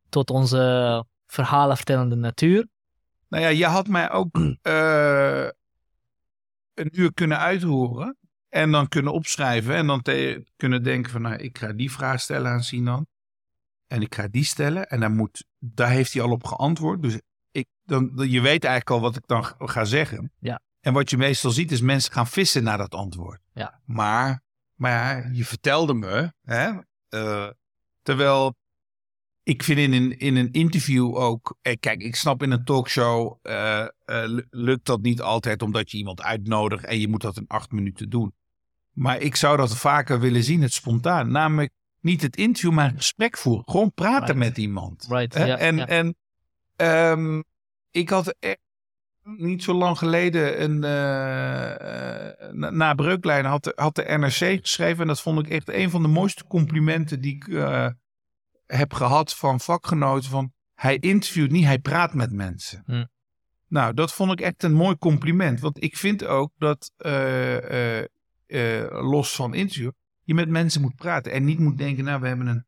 tot 0.08 0.30
onze 0.30 1.04
verhalenvertellende 1.26 2.16
natuur. 2.16 2.68
Nou 3.28 3.42
ja, 3.42 3.48
je 3.48 3.66
had 3.66 3.88
mij 3.88 4.10
ook 4.10 4.38
eh, 4.62 5.46
een 6.74 6.90
uur 6.92 7.14
kunnen 7.14 7.38
uithoren. 7.38 8.16
En 8.48 8.70
dan 8.70 8.88
kunnen 8.88 9.12
opschrijven. 9.12 9.74
En 9.74 9.86
dan 9.86 10.02
kunnen 10.56 10.82
denken 10.82 11.12
van, 11.12 11.22
nou, 11.22 11.36
ik 11.36 11.58
ga 11.58 11.72
die 11.72 11.92
vraag 11.92 12.20
stellen 12.20 12.50
aan 12.50 12.62
Sinan. 12.62 13.06
En 13.93 14.03
ik 14.03 14.14
ga 14.14 14.28
die 14.30 14.45
stellen. 14.45 14.88
En 14.88 15.01
daar, 15.01 15.11
moet, 15.11 15.45
daar 15.59 15.90
heeft 15.90 16.12
hij 16.12 16.22
al 16.22 16.30
op 16.30 16.45
geantwoord. 16.45 17.03
Dus 17.03 17.20
ik 17.51 17.66
dan, 17.84 18.12
je 18.14 18.40
weet 18.40 18.64
eigenlijk 18.64 18.90
al 18.90 19.01
wat 19.01 19.16
ik 19.16 19.26
dan 19.26 19.45
ga 19.59 19.84
zeggen. 19.84 20.32
Ja. 20.38 20.61
En 20.80 20.93
wat 20.93 21.11
je 21.11 21.16
meestal 21.16 21.51
ziet 21.51 21.72
is 21.72 21.80
mensen 21.80 22.12
gaan 22.12 22.26
vissen 22.26 22.62
naar 22.62 22.78
dat 22.78 22.95
antwoord. 22.95 23.40
Ja. 23.55 23.80
Maar, 23.84 24.43
maar 24.74 25.32
je 25.32 25.45
vertelde 25.45 25.95
me, 25.95 26.32
hè, 26.43 26.70
eh, 27.09 27.49
terwijl 28.03 28.55
ik 29.43 29.62
vind 29.62 29.78
in 29.78 29.93
een, 29.93 30.18
in 30.18 30.36
een 30.36 30.53
interview 30.53 31.16
ook, 31.16 31.57
eh, 31.62 31.76
kijk, 31.80 32.01
ik 32.03 32.16
snap 32.16 32.43
in 32.43 32.51
een 32.51 32.64
talkshow 32.64 33.38
eh, 33.43 33.86
lu- 34.05 34.47
lukt 34.51 34.86
dat 34.86 35.03
niet 35.03 35.20
altijd 35.20 35.62
omdat 35.62 35.90
je 35.90 35.97
iemand 35.99 36.22
uitnodigt 36.22 36.84
en 36.84 36.99
je 36.99 37.09
moet 37.09 37.22
dat 37.22 37.36
in 37.36 37.47
acht 37.47 37.70
minuten 37.70 38.11
doen. 38.11 38.34
Maar 38.93 39.20
ik 39.20 39.36
zou 39.36 39.57
dat 39.57 39.76
vaker 39.76 40.20
willen 40.20 40.43
zien, 40.43 40.62
het 40.62 40.72
spontaan. 40.72 41.30
Namelijk 41.30 41.72
niet 42.03 42.22
het 42.22 42.36
interview, 42.36 42.72
maar 42.72 42.90
een 42.90 42.96
gesprek 42.96 43.38
voeren. 43.38 43.64
Gewoon 43.70 43.92
praten 43.92 44.24
Right. 44.26 44.38
met 44.38 44.59
iemand. 44.59 45.07
Right, 45.11 45.34
Hè? 45.34 45.44
ja, 45.44 45.57
en 45.59 45.76
ja. 45.76 45.86
en 45.86 46.16
ehm, 46.76 47.42
ik 47.90 48.09
had 48.09 48.34
niet 49.22 49.62
zo 49.62 49.72
lang 49.74 49.98
geleden 49.98 50.62
een. 50.62 50.84
eh, 50.84 52.40
eh, 52.40 52.53
na, 52.53 52.94
Breuklijn 52.94 53.44
had, 53.44 53.64
de- 53.64 53.72
had 53.76 53.94
de 53.94 54.03
NRC 54.18 54.61
geschreven. 54.61 55.00
En 55.00 55.07
dat 55.07 55.20
vond 55.20 55.38
ik 55.38 55.48
echt 55.48 55.68
een 55.68 55.90
van 55.90 56.03
de 56.03 56.09
mooiste 56.09 56.46
complimenten 56.46 57.20
die 57.20 57.34
ik 57.36 57.48
eh, 57.48 57.88
heb 58.66 58.92
gehad 58.94 59.34
van 59.34 59.61
vakgenoten. 59.61 60.30
Van 60.30 60.53
hij 60.74 60.98
interviewt 60.98 61.50
niet, 61.50 61.64
hij 61.64 61.78
praat 61.78 62.14
met 62.14 62.32
mensen. 62.32 62.82
Hm. 62.86 63.05
Nou, 63.68 63.94
dat 63.94 64.12
vond 64.12 64.32
ik 64.32 64.40
echt 64.40 64.62
een 64.62 64.72
mooi 64.72 64.96
compliment. 64.98 65.61
Want 65.61 65.82
ik 65.82 65.96
vind 65.96 66.24
ook 66.24 66.53
dat, 66.59 66.92
los 68.90 69.34
van 69.34 69.55
interview, 69.55 69.90
je 70.32 70.38
met 70.44 70.48
mensen 70.48 70.80
moet 70.80 70.96
praten. 70.96 71.32
En 71.32 71.44
niet 71.44 71.58
moet 71.58 71.78
denken, 71.78 72.04
nou, 72.04 72.20
we 72.20 72.26
hebben 72.28 72.46
een. 72.46 72.64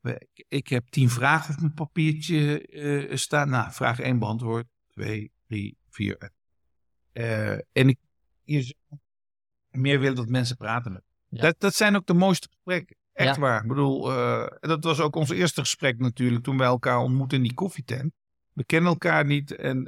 we- 0.00 0.28
ik 0.48 0.68
heb 0.68 0.86
tien 0.88 1.10
vragen 1.10 1.54
op 1.54 1.60
mijn 1.60 1.74
papiertje 1.74 2.66
eh, 2.66 3.16
staan. 3.16 3.48
Nou, 3.48 3.72
vraag 3.72 4.00
één 4.00 4.18
beantwoord. 4.18 4.66
Twee, 4.92 5.32
drie, 5.46 5.76
vier. 5.90 6.30
Eh, 7.12 7.52
en 7.52 7.88
ik 7.88 7.98
je 8.44 8.74
meer 9.70 10.00
willen 10.00 10.16
dat 10.16 10.28
mensen 10.28 10.56
praten 10.56 10.92
met. 10.92 11.02
Ja. 11.28 11.40
Dat, 11.42 11.60
dat 11.60 11.74
zijn 11.74 11.96
ook 11.96 12.06
de 12.06 12.14
mooiste 12.14 12.48
gesprekken. 12.50 12.96
Echt 13.12 13.34
Ja. 13.34 13.40
waar. 13.40 13.62
Ik 13.62 13.68
bedoel, 13.68 14.12
eh, 14.12 14.46
dat 14.60 14.84
was 14.84 15.00
ook 15.00 15.16
ons 15.16 15.30
eerste 15.30 15.60
gesprek 15.60 15.98
natuurlijk 15.98 16.44
toen 16.44 16.58
wij 16.58 16.66
elkaar 16.66 16.98
ontmoetten 16.98 17.38
in 17.38 17.44
die 17.44 17.54
koffietent. 17.54 18.12
We 18.52 18.64
kennen 18.64 18.90
elkaar 18.90 19.24
niet 19.24 19.54
en 19.54 19.84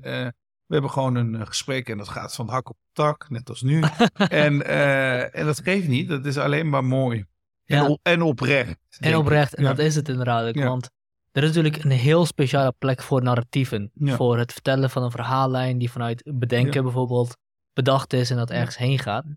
we 0.68 0.74
hebben 0.74 0.90
gewoon 0.90 1.14
een 1.14 1.34
eh, 1.34 1.46
gesprek 1.46 1.88
en 1.88 1.98
dat 1.98 2.08
gaat 2.08 2.34
van 2.34 2.48
hak 2.48 2.68
op 2.68 2.76
tak, 2.92 3.30
net 3.30 3.48
als 3.48 3.62
nu. 3.62 3.82
en, 4.28 4.62
eh, 4.66 5.38
en 5.38 5.44
dat 5.46 5.60
geeft 5.62 5.88
niet, 5.88 6.08
dat 6.08 6.24
is 6.26 6.38
alleen 6.38 6.68
maar 6.68 6.84
mooi. 6.84 7.18
En, 7.64 7.76
Ja. 7.76 7.88
op- 7.88 8.00
en 8.02 8.22
oprecht. 8.22 8.76
En 8.98 9.16
oprecht, 9.16 9.54
en 9.54 9.62
Ja. 9.62 9.68
dat 9.68 9.78
is 9.78 9.94
het 9.94 10.08
inderdaad. 10.08 10.54
Ja. 10.54 10.66
Want 10.68 10.90
er 11.32 11.42
is 11.42 11.48
natuurlijk 11.48 11.84
een 11.84 11.90
heel 11.90 12.26
speciale 12.26 12.74
plek 12.78 13.02
voor 13.02 13.22
narratieven. 13.22 13.90
Voor 13.94 14.38
het 14.38 14.52
vertellen 14.52 14.90
van 14.90 15.02
een 15.02 15.10
verhaallijn 15.10 15.78
die 15.78 15.90
vanuit 15.90 16.22
bedenken 16.34 16.82
bijvoorbeeld 16.82 17.36
bedacht 17.72 18.12
is 18.12 18.30
en 18.30 18.36
dat 18.36 18.50
ergens 18.50 18.76
heen 18.76 18.98
gaat. 18.98 19.24
Het 19.24 19.36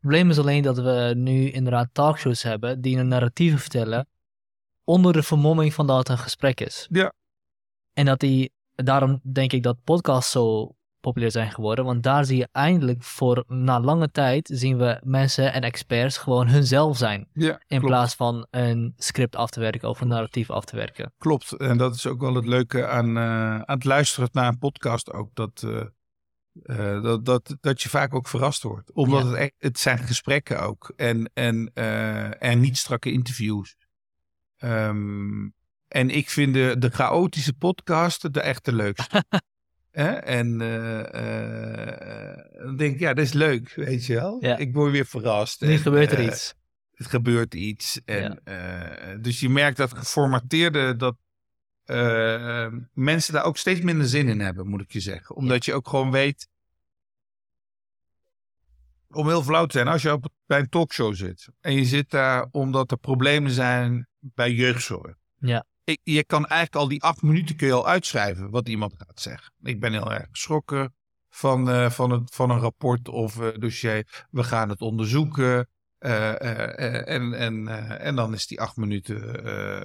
probleem 0.00 0.30
is 0.30 0.38
alleen 0.38 0.62
dat 0.62 0.78
we 0.78 1.12
nu 1.16 1.50
inderdaad 1.50 1.88
talkshows 1.92 2.42
hebben 2.42 2.80
die 2.80 2.96
een 2.98 3.08
narratieve 3.08 3.58
vertellen 3.58 4.06
onder 4.84 5.12
de 5.12 5.22
vermomming 5.22 5.74
van 5.74 5.86
dat 5.86 5.98
het 5.98 6.08
een 6.08 6.18
gesprek 6.18 6.60
is. 6.60 6.86
Ja. 6.90 7.12
En 7.92 8.04
dat 8.04 8.20
die, 8.20 8.52
daarom 8.74 9.20
denk 9.32 9.52
ik 9.52 9.62
dat 9.62 9.76
podcasts 9.84 10.30
zo 10.32 10.74
populair 11.00 11.30
zijn 11.30 11.50
geworden, 11.50 11.84
want 11.84 12.02
daar 12.02 12.24
zie 12.24 12.36
je 12.36 12.48
eindelijk 12.52 13.02
voor 13.02 13.44
na 13.48 13.80
lange 13.80 14.10
tijd 14.10 14.50
zien 14.52 14.78
we 14.78 15.00
mensen 15.04 15.52
en 15.52 15.62
experts 15.62 16.16
gewoon 16.18 16.48
hunzelf 16.48 16.96
zijn. 16.96 17.28
Ja, 17.32 17.52
In 17.52 17.60
klopt. 17.66 17.84
plaats 17.86 18.14
van 18.14 18.46
een 18.50 18.94
script 18.96 19.36
af 19.36 19.50
te 19.50 19.60
werken 19.60 19.88
of 19.88 20.00
een 20.00 20.08
narratief 20.08 20.50
af 20.50 20.64
te 20.64 20.76
werken. 20.76 21.12
Klopt. 21.18 21.52
En 21.52 21.78
dat 21.78 21.94
is 21.94 22.06
ook 22.06 22.20
wel 22.20 22.34
het 22.34 22.46
leuke 22.46 22.86
aan, 22.86 23.16
eh, 23.16 23.54
aan 23.54 23.74
het 23.76 23.84
luisteren 23.84 24.28
naar 24.32 24.48
een 24.48 24.58
podcast 24.58 25.12
ook. 25.12 25.30
Dat, 25.34 25.62
eh, 25.64 25.80
eh, 26.62 27.02
dat, 27.02 27.24
dat, 27.24 27.56
dat 27.60 27.82
je 27.82 27.88
vaak 27.88 28.14
ook 28.14 28.28
verrast 28.28 28.62
wordt. 28.62 28.92
Omdat 28.92 29.22
Ja. 29.22 29.28
het 29.28 29.36
echt, 29.38 29.52
het 29.58 29.78
zijn 29.78 29.98
gesprekken 29.98 30.60
ook. 30.62 30.92
En, 30.96 31.30
en, 31.34 31.72
en 32.38 32.60
niet 32.60 32.78
strakke 32.78 33.12
interviews. 33.12 33.76
Ehm, 34.56 35.48
en 35.92 36.10
ik 36.10 36.30
vind 36.30 36.54
de, 36.54 36.74
de 36.78 36.90
chaotische 36.90 37.52
podcasten 37.52 38.32
de 38.32 38.40
echte 38.40 38.74
leukste. 38.74 39.24
Hè? 39.90 40.10
En 40.12 40.60
eh, 40.60 41.00
eh, 41.90 42.38
dan 42.64 42.76
denk 42.76 42.94
ik, 42.94 43.00
ja, 43.00 43.14
dat 43.14 43.24
is 43.24 43.32
leuk, 43.32 43.74
weet 43.74 44.06
je 44.06 44.14
wel. 44.14 44.36
Ja. 44.40 44.56
Ik 44.56 44.74
word 44.74 44.92
weer 44.92 45.06
verrast. 45.06 45.60
Nu 45.60 45.72
En, 45.72 45.78
gebeurt 45.78 46.12
er 46.12 46.18
eh, 46.18 46.24
iets. 46.24 46.54
het 46.94 47.06
gebeurt 47.06 47.54
iets. 47.54 48.00
En, 48.04 48.40
eh, 48.44 49.16
dus 49.20 49.40
je 49.40 49.48
merkt 49.48 49.76
dat 49.76 49.92
geformateerde, 49.98 50.96
dat 50.96 51.16
eh, 51.84 52.66
mensen 52.92 53.32
daar 53.32 53.44
ook 53.44 53.56
steeds 53.56 53.80
minder 53.80 54.06
zin 54.06 54.28
in 54.28 54.40
hebben, 54.40 54.68
moet 54.68 54.80
ik 54.80 54.92
je 54.92 55.00
zeggen. 55.00 55.36
Omdat 55.36 55.64
je 55.64 55.74
ook 55.74 55.88
gewoon 55.88 56.10
weet, 56.10 56.48
om 59.08 59.28
heel 59.28 59.42
flauw 59.42 59.66
te 59.66 59.76
zijn, 59.76 59.88
als 59.88 60.02
je 60.02 60.12
op, 60.12 60.28
bij 60.46 60.58
een 60.58 60.68
talkshow 60.68 61.14
zit 61.14 61.48
en 61.60 61.74
je 61.74 61.84
zit 61.84 62.10
daar 62.10 62.46
omdat 62.50 62.90
er 62.90 62.98
problemen 62.98 63.50
zijn 63.50 64.08
bij 64.18 64.52
jeugdzorg. 64.52 65.16
Ja. 65.38 65.64
Ik, 65.84 66.00
je 66.02 66.24
kan 66.24 66.46
eigenlijk 66.46 66.82
al 66.82 66.88
die 66.88 67.02
acht 67.02 67.22
minuten 67.22 67.56
kun 67.56 67.66
je 67.66 67.72
al 67.72 67.88
uitschrijven 67.88 68.50
wat 68.50 68.68
iemand 68.68 68.94
gaat 68.98 69.20
zeggen. 69.20 69.52
Ik 69.62 69.80
ben 69.80 69.92
heel 69.92 70.12
erg 70.12 70.26
geschrokken 70.30 70.94
van, 71.30 71.70
eh, 71.70 71.90
van, 71.90 72.10
het, 72.10 72.34
van 72.34 72.50
een 72.50 72.58
rapport 72.58 73.08
of 73.08 73.40
eh, 73.40 73.48
dossier. 73.58 74.26
We 74.30 74.42
gaan 74.44 74.68
het 74.68 74.80
onderzoeken. 74.80 75.68
Eh, 75.98 77.08
en, 77.08 77.32
en, 77.34 77.68
en 78.00 78.16
dan 78.16 78.34
is 78.34 78.46
die 78.46 78.60
acht 78.60 78.76
minuten 78.76 79.20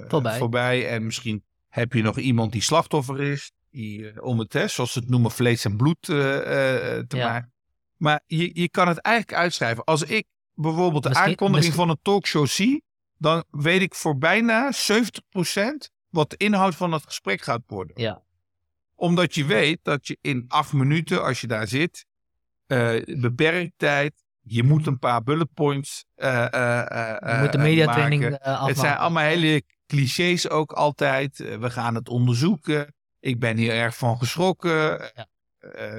Voorbij. 0.08 0.38
voorbij. 0.38 0.88
En 0.88 1.04
misschien 1.04 1.44
heb 1.68 1.92
je 1.92 2.02
nog 2.02 2.18
iemand 2.18 2.52
die 2.52 2.62
slachtoffer 2.62 3.20
is. 3.20 3.52
Die, 3.70 4.22
om 4.22 4.38
het, 4.38 4.52
hè, 4.52 4.68
zoals 4.68 4.92
ze 4.92 4.98
het 4.98 5.08
noemen, 5.08 5.30
vlees 5.30 5.64
en 5.64 5.76
bloed 5.76 6.02
te 6.02 7.04
Ja. 7.08 7.28
maken. 7.28 7.52
Maar 7.96 8.22
je, 8.26 8.60
je 8.60 8.68
kan 8.70 8.88
het 8.88 8.98
eigenlijk 8.98 9.38
uitschrijven. 9.38 9.84
Als 9.84 10.02
ik 10.02 10.26
bijvoorbeeld 10.54 11.02
de 11.02 11.08
Misschien- 11.08 11.28
aankondiging 11.28 11.64
misschien- 11.66 11.86
van 11.86 11.90
een 11.90 12.02
talkshow 12.02 12.46
zie, 12.46 12.82
dan 13.18 13.44
weet 13.50 13.82
ik 13.82 13.94
voor 13.94 14.18
bijna 14.18 14.72
70% 14.72 14.76
wat 16.08 16.30
de 16.30 16.36
inhoud 16.36 16.74
van 16.74 16.92
het 16.92 17.04
gesprek 17.04 17.40
gaat 17.42 17.62
worden. 17.66 18.02
Ja. 18.02 18.22
Omdat 18.94 19.34
je 19.34 19.44
weet 19.44 19.78
dat 19.82 20.06
je 20.06 20.18
in 20.20 20.44
acht 20.48 20.72
minuten, 20.72 21.24
als 21.24 21.40
je 21.40 21.46
daar 21.46 21.68
zit, 21.68 22.06
eh 22.66 23.02
beperkt 23.20 23.72
tijd, 23.76 24.12
je 24.40 24.62
moet 24.62 24.86
een 24.86 24.98
paar 24.98 25.22
bullet 25.22 25.54
points 25.54 26.04
eh 26.14 26.52
eh, 26.52 26.80
eh, 27.22 27.36
Je 27.36 27.42
moet 27.42 27.52
de 27.52 27.58
mediatraining 27.58 28.22
maken. 28.22 28.38
uh, 28.40 28.46
afmaken. 28.46 28.68
Het 28.68 28.78
zijn 28.78 28.96
allemaal 28.96 29.24
hele 29.24 29.62
clichés 29.86 30.48
ook 30.48 30.72
altijd. 30.72 31.36
We 31.36 31.70
gaan 31.70 31.94
het 31.94 32.08
onderzoeken. 32.08 32.94
Ik 33.20 33.38
ben 33.38 33.56
hier 33.56 33.72
erg 33.72 33.96
van 33.96 34.18
geschrokken. 34.18 35.10
Ja. 35.14 35.26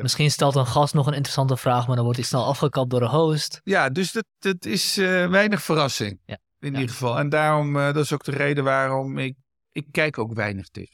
Misschien 0.02 0.32
stelt 0.32 0.56
een 0.56 0.68
gast 0.68 0.94
nog 0.94 1.08
een 1.08 1.14
interessante 1.14 1.58
vraag, 1.58 1.86
maar 1.86 1.96
dan 1.96 2.04
wordt 2.04 2.20
hij 2.20 2.28
snel 2.28 2.46
afgekapt 2.46 2.90
door 2.90 3.00
de 3.00 3.08
host. 3.08 3.62
Ja, 3.64 3.90
dus 3.90 4.12
dat, 4.12 4.26
dat 4.40 4.66
is 4.66 4.96
weinig 4.96 5.62
verrassing. 5.62 6.20
Ja. 6.26 6.38
In 6.60 6.74
ieder 6.74 6.90
geval. 6.90 7.20
En 7.20 7.30
daarom, 7.30 7.78
eh, 7.78 7.86
dat 7.86 8.04
is 8.04 8.14
ook 8.14 8.24
de 8.24 8.32
reden 8.32 8.64
waarom 8.64 9.18
ik, 9.18 9.36
ik 9.72 9.88
kijk 9.92 10.18
ook 10.18 10.34
weinig 10.34 10.68
tv. 10.70 10.88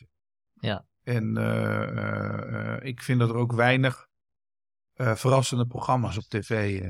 Ja. 0.53 0.85
En 1.03 1.37
eh, 1.37 2.75
eh, 2.75 2.85
ik 2.85 3.01
vind 3.01 3.19
dat 3.19 3.29
er 3.29 3.35
ook 3.35 3.53
weinig 3.53 4.07
verrassende 4.97 5.65
programma's 5.65 6.17
op 6.17 6.23
tv. 6.23 6.81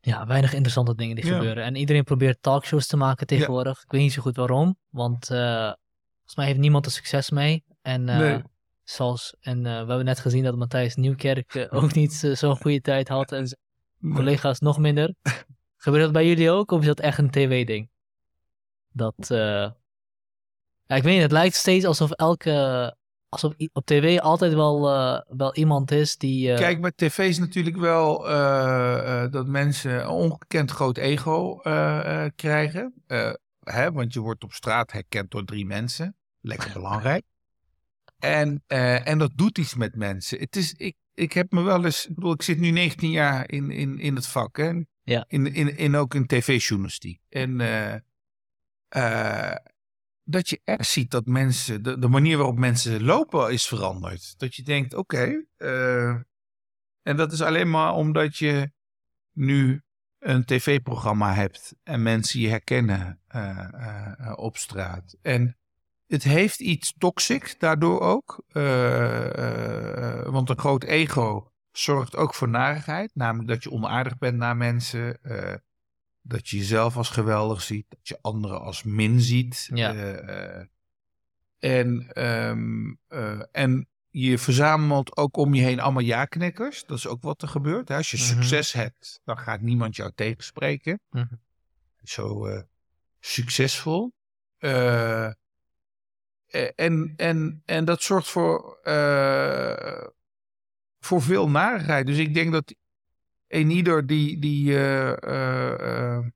Ja, 0.00 0.26
weinig 0.26 0.52
interessante 0.52 0.94
dingen 0.94 1.16
die 1.16 1.26
Ja. 1.26 1.36
gebeuren. 1.36 1.64
En 1.64 1.76
iedereen 1.76 2.04
probeert 2.04 2.42
talkshows 2.42 2.86
te 2.86 2.96
maken 2.96 3.26
tegenwoordig. 3.26 3.82
Ik 3.82 3.90
weet 3.90 4.00
niet 4.00 4.12
zo 4.12 4.22
goed 4.22 4.36
waarom, 4.36 4.76
want 4.90 5.26
volgens 5.26 6.34
mij 6.36 6.46
heeft 6.46 6.58
niemand 6.58 6.86
er 6.86 6.92
succes 6.92 7.30
mee. 7.30 7.64
En, 7.82 8.04
Nee. 8.04 8.42
zoals, 8.82 9.36
en 9.40 9.62
we 9.62 9.68
hebben 9.68 10.04
net 10.04 10.18
gezien 10.20 10.42
dat 10.44 10.56
Matthijs 10.56 10.94
Nieuwkerk 10.94 11.66
ook 11.70 11.94
niet 11.94 12.12
zo'n 12.12 12.56
goede 12.56 12.80
tijd 12.80 13.08
had 13.08 13.32
en 13.32 13.46
zijn 13.48 14.14
collega's 14.14 14.58
nog 14.60 14.78
minder. 14.78 15.14
Gebeurt 15.76 16.02
dat 16.02 16.12
bij 16.12 16.26
jullie 16.26 16.50
ook 16.50 16.70
of 16.70 16.80
is 16.80 16.86
dat 16.86 17.00
echt 17.00 17.18
een 17.18 17.30
tv-ding? 17.30 17.88
Dat, 18.92 19.30
eh, 19.30 19.38
ja, 20.86 20.94
ik 20.96 21.02
weet 21.02 21.12
niet, 21.12 21.22
het 21.22 21.32
lijkt 21.32 21.54
steeds 21.54 21.84
alsof 21.84 22.10
elke, 22.10 22.96
alsof 23.28 23.54
op 23.72 23.86
tv 23.86 24.18
altijd 24.18 24.54
wel, 24.54 24.90
eh, 24.90 25.36
wel 25.36 25.54
iemand 25.54 25.90
is 25.90 26.16
die... 26.16 26.52
eh, 26.52 26.58
Kijk, 26.58 26.80
met 26.80 26.96
tv 26.96 27.18
is 27.18 27.38
natuurlijk 27.38 27.76
wel 27.76 28.22
dat 29.30 29.46
mensen 29.46 30.00
een 30.00 30.08
ongekend 30.08 30.70
groot 30.70 30.96
ego 30.98 31.56
krijgen. 32.36 32.94
Hè, 33.60 33.92
want 33.92 34.12
je 34.12 34.20
wordt 34.20 34.44
op 34.44 34.52
straat 34.52 34.92
herkend 34.92 35.30
door 35.30 35.44
drie 35.44 35.66
mensen. 35.66 36.16
Lekker 36.40 36.72
belangrijk. 36.80 37.24
En, 38.18 38.62
en 39.04 39.18
dat 39.18 39.30
doet 39.34 39.58
iets 39.58 39.74
met 39.74 39.94
mensen. 39.94 40.38
Het 40.38 40.56
is, 40.56 40.72
ik, 40.72 40.96
ik 41.14 41.32
heb 41.32 41.52
me 41.52 41.62
wel 41.62 41.84
eens, 41.84 42.06
ik 42.08 42.14
bedoel, 42.14 42.32
ik 42.32 42.42
zit 42.42 42.58
nu 42.58 42.70
19 42.70 43.10
jaar 43.10 43.50
in, 43.50 43.70
in, 43.70 43.98
in 43.98 44.14
het 44.14 44.26
vak. 44.26 44.56
Hè? 44.56 44.80
Ja. 45.06 45.24
In, 45.28 45.54
in, 45.54 45.76
in 45.76 45.94
ook 45.94 46.14
in 46.14 46.26
tv-journalistiek. 46.26 47.20
En 47.28 47.60
eh, 47.60 47.94
eh, 48.88 49.56
dat 50.24 50.48
je 50.48 50.60
echt 50.64 50.88
ziet 50.88 51.10
dat 51.10 51.26
mensen, 51.26 51.82
de, 51.82 52.08
manier 52.08 52.36
waarop 52.36 52.58
mensen 52.58 53.02
lopen 53.02 53.52
is 53.52 53.66
veranderd. 53.66 54.38
Dat 54.38 54.54
je 54.54 54.62
denkt, 54.62 54.94
oké. 54.94 55.44
eh, 55.56 56.08
en 57.02 57.16
dat 57.16 57.32
is 57.32 57.42
alleen 57.42 57.70
maar 57.70 57.92
omdat 57.92 58.36
je 58.36 58.72
nu 59.32 59.82
een 60.18 60.44
tv-programma 60.44 61.34
hebt 61.34 61.74
en 61.82 62.02
mensen 62.02 62.40
je 62.40 62.48
herkennen 62.48 63.20
op 64.34 64.56
straat. 64.56 65.16
En 65.22 65.56
het 66.06 66.22
heeft 66.22 66.60
iets 66.60 66.94
toxic 66.98 67.54
daardoor 67.58 68.00
ook. 68.00 68.44
want 70.32 70.50
een 70.50 70.58
groot 70.58 70.84
ego 70.84 71.50
zorgt 71.78 72.16
ook 72.16 72.34
voor 72.34 72.48
narigheid. 72.48 73.10
Namelijk 73.14 73.48
dat 73.48 73.62
je 73.62 73.70
onaardig 73.70 74.18
bent 74.18 74.36
naar 74.36 74.56
mensen. 74.56 75.18
dat 76.28 76.48
je 76.48 76.56
jezelf 76.56 76.96
als 76.96 77.08
geweldig 77.08 77.62
ziet. 77.62 77.86
Dat 77.88 78.08
je 78.08 78.18
anderen 78.20 78.60
als 78.60 78.82
min 78.82 79.20
ziet. 79.20 79.68
Ja. 79.74 79.94
en, 81.58 82.10
ehm, 82.12 82.94
en 83.52 83.88
je 84.10 84.38
verzamelt 84.38 85.16
ook 85.16 85.36
om 85.36 85.54
je 85.54 85.62
heen 85.62 85.80
allemaal 85.80 86.02
ja-knikkers. 86.02 86.84
Dat 86.84 86.98
is 86.98 87.06
ook 87.06 87.22
wat 87.22 87.42
er 87.42 87.48
gebeurt. 87.48 87.90
Als 87.90 88.10
je 88.10 88.16
Mhm. 88.16 88.26
succes 88.26 88.72
hebt, 88.72 89.20
dan 89.24 89.38
gaat 89.38 89.60
niemand 89.60 89.96
jou 89.96 90.12
tegenspreken. 90.14 91.00
Mhm. 91.10 91.34
Zo 92.02 92.46
eh, 92.46 92.60
succesvol. 93.20 94.12
Eh, 94.58 95.26
eh, 95.26 95.32
en, 96.74 97.12
en, 97.16 97.62
en 97.64 97.84
dat 97.84 98.02
zorgt 98.02 98.28
voor, 98.28 98.78
eh, 98.82 100.06
voor 101.06 101.22
veel 101.22 101.48
narigheid. 101.48 102.06
Dus 102.06 102.18
ik 102.18 102.34
denk 102.34 102.52
dat 102.52 102.74
een 103.48 103.70
ieder 103.70 104.06
die, 104.06 104.38
die 104.38 104.76
eh, 104.76 105.22
eh, 105.22 106.26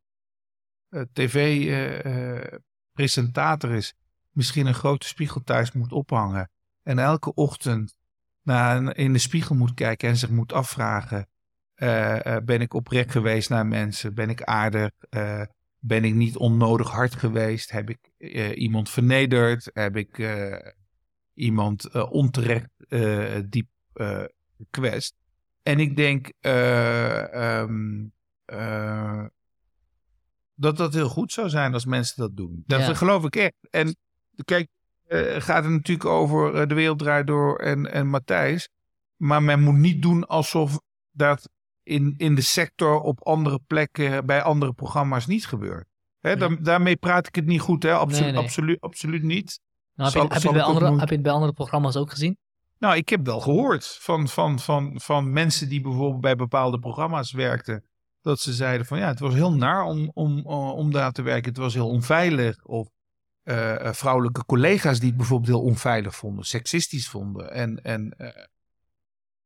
eh, 0.89 1.03
tv-presentator 1.13 3.71
is, 3.71 3.95
misschien 4.31 4.67
een 4.67 4.75
grote 4.75 5.07
spiegel 5.07 5.43
thuis 5.45 5.73
moet 5.73 5.93
ophangen. 5.93 6.51
En 6.83 6.99
elke 6.99 7.35
ochtend 7.35 7.95
naar 8.43 8.97
in 8.97 9.13
de 9.13 9.19
spiegel 9.19 9.55
moet 9.55 9.75
kijken 9.75 10.09
en 10.09 10.17
zich 10.17 10.31
moet 10.31 10.53
afvragen: 10.53 11.29
ben 12.45 12.61
ik 12.61 12.75
oprecht 12.75 13.11
geweest 13.11 13.49
naar 13.49 13.67
mensen? 13.67 14.15
Ben 14.15 14.31
ik 14.31 14.43
aardig? 14.43 14.91
Ben 15.79 16.05
ik 16.05 16.15
niet 16.15 16.37
onnodig 16.37 16.91
hard 16.91 17.15
geweest? 17.15 17.71
Heb 17.71 17.91
ik 17.91 17.99
iemand 18.55 18.91
vernederd? 18.91 19.71
Heb 19.73 19.97
ik 19.97 20.23
iemand 21.35 22.09
onterecht 22.11 22.71
diep 23.51 23.69
gekwetst? 24.71 25.15
En 25.63 25.79
ik 25.81 25.97
denk 25.97 26.33
eh, 26.41 27.59
ehm, 27.61 28.05
eh, 28.45 29.25
dat 30.55 30.77
dat 30.77 30.95
heel 30.95 31.09
goed 31.09 31.33
zou 31.33 31.49
zijn 31.49 31.73
als 31.75 31.85
mensen 31.85 32.17
dat 32.17 32.37
doen. 32.37 32.63
Dat 32.67 32.81
Ja. 32.81 32.95
geloof 32.95 33.25
ik 33.25 33.37
echt. 33.37 33.55
En 33.71 33.97
kijk, 34.45 34.69
eh, 35.07 35.21
gaat 35.41 35.65
het 35.65 35.73
natuurlijk 35.73 36.09
over 36.09 36.69
De 36.69 36.75
Wereld 36.75 36.99
Draait 36.99 37.27
Door 37.27 37.59
en, 37.59 37.93
en 37.93 38.07
Matthijs. 38.09 38.69
Maar 39.17 39.43
men 39.43 39.61
moet 39.61 39.77
niet 39.77 40.03
doen 40.03 40.27
alsof 40.27 40.81
dat 41.11 41.49
in, 41.83 42.15
in 42.17 42.35
de 42.35 42.41
sector 42.41 43.01
op 43.01 43.27
andere 43.27 43.61
plekken 43.67 44.27
bij 44.27 44.43
andere 44.43 44.73
programma's 44.73 45.27
niet 45.27 45.47
gebeurt. 45.47 45.87
Hè, 46.21 46.37
daar- 46.37 46.63
daarmee 46.63 46.97
praat 46.97 47.27
ik 47.27 47.35
het 47.35 47.47
niet 47.47 47.61
goed, 47.61 47.83
hè? 47.83 47.93
Absolu- 47.95 48.23
Nee, 48.25 48.33
nee. 48.33 48.43
Absoluut, 48.43 48.81
absoluut 48.81 49.23
niet. 49.23 49.61
Nou, 49.95 50.11
heb, 50.11 50.19
Zal- 50.21 50.29
je, 50.29 50.33
heb, 50.35 50.43
je 50.43 50.53
bij 50.53 50.63
andere, 50.63 50.99
heb 50.99 51.09
je 51.09 51.15
het 51.15 51.23
bij 51.23 51.33
andere 51.33 51.53
programma's 51.53 51.97
ook 51.97 52.11
gezien? 52.11 52.39
Nou, 52.81 52.97
ik 52.97 53.09
heb 53.09 53.27
wel 53.27 53.41
gehoord 53.41 53.87
van, 54.01 54.29
van, 54.29 54.59
van, 54.59 55.01
van 55.01 55.33
mensen 55.33 55.69
die 55.69 55.81
bijvoorbeeld 55.81 56.21
bij 56.21 56.37
bepaalde 56.37 56.79
programma's 56.79 57.33
werkten. 57.33 57.85
Dat 58.21 58.41
ze 58.41 58.53
zeiden 58.53 58.87
van 58.87 58.99
ja, 58.99 59.07
het 59.07 59.19
was 59.19 59.35
heel 59.35 59.53
naar 59.53 59.83
om, 59.83 60.11
om, 60.15 60.39
eh, 60.39 60.73
om 60.73 60.93
daar 60.93 61.13
te 61.13 61.23
werken. 61.23 61.49
Het 61.49 61.59
was 61.59 61.75
heel 61.75 61.89
onveilig. 61.89 62.65
Of 62.65 62.89
eh, 63.43 63.87
eh, 63.87 63.93
vrouwelijke 63.95 64.45
collega's 64.45 64.99
die 64.99 65.09
het 65.09 65.17
bijvoorbeeld 65.17 65.51
heel 65.51 65.67
onveilig 65.67 66.17
vonden, 66.17 66.45
seksistisch 66.45 67.09
vonden. 67.09 67.53
En, 67.53 67.83
en 67.83 68.15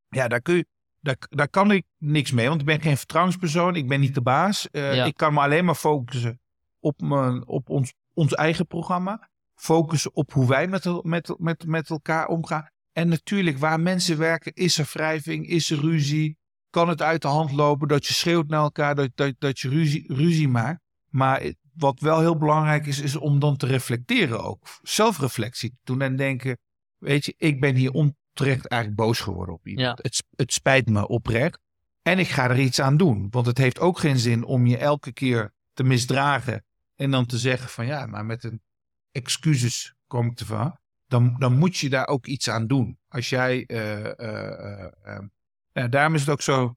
ja, 0.09 0.29
daar, 0.29 0.41
kun 0.43 0.55
je, 0.55 0.67
daar, 1.01 1.17
daar 1.19 1.49
kan 1.49 1.71
ik 1.71 1.87
niks 1.99 2.33
mee, 2.33 2.49
want 2.49 2.61
ik 2.61 2.67
ben 2.67 2.81
geen 2.81 2.97
vertrouwenspersoon. 2.97 3.77
Ik 3.77 3.89
ben 3.89 4.01
niet 4.01 4.15
de 4.15 4.23
baas. 4.23 4.69
Ja. 4.73 5.05
Ik 5.05 5.17
kan 5.17 5.35
me 5.35 5.41
alleen 5.41 5.65
maar 5.65 5.75
focussen 5.75 6.41
op, 6.79 7.01
mijn, 7.01 7.47
op 7.47 7.69
ons, 7.69 7.95
ons 8.13 8.35
eigen 8.35 8.67
programma. 8.67 9.29
Focussen 9.55 10.15
op 10.15 10.33
hoe 10.33 10.47
wij 10.47 10.67
met, 10.67 11.03
met, 11.03 11.35
met, 11.39 11.67
met 11.67 11.91
elkaar 11.91 12.27
omgaan. 12.27 12.73
En 12.95 13.09
natuurlijk, 13.09 13.59
waar 13.59 13.81
mensen 13.81 14.19
werken, 14.19 14.53
is 14.55 14.79
er 14.79 14.91
wrijving, 14.93 15.49
is 15.49 15.71
er 15.71 15.81
ruzie. 15.81 16.39
Kan 16.71 16.89
het 16.89 17.03
uit 17.03 17.23
de 17.23 17.29
hand 17.29 17.53
lopen 17.53 17.89
dat 17.89 18.07
je 18.07 18.15
schreeuwt 18.15 18.49
naar 18.49 18.63
elkaar, 18.63 18.95
dat, 18.95 19.11
dat, 19.15 19.35
dat 19.39 19.59
je 19.61 19.69
ruzie, 19.69 20.15
ruzie 20.15 20.49
maakt. 20.49 20.81
Maar 21.09 21.53
wat 21.73 22.01
wel 22.01 22.21
heel 22.21 22.39
belangrijk 22.39 22.87
is, 22.87 23.01
is 23.01 23.17
om 23.17 23.39
dan 23.39 23.57
te 23.57 23.67
reflecteren 23.67 24.45
ook. 24.45 24.67
Zelfreflectie 24.83 25.71
te 25.71 25.77
doen 25.85 26.01
en 26.01 26.17
denken, 26.17 26.59
weet 26.99 27.25
je, 27.25 27.35
ik 27.37 27.61
ben 27.61 27.75
hier 27.75 27.91
onterecht 27.91 28.67
eigenlijk 28.67 29.01
boos 29.01 29.21
geworden 29.21 29.55
op 29.55 29.67
iemand. 29.67 29.99
Ja. 29.99 30.03
Het, 30.03 30.25
het 30.37 30.53
spijt 30.53 30.89
me 30.89 31.09
oprecht. 31.09 31.59
En 32.03 32.19
ik 32.19 32.29
ga 32.29 32.51
er 32.51 32.59
iets 32.59 32.81
aan 32.81 32.97
doen. 32.97 33.27
Want 33.31 33.47
het 33.47 33.59
heeft 33.59 33.81
ook 33.81 33.99
geen 33.99 34.19
zin 34.19 34.45
om 34.45 34.67
je 34.67 34.77
elke 34.77 35.13
keer 35.13 35.53
te 35.73 35.83
misdragen. 35.83 36.65
En 36.95 37.11
dan 37.11 37.27
te 37.27 37.39
zeggen 37.39 37.69
van 37.69 37.87
ja, 37.87 38.07
maar 38.07 38.25
met 38.25 38.45
een 38.45 38.63
excuses 39.11 39.95
kom 40.07 40.27
ik 40.27 40.41
ervan. 40.41 40.79
Dan, 41.15 41.37
dan 41.39 41.59
moet 41.59 41.77
je 41.77 41.89
daar 41.89 42.07
ook 42.07 42.27
iets 42.27 42.49
aan 42.51 42.67
doen. 42.67 42.99
Als 43.09 43.29
jij. 43.29 43.67
eh, 43.67 44.19
eh, 44.19 44.93
eh, 45.03 45.25
ja, 45.73 45.89
daarom 45.89 46.15
is 46.15 46.21
het 46.21 46.31
ook 46.31 46.43
zo 46.43 46.77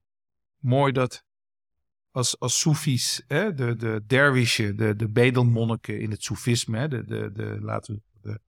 mooi 0.58 0.92
dat 0.92 1.24
als, 2.12 2.40
als 2.40 2.60
Soefies, 2.60 3.24
hè, 3.28 3.54
de, 3.54 3.76
de 3.76 4.04
derwishen, 4.08 4.76
de, 4.76 4.96
de 4.96 5.10
bedelmonniken 5.10 6.00
in 6.00 6.12
het 6.12 6.24
Soefisme, 6.24 6.78
hè, 6.78 6.88
de, 6.88 7.06
de, 7.06 7.32
de, 7.32 7.58
laten 7.62 8.04
we 8.22 8.40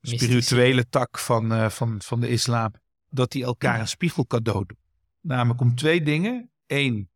de 0.00 0.16
spirituele 0.16 0.88
tak 0.88 1.18
van, 1.18 1.70
van, 1.70 2.02
van 2.02 2.20
de 2.20 2.28
islam, 2.28 2.72
dat 3.08 3.32
die 3.32 3.44
elkaar 3.44 3.80
een 3.80 3.88
spiegel 3.88 4.26
cadeau 4.26 4.64
doen. 4.66 4.78
Namelijk 5.20 5.60
om 5.60 5.74
twee 5.74 6.02
dingen. 6.02 6.50
Eén, 6.66 7.10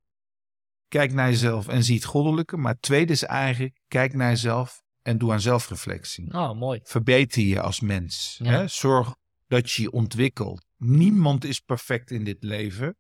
kijk 0.89 1.13
naar 1.13 1.29
jezelf 1.29 1.69
en 1.69 1.85
zie 1.85 1.95
het 1.95 2.05
goddelijke. 2.05 2.57
Maar 2.57 2.73
het 2.73 2.83
tweede 2.83 3.13
is 3.13 3.25
eigenlijk, 3.25 3.81
kijk 3.89 4.15
naar 4.15 4.31
jezelf 4.31 4.83
en 5.11 5.19
doe 5.19 5.33
aan 5.33 5.41
zelfreflectie. 5.41 6.35
Oh, 6.35 6.53
mooi. 6.59 6.81
Verbeter 6.83 7.43
je 7.43 7.61
als 7.61 7.81
mens. 7.81 8.41
Ja. 8.43 8.51
Hè? 8.51 8.69
Zorg 8.69 9.15
dat 9.47 9.71
je 9.71 9.83
je 9.83 9.91
ontwikkelt. 9.91 10.65
Niemand 10.77 11.45
is 11.45 11.61
perfect 11.61 12.11
in 12.11 12.25
dit 12.25 12.43
leven. 12.43 12.97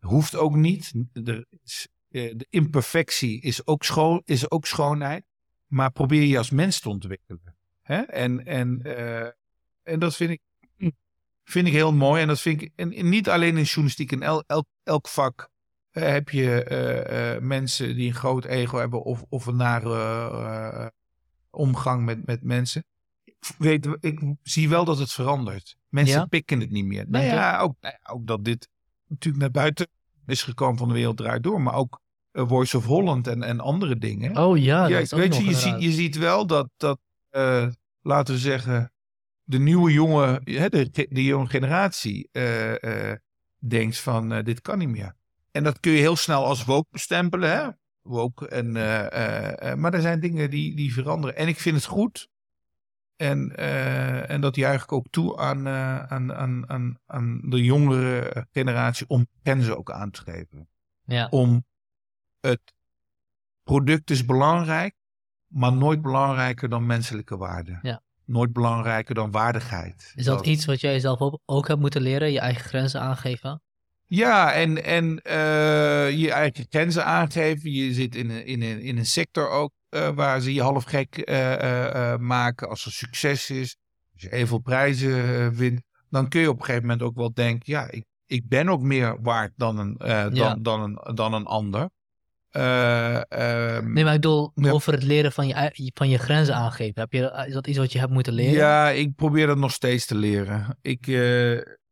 Hoeft 0.00 0.36
ook 0.36 0.54
niet. 0.54 0.92
Is, 1.64 1.88
eh, 2.08 2.32
de 2.36 2.46
imperfectie 2.50 3.40
is 3.40 3.66
ook, 3.66 3.84
schoon, 3.84 4.22
is 4.24 4.50
ook 4.50 4.66
schoonheid. 4.66 5.24
Maar 5.66 5.92
probeer 5.92 6.22
je 6.22 6.38
als 6.38 6.50
mens 6.50 6.80
te 6.80 6.88
ontwikkelen. 6.88 7.56
Hè? 7.82 8.00
En, 8.00 8.46
en, 8.46 8.82
eh, 8.82 9.30
en 9.82 9.98
dat 9.98 10.16
vind 10.16 10.30
ik, 10.30 10.40
vind 11.44 11.66
ik 11.66 11.72
heel 11.72 11.92
mooi. 11.92 12.22
En 12.22 12.28
dat 12.28 12.40
vind 12.40 12.62
ik 12.62 12.72
en, 12.76 12.92
en 12.92 13.08
niet 13.08 13.28
alleen 13.28 13.56
in 13.56 13.62
journalistiek. 13.62 14.12
In 14.12 14.22
el, 14.22 14.44
elk, 14.46 14.66
elk 14.82 15.08
vak 15.08 15.48
eh, 15.90 16.02
heb 16.02 16.28
je 16.28 17.38
mensen 17.42 17.96
die 17.96 18.08
een 18.08 18.14
groot 18.14 18.44
ego 18.44 18.78
hebben. 18.78 19.02
Of, 19.02 19.24
of 19.28 19.46
een 19.46 19.56
nare 19.56 20.92
omgang 21.54 22.04
met, 22.04 22.26
met 22.26 22.42
mensen. 22.42 22.84
Ik 23.24 23.34
Weet, 23.58 23.88
ik 24.00 24.20
zie 24.42 24.68
wel 24.68 24.84
dat 24.84 24.98
het 24.98 25.12
verandert. 25.12 25.76
Mensen 25.88 26.18
Ja? 26.18 26.24
pikken 26.26 26.60
het 26.60 26.70
niet 26.70 26.84
meer. 26.84 27.04
Nou 27.08 27.24
ja, 27.24 27.58
ook, 27.58 27.74
nou 27.80 27.94
ook 28.02 28.26
dat 28.26 28.44
dit 28.44 28.68
natuurlijk 29.08 29.42
naar 29.42 29.52
buiten 29.52 29.88
is 30.26 30.42
gekomen 30.42 30.78
van 30.78 30.88
de 30.88 30.94
wereld 30.94 31.16
draait 31.16 31.42
door. 31.42 31.60
Maar 31.62 31.74
ook 31.74 32.00
eh, 32.30 32.48
Voice 32.48 32.76
of 32.76 32.84
Holland 32.84 33.26
en, 33.26 33.42
en 33.42 33.60
andere 33.60 33.98
dingen. 33.98 34.36
Oh 34.38 34.58
ja, 34.58 34.86
Ja, 34.86 34.98
dat 34.98 35.10
weet 35.10 35.28
nog 35.28 35.38
je, 35.38 35.44
je, 35.44 35.54
ziet, 35.54 35.82
je 35.82 35.90
ziet 35.92 36.16
wel 36.16 36.46
dat, 36.46 36.68
dat 36.76 36.98
eh, 37.30 37.66
laten 38.02 38.34
we 38.34 38.40
zeggen, 38.40 38.92
de 39.42 39.58
nieuwe 39.58 39.92
jonge, 39.92 40.40
hè, 40.44 40.68
de, 40.68 40.88
ge- 40.92 41.06
de 41.10 41.24
jonge 41.24 41.46
generatie 41.48 42.28
eh, 42.32 43.10
eh, 43.12 43.18
denkt 43.58 43.98
van 43.98 44.32
eh, 44.32 44.44
dit 44.44 44.60
kan 44.60 44.78
niet 44.78 44.88
meer. 44.88 45.16
En 45.50 45.64
dat 45.64 45.80
kun 45.80 45.92
je 45.92 45.98
heel 45.98 46.16
snel 46.16 46.44
als 46.44 46.64
woke 46.64 46.86
bestempelen, 46.90 47.50
hè? 47.50 47.68
Woke. 48.04 48.48
En, 48.48 48.76
eh, 48.76 49.12
eh, 49.12 49.70
eh, 49.70 49.78
maar 49.78 49.94
er 49.94 50.00
zijn 50.00 50.20
dingen 50.20 50.50
die, 50.50 50.76
die 50.76 50.92
veranderen. 50.92 51.36
En 51.36 51.48
ik 51.48 51.58
vind 51.58 51.76
het 51.76 51.84
goed. 51.84 52.28
En, 53.16 53.56
en 54.28 54.40
dat 54.40 54.56
juich 54.56 54.82
ik 54.82 54.92
ook 54.92 55.06
toe 55.10 55.36
aan, 55.38 55.68
aan, 55.68 56.34
aan, 56.34 56.68
aan, 56.68 56.98
aan 57.06 57.40
de 57.44 57.62
jongere 57.62 58.46
generatie 58.52 59.08
om 59.08 59.26
grenzen 59.42 59.78
ook 59.78 59.90
aan 59.90 60.10
te 60.10 60.20
geven 60.20 60.68
Ja. 61.04 61.26
om 61.30 61.64
het 62.40 62.74
product 63.62 64.10
is 64.10 64.24
belangrijk, 64.24 64.94
maar 65.46 65.72
nooit 65.72 66.02
belangrijker 66.02 66.68
dan 66.68 66.86
menselijke 66.86 67.36
waarde. 67.36 67.78
Ja. 67.82 68.02
Nooit 68.24 68.52
belangrijker 68.52 69.14
dan 69.14 69.30
waardigheid. 69.30 70.12
Is 70.14 70.24
dat 70.24 70.46
iets 70.46 70.64
wat 70.64 70.80
jij 70.80 71.00
zelf 71.00 71.20
ook, 71.20 71.40
ook 71.44 71.68
hebt 71.68 71.80
moeten 71.80 72.02
leren? 72.02 72.32
Je 72.32 72.40
eigen 72.40 72.64
grenzen 72.64 73.00
aangeven? 73.00 73.62
Ja, 74.06 74.52
en, 74.52 74.84
en 74.84 75.18
eh, 75.22 76.10
je 76.10 76.30
eigen 76.32 76.66
grenzen 76.68 77.04
aangeven. 77.04 77.72
Je 77.72 77.92
zit 77.92 78.14
in 78.14 78.30
een, 78.30 78.46
in 78.46 78.62
een, 78.62 78.80
in 78.80 78.98
een 78.98 79.06
sector 79.06 79.48
ook 79.48 79.72
eh, 79.88 80.08
waar 80.14 80.40
ze 80.40 80.54
je 80.54 80.62
half 80.62 80.84
gek 80.84 81.16
eh, 81.16 82.16
maken 82.16 82.68
als 82.68 82.84
er 82.84 82.92
succes 82.92 83.50
is. 83.50 83.76
Als 84.12 84.22
je 84.22 84.28
heel 84.30 84.46
veel 84.46 84.58
prijzen 84.58 85.54
wint, 85.54 85.82
dan 86.10 86.28
kun 86.28 86.40
je 86.40 86.48
op 86.50 86.58
een 86.58 86.64
gegeven 86.64 86.86
moment 86.86 87.02
ook 87.02 87.16
wel 87.16 87.34
denken, 87.34 87.72
ja, 87.72 87.90
ik, 87.90 88.04
ik 88.26 88.48
ben 88.48 88.68
ook 88.68 88.80
meer 88.82 89.16
waard 89.22 89.52
dan 89.56 89.78
een, 89.78 89.94
dan, 89.98 90.34
Ja. 90.34 90.56
dan, 90.60 90.82
een, 90.82 91.14
dan 91.14 91.34
een 91.34 91.46
ander. 91.46 91.90
Eh, 92.50 93.20
ehm, 93.32 93.92
Nee, 93.92 94.04
maar 94.04 94.14
ik 94.14 94.20
bedoel 94.20 94.52
Ja. 94.54 94.70
over 94.70 94.92
het 94.92 95.02
leren 95.02 95.32
van 95.32 95.46
je, 95.46 95.90
van 95.94 96.08
je 96.08 96.18
grenzen 96.18 96.54
aangeven. 96.54 97.00
Heb 97.00 97.12
je, 97.12 97.44
is 97.46 97.52
dat 97.54 97.66
iets 97.66 97.78
wat 97.78 97.92
je 97.92 97.98
hebt 97.98 98.12
moeten 98.12 98.32
leren? 98.32 98.52
Ja, 98.52 98.88
ik 98.90 99.14
probeer 99.14 99.46
dat 99.46 99.58
nog 99.58 99.72
steeds 99.72 100.06
te 100.06 100.14
leren. 100.14 100.78
Ik 100.82 101.06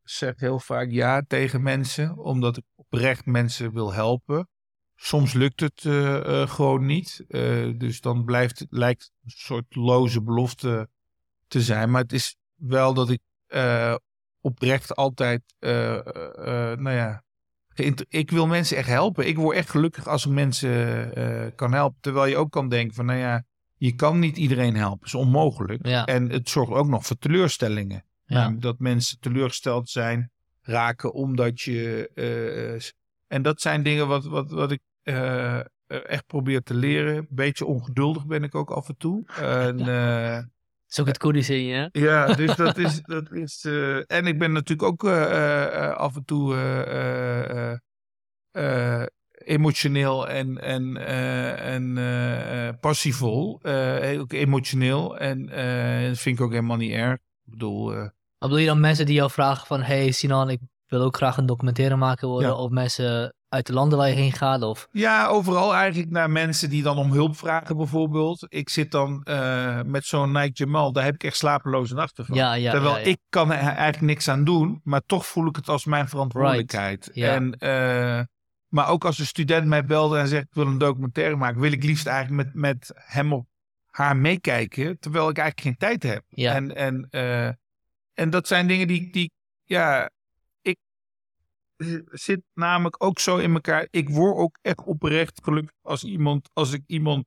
zeg 0.04 0.40
heel 0.40 0.58
vaak 0.58 0.90
ja 0.90 1.22
tegen 1.26 1.62
mensen, 1.62 2.18
omdat 2.18 2.56
ik 2.56 2.64
oprecht 2.74 3.26
mensen 3.26 3.72
wil 3.72 3.92
helpen. 3.92 4.48
Soms 4.96 5.32
lukt 5.32 5.60
het 5.60 5.84
eh, 5.84 6.42
eh, 6.42 6.48
gewoon 6.48 6.86
niet. 6.86 7.24
Eh, 7.28 7.68
dus 7.76 8.00
dan 8.00 8.24
blijft, 8.24 8.66
lijkt 8.70 9.12
een 9.24 9.30
soort 9.30 9.74
loze 9.74 10.22
belofte 10.22 10.88
te 11.48 11.62
zijn. 11.62 11.90
Maar 11.90 12.02
het 12.02 12.12
is 12.12 12.36
wel 12.54 12.94
dat 12.94 13.10
ik 13.10 13.20
oprecht 14.40 14.96
altijd, 14.96 15.42
nou 15.60 16.90
ja, 16.90 17.22
ik 18.08 18.30
wil 18.30 18.46
mensen 18.46 18.76
echt 18.76 18.88
helpen. 18.88 19.26
Ik 19.26 19.36
word 19.36 19.56
echt 19.56 19.70
gelukkig 19.70 20.06
als 20.08 20.26
ik 20.26 20.32
mensen 20.32 21.54
kan 21.54 21.72
helpen. 21.72 22.00
Terwijl 22.00 22.26
je 22.26 22.36
ook 22.36 22.50
kan 22.50 22.68
denken 22.68 22.94
van, 22.94 23.06
nou 23.06 23.18
ja, 23.18 23.44
je 23.76 23.94
kan 23.94 24.18
niet 24.18 24.36
iedereen 24.36 24.76
helpen. 24.76 24.98
Dat 24.98 25.06
is 25.06 25.14
onmogelijk. 25.14 25.86
Ja. 25.86 26.06
En 26.06 26.30
het 26.30 26.48
zorgt 26.48 26.72
ook 26.72 26.88
nog 26.88 27.06
voor 27.06 27.18
teleurstellingen. 27.18 28.04
Ja. 28.32 28.54
Dat 28.58 28.78
mensen 28.78 29.20
teleurgesteld 29.20 29.88
zijn, 29.90 30.30
raken 30.62 31.12
omdat 31.12 31.60
je. 31.60 32.10
eh, 32.14 32.80
s- 32.80 32.92
en 33.28 33.42
dat 33.42 33.60
zijn 33.60 33.82
dingen 33.82 34.08
wat, 34.08 34.24
wat, 34.24 34.50
wat 34.50 34.70
ik 34.72 34.80
eh, 35.02 35.58
eh, 35.58 35.64
echt 35.86 36.26
probeer 36.26 36.62
te 36.62 36.74
leren. 36.74 37.26
Beetje 37.30 37.64
ongeduldig 37.66 38.26
ben 38.26 38.42
ik 38.42 38.54
ook 38.54 38.70
af 38.70 38.88
en 38.88 38.96
toe. 38.96 39.24
En, 39.40 39.78
eh, 39.88 40.38
is 40.88 41.00
ook 41.00 41.06
het 41.06 41.18
Koerdische 41.18 41.54
in 41.56 41.64
je, 41.64 41.74
hè? 41.74 42.00
ja, 42.00 42.26
dus 42.42 42.56
dat 42.56 42.76
is. 42.78 43.00
Dat 43.02 43.32
is 43.32 43.64
eh, 43.64 43.96
en 43.96 44.26
ik 44.26 44.38
ben 44.38 44.52
natuurlijk 44.52 44.88
ook 44.88 45.04
eh, 45.04 45.22
eh, 45.24 45.84
eh, 45.84 45.96
af 45.96 46.16
en 46.16 46.24
toe 46.24 46.54
eh, 46.54 46.80
eh, 46.80 47.72
eh, 47.72 49.00
eh, 49.00 49.06
emotioneel 49.44 50.28
en, 50.28 50.58
en, 50.60 50.96
eh, 50.96 51.74
en 51.74 51.98
eh, 51.98 52.68
eh, 52.68 52.74
passievol. 52.80 53.58
Eh, 53.62 54.20
ook 54.20 54.32
emotioneel. 54.32 55.18
En 55.18 55.48
eh, 55.48 56.08
dat 56.08 56.18
vind 56.18 56.38
ik 56.38 56.44
ook 56.44 56.50
helemaal 56.52 56.76
niet 56.76 56.92
erg. 56.92 57.14
Ik 57.14 57.50
bedoel. 57.50 58.10
Wat 58.42 58.50
bedoel 58.50 58.66
je 58.66 58.72
dan 58.72 58.80
mensen 58.80 59.06
die 59.06 59.14
jou 59.14 59.30
vragen 59.30 59.66
van... 59.66 59.82
Hey 59.82 60.10
Sinan, 60.10 60.50
ik 60.50 60.60
wil 60.86 61.02
ook 61.02 61.16
graag 61.16 61.36
een 61.36 61.46
documentaire 61.46 61.96
maken 61.96 62.28
worden. 62.28 62.48
Ja. 62.48 62.56
Of 62.56 62.70
mensen 62.70 63.34
uit 63.48 63.66
de 63.66 63.72
landen 63.72 63.98
waar 63.98 64.08
je 64.08 64.14
heen 64.14 64.32
gaat. 64.32 64.62
Of... 64.62 64.88
Ja, 64.90 65.26
overal 65.26 65.74
eigenlijk 65.74 66.10
naar 66.10 66.30
mensen 66.30 66.70
die 66.70 66.82
dan 66.82 66.98
om 66.98 67.12
hulp 67.12 67.36
vragen 67.36 67.76
bijvoorbeeld. 67.76 68.46
Ik 68.48 68.68
zit 68.68 68.90
dan 68.90 69.22
eh, 69.22 69.80
met 69.82 70.04
zo'n 70.04 70.32
Nike 70.32 70.50
Jamal, 70.52 70.92
daar 70.92 71.04
heb 71.04 71.14
ik 71.14 71.24
echt 71.24 71.36
slapeloze 71.36 71.94
nachten 71.94 72.24
van. 72.24 72.36
Ja, 72.36 72.54
ja, 72.54 72.70
Terwijl 72.70 72.98
ja, 72.98 73.04
ik 73.04 73.18
kan 73.28 73.52
er 73.52 73.58
eigenlijk 73.58 74.00
niks 74.00 74.28
aan 74.28 74.44
doen, 74.44 74.80
maar 74.84 75.02
toch 75.06 75.26
voel 75.26 75.46
ik 75.46 75.56
het 75.56 75.68
als 75.68 75.84
mijn 75.84 76.08
verantwoordelijkheid. 76.08 77.10
En, 77.10 77.52
eh, 77.58 78.20
maar 78.68 78.88
ook 78.88 79.04
als 79.04 79.18
een 79.18 79.26
student 79.26 79.66
mij 79.66 79.84
belde 79.84 80.18
en 80.18 80.28
zegt 80.28 80.44
ik 80.44 80.54
wil 80.54 80.66
een 80.66 80.78
documentaire 80.78 81.36
maken, 81.36 81.60
wil 81.60 81.72
ik 81.72 81.84
liefst 81.84 82.06
eigenlijk 82.06 82.44
met, 82.44 82.54
met 82.54 82.92
hem 82.94 83.32
of 83.32 83.44
haar 83.90 84.16
meekijken, 84.16 84.98
terwijl 84.98 85.28
ik 85.28 85.38
eigenlijk 85.38 85.68
geen 85.68 85.88
tijd 85.88 86.12
heb. 86.12 86.24
Ja. 86.28 86.54
En, 86.54 86.76
en, 86.76 87.06
eh, 87.10 87.48
en 88.14 88.30
dat 88.30 88.46
zijn 88.46 88.66
dingen 88.66 88.86
die, 88.86 89.10
die 89.10 89.30
ja, 89.64 90.10
ik 90.60 90.76
zit 92.10 92.42
namelijk 92.54 93.04
ook 93.04 93.18
zo 93.18 93.36
in 93.36 93.54
elkaar. 93.54 93.88
Ik 93.90 94.08
word 94.08 94.36
ook 94.36 94.58
echt 94.62 94.84
oprecht 94.84 95.40
gelukkig 95.42 95.76
als 95.82 96.04
iemand, 96.04 96.50
als 96.52 96.72
ik 96.72 96.82
iemand 96.86 97.24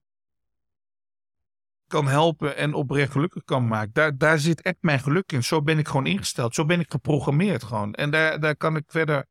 kan 1.88 2.08
helpen 2.08 2.56
en 2.56 2.74
oprecht 2.74 3.12
gelukkig 3.12 3.44
kan 3.44 3.68
maken. 3.68 3.94
Daar, 3.94 4.18
daar 4.18 4.40
zit 4.40 4.62
echt 4.62 4.78
mijn 4.80 5.00
geluk 5.00 5.32
in. 5.32 5.44
Zo 5.44 5.62
ben 5.62 5.78
ik 5.78 5.88
gewoon 5.88 6.06
ingesteld. 6.06 6.56
Zo 6.56 6.66
ben 6.66 6.80
ik 6.80 6.92
geprogrammeerd 6.92 7.64
gewoon. 7.64 7.94
En 7.94 8.12
daar, 8.12 8.40
daar 8.40 8.56
kan 8.56 8.76
ik 8.76 8.84
verder 8.88 9.26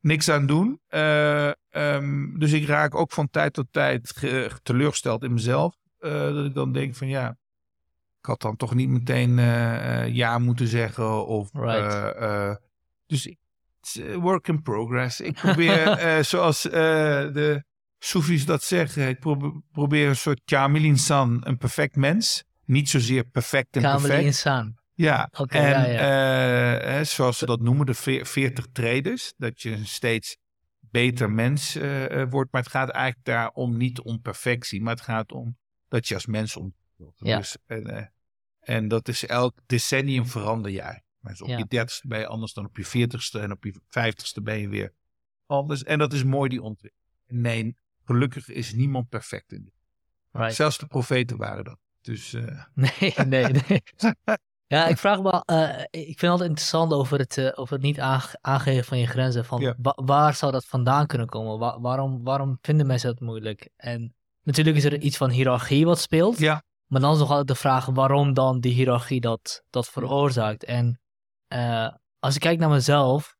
niks 0.00 0.28
aan 0.28 0.46
doen. 0.46 0.80
Eh, 0.86 1.50
ehm, 1.68 2.38
dus 2.38 2.52
ik 2.52 2.66
raak 2.66 2.94
ook 2.94 3.12
van 3.12 3.30
tijd 3.30 3.52
tot 3.52 3.66
tijd 3.70 4.12
ge- 4.16 4.50
teleurgesteld 4.62 5.22
in 5.22 5.32
mezelf. 5.32 5.76
Eh, 5.98 6.10
dat 6.10 6.44
ik 6.44 6.54
dan 6.54 6.72
denk 6.72 6.94
van 6.94 7.08
ja, 7.08 7.36
ik 8.20 8.26
had 8.26 8.40
dan 8.40 8.56
toch 8.56 8.74
niet 8.74 8.88
meteen 8.88 9.38
eh, 9.38 10.02
eh, 10.02 10.14
ja 10.14 10.38
moeten 10.38 10.66
zeggen. 10.66 11.26
Of, 11.26 11.48
Right. 11.52 12.16
eh, 12.16 12.54
dus 13.06 13.26
eh, 13.26 14.14
work 14.14 14.48
in 14.48 14.62
progress. 14.62 15.20
Ik 15.20 15.34
probeer, 15.34 15.98
zoals 16.24 16.62
de 16.62 17.64
Soefies 17.98 18.46
dat 18.46 18.62
zeggen, 18.62 19.08
ik 19.08 19.18
probe- 19.20 19.60
probeer 19.72 20.08
een 20.08 20.16
soort 20.16 20.40
Kamil 20.44 20.82
insan, 20.82 21.40
een 21.44 21.56
perfect 21.56 21.96
mens. 21.96 22.44
Niet 22.64 22.88
zozeer 22.88 23.24
perfect 23.24 23.76
en 23.76 23.82
perfect. 23.82 24.22
Insaan. 24.22 24.74
Ja, 24.94 25.28
en 25.46 25.62
ja, 25.62 25.86
ja. 25.86 26.00
hè, 26.88 27.04
zoals 27.04 27.38
ze 27.38 27.46
dat 27.46 27.60
noemen, 27.60 27.86
de 27.86 27.94
veer- 27.94 28.26
40 28.26 28.66
traders. 28.72 29.32
Dat 29.36 29.62
je 29.62 29.70
een 29.70 29.86
steeds 29.86 30.36
beter 30.80 31.30
mens 31.30 31.78
wordt. 32.30 32.52
Maar 32.52 32.62
het 32.62 32.70
gaat 32.70 32.88
eigenlijk 32.88 33.24
daarom 33.24 33.76
niet 33.76 34.00
om 34.00 34.20
perfectie. 34.20 34.82
Maar 34.82 34.94
het 34.94 35.04
gaat 35.04 35.32
om 35.32 35.56
dat 35.88 36.08
je 36.08 36.14
als 36.14 36.26
mens 36.26 36.56
Ja. 37.16 37.36
Dus, 37.36 37.56
en, 37.66 37.86
eh, 37.86 38.06
en 38.60 38.88
dat 38.88 39.08
is 39.08 39.26
elk 39.26 39.58
decennium 39.66 40.26
verander 40.26 40.70
dus 41.22 41.42
op 41.42 41.48
Ja. 41.48 41.58
je 41.58 41.66
dertigste 41.68 42.08
ben 42.08 42.18
je 42.18 42.26
anders 42.26 42.52
dan 42.52 42.64
op 42.64 42.76
je 42.76 42.84
veertigste. 42.84 43.40
En 43.40 43.52
op 43.52 43.64
je 43.64 43.80
vijftigste 43.88 44.42
ben 44.42 44.58
je 44.58 44.68
weer 44.68 44.92
anders. 45.46 45.82
En 45.84 45.98
dat 45.98 46.12
is 46.12 46.24
mooi, 46.24 46.48
die 46.48 46.62
ontwikkeling. 46.62 47.08
Nee, 47.26 47.76
gelukkig 48.04 48.48
is 48.48 48.72
niemand 48.72 49.08
perfect 49.08 49.52
in 49.52 49.64
dit. 49.64 49.72
Right. 50.30 50.54
Zelfs 50.54 50.78
de 50.78 50.86
profeten 50.86 51.36
waren 51.36 51.64
dat. 51.64 51.78
Dus 52.00 52.32
eh, 52.34 52.64
Nee, 52.74 53.14
nee, 53.26 53.44
nee. 53.68 53.82
Ja, 54.66 54.86
ik 54.86 54.98
vraag 54.98 55.20
me, 55.22 55.42
eh, 55.44 55.84
ik 55.90 56.04
vind 56.06 56.20
het 56.20 56.30
altijd 56.30 56.48
interessant 56.48 56.92
over 56.92 57.18
het, 57.18 57.56
over 57.56 57.74
het 57.74 57.82
niet 57.82 58.00
aange- 58.00 58.38
aangeven 58.40 58.84
van 58.84 58.98
je 58.98 59.06
grenzen. 59.06 59.44
Van 59.44 59.60
Ja. 59.60 59.74
wa- 59.78 59.98
waar 60.04 60.34
zou 60.34 60.52
dat 60.52 60.64
vandaan 60.66 61.06
kunnen 61.06 61.26
komen? 61.26 61.58
Wa- 61.58 61.80
waarom, 61.80 62.22
waarom 62.24 62.58
vinden 62.62 62.86
mensen 62.86 63.10
dat 63.10 63.20
moeilijk? 63.20 63.68
En 63.76 64.14
natuurlijk 64.42 64.76
is 64.76 64.84
er 64.84 65.00
iets 65.00 65.16
van 65.16 65.30
hiërarchie 65.30 65.84
wat 65.84 66.00
speelt. 66.00 66.38
ja, 66.38 66.62
Maar 66.90 67.00
dan 67.00 67.12
is 67.12 67.18
nog 67.18 67.28
altijd 67.28 67.48
de 67.48 67.54
vraag 67.54 67.86
waarom 67.86 68.34
dan 68.34 68.60
die 68.60 68.72
hiërarchie 68.72 69.20
dat, 69.20 69.62
dat 69.70 69.88
veroorzaakt. 69.88 70.64
En 70.64 71.00
eh, 71.48 71.88
als 72.18 72.34
ik 72.34 72.40
kijk 72.40 72.58
naar 72.58 72.68
mezelf, 72.68 73.36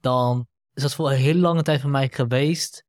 dan 0.00 0.46
is 0.74 0.82
dat 0.82 0.94
voor 0.94 1.10
een 1.10 1.16
hele 1.16 1.38
lange 1.40 1.62
tijd 1.62 1.80
voor 1.80 1.90
mij 1.90 2.08
geweest. 2.08 2.84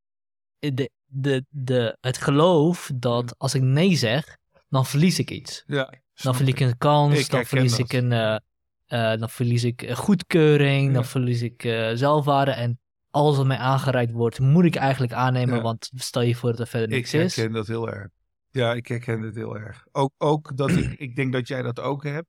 De, 0.59 0.89
de, 1.05 1.45
de, 1.49 1.97
het 2.01 2.17
geloof 2.17 2.91
dat 2.95 3.35
als 3.37 3.55
ik 3.55 3.61
nee 3.61 3.95
zeg, 3.95 4.37
dan 4.69 4.85
verlies 4.85 5.19
ik 5.19 5.31
iets. 5.31 5.63
ja. 5.67 5.93
Dan 6.13 6.35
verlies 6.35 6.53
ik. 6.53 6.59
ik 6.59 6.67
een 6.67 6.77
kans, 6.77 7.13
Ik 7.19 7.29
dan 7.29 7.39
herken 7.39 7.47
verlies 7.57 7.79
ik 7.79 7.93
een, 7.93 8.11
eh, 8.11 8.35
eh, 9.13 9.19
dan 9.19 9.29
verlies 9.29 9.63
ik 9.63 9.81
eh, 9.81 9.95
goedkeuring, 9.95 10.93
dan 10.93 11.05
verlies 11.05 11.41
ik 11.41 11.63
eh, 11.63 11.89
zelfwaarde. 11.93 12.51
En 12.51 12.79
alles 13.11 13.37
wat 13.37 13.45
mij 13.45 13.57
aangereikt 13.57 14.11
wordt, 14.11 14.39
moet 14.39 14.65
ik 14.65 14.75
eigenlijk 14.75 15.13
aannemen, 15.13 15.55
Ja. 15.55 15.61
want 15.61 15.89
stel 15.95 16.21
je 16.21 16.35
voor 16.35 16.49
dat 16.49 16.59
er 16.59 16.67
verder 16.67 16.89
Ik 16.89 16.95
niks 16.95 17.13
is. 17.13 17.35
herken 17.35 17.53
dat 17.53 17.67
heel 17.67 17.89
erg. 17.89 18.07
Ja, 18.51 18.73
ik 18.73 18.87
herken 18.87 19.21
het 19.21 19.35
heel 19.35 19.57
erg. 19.57 19.87
Ook, 19.91 20.13
ook 20.17 20.57
dat 20.57 20.69
ik, 20.71 20.93
ik 20.99 21.15
denk 21.15 21.33
dat 21.33 21.47
jij 21.47 21.61
dat 21.61 21.79
ook 21.79 22.03
hebt. 22.03 22.27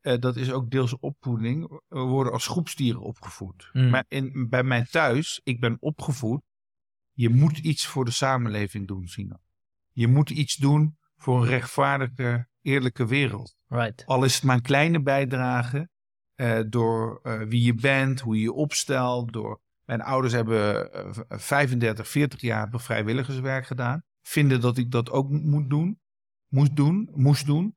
Eh, 0.00 0.18
dat 0.18 0.36
is 0.36 0.52
ook 0.52 0.70
deels 0.70 0.98
opvoeding. 0.98 1.80
We 1.88 1.98
worden 2.00 2.32
als 2.32 2.46
groepsdieren 2.46 3.00
opgevoed. 3.00 3.70
Mm. 3.72 3.90
Maar 3.90 4.04
in, 4.08 4.46
bij 4.48 4.62
mij 4.62 4.84
thuis, 4.90 5.40
ik 5.44 5.60
ben 5.60 5.76
opgevoed. 5.80 6.42
Je 7.12 7.28
moet 7.28 7.58
iets 7.58 7.86
voor 7.86 8.04
de 8.04 8.10
samenleving 8.10 8.86
doen, 8.86 9.06
Sina. 9.08 9.40
Je 9.92 10.08
moet 10.08 10.30
iets 10.30 10.54
doen 10.54 10.96
voor 11.16 11.40
een 11.42 11.48
rechtvaardige, 11.48 12.48
eerlijke 12.62 13.06
wereld. 13.06 13.56
Right. 13.68 14.02
Al 14.06 14.24
is 14.24 14.34
het 14.34 14.44
maar 14.44 14.56
een 14.56 14.62
kleine 14.62 15.02
bijdrage 15.02 15.88
eh, 16.34 16.60
door 16.68 17.20
eh, 17.22 17.40
wie 17.40 17.62
je 17.62 17.74
bent, 17.74 18.20
hoe 18.20 18.34
je 18.36 18.42
je 18.42 18.52
opstelt. 18.52 19.32
Door... 19.32 19.60
Mijn 19.84 20.02
ouders 20.02 20.32
hebben 20.32 20.92
eh, 20.92 21.12
v- 21.12 21.42
35, 21.42 22.08
40 22.08 22.40
jaar 22.40 22.68
vrijwilligerswerk 22.72 23.66
gedaan. 23.66 24.02
Vinden 24.26 24.60
dat 24.60 24.76
ik 24.76 24.90
dat 24.90 25.10
ook 25.10 25.30
moet 25.30 25.70
doen. 25.70 26.00
Moest 26.48 26.76
doen, 26.76 27.10
moest 27.14 27.46
doen. 27.46 27.76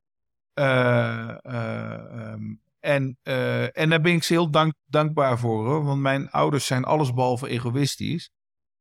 Eh, 0.53 1.45
eh, 1.45 2.31
ehm, 2.31 2.55
en, 2.79 3.17
eh, 3.21 3.77
en 3.77 3.89
daar 3.89 4.01
ben 4.01 4.13
ik 4.13 4.23
ze 4.23 4.33
heel 4.33 4.49
dank, 4.49 4.73
dankbaar 4.85 5.39
voor. 5.39 5.65
Hoor, 5.65 5.83
want 5.83 6.01
mijn 6.01 6.29
ouders 6.29 6.65
zijn 6.65 6.83
allesbehalve 6.83 7.47
egoïstisch. 7.47 8.31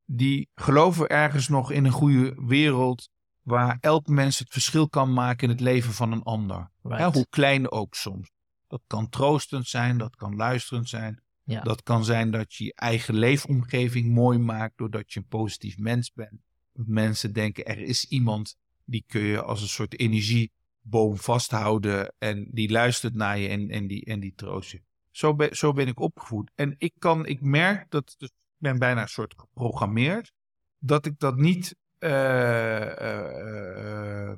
Die 0.04 0.48
geloven 0.54 1.08
ergens 1.08 1.48
nog 1.48 1.70
in 1.70 1.84
een 1.84 1.92
goede 1.92 2.34
wereld 2.46 3.08
waar 3.42 3.78
elk 3.80 4.06
mens 4.06 4.38
het 4.38 4.48
verschil 4.50 4.88
kan 4.88 5.12
maken 5.12 5.42
in 5.42 5.54
het 5.54 5.60
leven 5.60 5.92
van 5.92 6.12
een 6.12 6.22
ander. 6.22 6.70
right. 6.82 7.14
Hoe 7.14 7.26
klein 7.30 7.70
ook 7.70 7.94
soms. 7.94 8.30
Dat 8.66 8.82
kan 8.86 9.08
troostend 9.08 9.66
zijn, 9.66 9.98
dat 9.98 10.16
kan 10.16 10.36
luisterend 10.36 10.88
zijn. 10.88 11.22
Ja. 11.42 11.60
Dat 11.60 11.82
kan 11.82 12.04
zijn 12.04 12.30
dat 12.30 12.54
je 12.54 12.64
je 12.64 12.74
eigen 12.74 13.14
leefomgeving 13.14 14.14
mooi 14.14 14.38
maakt 14.38 14.78
doordat 14.78 15.12
je 15.12 15.20
een 15.20 15.26
positief 15.26 15.78
mens 15.78 16.12
bent. 16.12 16.47
Dat 16.78 16.86
mensen 16.86 17.32
denken 17.32 17.64
er 17.64 17.78
is 17.78 18.04
iemand 18.04 18.56
die 18.84 19.04
kun 19.06 19.20
je 19.20 19.42
als 19.42 19.62
een 19.62 19.68
soort 19.68 19.98
energieboom 19.98 21.16
vasthouden 21.16 22.14
en 22.18 22.48
die 22.50 22.70
luistert 22.70 23.14
naar 23.14 23.38
je 23.38 23.48
en, 23.48 23.70
en, 23.70 23.86
die, 23.86 24.04
en 24.04 24.20
die 24.20 24.34
troost 24.34 24.70
je. 24.70 24.82
Zo 25.10 25.34
ben, 25.34 25.56
zo 25.56 25.72
ben 25.72 25.86
ik 25.86 26.00
opgevoed. 26.00 26.50
En 26.54 26.74
ik 26.78 26.92
kan, 26.98 27.26
ik 27.26 27.40
merk 27.40 27.90
dat, 27.90 28.14
dus 28.18 28.28
ik 28.28 28.34
ben 28.56 28.78
bijna 28.78 29.00
een 29.02 29.08
soort 29.08 29.34
geprogrammeerd, 29.36 30.32
dat 30.78 31.06
ik 31.06 31.18
dat 31.18 31.36
niet, 31.36 31.76
eh, 31.98 33.00
eh, 33.00 34.30
eh, 34.30 34.36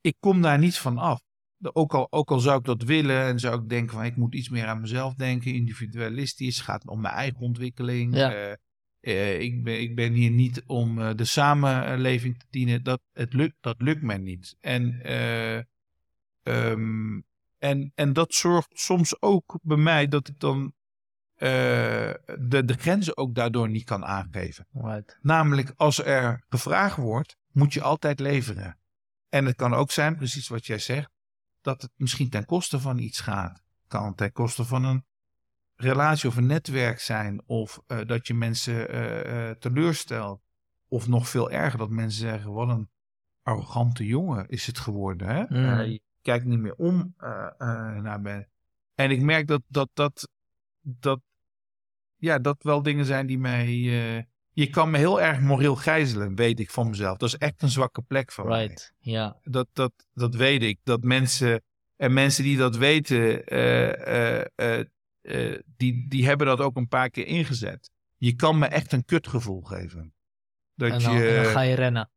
ik 0.00 0.16
kom 0.20 0.42
daar 0.42 0.58
niet 0.58 0.78
van 0.78 0.98
af. 0.98 1.20
Ook 1.62 1.94
al, 1.94 2.06
ook 2.12 2.30
al 2.30 2.40
zou 2.40 2.58
ik 2.58 2.64
dat 2.64 2.82
willen 2.82 3.22
en 3.22 3.38
zou 3.38 3.62
ik 3.62 3.68
denken 3.68 3.94
van 3.94 4.04
ik 4.04 4.16
moet 4.16 4.34
iets 4.34 4.48
meer 4.48 4.66
aan 4.66 4.80
mezelf 4.80 5.14
denken, 5.14 5.54
individualistisch, 5.54 6.60
gaat 6.60 6.86
om 6.86 7.00
mijn 7.00 7.14
eigen 7.14 7.40
ontwikkeling. 7.40 8.16
Ja. 8.16 8.56
Eh, 9.06 9.40
ik, 9.40 9.62
ben, 9.64 9.80
ik 9.80 9.94
ben 9.94 10.12
hier 10.12 10.30
niet 10.30 10.62
om 10.66 11.00
eh, 11.00 11.10
de 11.14 11.24
samenleving 11.24 12.38
te 12.38 12.46
dienen. 12.50 12.82
Dat, 12.82 13.00
het 13.12 13.32
lukt, 13.32 13.56
dat 13.60 13.80
lukt 13.80 14.02
mij 14.02 14.18
niet. 14.18 14.56
En, 14.60 15.02
eh, 15.02 15.56
ehm, 16.42 17.20
en, 17.58 17.92
en 17.94 18.12
dat 18.12 18.34
zorgt 18.34 18.70
soms 18.80 19.22
ook 19.22 19.58
bij 19.62 19.76
mij 19.76 20.08
dat 20.08 20.28
ik 20.28 20.40
dan 20.40 20.74
de, 21.38 22.62
de 22.64 22.74
grenzen 22.78 23.16
ook 23.16 23.34
daardoor 23.34 23.68
niet 23.68 23.84
kan 23.84 24.04
aangeven. 24.04 24.66
right. 24.72 25.18
Namelijk, 25.22 25.72
als 25.76 26.04
er 26.04 26.44
gevraagd 26.48 26.96
wordt, 26.96 27.36
moet 27.52 27.72
je 27.72 27.82
altijd 27.82 28.20
leveren. 28.20 28.78
En 29.28 29.44
het 29.44 29.56
kan 29.56 29.74
ook 29.74 29.90
zijn, 29.90 30.16
precies 30.16 30.48
wat 30.48 30.66
jij 30.66 30.78
zegt, 30.78 31.10
dat 31.60 31.82
het 31.82 31.90
misschien 31.96 32.30
ten 32.30 32.44
koste 32.44 32.80
van 32.80 32.98
iets 32.98 33.20
gaat. 33.20 33.52
Het 33.52 33.88
kan 33.88 34.14
ten 34.14 34.32
koste 34.32 34.64
van 34.64 34.84
een 34.84 35.04
relatie 35.76 36.28
of 36.28 36.36
een 36.36 36.46
netwerk 36.46 37.00
zijn. 37.00 37.42
Of 37.46 37.82
eh, 37.86 37.98
dat 38.06 38.26
je 38.26 38.34
mensen 38.34 38.88
eh, 38.88 39.48
eh, 39.48 39.56
teleurstelt. 39.56 40.40
Of 40.88 41.08
nog 41.08 41.28
veel 41.28 41.50
erger, 41.50 41.78
dat 41.78 41.90
mensen 41.90 42.20
zeggen: 42.20 42.52
wat 42.52 42.68
een 42.68 42.88
arrogante 43.42 44.06
jongen 44.06 44.48
is 44.48 44.66
het 44.66 44.78
geworden. 44.78 45.28
Hè? 45.28 45.44
Mm. 45.48 45.80
je 45.80 46.00
kijkt 46.22 46.44
niet 46.44 46.58
meer 46.58 46.74
om 46.74 47.14
naar 47.16 48.20
me. 48.20 48.46
En 48.94 49.10
ik 49.10 49.22
merk 49.22 49.46
dat 49.46 49.62
dat, 49.68 49.88
dat, 49.94 50.28
dat, 50.80 51.20
ja, 52.16 52.38
dat 52.38 52.62
wel 52.62 52.82
dingen 52.82 53.04
zijn 53.04 53.26
die 53.26 53.38
mij. 53.38 53.70
je 54.50 54.70
kan 54.70 54.90
me 54.90 54.98
heel 54.98 55.20
erg 55.20 55.40
moreel 55.40 55.76
gijzelen, 55.76 56.34
weet 56.34 56.60
ik 56.60 56.70
van 56.70 56.88
mezelf. 56.88 57.18
Dat 57.18 57.28
is 57.28 57.38
echt 57.38 57.62
een 57.62 57.68
zwakke 57.68 58.02
plek 58.02 58.32
van 58.32 58.46
mij. 58.46 58.66
Right, 58.66 58.94
ja. 58.98 59.36
Dat, 59.42 59.68
dat, 59.72 59.92
dat 60.14 60.34
weet 60.34 60.62
ik. 60.62 60.78
Dat 60.82 61.02
mensen. 61.02 61.62
En 61.96 62.12
mensen 62.12 62.44
die 62.44 62.56
dat 62.56 62.76
weten, 62.76 63.54
uh, 63.54 64.80
die, 65.76 66.08
die 66.08 66.26
hebben 66.26 66.46
dat 66.46 66.60
ook 66.60 66.76
een 66.76 66.88
paar 66.88 67.10
keer 67.10 67.26
ingezet. 67.26 67.90
Je 68.16 68.34
kan 68.34 68.58
me 68.58 68.66
echt 68.66 68.92
een 68.92 69.04
kutgevoel 69.04 69.62
geven. 69.62 70.14
Dat 70.74 70.90
en, 70.90 71.00
dan, 71.00 71.14
je, 71.14 71.28
en 71.28 71.42
dan 71.42 71.52
ga 71.52 71.60
je 71.60 71.74
rennen. 71.74 72.10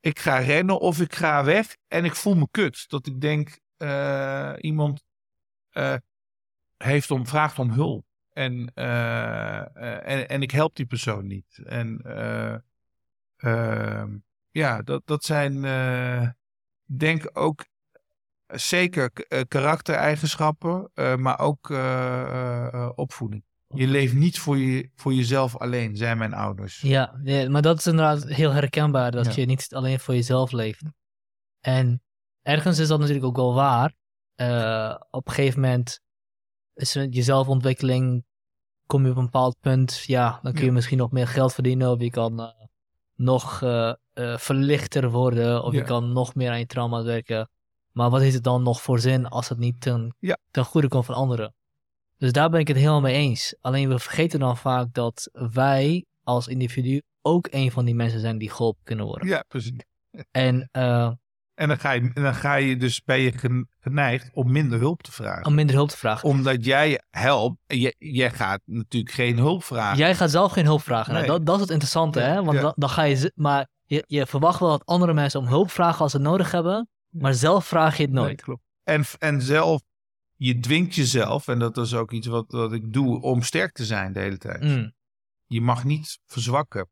Ik 0.00 0.18
ga 0.18 0.38
rennen 0.38 0.80
of 0.80 1.00
ik 1.00 1.14
ga 1.14 1.44
weg 1.44 1.76
en 1.88 2.04
ik 2.04 2.14
voel 2.14 2.34
me 2.34 2.48
kut. 2.50 2.88
Dat 2.88 3.06
ik 3.06 3.20
denk, 3.20 3.60
uh, 3.78 4.52
iemand 4.58 5.04
uh, 5.72 5.96
heeft 6.76 7.10
om, 7.10 7.26
vraagt 7.26 7.58
om 7.58 7.70
hulp. 7.70 8.06
En, 8.32 8.72
en, 8.74 10.28
en 10.28 10.42
ik 10.42 10.50
help 10.50 10.76
die 10.76 10.86
persoon 10.86 11.26
niet. 11.26 11.60
En 11.64 12.00
ehm, 13.36 14.16
ja, 14.50 14.82
dat, 14.82 15.06
dat 15.06 15.24
zijn 15.24 15.62
denk 16.84 17.30
ook 17.32 17.64
zeker 18.52 19.10
uh, 19.28 19.40
karaktereigenschappen, 19.48 20.90
uh, 20.94 21.16
maar 21.16 21.38
ook 21.38 21.68
uh, 21.68 22.88
opvoeding. 22.94 23.44
Je 23.74 23.86
leeft 23.86 24.14
niet 24.14 24.38
voor, 24.38 24.58
je, 24.58 24.90
voor 24.94 25.12
jezelf 25.14 25.56
alleen, 25.56 25.96
zijn 25.96 26.18
mijn 26.18 26.34
ouders. 26.34 26.80
Ja, 26.80 27.20
ja 27.24 27.50
maar 27.50 27.62
dat 27.62 27.78
is 27.78 27.86
inderdaad 27.86 28.24
heel 28.24 28.50
herkenbaar, 28.50 29.10
dat 29.10 29.34
je 29.34 29.44
niet 29.44 29.74
alleen 29.74 30.00
voor 30.00 30.14
jezelf 30.14 30.52
leeft. 30.52 30.82
En 31.60 32.02
ergens 32.42 32.78
is 32.78 32.88
dat 32.88 32.98
natuurlijk 32.98 33.26
ook 33.26 33.36
wel 33.36 33.54
waar. 33.54 33.94
op 35.10 35.26
een 35.26 35.32
gegeven 35.32 35.60
moment 35.60 36.00
is 36.74 36.92
je 36.92 37.22
zelfontwikkeling, 37.22 38.24
kom 38.86 39.04
je 39.04 39.10
op 39.10 39.16
een 39.16 39.24
bepaald 39.24 39.56
punt, 39.60 40.02
ja, 40.06 40.38
dan 40.42 40.52
kun 40.52 40.64
je 40.64 40.72
misschien 40.72 40.98
nog 40.98 41.10
meer 41.10 41.28
geld 41.28 41.54
verdienen 41.54 41.90
of 41.90 42.00
je 42.00 42.10
kan 42.10 42.54
nog 43.14 43.58
verlichter 44.36 45.10
worden 45.10 45.64
of 45.64 45.72
je 45.72 45.82
kan 45.82 46.12
nog 46.12 46.34
meer 46.34 46.50
aan 46.50 46.58
je 46.58 46.66
trauma 46.66 47.02
werken. 47.02 47.48
Maar 47.92 48.10
wat 48.10 48.20
heeft 48.20 48.34
het 48.34 48.44
dan 48.44 48.62
nog 48.62 48.82
voor 48.82 49.00
zin 49.00 49.26
als 49.26 49.48
het 49.48 49.58
niet 49.58 49.80
ten, 49.80 50.16
ten 50.50 50.64
goede 50.64 50.88
komt 50.88 51.04
van 51.04 51.14
anderen? 51.14 51.54
Dus 52.18 52.32
daar 52.32 52.50
ben 52.50 52.60
ik 52.60 52.68
het 52.68 52.76
helemaal 52.76 53.00
mee 53.00 53.14
eens. 53.14 53.54
Alleen 53.60 53.88
we 53.88 53.98
vergeten 53.98 54.40
dan 54.40 54.56
vaak 54.56 54.86
dat 54.92 55.30
wij 55.32 56.04
als 56.24 56.46
individu 56.46 57.02
ook 57.22 57.48
een 57.50 57.70
van 57.70 57.84
die 57.84 57.94
mensen 57.94 58.20
zijn 58.20 58.38
die 58.38 58.50
geholpen 58.50 58.84
kunnen 58.84 59.06
worden. 59.06 59.28
Ja, 59.28 59.44
precies. 59.48 59.72
En, 60.30 60.68
uh, 60.72 61.10
en 61.54 61.68
dan, 61.68 61.78
ga 61.78 61.92
je, 61.92 62.10
dan 62.12 62.34
ga 62.34 62.54
je 62.54 62.76
dus, 62.76 63.02
ben 63.04 63.18
je 63.18 63.64
geneigd 63.80 64.30
om 64.32 64.52
minder 64.52 64.78
hulp 64.78 65.02
te 65.02 65.12
vragen. 65.12 65.46
Om 65.46 65.54
minder 65.54 65.74
hulp 65.74 65.88
te 65.88 65.96
vragen. 65.96 66.28
Omdat 66.28 66.64
jij 66.64 67.00
helpt, 67.10 67.56
jij, 67.66 67.94
jij 67.98 68.30
gaat 68.30 68.60
natuurlijk 68.64 69.14
geen 69.14 69.36
hulp 69.36 69.64
vragen. 69.64 69.98
Jij 69.98 70.14
gaat 70.14 70.30
zelf 70.30 70.52
geen 70.52 70.64
hulp 70.64 70.82
vragen. 70.82 71.12
Nou, 71.12 71.26
dat, 71.26 71.46
dat 71.46 71.54
is 71.54 71.60
het 71.60 71.70
interessante, 71.70 72.20
hè? 72.20 72.44
Want 72.44 72.60
dan, 72.60 72.72
dan, 72.76 72.88
ga 72.88 73.02
je, 73.02 73.32
maar 73.34 73.68
je, 73.84 74.04
je 74.06 74.26
verwacht 74.26 74.60
wel 74.60 74.68
dat 74.68 74.86
andere 74.86 75.12
mensen 75.12 75.40
om 75.40 75.46
hulp 75.46 75.70
vragen 75.70 76.00
als 76.00 76.10
ze 76.10 76.16
het 76.16 76.26
nodig 76.26 76.50
hebben. 76.50 76.88
Maar 77.12 77.34
zelf 77.34 77.66
vraag 77.66 77.96
je 77.96 78.02
het 78.02 78.12
nooit. 78.12 78.42
klopt. 78.42 78.62
En, 78.82 79.04
en 79.18 79.42
zelf, 79.42 79.82
je 80.34 80.58
dwingt 80.58 80.94
jezelf, 80.94 81.48
en 81.48 81.58
dat 81.58 81.76
is 81.76 81.94
ook 81.94 82.12
iets 82.12 82.26
wat, 82.26 82.52
wat 82.52 82.72
ik 82.72 82.92
doe, 82.92 83.20
om 83.20 83.42
sterk 83.42 83.72
te 83.72 83.84
zijn 83.84 84.12
de 84.12 84.20
hele 84.20 84.38
tijd. 84.38 84.62
Mm. 84.62 84.92
Je 85.46 85.60
mag 85.60 85.84
niet 85.84 86.18
verzwakken. 86.26 86.90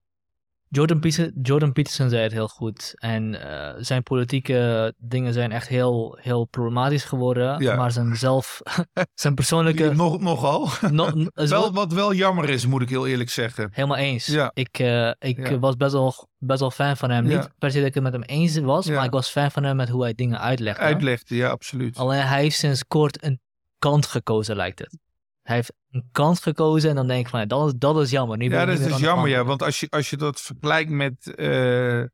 Jordan, 0.72 1.00
Peterson, 1.00 1.32
Jordan 1.42 1.72
Peterson 1.72 2.08
zei 2.08 2.22
het 2.22 2.32
heel 2.32 2.48
goed. 2.48 2.92
En 2.94 3.34
uh, 3.34 3.70
zijn 3.78 4.02
politieke 4.02 4.94
dingen 4.98 5.32
zijn 5.32 5.52
echt 5.52 5.68
heel, 5.68 6.18
heel 6.20 6.44
problematisch 6.44 7.04
geworden. 7.04 7.62
Ja. 7.62 7.76
Maar 7.76 7.92
zijn 7.92 8.16
zelf, 8.16 8.60
zijn 9.14 9.34
persoonlijke... 9.34 9.94
Nog, 9.94 10.20
nogal. 10.20 10.68
No, 10.90 11.12
wel, 11.34 11.72
wat 11.72 11.92
wel 11.92 12.14
jammer 12.14 12.48
is, 12.48 12.66
moet 12.66 12.82
ik 12.82 12.88
heel 12.88 13.06
eerlijk 13.06 13.30
zeggen. 13.30 13.68
Helemaal 13.72 13.96
eens. 13.96 14.26
Ja. 14.26 14.50
Ik, 14.54 14.78
uh, 14.78 15.10
ik 15.18 15.48
ja. 15.48 15.58
was 15.58 15.76
best 15.76 15.92
wel, 15.92 16.28
best 16.38 16.60
wel 16.60 16.70
fan 16.70 16.96
van 16.96 17.10
hem. 17.10 17.24
Niet 17.24 17.48
per 17.58 17.70
se 17.70 17.78
dat 17.78 17.86
ik 17.86 17.94
het 17.94 18.02
met 18.02 18.12
hem 18.12 18.22
eens 18.22 18.58
was, 18.58 18.86
maar 18.86 19.04
ik 19.04 19.10
was 19.10 19.30
fan 19.30 19.50
van 19.50 19.62
hem 19.62 19.76
met 19.76 19.88
hoe 19.88 20.02
hij 20.02 20.14
dingen 20.14 20.40
uitlegde. 20.40 20.82
Uitlegde, 20.82 21.36
ja, 21.36 21.48
absoluut. 21.48 21.96
Alleen 21.96 22.26
hij 22.26 22.40
heeft 22.42 22.56
sinds 22.56 22.86
kort 22.86 23.24
een 23.24 23.40
kant 23.78 24.06
gekozen, 24.06 24.56
lijkt 24.56 24.78
het. 24.78 24.98
Hij 25.42 25.56
heeft 25.56 25.72
een 25.90 26.08
kant 26.12 26.40
gekozen 26.40 26.90
en 26.90 26.96
dan 26.96 27.06
denk 27.06 27.24
ik 27.24 27.30
van, 27.30 27.48
dat 27.48 27.66
is, 27.66 27.72
dat 27.78 28.00
is 28.00 28.10
jammer. 28.10 28.36
Nu 28.36 28.50
ja, 28.50 28.64
dat 28.64 28.78
is 28.78 28.98
jammer, 28.98 29.28
ja. 29.28 29.44
Want 29.44 29.62
als 29.62 29.80
je, 29.80 29.86
als 29.90 30.10
je 30.10 30.16
dat 30.16 30.40
vergelijkt 30.40 30.90
met 30.90 31.32
uh, 31.36 32.04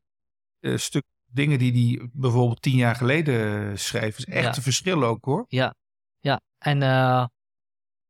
stuk 0.75 1.03
dingen 1.25 1.59
die 1.59 1.97
hij 1.97 2.09
bijvoorbeeld 2.13 2.61
tien 2.61 2.75
jaar 2.75 2.95
geleden 2.95 3.79
schreef, 3.79 4.17
is 4.17 4.25
echt 4.25 4.43
ja. 4.43 4.55
een 4.55 4.61
verschil 4.61 5.03
ook 5.03 5.25
hoor. 5.25 5.45
Ja, 5.47 5.75
ja. 6.19 6.41
En 6.57 6.81
uh, 6.81 7.25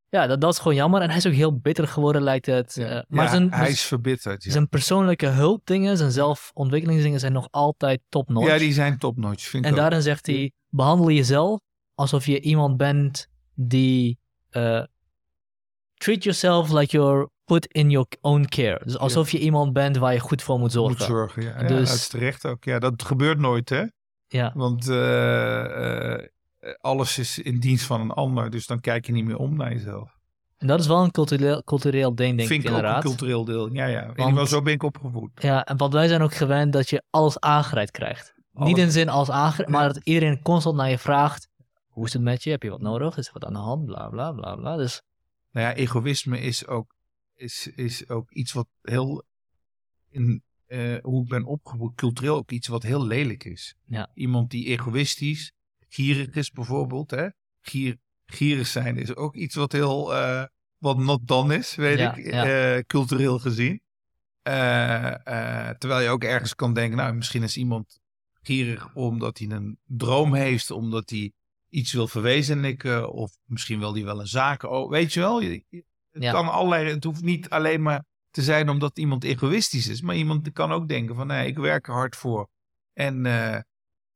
ja, 0.09 0.27
dat, 0.27 0.41
dat 0.41 0.51
is 0.51 0.59
gewoon 0.59 0.75
jammer. 0.75 1.01
En 1.01 1.09
hij 1.09 1.17
is 1.17 1.27
ook 1.27 1.33
heel 1.33 1.57
bitter 1.57 1.87
geworden, 1.87 2.21
lijkt 2.21 2.45
het. 2.45 2.75
Ja. 2.75 3.05
maar 3.07 3.23
ja, 3.23 3.29
zijn, 3.31 3.53
hij 3.53 3.69
is 3.69 3.81
verbitterd. 3.81 4.43
Ja. 4.43 4.51
Zijn 4.51 4.69
persoonlijke 4.69 5.27
hulpdingen, 5.27 5.97
zijn 5.97 6.11
zelfontwikkelingsdingen 6.11 7.19
zijn 7.19 7.33
nog 7.33 7.47
altijd 7.51 8.01
top-notch. 8.09 8.47
Ja, 8.47 8.57
die 8.57 8.73
zijn 8.73 8.97
top-notch, 8.97 9.43
vind 9.47 9.65
en 9.65 9.71
ik 9.71 9.77
daarin 9.77 10.01
zegt 10.01 10.25
hij, 10.25 10.51
behandel 10.69 11.11
jezelf 11.11 11.59
alsof 11.95 12.25
je 12.25 12.41
iemand 12.41 12.77
bent 12.77 13.27
die 13.53 14.19
treat 15.97 16.23
yourself 16.23 16.71
like 16.71 16.97
you're 16.97 17.29
put 17.45 17.65
in 17.65 17.89
your 17.89 18.07
own 18.21 18.45
care. 18.45 18.81
Dus 18.83 18.97
alsof 18.97 19.31
je 19.31 19.39
iemand 19.39 19.73
bent 19.73 19.97
waar 19.97 20.13
je 20.13 20.19
goed 20.19 20.41
voor 20.41 20.59
moet 20.59 20.71
zorgen. 20.71 20.97
Moet 20.97 21.07
zorgen, 21.07 21.43
ja. 21.43 21.53
Dus, 21.53 21.69
ja 21.69 21.75
dat 21.75 21.87
is 21.87 22.07
terecht 22.07 22.45
ook. 22.45 22.63
Ja, 22.63 22.79
dat 22.79 23.03
gebeurt 23.03 23.39
nooit, 23.39 23.69
hè? 23.69 23.83
Ja. 24.27 24.51
Want 24.55 24.89
uh, 24.89 24.97
uh, 24.97 26.23
alles 26.79 27.17
is 27.17 27.39
in 27.39 27.59
dienst 27.59 27.85
van 27.85 28.01
een 28.01 28.11
ander, 28.11 28.49
dus 28.49 28.67
dan 28.67 28.79
kijk 28.79 29.05
je 29.05 29.11
niet 29.11 29.25
meer 29.25 29.37
om 29.37 29.55
naar 29.55 29.73
jezelf. 29.73 30.15
En 30.57 30.67
dat 30.67 30.79
is 30.79 30.87
wel 30.87 31.03
een 31.03 31.11
cultureel, 31.11 31.63
cultureel 31.63 32.15
ding, 32.15 32.37
denk 32.37 32.49
Vind 32.49 32.63
ik, 32.63 32.69
inderdaad. 32.69 33.01
Vind 33.01 33.05
ik 33.05 33.21
ook 33.21 33.27
een 33.27 33.35
cultureel 33.35 33.69
deel, 33.69 33.73
ja, 33.73 33.85
ja. 33.85 34.31
Want, 34.31 34.49
zo 34.49 34.61
ben 34.61 34.73
ik 34.73 34.83
opgevoed. 34.83 35.29
Ja, 35.35 35.65
en 35.65 35.77
want 35.77 35.93
wij 35.93 36.07
zijn 36.07 36.21
ook 36.21 36.33
gewend 36.33 36.73
dat 36.73 36.89
je 36.89 37.03
alles 37.09 37.39
aangereikt 37.39 37.91
krijgt. 37.91 38.33
Alles. 38.53 38.67
Niet 38.67 38.77
in 38.77 38.91
zin 38.91 39.09
als 39.09 39.29
aangereikt, 39.29 39.71
maar 39.71 39.93
dat 39.93 40.03
iedereen 40.03 40.41
constant 40.41 40.75
naar 40.75 40.89
je 40.89 40.97
vraagt, 40.97 41.47
hoe 41.87 42.05
is 42.05 42.13
het 42.13 42.21
met 42.21 42.43
je? 42.43 42.49
Heb 42.49 42.63
je 42.63 42.69
wat 42.69 42.81
nodig? 42.81 43.17
Is 43.17 43.27
er 43.27 43.33
wat 43.33 43.45
aan 43.45 43.53
de 43.53 43.59
hand? 43.59 43.85
Bla, 43.85 44.09
bla, 44.09 44.31
bla, 44.31 44.55
bla. 44.55 44.77
Dus 44.77 45.01
nou 45.57 45.69
ja, 45.69 45.75
egoïsme 45.75 46.39
is 46.39 46.67
ook, 46.67 46.95
is, 47.35 47.67
is 47.75 48.09
ook 48.09 48.31
iets 48.31 48.53
wat 48.53 48.67
heel, 48.81 49.23
in 50.09 50.43
uh, 50.67 50.97
hoe 51.01 51.23
ik 51.23 51.29
ben 51.29 51.43
opgevoed, 51.45 51.95
cultureel 51.95 52.35
ook 52.35 52.51
iets 52.51 52.67
wat 52.67 52.83
heel 52.83 53.05
lelijk 53.05 53.43
is. 53.43 53.75
Ja. 53.85 54.11
Iemand 54.13 54.51
die 54.51 54.65
egoïstisch, 54.65 55.51
gierig 55.89 56.35
is 56.35 56.51
bijvoorbeeld, 56.51 57.11
hè? 57.11 57.27
Gier, 57.61 57.97
gierig 58.25 58.67
zijn 58.67 58.97
is 58.97 59.15
ook 59.15 59.35
iets 59.35 59.55
wat 59.55 59.71
heel, 59.71 60.13
uh, 60.13 60.43
wat 60.77 60.97
not 60.97 61.27
done 61.27 61.55
is, 61.55 61.75
weet 61.75 61.97
ja, 61.97 62.15
ik, 62.15 62.31
ja. 62.31 62.75
Uh, 62.75 62.83
cultureel 62.87 63.39
gezien. 63.39 63.81
terwijl 65.77 65.99
je 65.99 66.09
ook 66.09 66.23
ergens 66.23 66.55
kan 66.55 66.73
denken, 66.73 66.97
nou, 66.97 67.13
misschien 67.13 67.43
is 67.43 67.57
iemand 67.57 67.99
gierig 68.41 68.95
omdat 68.95 69.37
hij 69.37 69.49
een 69.49 69.79
droom 69.85 70.33
heeft, 70.33 70.71
omdat 70.71 71.09
hij 71.09 71.31
iets 71.69 71.93
wil 71.93 72.07
verwezenlijken. 72.07 73.11
Of 73.11 73.31
misschien 73.45 73.79
wil 73.79 73.93
hij 73.93 74.03
wel 74.03 74.19
een 74.19 74.27
zaak. 74.27 74.63
Oh, 74.63 74.89
weet 74.89 75.13
je 75.13 75.19
wel, 75.19 75.41
het 75.41 75.63
Ja. 76.11 76.31
kan 76.31 76.51
allerlei. 76.51 76.89
Het 76.89 77.03
hoeft 77.03 77.21
niet 77.21 77.49
alleen 77.49 77.81
maar 77.81 78.03
te 78.29 78.41
zijn 78.41 78.69
omdat 78.69 78.97
iemand 78.97 79.23
egoïstisch 79.23 79.87
is. 79.87 80.01
Maar 80.01 80.15
iemand 80.15 80.51
kan 80.51 80.71
ook 80.71 80.87
denken 80.87 81.15
van 81.15 81.27
nee, 81.27 81.47
ik 81.47 81.57
werk 81.57 81.87
er 81.87 81.93
hard 81.93 82.15
voor. 82.15 82.49
En, 82.93 83.25
eh, 83.25 83.55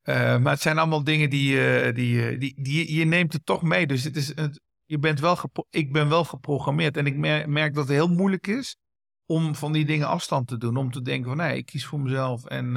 eh, 0.02 0.42
maar 0.42 0.52
het 0.52 0.62
zijn 0.62 0.78
allemaal 0.78 1.04
dingen 1.04 1.30
die, 1.30 1.70
eh, 1.70 1.96
die, 1.96 2.38
die, 2.38 2.62
die 2.62 2.96
je 2.96 3.06
neemt 3.06 3.34
het 3.34 3.46
toch 3.46 3.62
mee. 3.62 3.88
Dus 3.88 4.04
het 4.04 4.16
is, 4.16 4.36
het, 4.36 4.62
je 4.86 5.00
bent 5.00 5.20
wel 5.20 5.38
ik 5.70 5.92
ben 5.92 6.10
wel 6.10 6.24
geprogrammeerd. 6.24 6.98
En 6.98 7.06
ik 7.06 7.16
mer- 7.16 7.50
merk 7.50 7.74
dat 7.74 7.88
het 7.88 7.94
heel 7.94 8.08
moeilijk 8.08 8.48
is 8.48 8.78
om 9.26 9.56
van 9.56 9.72
die 9.72 9.86
dingen 9.86 10.08
afstand 10.08 10.48
te 10.48 10.58
doen. 10.58 10.78
Om 10.78 10.92
te 10.92 11.02
denken 11.02 11.30
van 11.30 11.38
nee, 11.38 11.58
ik 11.58 11.66
kies 11.66 11.86
voor 11.86 12.00
mezelf. 12.00 12.46
En 12.46 12.76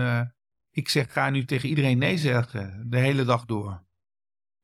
ik 0.71 0.89
zeg, 0.89 1.13
ga 1.13 1.31
nu 1.31 1.45
tegen 1.45 1.69
iedereen 1.69 1.99
nee 1.99 2.19
zeggen. 2.19 2.85
De 2.91 2.99
hele 2.99 3.25
dag 3.25 3.45
door. 3.45 3.83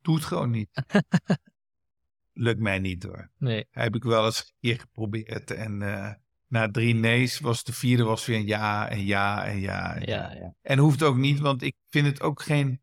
Doe 0.03 0.15
het 0.15 0.25
gewoon 0.25 0.51
niet. 0.51 0.69
Lukt 2.33 2.61
mij 2.61 2.79
niet 2.79 3.03
hoor. 3.03 3.31
Nee. 3.39 3.67
Heb 3.71 3.95
ik 3.95 4.03
wel 4.03 4.25
eens 4.25 4.39
een 4.41 4.55
keer 4.61 4.79
geprobeerd. 4.81 5.51
En 5.51 5.83
eh, 5.83 6.15
na 6.47 6.71
drie 6.71 6.95
nee's 6.95 7.41
was 7.41 7.65
de 7.65 7.73
vierde 7.73 8.03
was 8.03 8.27
weer 8.27 8.37
een 8.37 8.47
ja 8.47 8.89
en 8.89 9.05
ja 9.05 9.45
en 9.47 9.61
ja. 9.61 9.95
En, 9.95 10.09
Ja, 10.09 10.33
ja. 10.33 10.55
en 10.63 10.79
hoeft 10.79 11.03
ook 11.03 11.17
niet, 11.17 11.39
want 11.39 11.63
ik 11.63 11.77
vind 11.89 12.07
het 12.07 12.21
ook 12.21 12.43
geen... 12.43 12.83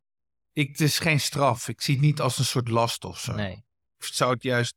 Ik, 0.54 0.68
het 0.68 0.82
is 0.82 1.00
geen 1.00 1.20
straf. 1.20 1.68
Ik 1.68 1.82
zie 1.82 1.96
het 1.96 2.04
niet 2.04 2.22
als 2.22 2.38
een 2.38 2.46
soort 2.46 2.68
last 2.68 3.06
of 3.06 3.20
zo. 3.20 3.36
Nee. 3.36 3.66
Ik 3.98 4.04
zou 4.04 4.34
het 4.34 4.44
juist 4.44 4.76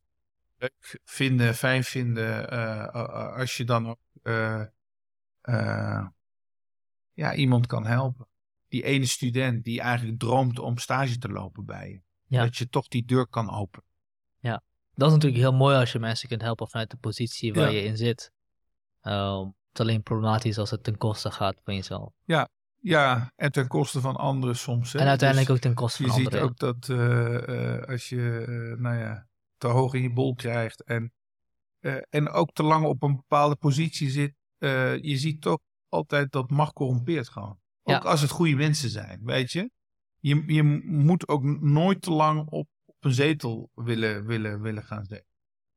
leuk 0.57 0.99
vinden, 1.03 1.55
fijn 1.55 1.83
vinden... 1.83 2.49
eh, 2.49 3.35
als 3.35 3.57
je 3.57 3.63
dan 3.63 3.87
ook 3.89 3.99
eh, 5.41 6.07
ja, 7.13 7.33
iemand 7.33 7.67
kan 7.67 7.85
helpen. 7.85 8.27
Die 8.67 8.83
ene 8.83 9.05
student 9.05 9.63
die 9.63 9.81
eigenlijk 9.81 10.19
droomt 10.19 10.59
om 10.59 10.77
stage 10.77 11.17
te 11.17 11.29
lopen 11.29 11.65
bij 11.65 11.89
je. 11.89 12.01
Ja. 12.31 12.43
Dat 12.43 12.57
je 12.57 12.69
toch 12.69 12.87
die 12.87 13.05
deur 13.05 13.27
kan 13.27 13.51
openen. 13.51 13.85
Dat 14.95 15.07
is 15.07 15.13
natuurlijk 15.15 15.41
heel 15.41 15.53
mooi 15.53 15.75
als 15.75 15.91
je 15.91 15.99
mensen 15.99 16.27
kunt 16.29 16.41
helpen 16.41 16.69
vanuit 16.69 16.89
de 16.89 16.97
positie 16.97 17.53
waar 17.53 17.71
Ja. 17.71 17.79
je 17.79 17.83
in 17.83 17.97
zit. 17.97 18.31
Ehm, 19.01 19.39
het 19.45 19.53
is 19.73 19.79
alleen 19.79 20.03
problematisch 20.03 20.57
als 20.57 20.69
het 20.71 20.83
ten 20.83 20.97
koste 20.97 21.31
gaat 21.31 21.61
van 21.63 21.75
jezelf. 21.75 22.13
Ja, 22.79 23.31
en 23.35 23.51
ten 23.51 23.67
koste 23.67 23.99
van 24.01 24.15
anderen 24.15 24.55
soms. 24.55 24.93
Hè? 24.93 24.99
en 24.99 25.07
uiteindelijk 25.07 25.47
Dus 25.47 25.57
ook 25.57 25.61
ten 25.63 25.73
koste 25.73 26.03
Je 26.03 26.09
van 26.09 26.17
ziet 26.17 26.25
anderen. 26.27 26.47
ook 26.49 26.57
dat 26.57 26.89
eh, 26.89 27.75
eh, 27.77 27.83
als 27.87 28.09
je, 28.09 28.45
eh, 28.47 28.79
nou 28.81 28.97
ja, 28.97 29.27
te 29.57 29.67
hoog 29.67 29.93
in 29.93 30.01
je 30.01 30.11
bol 30.13 30.35
krijgt 30.35 30.83
en, 30.83 31.13
en 32.09 32.29
ook 32.29 32.51
te 32.53 32.63
lang 32.63 32.85
op 32.85 33.03
een 33.03 33.15
bepaalde 33.15 33.55
positie 33.55 34.09
zit, 34.09 34.33
je 35.01 35.17
ziet 35.17 35.41
toch 35.41 35.59
altijd 35.89 36.31
dat 36.31 36.49
macht 36.49 36.73
corrompeert 36.73 37.29
gewoon. 37.29 37.59
Ook 37.83 38.03
Ja. 38.03 38.09
als 38.09 38.21
het 38.21 38.29
goede 38.29 38.55
mensen 38.55 38.89
zijn, 38.89 39.19
weet 39.23 39.51
je. 39.51 39.71
Je, 40.21 40.43
je 40.47 40.63
moet 40.85 41.27
ook 41.27 41.43
nooit 41.61 42.01
te 42.01 42.11
lang 42.11 42.39
op, 42.49 42.67
op 42.85 42.95
een 42.99 43.13
zetel 43.13 43.69
willen, 43.73 44.25
willen, 44.25 44.61
willen 44.61 44.83
gaan 44.83 45.05
zitten. 45.05 45.27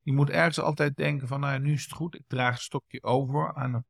Je 0.01 0.13
moet 0.13 0.31
ergens 0.31 0.61
altijd 0.61 0.97
denken 0.97 1.29
van, 1.29 1.41
nou 1.41 1.59
nu 1.59 1.73
is 1.73 1.83
het 1.83 1.93
goed. 1.93 2.15
Ik 2.15 2.25
draag 2.27 2.53
het 2.53 2.63
stokje 2.63 3.03
over 3.03 3.55
aan, 3.55 3.85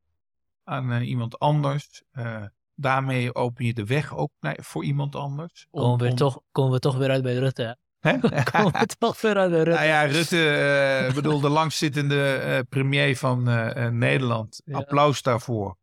aan 0.64 0.92
eh, 0.92 1.08
iemand 1.08 1.38
anders. 1.38 2.02
Eh, 2.10 2.42
daarmee 2.74 3.34
open 3.34 3.64
je 3.64 3.74
de 3.74 3.84
weg 3.84 4.16
ook 4.16 4.30
naar, 4.40 4.56
voor 4.60 4.84
iemand 4.84 5.16
anders. 5.16 5.66
Om- 5.70 5.80
komen, 5.82 5.98
we 6.04 6.10
om- 6.10 6.16
toch, 6.16 6.40
komen 6.52 6.72
we 6.72 6.78
toch 6.78 6.96
weer 6.96 7.10
uit 7.10 7.22
bij 7.22 7.34
Rutte. 7.34 7.78
hè? 8.00 8.18
Komen 8.52 8.72
we 8.72 8.86
toch 8.98 9.20
weer 9.20 9.36
uit 9.36 9.50
bij 9.50 9.62
Rutte. 9.62 9.78
Nou 9.78 9.86
ja, 9.86 10.02
Rutte, 10.04 11.06
ik 11.08 11.14
bedoel, 11.14 11.40
de 11.40 11.48
langzittende 11.48 12.66
premier 12.68 13.16
van 13.16 13.42
Nederland. 13.98 14.62
Ja. 14.64 14.76
Applaus 14.76 15.22
daarvoor. 15.22 15.76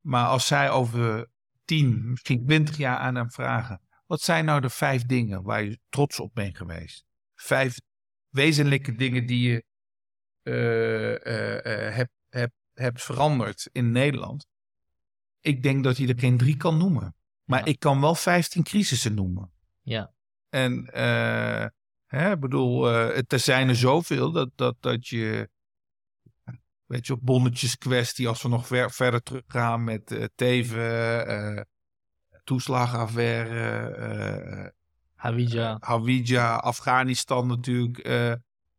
Maar 0.00 0.26
als 0.26 0.46
zij 0.46 0.70
over 0.70 1.26
tien, 1.64 2.10
misschien 2.10 2.46
twintig 2.46 2.76
jaar 2.76 2.96
aan 2.96 3.14
hem 3.14 3.30
vragen. 3.30 3.80
Wat 4.08 4.20
zijn 4.20 4.44
nou 4.44 4.60
de 4.60 4.70
vijf 4.70 5.06
dingen 5.06 5.42
waar 5.42 5.62
je 5.62 5.78
trots 5.88 6.20
op 6.20 6.34
bent 6.34 6.56
geweest? 6.56 7.04
Vijf 7.34 7.80
wezenlijke 8.28 8.94
dingen 8.94 9.26
die 9.26 9.48
je 9.48 9.64
eh, 10.42 11.26
eh, 11.26 11.88
eh, 11.88 11.94
hebt, 11.94 12.12
hebt, 12.28 12.54
hebt 12.74 13.02
veranderd 13.02 13.68
in 13.72 13.92
Nederland. 13.92 14.46
Ik 15.40 15.62
denk 15.62 15.84
dat 15.84 15.96
hij 15.96 16.08
er 16.08 16.18
geen 16.18 16.36
drie 16.36 16.56
kan 16.56 16.76
noemen. 16.78 17.14
Maar 17.44 17.58
Ja. 17.58 17.64
ik 17.64 17.78
kan 17.78 18.00
wel 18.00 18.14
vijftien 18.14 18.62
crisissen 18.62 19.14
noemen. 19.14 19.52
Ja. 19.82 20.12
En 20.48 20.92
eh, 20.92 21.66
hè, 22.06 22.32
ik 22.32 22.40
bedoel, 22.40 22.88
er 22.88 23.40
zijn 23.40 23.68
er 23.68 23.76
zoveel 23.76 24.32
dat, 24.32 24.50
dat, 24.54 24.76
dat 24.80 25.08
je, 25.08 25.50
weet 26.84 27.06
je, 27.06 27.12
op 27.12 27.20
bonnetjes 27.22 27.78
kwestie, 27.78 28.28
als 28.28 28.42
we 28.42 28.48
nog 28.48 28.66
ver, 28.66 28.90
verder 28.90 29.22
teruggaan 29.22 29.84
met 29.84 30.30
Teven, 30.34 31.66
toeslagenaffaire, 32.48 33.88
eh 33.88 34.66
Hawija. 35.14 35.76
Hawija, 35.80 36.54
Afghanistan 36.56 37.46
natuurlijk, 37.46 37.98
eh 37.98 38.32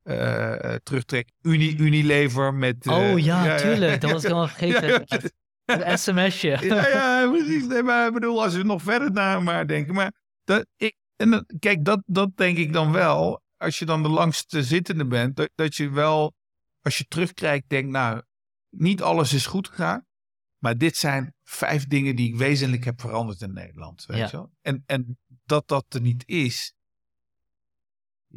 eh, 0.04 0.74
eh, 0.74 0.80
terugtrek, 0.84 1.30
Uni, 1.42 1.76
Unilever 1.78 2.54
met... 2.54 2.86
eh, 2.86 2.94
oh 2.94 3.20
ja, 3.20 3.58
tuurlijk. 3.58 4.02
Dat 4.02 4.12
was 4.12 4.24
ik 4.24 4.28
helemaal 4.28 4.48
vergeten. 4.58 5.06
Het 5.66 6.00
sms'je. 6.00 6.58
Ja, 6.62 6.88
ja, 6.88 7.30
precies. 7.32 7.66
Nee, 7.68 7.84
maar 7.84 8.08
ik 8.08 8.14
bedoel, 8.14 8.44
als 8.44 8.56
we 8.56 8.64
nog 8.64 8.82
verder 8.82 9.12
naar 9.12 9.44
maar 9.44 9.68
denken. 9.68 9.94
Maar 9.94 10.12
dat, 10.44 10.66
ik, 10.78 10.96
en 11.16 11.46
kijk, 11.60 11.86
dat, 11.86 12.02
dat 12.06 12.38
denk 12.38 12.58
ik 12.58 12.74
dan 12.74 12.92
wel. 12.92 13.42
Als 13.58 13.80
je 13.80 13.86
dan 13.86 14.04
de 14.04 14.10
langste 14.10 14.64
zittende 14.64 15.06
bent, 15.06 15.36
dat, 15.36 15.50
dat 15.56 15.76
je 15.76 15.90
wel, 15.90 16.34
als 16.82 16.98
je 16.98 17.06
terugkijkt, 17.08 17.70
denkt, 17.70 17.92
nou, 17.92 18.22
niet 18.70 19.02
alles 19.02 19.34
is 19.34 19.46
goed 19.46 19.68
gegaan. 19.68 20.06
Maar 20.58 20.78
dit 20.78 20.98
zijn 20.98 21.34
vijf 21.50 21.88
dingen 21.88 22.16
die 22.16 22.28
ik 22.28 22.36
wezenlijk 22.36 22.84
heb 22.84 23.02
veranderd 23.02 23.42
in 23.42 23.54
Nederland. 23.54 24.06
Weet 24.06 24.18
Ja. 24.18 24.26
je 24.26 24.32
wel? 24.32 24.52
En, 24.62 24.84
en 24.86 25.20
dat 25.46 25.68
dat 25.68 25.86
er 25.94 26.02
niet 26.02 26.28
is. 26.28 26.74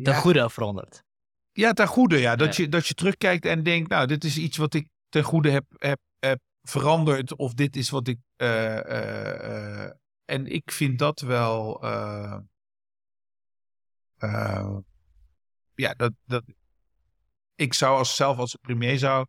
Ten 0.03 0.15
goede 0.15 0.51
veranderd. 0.51 1.05
Ja, 1.53 1.73
ten 1.73 1.87
goede, 1.87 2.19
ja. 2.19 2.37
Dat, 2.37 2.57
Ja. 2.57 2.63
Je, 2.65 2.69
dat 2.71 2.87
je 2.87 2.95
terugkijkt 2.95 3.45
en 3.45 3.63
denkt, 3.63 3.89
nou, 3.91 4.07
dit 4.07 4.25
is 4.25 4.39
iets 4.39 4.57
wat 4.57 4.75
ik 4.75 4.89
ten 5.09 5.23
goede 5.23 5.51
heb, 5.51 5.65
heb, 5.77 6.01
heb 6.19 6.41
veranderd. 6.63 7.37
Of 7.37 7.55
dit 7.55 7.77
is 7.77 7.91
wat 7.91 8.09
ik... 8.09 8.19
eh, 8.37 8.79
eh, 8.79 9.85
eh, 9.85 9.91
en 10.25 10.47
ik 10.47 10.71
vind 10.71 10.99
dat 10.99 11.21
wel... 11.21 11.85
ja, 15.75 15.95
dat, 15.97 16.13
dat... 16.25 16.45
Ik 17.55 17.75
zou 17.75 17.99
als, 17.99 18.17
zelf 18.17 18.39
als 18.39 18.57
premier 18.61 18.99
zou 18.99 19.27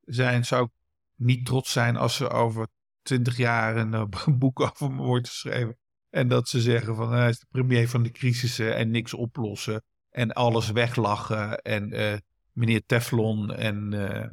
zijn, 0.00 0.44
zou 0.44 0.64
ik 0.64 0.70
niet 1.14 1.46
trots 1.46 1.72
zijn 1.72 1.96
als 1.96 2.20
er 2.20 2.30
over 2.30 2.68
twintig 3.06 3.36
jaar 3.36 3.76
een 3.76 3.94
eh, 3.94 4.04
boek 4.38 4.60
over 4.60 4.90
me 4.92 5.02
wordt 5.02 5.28
geschreven. 5.28 5.76
En 6.10 6.28
dat 6.28 6.48
ze 6.48 6.60
zeggen 6.60 6.96
van 6.96 7.12
hij 7.12 7.28
is 7.28 7.38
de 7.38 7.46
premier 7.50 7.88
van 7.88 8.02
de 8.02 8.10
crisissen 8.10 8.76
en 8.76 8.90
niks 8.90 9.14
oplossen. 9.14 9.82
En 10.10 10.32
alles 10.32 10.70
weglachen. 10.70 11.58
En 11.62 11.92
eh, 11.92 12.18
meneer 12.52 12.82
Teflon. 12.86 13.52
En, 13.54 13.92
eh, 13.92 14.28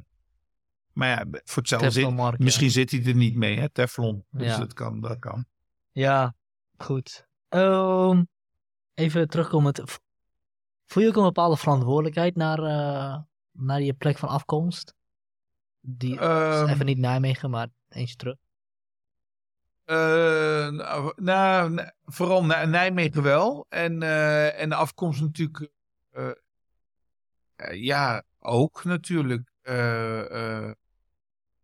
maar 0.92 1.08
ja, 1.10 1.26
voor 1.44 1.62
hetzelfde 1.62 2.00
ja. 2.00 2.34
misschien 2.38 2.72
zit 2.72 2.92
hij 2.92 3.06
er 3.06 3.16
niet 3.16 3.36
mee, 3.36 3.60
hè, 3.60 3.70
Teflon. 3.70 4.26
Dus 4.30 4.48
Ja. 4.48 4.58
dat 4.58 4.74
kan, 4.74 5.02
dat 5.02 5.20
kan. 5.20 5.46
Ja, 5.92 6.36
goed. 6.78 7.28
Ehm, 7.50 8.24
even 8.94 9.28
terugkomen. 9.28 9.74
v- 9.88 9.98
Voel 10.86 11.04
je 11.04 11.10
ook 11.10 11.16
een 11.16 11.24
bepaalde 11.24 11.58
verantwoordelijkheid 11.58 12.36
naar, 12.36 12.60
eh, 12.60 13.22
naar 13.52 13.82
je 13.82 13.94
plek 13.94 14.18
van 14.18 14.30
afkomst? 14.30 14.96
Die, 15.80 16.20
Ehm, 16.20 16.68
even 16.68 16.86
niet 16.86 16.98
Nijmegen, 16.98 17.50
maar 17.50 17.68
eentje 17.90 18.16
terug. 18.16 18.36
Eh, 19.86 19.96
nou, 20.70 21.14
nou, 21.16 21.70
nee, 21.70 21.86
vooral 22.06 22.46
Nij- 22.46 22.66
Nijmegen 22.66 23.24
wel. 23.24 23.66
En, 23.70 24.04
eh, 24.04 24.62
en 24.62 24.70
de 24.70 24.76
afkomst 24.76 25.22
natuurlijk. 25.22 25.70
eh, 26.12 26.30
ja, 27.72 28.24
ook 28.40 28.84
natuurlijk. 28.84 29.52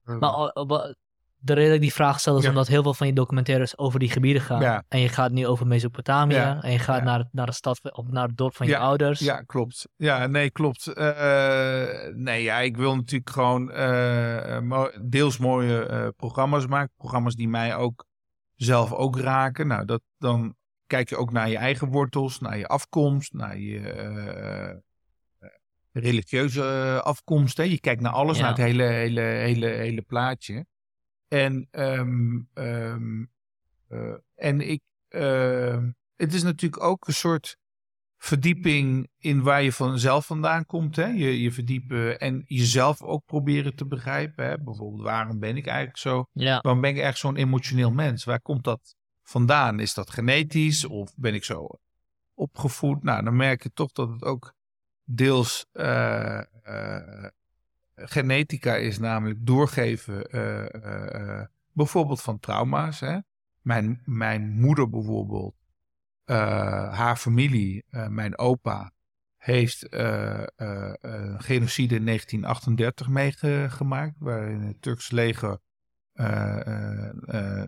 Maar 0.03 0.95
de 1.41 1.53
reden 1.53 1.65
dat 1.65 1.75
ik 1.75 1.81
die 1.81 1.93
vraag 1.93 2.19
stel 2.19 2.37
is 2.37 2.43
Ja. 2.43 2.49
omdat 2.49 2.67
heel 2.67 2.83
veel 2.83 2.93
van 2.93 3.07
je 3.07 3.13
documentaires 3.13 3.77
over 3.77 3.99
die 3.99 4.09
gebieden 4.11 4.41
gaan. 4.41 4.61
Ja. 4.61 4.83
En 4.87 4.99
je 4.99 5.09
gaat 5.09 5.31
nu 5.31 5.47
over 5.47 5.67
Mesopotamië. 5.67 6.33
Ja. 6.33 6.61
En 6.61 6.71
je 6.71 6.79
gaat 6.79 7.03
naar, 7.03 7.27
naar 7.31 7.45
de 7.45 7.51
stad 7.51 7.91
of 7.91 8.07
naar 8.07 8.27
het 8.27 8.37
dorp 8.37 8.55
van 8.55 8.67
je 8.67 8.77
ouders. 8.77 9.19
Ja, 9.19 9.41
klopt. 9.41 9.87
Ja, 9.95 10.27
nee, 10.27 10.49
klopt. 10.49 10.85
Nee, 12.15 12.43
ja, 12.43 12.59
ik 12.59 12.77
wil 12.77 12.95
natuurlijk 12.95 13.29
gewoon 13.29 13.65
deels 15.09 15.37
mooie 15.37 16.13
programma's 16.17 16.67
maken. 16.67 16.93
Programma's 16.97 17.35
die 17.35 17.47
mij 17.49 17.75
ook 17.75 18.05
zelf 18.61 18.93
ook 18.93 19.17
raken. 19.17 19.67
Nou, 19.67 19.85
dat, 19.85 20.01
dan 20.17 20.55
kijk 20.87 21.09
je 21.09 21.17
ook 21.17 21.31
naar 21.31 21.49
je 21.49 21.57
eigen 21.57 21.87
wortels, 21.87 22.39
naar 22.39 22.57
je 22.57 22.67
afkomst, 22.67 23.33
naar 23.33 23.57
je 23.57 23.79
eh, 23.89 24.69
eh, 24.69 24.77
religieuze 25.91 26.61
eh, 26.61 26.97
afkomst. 26.99 27.57
Hè. 27.57 27.63
Je 27.63 27.79
kijkt 27.79 28.01
naar 28.01 28.11
alles, 28.11 28.37
Ja. 28.37 28.41
naar 28.41 28.51
het 28.51 28.61
hele, 28.61 28.83
hele, 28.83 29.21
hele, 29.21 29.67
hele 29.67 30.01
plaatje. 30.01 30.65
En, 31.27 31.67
ehm, 31.71 32.39
ehm, 32.53 33.25
eh, 33.87 34.13
en 34.35 34.61
ik, 34.61 34.81
ehm, 35.07 35.91
het 36.15 36.33
is 36.33 36.43
natuurlijk 36.43 36.83
ook 36.83 37.07
een 37.07 37.13
soort 37.13 37.57
verdieping 38.19 39.09
in 39.17 39.41
waar 39.41 39.61
je 39.61 39.73
vanzelf 39.73 40.25
vandaan 40.25 40.65
komt. 40.65 40.95
Hè? 40.95 41.05
Je, 41.05 41.41
je 41.41 41.51
verdiepen 41.51 42.19
en 42.19 42.43
jezelf 42.45 43.01
ook 43.01 43.25
proberen 43.25 43.75
te 43.75 43.85
begrijpen. 43.85 44.45
Hè? 44.45 44.57
Bijvoorbeeld, 44.57 45.03
waarom 45.03 45.39
ben 45.39 45.57
ik 45.57 45.67
eigenlijk 45.67 45.97
zo? 45.97 46.25
Ja. 46.31 46.59
Waarom 46.61 46.81
ben 46.81 46.89
ik 46.89 46.97
echt 46.97 47.17
zo'n 47.17 47.35
emotioneel 47.35 47.91
mens? 47.91 48.23
Waar 48.23 48.41
komt 48.41 48.63
dat 48.63 48.95
vandaan? 49.23 49.79
Is 49.79 49.93
dat 49.93 50.09
genetisch 50.09 50.85
of 50.85 51.13
ben 51.15 51.33
ik 51.33 51.43
zo 51.43 51.67
opgevoed? 52.33 53.03
Nou, 53.03 53.23
dan 53.23 53.35
merk 53.35 53.63
je 53.63 53.71
toch 53.73 53.91
dat 53.91 54.09
het 54.09 54.23
ook 54.23 54.53
deels 55.03 55.65
eh, 55.71 56.39
eh, 56.63 57.25
genetica 57.95 58.75
is, 58.75 58.99
namelijk 58.99 59.45
doorgeven 59.45 60.29
eh, 60.29 61.45
bijvoorbeeld 61.71 62.21
van 62.21 62.39
trauma's. 62.39 62.99
Hè? 62.99 63.17
Mijn, 63.61 64.01
mijn 64.05 64.49
moeder 64.49 64.89
bijvoorbeeld, 64.89 65.55
haar 66.91 67.15
familie, 67.15 67.83
eh, 67.89 68.07
mijn 68.07 68.37
opa, 68.37 68.91
heeft 69.37 69.87
eh, 69.87 70.41
eh, 70.41 70.93
genocide 71.37 71.95
in 71.95 72.05
1938 72.05 73.07
meegemaakt, 73.09 74.15
waarin 74.19 74.61
het 74.61 74.81
Turks 74.81 75.11
leger 75.11 75.59
eh, 76.13 76.67
eh, 76.67 77.11
eh, 77.27 77.63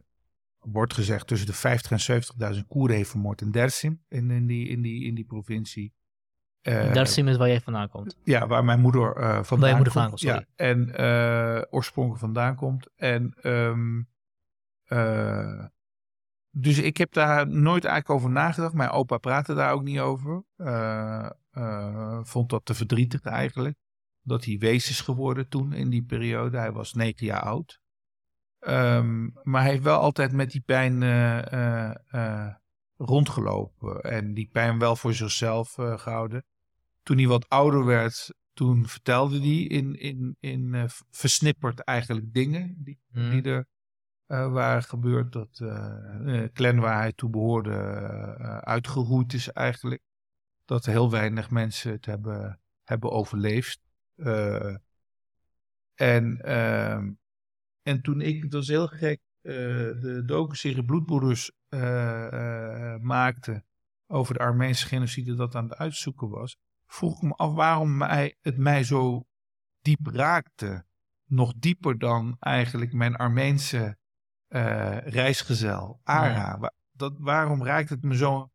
wordt 0.59 0.93
gezegd 0.93 1.27
tussen 1.27 1.47
de 1.47 1.53
50 1.53 1.91
en 2.37 2.55
70.000 2.55 2.67
Koerden 2.67 2.97
heeft 2.97 3.09
vermoord 3.09 3.41
in 3.41 3.51
Dersim, 3.51 4.03
in, 4.07 4.31
in, 4.31 4.47
die, 4.47 4.67
in, 4.67 4.81
die, 4.81 5.05
in 5.05 5.15
die 5.15 5.25
provincie. 5.25 5.93
Eh, 6.61 6.93
Dersim 6.93 7.27
is 7.27 7.37
waar 7.37 7.47
jij 7.47 7.61
vandaan 7.61 7.89
komt. 7.89 8.17
ja, 8.23 8.47
waar 8.47 8.63
mijn 8.63 8.79
moeder 8.79 9.15
eh 9.15 9.43
vandaan 9.43 9.69
je 9.69 9.75
moeder 9.75 9.93
komt. 9.93 10.05
vandaan 10.09 10.17
sorry. 10.17 10.45
Ja, 10.55 10.65
en 10.65 10.95
eh, 10.95 11.61
oorspronkelijk 11.69 12.21
vandaan 12.21 12.55
komt. 12.55 12.89
En 12.95 13.33
ehm, 13.41 14.01
eh, 14.83 15.65
dus 16.51 16.77
ik 16.77 16.97
heb 16.97 17.13
daar 17.13 17.47
nooit 17.47 17.85
eigenlijk 17.85 18.19
over 18.19 18.29
nagedacht. 18.29 18.73
Mijn 18.73 18.89
opa 18.89 19.17
praatte 19.17 19.53
daar 19.53 19.73
ook 19.73 19.83
niet 19.83 19.99
over. 19.99 20.43
Eh, 20.55 21.29
eh, 21.51 22.19
vond 22.23 22.49
dat 22.49 22.65
te 22.65 22.73
verdrietig 22.73 23.21
eigenlijk. 23.21 23.77
Dat 24.21 24.45
hij 24.45 24.57
wees 24.57 24.89
is 24.89 25.01
geworden 25.01 25.47
toen 25.47 25.73
in 25.73 25.89
die 25.89 26.03
periode. 26.03 26.57
Hij 26.57 26.71
was 26.71 26.93
negen 26.93 27.25
jaar 27.25 27.41
oud. 27.41 27.79
Ehm, 28.59 29.29
maar 29.43 29.61
hij 29.61 29.71
heeft 29.71 29.83
wel 29.83 29.99
altijd 29.99 30.31
met 30.31 30.51
die 30.51 30.61
pijn 30.65 31.03
eh, 31.03 32.47
rondgelopen 32.97 34.01
en 34.01 34.33
die 34.33 34.49
pijn 34.51 34.79
wel 34.79 34.95
voor 34.95 35.13
zichzelf 35.13 35.73
gehouden. 35.73 36.45
Toen 37.03 37.17
hij 37.17 37.27
wat 37.27 37.49
ouder 37.49 37.85
werd, 37.85 38.33
toen 38.53 38.87
vertelde 38.87 39.39
hij 39.39 39.57
in, 39.61 39.95
in, 39.95 40.35
in 40.39 40.89
versnipperd 41.09 41.79
eigenlijk 41.79 42.33
dingen 42.33 42.75
die, 42.77 42.99
Mhm. 43.11 43.29
die 43.29 43.41
er 43.41 43.67
uh, 44.31 44.51
waren 44.51 44.83
gebeurd. 44.83 45.31
Dat 45.31 45.59
uh, 45.63 46.43
clan 46.53 46.79
waar 46.79 46.97
hij 46.97 47.11
toe 47.13 47.29
behoorde 47.29 47.73
uitgeroeid 48.63 49.33
is 49.33 49.51
eigenlijk. 49.51 50.01
Dat 50.65 50.85
heel 50.85 51.11
weinig 51.11 51.49
mensen 51.49 51.91
het 51.91 52.05
hebben, 52.05 52.59
hebben 52.83 53.11
overleefd. 53.11 53.81
en, 55.95 56.41
ehm, 56.41 57.11
en 57.81 58.01
toen 58.01 58.21
ik, 58.21 58.41
dat 58.41 58.51
was 58.51 58.67
heel 58.67 58.87
gek, 58.87 59.21
de 59.41 60.23
docu-serie 60.25 60.85
Bloedbroeders 60.85 61.51
maakte 63.01 63.63
over 64.07 64.33
de 64.33 64.39
Armeense 64.39 64.87
genocide 64.87 65.35
dat 65.35 65.55
aan 65.55 65.63
het 65.63 65.77
uitzoeken 65.77 66.29
was, 66.29 66.57
vroeg 66.85 67.15
ik 67.15 67.21
me 67.21 67.33
af 67.33 67.53
waarom 67.53 67.97
mij, 67.97 68.37
het 68.41 68.57
mij 68.57 68.83
zo 68.83 69.25
diep 69.81 70.07
raakte. 70.07 70.85
Nog 71.25 71.53
dieper 71.57 71.97
dan 71.99 72.35
eigenlijk 72.39 72.93
mijn 72.93 73.15
Armeense 73.15 73.97
uh, 74.51 74.97
reisgezel, 74.97 75.99
Ara. 76.03 76.57
Ja. 76.61 76.73
Dat, 76.91 77.13
waarom 77.17 77.63
raakt 77.63 77.89
het 77.89 78.03
me 78.03 78.15
zo 78.15 78.49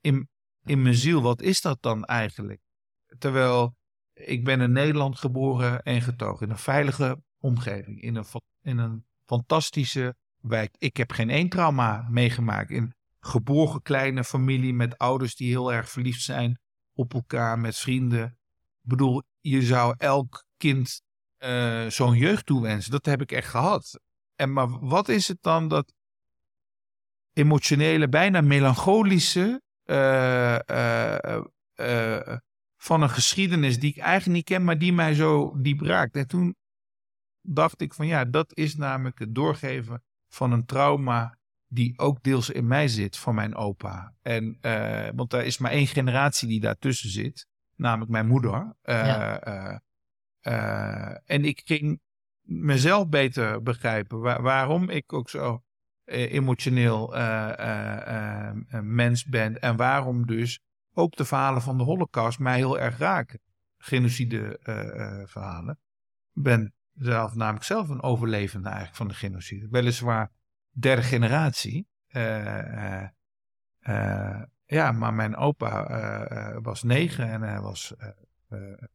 in, 0.00 0.28
in 0.64 0.82
mijn 0.82 0.94
ziel? 0.94 1.22
Wat 1.22 1.42
is 1.42 1.60
dat 1.60 1.78
dan 1.80 2.04
eigenlijk? 2.04 2.60
Terwijl 3.18 3.76
ik 4.14 4.44
ben 4.44 4.60
in 4.60 4.72
Nederland 4.72 5.18
geboren 5.18 5.82
en 5.82 6.02
getogen. 6.02 6.46
In 6.46 6.52
een 6.52 6.58
veilige 6.58 7.22
omgeving. 7.38 8.00
In 8.02 8.16
een, 8.16 8.24
in 8.62 8.78
een 8.78 9.04
fantastische 9.24 10.16
wijk. 10.40 10.74
Ik 10.78 10.96
heb 10.96 11.12
geen 11.12 11.30
één 11.30 11.48
trauma 11.48 12.06
meegemaakt. 12.10 12.70
In 12.70 12.94
geboren 13.20 13.82
kleine 13.82 14.24
familie 14.24 14.74
met 14.74 14.98
ouders 14.98 15.36
die 15.36 15.48
heel 15.48 15.72
erg 15.72 15.90
verliefd 15.90 16.22
zijn 16.22 16.58
op 16.92 17.14
elkaar, 17.14 17.58
met 17.58 17.76
vrienden. 17.76 18.24
Ik 18.82 18.90
bedoel, 18.90 19.22
je 19.40 19.62
zou 19.62 19.94
elk 19.98 20.44
kind 20.56 21.02
uh, 21.38 21.86
zo'n 21.86 22.16
jeugd 22.16 22.46
toewensen. 22.46 22.90
Dat 22.90 23.06
heb 23.06 23.20
ik 23.20 23.32
echt 23.32 23.48
gehad. 23.48 24.00
En 24.36 24.52
maar 24.52 24.78
wat 24.78 25.08
is 25.08 25.28
het 25.28 25.38
dan 25.40 25.68
dat 25.68 25.94
emotionele, 27.32 28.08
bijna 28.08 28.40
melancholische 28.40 29.62
uh, 29.84 30.58
uh, 31.76 32.36
van 32.76 33.02
een 33.02 33.10
geschiedenis 33.10 33.78
die 33.78 33.90
ik 33.90 33.98
eigenlijk 33.98 34.36
niet 34.36 34.44
ken, 34.44 34.64
maar 34.64 34.78
die 34.78 34.92
mij 34.92 35.14
zo 35.14 35.60
diep 35.60 35.80
raakt. 35.80 36.16
En 36.16 36.26
toen 36.26 36.56
dacht 37.40 37.80
ik 37.80 37.94
van 37.94 38.06
ja, 38.06 38.24
dat 38.24 38.56
is 38.56 38.76
namelijk 38.76 39.18
het 39.18 39.34
doorgeven 39.34 40.02
van 40.28 40.52
een 40.52 40.64
trauma 40.64 41.38
die 41.66 41.98
ook 41.98 42.22
deels 42.22 42.50
in 42.50 42.66
mij 42.66 42.88
zit 42.88 43.16
van 43.16 43.34
mijn 43.34 43.54
opa. 43.54 44.14
En, 44.22 44.58
want 45.14 45.32
er 45.32 45.44
is 45.44 45.58
maar 45.58 45.70
één 45.70 45.86
generatie 45.86 46.48
die 46.48 46.60
daartussen 46.60 47.10
zit, 47.10 47.46
namelijk 47.76 48.10
mijn 48.10 48.26
moeder. 48.26 48.76
Ja. 48.82 49.80
en 51.24 51.44
ik 51.44 51.62
ging 51.64 52.00
mezelf 52.44 53.08
beter 53.08 53.62
begrijpen 53.62 54.20
waar, 54.20 54.42
waarom 54.42 54.90
ik 54.90 55.12
ook 55.12 55.30
zo 55.30 55.62
emotioneel 56.04 57.14
mens 58.82 59.24
ben 59.24 59.60
en 59.60 59.76
waarom 59.76 60.26
dus 60.26 60.60
ook 60.92 61.16
de 61.16 61.24
verhalen 61.24 61.62
van 61.62 61.78
de 61.78 61.84
Holocaust 61.84 62.38
mij 62.38 62.56
heel 62.56 62.78
erg 62.78 62.98
raken. 62.98 63.40
Genocide 63.76 64.58
verhalen. 65.26 65.78
Ik 66.34 66.42
ben 66.42 66.74
zelf 66.94 67.34
namelijk 67.34 67.64
zelf 67.64 67.88
een 67.88 68.02
overlevende 68.02 68.68
eigenlijk 68.68 68.96
van 68.96 69.08
de 69.08 69.14
genocide. 69.14 69.68
Weliswaar 69.70 70.30
derde 70.70 71.02
generatie. 71.02 71.88
Ja, 74.66 74.92
maar 74.92 75.14
mijn 75.14 75.36
opa 75.36 76.60
was 76.62 76.82
negen 76.82 77.28
en 77.28 77.42
hij 77.42 77.60
was 77.60 77.94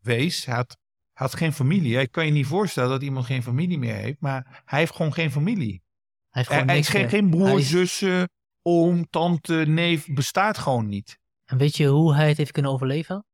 wees. 0.02 0.46
Hij 0.46 0.56
had, 0.56 0.78
had 1.20 1.36
geen 1.36 1.54
familie. 1.54 2.00
Ik 2.00 2.12
kan 2.12 2.26
je 2.26 2.32
niet 2.32 2.46
voorstellen 2.46 2.90
dat 2.90 3.04
iemand 3.04 3.26
geen 3.26 3.44
familie 3.44 3.78
meer 3.78 3.96
heeft, 3.96 4.20
maar 4.20 4.62
hij 4.66 4.80
heeft 4.80 4.96
gewoon 4.96 5.14
geen 5.14 5.32
familie. 5.32 5.84
Hij 6.30 6.46
heeft, 6.48 6.66
hij 6.66 6.76
heeft 6.76 6.90
geen, 6.90 7.10
geen 7.10 7.30
broer, 7.30 7.60
is... 7.60 7.70
zussen, 7.70 8.30
oom, 8.62 9.10
tante, 9.10 9.54
neef, 9.54 10.08
bestaat 10.14 10.58
gewoon 10.58 10.88
niet. 10.88 11.20
En 11.46 11.58
weet 11.58 11.78
je 11.78 11.88
hoe 11.88 12.16
hij 12.16 12.28
het 12.28 12.38
heeft 12.38 12.52
kunnen 12.52 12.72
overleven? 12.72 13.26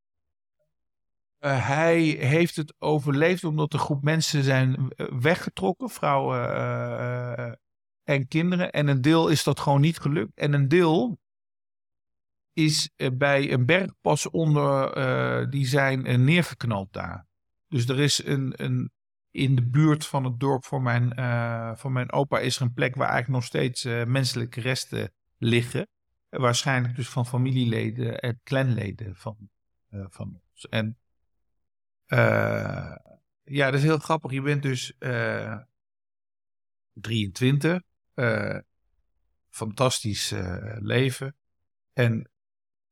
Uh, 1.39 1.67
hij 1.67 2.01
heeft 2.03 2.55
het 2.55 2.73
overleefd 2.79 3.43
omdat 3.43 3.73
een 3.73 3.79
groep 3.79 4.03
mensen 4.03 4.43
zijn 4.43 4.87
weggetrokken, 5.19 5.89
vrouwen 5.89 6.39
uh, 6.39 7.51
en 8.03 8.27
kinderen. 8.27 8.71
En 8.71 8.87
een 8.87 9.01
deel 9.01 9.27
is 9.27 9.43
dat 9.43 9.59
gewoon 9.59 9.81
niet 9.81 9.99
gelukt. 9.99 10.31
En 10.35 10.53
een 10.53 10.67
deel 10.67 11.19
is 12.53 12.89
bij 13.13 13.51
een 13.51 13.65
bergpas 13.65 14.29
onder, 14.29 15.49
die 15.49 15.65
zijn 15.65 16.23
neergeknald 16.23 16.93
daar. 16.93 17.27
Dus 17.75 17.87
er 17.87 17.99
is 17.99 18.25
een, 18.25 18.63
een, 18.63 18.91
in 19.31 19.55
de 19.55 19.65
buurt 19.65 20.05
van 20.05 20.23
het 20.23 20.39
dorp 20.39 20.65
van 20.65 20.83
mijn, 20.83 21.19
uh, 21.19 21.75
van 21.75 21.91
mijn 21.91 22.11
opa 22.11 22.39
is 22.39 22.55
er 22.55 22.61
een 22.61 22.73
plek 22.73 22.95
waar 22.95 23.09
eigenlijk 23.09 23.37
nog 23.39 23.43
steeds 23.43 23.83
menselijke 24.07 24.61
resten 24.61 25.13
liggen. 25.37 25.87
Waarschijnlijk 26.29 26.95
dus 26.95 27.09
van 27.09 27.25
familieleden 27.25 28.19
en 28.19 28.39
clanleden 28.43 29.15
van, 29.15 29.49
van 29.89 30.41
ons. 30.43 30.67
En 30.69 30.97
ja, 33.43 33.65
dat 33.65 33.73
is 33.73 33.83
heel 33.83 33.97
grappig. 33.97 34.31
Je 34.31 34.41
bent 34.41 34.61
dus 34.61 34.93
23. 36.93 37.81
Uh, 38.15 38.59
fantastisch 39.49 40.33
leven. 40.79 41.35
En 41.93 42.29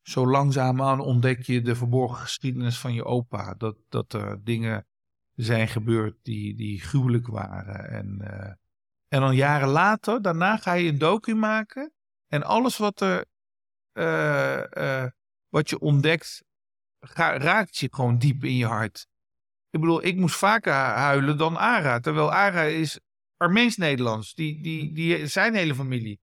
zo 0.04 0.28
langzaamaan 0.28 1.00
ontdek 1.00 1.42
je 1.42 1.62
de 1.62 1.76
verborgen 1.76 2.18
geschiedenis 2.18 2.80
van 2.80 2.94
je 2.94 3.06
opa. 3.06 3.54
Dat, 3.54 3.78
dat 3.90 4.14
er 4.14 4.44
dingen 4.44 4.88
zijn 5.36 5.68
gebeurd 5.68 6.16
die, 6.22 6.56
die 6.56 6.82
gruwelijk 6.82 7.28
waren. 7.28 7.90
En, 7.90 8.20
uh, 8.22 8.52
en 9.08 9.20
dan 9.20 9.36
jaren 9.36 9.68
later, 9.68 10.22
daarna 10.22 10.58
ga 10.58 10.74
je 10.74 10.90
een 10.90 10.98
docu 10.98 11.36
maken. 11.36 11.94
En 12.28 12.44
alles 12.44 12.78
wat, 12.78 13.02
er, 13.02 13.26
wat 15.50 15.70
je 15.70 15.80
ontdekt, 15.80 16.44
raakt 17.16 17.78
je 17.78 17.88
gewoon 17.92 18.18
diep 18.18 18.44
in 18.44 18.56
je 18.56 18.66
hart. 18.66 19.08
Ik 19.70 19.80
bedoel, 19.80 20.06
ik 20.06 20.16
moest 20.16 20.36
vaker 20.36 20.74
huilen 20.74 21.38
dan 21.38 21.58
Ara. 21.58 22.00
Terwijl 22.00 22.34
Ara 22.34 22.62
is 22.62 23.00
Armeens-Nederlands. 23.38 24.34
Die, 24.34 24.62
die, 24.62 24.94
die, 24.94 25.28
zijn 25.28 25.56
hele 25.56 25.76
familie 25.76 26.20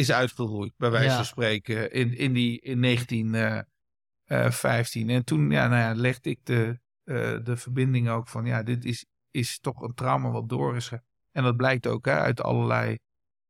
is 0.00 0.12
uitgeroeid, 0.12 0.72
bij 0.76 0.90
wijze 0.90 1.08
Ja. 1.08 1.16
van 1.16 1.24
spreken, 1.24 1.92
in, 1.92 2.16
in, 2.16 2.32
die, 2.32 2.60
in 2.60 2.82
1915. 2.82 5.10
en 5.10 5.24
toen 5.24 5.50
ja, 5.50 5.68
nou 5.68 5.80
ja, 5.80 5.94
legde 6.00 6.30
ik 6.30 6.38
de, 6.42 6.78
eh, 7.04 7.36
de 7.44 7.56
verbinding 7.56 8.08
ook 8.08 8.28
van, 8.28 8.44
ja, 8.46 8.62
dit 8.62 8.84
is, 8.84 9.06
is 9.30 9.58
toch 9.60 9.80
een 9.82 9.94
trauma 9.94 10.30
wat 10.30 10.48
door 10.48 10.76
is. 10.76 10.90
En 11.32 11.42
dat 11.42 11.56
blijkt 11.56 11.86
ook 11.86 12.04
hè, 12.04 12.12
uit 12.12 12.42
allerlei 12.42 12.98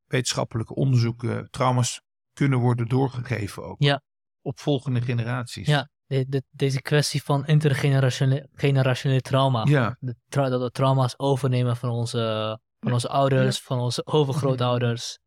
wetenschappelijke 0.06 0.74
onderzoeken. 0.74 1.50
Trauma's 1.50 2.00
kunnen 2.32 2.58
worden 2.58 2.88
doorgegeven 2.88 3.64
ook. 3.64 3.76
Ja. 3.82 4.02
Op 4.42 4.58
volgende 4.58 5.00
generaties. 5.00 5.66
Ja. 5.66 5.88
De, 6.06 6.24
de- 6.28 6.42
deze 6.50 6.82
kwestie 6.82 7.22
van 7.22 7.46
intergenerationele 7.46 8.48
generationele 8.54 9.20
trauma. 9.20 9.64
Ja. 9.68 9.96
De 10.00 10.14
tra- 10.28 10.48
dat 10.48 10.62
we 10.62 10.70
trauma's 10.70 11.14
overnemen 11.16 11.76
van 11.76 11.90
onze, 11.90 12.58
van 12.80 12.92
onze 12.92 13.08
ouders, 13.08 13.60
van 13.60 13.78
onze 13.78 14.06
overgrootouders. 14.06 15.18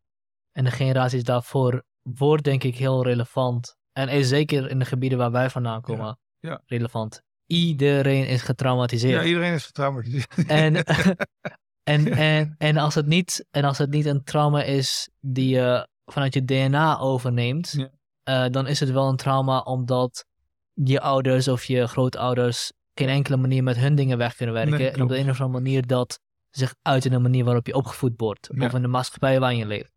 En 0.54 0.64
de 0.64 0.70
generaties 0.70 1.24
daarvoor 1.24 1.84
wordt 2.02 2.44
denk 2.44 2.64
ik 2.64 2.76
heel 2.76 3.04
relevant. 3.04 3.76
En 3.92 4.08
is 4.08 4.28
zeker 4.28 4.70
in 4.70 4.78
de 4.78 4.84
gebieden 4.84 5.18
waar 5.18 5.30
wij 5.30 5.50
vandaan 5.50 5.80
komen 5.80 6.18
Ja. 6.40 6.62
relevant. 6.66 7.22
Iedereen 7.46 8.26
is 8.26 8.42
getraumatiseerd. 8.42 9.20
Ja, 9.22 9.28
iedereen 9.28 9.52
is 9.52 9.64
getraumatiseerd. 9.66 10.34
En, 10.46 10.84
en, 11.94 12.06
en, 12.12 12.54
en, 12.58 12.76
als 12.76 12.94
het 12.94 13.06
niet, 13.06 13.46
en 13.50 13.64
als 13.64 13.78
het 13.78 13.90
niet 13.90 14.06
een 14.06 14.24
trauma 14.24 14.62
is 14.62 15.08
die 15.20 15.48
je 15.48 15.88
vanuit 16.04 16.34
je 16.34 16.44
DNA 16.44 16.98
overneemt, 16.98 17.70
Ja. 17.76 17.90
eh, 18.22 18.50
dan 18.52 18.66
is 18.66 18.80
het 18.80 18.90
wel 18.90 19.08
een 19.08 19.16
trauma 19.16 19.58
omdat 19.60 20.24
je 20.72 21.00
ouders 21.00 21.48
of 21.48 21.64
je 21.64 21.86
grootouders 21.86 22.72
geen 22.94 23.08
enkele 23.08 23.36
manier 23.36 23.62
met 23.62 23.76
hun 23.76 23.94
dingen 23.94 24.18
weg 24.18 24.34
kunnen 24.36 24.54
werken. 24.54 24.78
Nee, 24.78 24.90
en 24.90 25.02
op 25.02 25.08
de 25.08 25.18
een 25.18 25.30
of 25.30 25.40
andere 25.40 25.62
manier 25.62 25.86
dat 25.86 26.20
zich 26.50 26.74
uit 26.82 27.04
in 27.04 27.10
de 27.10 27.18
manier 27.18 27.44
waarop 27.44 27.66
je 27.66 27.74
opgevoed 27.74 28.12
wordt. 28.16 28.50
Of 28.50 28.72
in 28.74 28.82
de 28.82 28.88
maatschappij 28.88 29.40
waarin 29.40 29.58
je 29.58 29.66
leeft. 29.66 29.92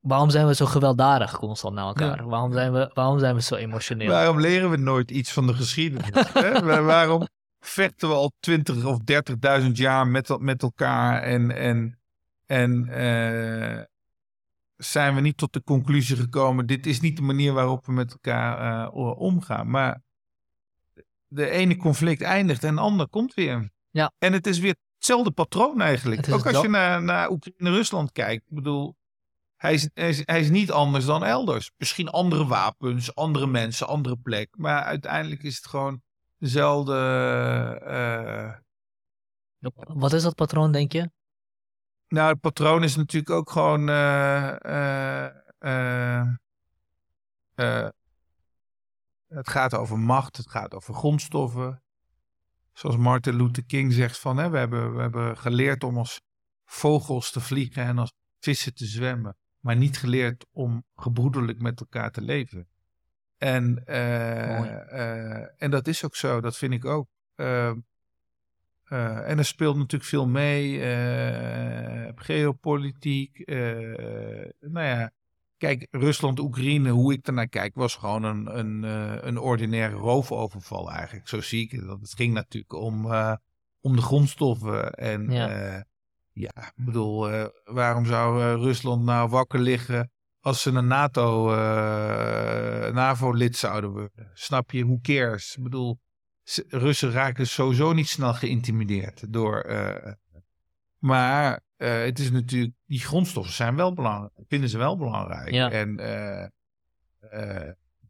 Waarom 0.00 0.30
zijn 0.30 0.46
we 0.46 0.54
zo 0.54 0.66
gewelddadig 0.66 1.38
constant 1.38 1.74
naar 1.74 1.86
elkaar? 1.86 2.28
Waarom, 2.28 2.52
zijn 2.52 2.72
we, 2.72 2.90
waarom 2.94 3.18
zijn 3.18 3.34
we 3.34 3.42
zo 3.42 3.54
emotioneel? 3.54 4.08
Waarom 4.08 4.40
leren 4.40 4.70
we 4.70 4.76
nooit 4.76 5.10
iets 5.10 5.32
van 5.32 5.46
de 5.46 5.54
geschiedenis? 5.54 6.08
hè? 6.32 6.60
Waar- 6.64 6.84
Waarom 6.84 7.26
vechten 7.60 8.08
we 8.08 8.14
al 8.14 8.32
20 8.40 8.84
of 8.84 8.98
30.000 9.62 9.66
jaar 9.72 10.06
met, 10.06 10.38
met 10.38 10.62
elkaar 10.62 11.22
en, 11.22 11.50
en, 11.56 11.98
en 12.46 12.88
eh, 12.88 13.82
zijn 14.76 15.14
we 15.14 15.20
niet 15.20 15.36
tot 15.36 15.52
de 15.52 15.62
conclusie 15.62 16.16
gekomen, 16.16 16.66
dit 16.66 16.86
is 16.86 17.00
niet 17.00 17.16
de 17.16 17.22
manier 17.22 17.52
waarop 17.52 17.86
we 17.86 17.92
met 17.92 18.12
elkaar 18.12 18.82
eh, 18.86 18.94
omgaan. 19.18 19.70
Maar 19.70 20.02
de 21.28 21.48
ene 21.50 21.76
conflict 21.76 22.22
eindigt 22.22 22.64
en 22.64 22.74
de 22.74 22.80
ander 22.80 23.08
komt 23.08 23.34
weer. 23.34 23.70
Ja. 23.90 24.12
En 24.18 24.32
het 24.32 24.46
is 24.46 24.58
weer 24.58 24.74
hetzelfde 24.96 25.30
patroon 25.30 25.80
eigenlijk. 25.80 26.28
Ook 26.32 26.46
als 26.46 26.60
je 26.62 26.68
naar, 26.68 27.02
naar 27.02 27.30
Oekraïne-Rusland 27.30 28.12
kijkt. 28.12 28.42
Ik 28.48 28.54
bedoel, 28.54 28.96
Hij 29.60 29.74
is, 29.74 29.88
hij, 29.94 30.08
is, 30.08 30.22
hij 30.24 30.40
is 30.40 30.50
niet 30.50 30.70
anders 30.70 31.04
dan 31.04 31.24
elders. 31.24 31.70
Misschien 31.76 32.08
andere 32.08 32.46
wapens, 32.46 33.14
andere 33.14 33.46
mensen, 33.46 33.86
andere 33.86 34.16
plek. 34.16 34.48
Maar 34.56 34.82
uiteindelijk 34.82 35.42
is 35.42 35.56
het 35.56 35.66
gewoon 35.66 36.02
dezelfde. 36.38 36.94
eh, 37.84 38.58
Wat 39.86 40.12
is 40.12 40.22
dat 40.22 40.34
patroon, 40.34 40.72
denk 40.72 40.92
je? 40.92 41.10
nou, 42.08 42.30
het 42.32 42.40
patroon 42.40 42.82
is 42.82 42.96
natuurlijk 42.96 43.30
ook 43.30 43.50
gewoon. 43.50 43.88
eh, 43.88 44.64
eh, 44.64 45.30
eh, 45.58 46.26
eh, 47.54 47.88
het 49.28 49.48
gaat 49.48 49.74
over 49.74 49.98
macht, 49.98 50.36
het 50.36 50.50
gaat 50.50 50.74
over 50.74 50.94
grondstoffen. 50.94 51.82
Zoals 52.72 52.96
Martin 52.96 53.36
Luther 53.36 53.64
King 53.64 53.92
zegt 53.92 54.18
van, 54.18 54.36
hè, 54.36 54.48
we, 54.50 54.58
hebben, 54.58 54.94
we 54.94 55.00
hebben 55.00 55.36
geleerd 55.38 55.84
om 55.84 55.98
als 55.98 56.20
vogels 56.64 57.30
te 57.30 57.40
vliegen 57.40 57.82
en 57.82 57.98
als 57.98 58.12
vissen 58.38 58.74
te 58.74 58.86
zwemmen. 58.86 59.36
Maar 59.60 59.76
niet 59.76 59.98
geleerd 59.98 60.46
om 60.52 60.84
gebroederlijk 60.96 61.60
met 61.60 61.80
elkaar 61.80 62.10
te 62.10 62.20
leven. 62.20 62.68
En, 63.40 63.84
eh, 63.84 65.38
eh, 65.38 65.48
en 65.56 65.70
dat 65.70 65.86
is 65.86 66.04
ook 66.04 66.16
zo, 66.16 66.40
dat 66.40 66.56
vind 66.56 66.72
ik 66.72 66.84
ook. 66.84 67.08
Eh, 67.34 67.68
eh, 68.84 69.28
en 69.30 69.38
er 69.38 69.44
speelt 69.44 69.76
natuurlijk 69.76 70.10
veel 70.10 70.26
mee. 70.26 70.78
geopolitiek. 72.14 73.42
nou 74.60 74.86
ja, 74.86 75.10
kijk, 75.56 75.86
Rusland-Oekraïne, 75.90 76.90
hoe 76.90 77.12
ik 77.12 77.26
ernaar 77.26 77.48
kijk, 77.48 77.74
was 77.74 77.94
gewoon 77.94 78.22
een, 78.22 78.58
een, 78.58 78.82
een 79.26 79.38
ordinaire 79.38 79.96
roofoverval 79.96 80.92
eigenlijk. 80.92 81.28
Zo 81.28 81.40
zie 81.40 81.64
ik 81.64 81.70
het. 81.70 81.86
Het 82.00 82.14
ging 82.14 82.34
natuurlijk 82.34 82.72
om, 82.72 83.04
om 83.80 83.96
de 83.96 84.02
grondstoffen. 84.02 84.92
En 84.92 85.30
Ja. 85.30 85.84
Ja, 86.40 86.72
ik 86.76 86.84
bedoel, 86.84 87.30
eh, 87.30 87.46
waarom 87.64 88.06
zou 88.06 88.42
eh, 88.42 88.52
Rusland 88.52 89.04
nou 89.04 89.28
wakker 89.28 89.58
liggen 89.58 90.10
als 90.40 90.62
ze 90.62 90.70
een 90.70 90.86
NATO, 90.86 91.52
eh, 91.52 92.92
NAVO-lid 92.92 93.56
zouden 93.56 93.90
worden? 93.90 94.30
Snap 94.34 94.70
je? 94.70 94.82
Hoe 94.82 95.00
cares? 95.00 95.56
Ik 95.56 95.62
bedoel, 95.62 95.98
Russen 96.68 97.10
raken 97.10 97.46
sowieso 97.46 97.92
niet 97.92 98.08
snel 98.08 98.34
geïntimideerd 98.34 99.32
door. 99.32 99.66
maar 100.98 101.60
het 101.76 102.18
is 102.18 102.30
natuurlijk, 102.30 102.74
die 102.86 103.00
grondstoffen 103.00 103.54
zijn 103.54 103.76
wel 103.76 103.94
belangrijk, 103.94 104.32
vinden 104.48 104.68
ze 104.68 104.78
wel 104.78 104.96
belangrijk. 104.96 105.50
Ja. 105.50 105.70
En 105.70 106.00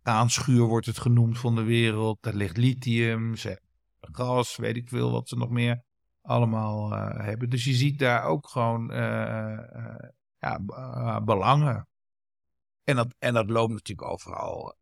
aanschuur 0.02 0.62
wordt 0.62 0.86
het 0.86 0.98
genoemd 0.98 1.38
van 1.38 1.54
de 1.54 1.62
wereld. 1.62 2.18
Daar 2.20 2.34
ligt 2.34 2.56
lithium, 2.56 3.34
gas, 4.00 4.56
weet 4.56 4.76
ik 4.76 4.88
veel 4.88 5.10
wat 5.10 5.28
ze 5.28 5.36
nog 5.36 5.50
meer 5.50 5.82
allemaal 6.30 6.92
eh, 6.92 7.24
hebben. 7.24 7.50
Dus 7.50 7.64
je 7.64 7.72
ziet 7.74 7.98
daar 7.98 8.24
ook 8.24 8.48
gewoon 8.48 8.92
eh, 8.92 9.52
eh, 9.52 10.08
ja, 10.38 11.20
belangen. 11.20 11.88
En 12.84 12.96
dat, 12.96 13.14
en 13.18 13.34
dat 13.34 13.50
loopt 13.50 13.72
natuurlijk 13.72 14.08
overal. 14.08 14.74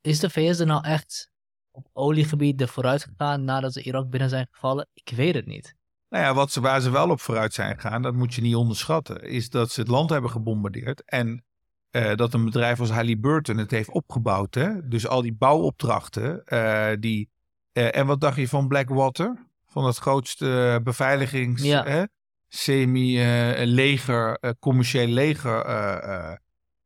is 0.00 0.20
de 0.20 0.30
VS 0.30 0.58
er 0.58 0.66
nou 0.66 0.84
echt 0.84 1.30
op 1.76 1.88
oliegebied 1.92 2.60
er 2.60 2.68
vooruit 2.68 3.02
gegaan 3.02 3.44
nadat 3.44 3.72
ze 3.72 3.82
Irak 3.82 4.10
binnen 4.10 4.28
zijn 4.28 4.48
gevallen? 4.50 4.88
Ik 4.94 5.12
weet 5.16 5.34
het 5.34 5.46
niet. 5.46 5.74
Nou 6.08 6.24
ja, 6.24 6.34
wat 6.34 6.50
ze, 6.50 6.60
waar 6.60 6.80
ze 6.80 6.90
wel 6.90 7.10
op 7.10 7.20
vooruit 7.20 7.54
zijn 7.54 7.74
gegaan, 7.74 8.02
dat 8.02 8.14
moet 8.14 8.34
je 8.34 8.42
niet 8.42 8.54
onderschatten, 8.54 9.22
is 9.22 9.50
dat 9.50 9.70
ze 9.70 9.80
het 9.80 9.88
land 9.88 10.10
hebben 10.10 10.30
gebombardeerd 10.30 11.04
en 11.04 11.44
eh, 11.90 12.14
dat 12.14 12.34
een 12.34 12.44
bedrijf 12.44 12.80
als 12.80 12.90
Halliburton 12.90 13.56
het 13.56 13.70
heeft 13.70 13.90
opgebouwd. 13.90 14.54
Hè? 14.54 14.88
Dus 14.88 15.06
al 15.06 15.22
die 15.22 15.34
bouwopdrachten, 15.34 16.44
eh, 16.44 16.92
die... 17.00 17.30
eh, 17.72 17.96
en 17.96 18.06
wat 18.06 18.20
dacht 18.20 18.36
je 18.36 18.48
van 18.48 18.68
Blackwater? 18.68 19.46
Van 19.66 19.84
het 19.84 19.96
grootste 19.96 20.80
beveiligings... 20.84 21.62
Ja. 21.62 21.84
hè, 21.84 22.04
Semi-leger, 22.48 24.38
commercieel 24.58 25.06
leger. 25.06 25.64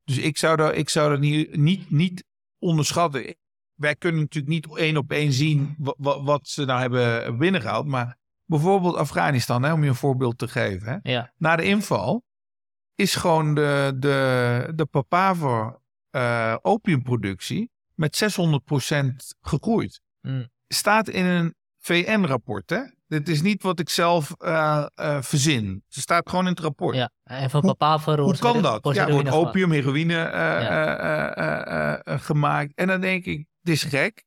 Dus 0.05 0.19
ik 0.19 0.39
zou 0.39 0.57
dat, 0.57 0.77
ik 0.77 0.89
zou 0.89 1.11
dat 1.11 1.21
niet, 1.21 1.57
niet, 1.57 1.91
niet 1.91 2.25
onderschatten. 2.59 3.37
Wij 3.81 3.95
kunnen 3.97 4.21
natuurlijk 4.21 4.53
niet 4.53 4.77
één 4.79 4.97
op 4.97 5.11
één 5.11 5.33
zien 5.33 5.75
wa- 5.79 5.95
wa- 5.99 6.23
wat 6.23 6.49
ze 6.49 6.65
nou 6.65 6.81
hebben 6.81 7.39
binnengehaald. 7.39 7.87
Maar 7.87 8.17
bijvoorbeeld 8.45 8.97
Afghanistan, 8.97 9.63
hè, 9.63 9.73
om 9.73 9.83
je 9.83 9.89
een 9.89 9.95
voorbeeld 9.95 10.39
te 10.39 10.49
geven. 10.49 11.01
Hè. 11.03 11.11
Ja, 11.13 11.33
Na 11.37 11.57
de 11.57 11.63
inval 11.63 12.23
is 12.95 13.15
gewoon 13.15 13.55
de, 13.55 13.93
de, 13.99 14.73
de 14.75 14.85
papaver 14.87 15.79
eh, 16.11 16.57
opiumproductie 16.63 17.71
met 17.95 18.17
600% 19.03 19.07
gegroeid. 19.41 20.01
Mm. 20.21 20.49
Staat 20.69 21.09
in 21.09 21.25
een 21.25 21.55
VN-rapport. 21.79 22.71
hè? 22.71 22.81
Dit 23.07 23.29
is 23.29 23.43
niet 23.43 23.63
wat 23.63 23.81
ik 23.81 23.89
zelf 23.89 24.35
eh, 24.39 24.87
eh, 24.95 25.23
verzin. 25.23 25.85
Ze 25.89 26.01
staat 26.01 26.29
gewoon 26.29 26.45
in 26.45 26.51
het 26.51 26.61
rapport. 26.61 26.97
ja. 26.97 27.11
En 27.23 27.51
van 27.51 27.61
Hoe- 27.61 27.75
papaver 27.75 28.15
Hoe 28.17 28.25
wordt 28.25 28.39
kan 28.39 28.63
dat? 28.63 28.95
Ja, 28.95 29.11
wordt 29.11 29.31
opium, 29.31 29.71
heroïne 29.71 30.15
Ja. 30.15 32.03
gemaakt. 32.19 32.73
En 32.75 32.87
dan 32.87 33.01
denk 33.01 33.25
ik, 33.25 33.47
dit 33.63 33.75
is 33.75 33.83
gek. 33.83 34.25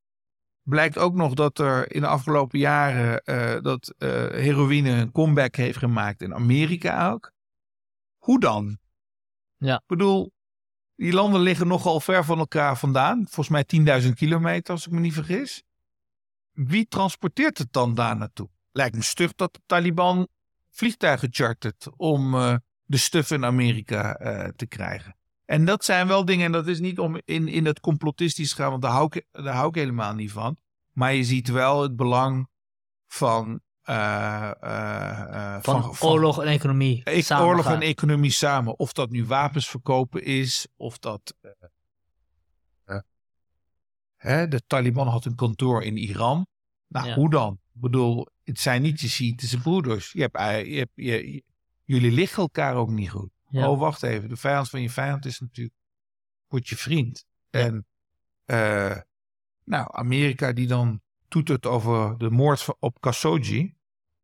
Blijkt 0.63 0.97
ook 0.97 1.13
nog 1.13 1.33
dat 1.33 1.59
er 1.59 1.91
in 1.91 2.01
de 2.01 2.07
afgelopen 2.07 2.59
jaren 2.59 3.23
eh, 3.23 3.61
dat 3.61 3.93
eh, 3.97 4.09
heroïne 4.29 4.89
een 4.89 5.11
comeback 5.11 5.55
heeft 5.55 5.77
gemaakt 5.77 6.21
in 6.21 6.33
Amerika 6.33 7.11
ook. 7.11 7.31
Hoe 8.17 8.39
dan? 8.39 8.77
Ja. 9.57 9.75
Ik 9.75 9.87
bedoel, 9.87 10.33
die 10.95 11.13
landen 11.13 11.41
liggen 11.41 11.67
nogal 11.67 11.99
ver 11.99 12.25
van 12.25 12.39
elkaar 12.39 12.77
vandaan. 12.77 13.27
Volgens 13.29 13.49
mij 13.49 14.01
10.000 14.03 14.09
kilometer, 14.13 14.73
als 14.73 14.85
ik 14.85 14.91
me 14.91 14.99
niet 14.99 15.13
vergis. 15.13 15.63
Wie 16.51 16.87
transporteert 16.87 17.57
het 17.57 17.73
dan 17.73 17.95
daar 17.95 18.17
naartoe? 18.17 18.49
Lijkt 18.71 18.95
me 18.95 19.03
stug 19.03 19.33
dat 19.33 19.53
de 19.53 19.61
Taliban 19.65 20.27
vliegtuigen 20.69 21.27
chartert 21.31 21.87
om 21.95 22.35
eh, 22.35 22.55
de 22.83 22.97
stuff 22.97 23.31
in 23.31 23.45
Amerika 23.45 24.13
te 24.55 24.67
krijgen. 24.67 25.15
En 25.45 25.65
dat 25.65 25.85
zijn 25.85 26.07
wel 26.07 26.25
dingen, 26.25 26.45
en 26.45 26.51
dat 26.51 26.67
is 26.67 26.79
niet 26.79 26.99
om 26.99 27.21
in, 27.25 27.47
in 27.47 27.65
het 27.65 27.79
complotistisch 27.79 28.49
te 28.49 28.55
gaan, 28.55 28.69
want 28.69 28.81
daar 28.81 28.91
hou, 28.91 29.05
ik, 29.11 29.25
daar 29.31 29.53
hou 29.55 29.67
ik 29.67 29.75
helemaal 29.75 30.13
niet 30.13 30.31
van. 30.31 30.57
Maar 30.91 31.13
je 31.13 31.23
ziet 31.23 31.47
wel 31.47 31.81
het 31.81 31.95
belang 31.95 32.47
van. 33.07 33.61
eh, 33.81 34.51
eh, 34.61 35.55
eh, 35.55 35.63
Van, 35.63 35.95
oorlog 35.99 36.41
en 36.41 36.47
economie. 36.47 37.01
ik, 37.03 37.23
samen 37.25 37.45
oorlog 37.45 37.65
gaan. 37.65 37.73
en 37.75 37.81
economie 37.81 38.31
samen. 38.31 38.79
Of 38.79 38.93
dat 38.93 39.09
nu 39.09 39.25
wapens 39.25 39.69
verkopen 39.69 40.23
is, 40.23 40.67
of 40.77 40.99
dat. 40.99 41.35
hè, 44.15 44.47
de 44.47 44.61
Taliban 44.67 45.07
had 45.07 45.25
een 45.25 45.35
kantoor 45.35 45.83
in 45.83 45.97
Iran. 45.97 46.47
Nou, 46.87 47.07
Ja. 47.07 47.13
hoe 47.15 47.29
dan? 47.29 47.53
Ik 47.73 47.81
bedoel, 47.81 48.27
het 48.43 48.59
zijn 48.59 48.81
niet 48.81 48.99
je 49.01 49.07
Shiïtische 49.07 49.59
broeders. 49.61 50.11
Je 50.11 50.21
hebt, 50.21 50.37
je 50.67 50.77
hebt, 50.77 50.91
je, 50.95 51.31
je- 51.33 51.43
jullie 51.83 52.11
liggen 52.11 52.41
elkaar 52.43 52.75
ook 52.75 52.89
niet 52.89 53.09
goed. 53.09 53.29
Ja. 53.53 53.69
Oh, 53.69 53.79
wacht 53.79 54.03
even. 54.03 54.29
De 54.29 54.35
vijand 54.35 54.69
van 54.69 54.81
je 54.81 54.89
vijand 54.89 55.25
is 55.25 55.39
natuurlijk. 55.39 55.75
wordt 56.47 56.67
je 56.67 56.77
vriend. 56.77 57.25
En. 57.49 57.85
eh, 58.45 58.97
nou, 59.63 59.87
Amerika 59.91 60.51
die 60.53 60.67
dan 60.67 61.01
toetert 61.27 61.65
over 61.65 62.17
de 62.17 62.29
moord 62.29 62.67
op 62.79 62.99
Khashoggi. 63.01 63.75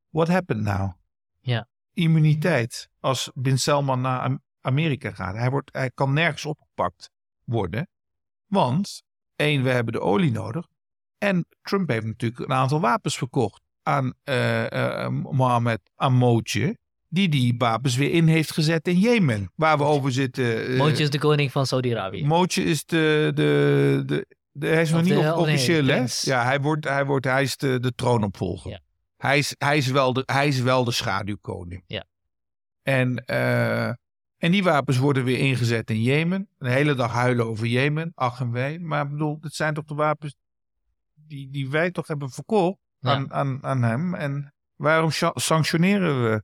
What 0.09 0.27
happened 0.27 0.63
now? 0.63 0.91
Ja. 1.39 1.67
Immuniteit. 1.93 2.89
Als 2.99 3.31
Bin 3.33 3.59
Salman 3.59 4.01
naar, 4.01 4.37
Amerika 4.61 5.11
gaat. 5.11 5.35
Hij, 5.35 5.49
wordt, 5.49 5.73
hij 5.73 5.91
kan 5.91 6.13
nergens 6.13 6.45
opgepakt 6.45 7.09
worden. 7.43 7.87
Want, 8.45 9.03
één, 9.35 9.63
we 9.63 9.69
hebben 9.69 9.93
de 9.93 10.01
olie 10.01 10.31
nodig. 10.31 10.67
En 11.17 11.45
Trump 11.61 11.89
heeft 11.89 12.05
natuurlijk 12.05 12.41
een 12.41 12.53
aantal 12.53 12.79
wapens 12.79 13.17
verkocht 13.17 13.61
aan 13.83 14.13
uh, 14.23 14.69
uh, 14.69 15.07
Mohammed 15.07 15.91
Amootje. 15.95 16.77
Die 17.11 17.29
die 17.29 17.55
wapens 17.57 17.95
weer 17.95 18.11
in 18.11 18.27
heeft 18.27 18.51
gezet 18.51 18.87
in 18.87 18.99
Jemen. 18.99 19.51
Waar 19.55 19.77
we 19.77 19.83
over 19.83 20.11
zitten. 20.11 20.71
Uh, 20.71 20.77
Mootje 20.77 21.03
is 21.03 21.09
de 21.09 21.19
koning 21.19 21.51
van 21.51 21.65
Saudi-Arabië. 21.65 22.25
Mootje 22.25 22.63
is 22.63 22.85
de, 22.85 23.31
de, 23.35 24.03
de, 24.05 24.25
de 24.51 24.67
hij 24.67 24.81
is 24.81 24.91
nog 24.91 25.01
niet 25.01 25.13
de, 25.13 25.35
officieel, 25.35 25.83
nee, 25.83 25.99
hè? 25.99 26.05
Ja, 26.21 26.43
hij, 26.43 26.61
wordt, 26.61 26.87
hij, 26.87 27.05
wordt, 27.05 27.25
hij 27.25 27.43
is 27.43 27.57
de, 27.57 27.79
de 27.79 27.95
troonopvolger. 27.95 28.71
Ja. 28.71 28.79
Hij, 29.17 29.37
is, 29.37 29.55
hij, 29.57 29.77
is 29.77 29.87
wel 29.87 30.13
de, 30.13 30.23
hij 30.25 30.47
is 30.47 30.59
wel 30.59 30.83
de 30.83 30.91
schaduwkoning. 30.91 31.83
Ja. 31.87 32.05
En, 32.81 33.23
uh, 33.27 33.87
en 34.37 34.51
die 34.51 34.63
wapens 34.63 34.97
worden 34.97 35.23
weer 35.23 35.37
ingezet 35.37 35.89
in 35.89 36.01
Jemen. 36.01 36.49
Een 36.57 36.71
hele 36.71 36.93
dag 36.93 37.11
huilen 37.11 37.45
over 37.45 37.67
Jemen, 37.67 38.11
ach 38.15 38.39
en 38.39 38.51
wee. 38.51 38.79
Maar 38.79 39.05
ik 39.05 39.11
bedoel, 39.11 39.37
het 39.41 39.53
zijn 39.53 39.73
toch 39.73 39.85
de 39.85 39.95
wapens 39.95 40.35
die, 41.13 41.49
die 41.49 41.69
wij 41.69 41.91
toch 41.91 42.07
hebben 42.07 42.29
verkocht 42.29 42.77
aan, 43.01 43.21
ja. 43.21 43.33
aan, 43.33 43.63
aan 43.63 43.83
hem. 43.83 44.15
En 44.15 44.53
waarom 44.75 45.09
sanctioneren 45.33 46.23
we 46.23 46.43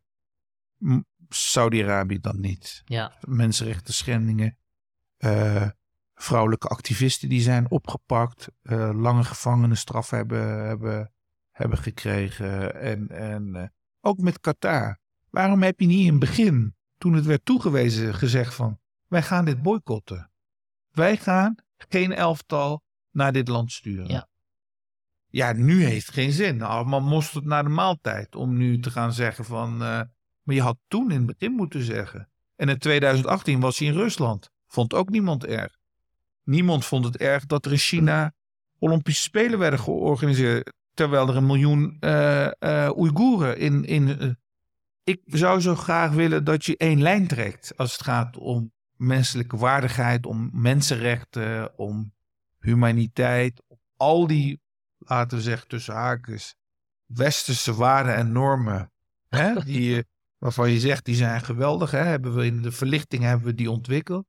Saudi-Arabië 1.29 2.19
dan 2.19 2.39
niet? 2.39 2.81
Ja. 2.85 3.13
Mensenrechten 3.21 3.93
schendingen. 3.93 4.57
Uh, 5.17 5.69
vrouwelijke 6.13 6.67
activisten 6.67 7.29
die 7.29 7.41
zijn 7.41 7.71
opgepakt. 7.71 8.47
Uh, 8.63 8.89
lange 8.93 9.23
gevangenisstraf 9.23 10.09
hebben, 10.09 10.65
hebben, 10.65 11.13
hebben 11.51 11.77
gekregen. 11.77 12.75
En, 12.81 13.07
en 13.07 13.55
uh, 13.55 13.63
ook 14.01 14.17
met 14.17 14.39
Qatar. 14.39 14.99
Waarom 15.29 15.61
heb 15.61 15.79
je 15.79 15.85
niet 15.85 16.05
in 16.05 16.11
het 16.11 16.19
begin, 16.19 16.75
toen 16.97 17.13
het 17.13 17.25
werd 17.25 17.45
toegewezen, 17.45 18.13
gezegd 18.13 18.53
van... 18.53 18.79
wij 19.07 19.21
gaan 19.21 19.45
dit 19.45 19.61
boycotten. 19.61 20.31
Wij 20.91 21.17
gaan 21.17 21.55
geen 21.77 22.13
elftal 22.13 22.83
naar 23.11 23.31
dit 23.31 23.47
land 23.47 23.71
sturen. 23.71 24.07
Ja. 24.07 24.27
Ja, 25.27 25.53
nu 25.53 25.83
heeft 25.83 26.05
het 26.05 26.15
geen 26.15 26.31
zin. 26.31 26.61
Allemaal 26.61 27.01
moest 27.01 27.33
het 27.33 27.45
naar 27.45 27.63
de 27.63 27.69
maaltijd. 27.69 28.35
Om 28.35 28.57
nu 28.57 28.79
te 28.79 28.91
gaan 28.91 29.13
zeggen 29.13 29.45
van... 29.45 29.81
Maar 30.45 30.55
je 30.55 30.61
had 30.61 30.77
toen 30.87 31.11
in 31.11 31.17
het 31.17 31.25
begin 31.25 31.51
moeten 31.51 31.81
zeggen. 31.83 32.29
En 32.55 32.69
in 32.69 32.77
2018 32.77 33.59
was 33.59 33.79
hij 33.79 33.87
in 33.87 33.93
Rusland. 33.93 34.49
Vond 34.67 34.93
ook 34.93 35.09
niemand 35.09 35.45
erg. 35.45 35.77
Niemand 36.43 36.85
vond 36.85 37.05
het 37.05 37.17
erg 37.17 37.45
dat 37.45 37.65
er 37.65 37.71
in 37.71 37.77
China 37.77 38.33
Olympische 38.79 39.21
Spelen 39.21 39.59
werden 39.59 39.79
georganiseerd. 39.79 40.73
Terwijl 40.93 41.29
er 41.29 41.35
een 41.35 41.45
miljoen 41.45 41.97
uh, 41.99 42.89
Oeigoeren 42.95 43.57
in. 43.57 43.83
in 43.83 44.37
ik 45.03 45.21
zou 45.25 45.61
zo 45.61 45.75
graag 45.75 46.11
willen 46.11 46.43
dat 46.43 46.65
je 46.65 46.77
één 46.77 47.01
lijn 47.01 47.27
trekt. 47.27 47.77
Als 47.77 47.91
het 47.91 48.03
gaat 48.03 48.37
om 48.37 48.73
menselijke 48.95 49.57
waardigheid, 49.57 50.25
om 50.25 50.49
mensenrechten, 50.53 51.77
om 51.77 52.13
humaniteit. 52.59 53.61
Al 53.97 54.27
die 54.27 54.61
laten 54.97 55.37
we 55.37 55.43
zeggen 55.43 55.67
tussen 55.67 55.93
haakjes, 55.93 56.55
westerse 57.05 57.73
waarden 57.73 58.15
en 58.15 58.31
normen. 58.31 58.91
Hè, 59.29 59.63
die, 59.63 60.05
waarvan 60.37 60.71
je 60.71 60.79
zegt, 60.79 61.05
die 61.05 61.15
zijn 61.15 61.41
geweldig. 61.41 61.91
Hè, 61.91 61.97
hebben 61.97 62.35
we 62.35 62.45
in 62.45 62.61
de 62.61 62.71
verlichting 62.71 63.23
hebben 63.23 63.45
we 63.47 63.53
die 63.53 63.71
ontwikkeld. 63.71 64.25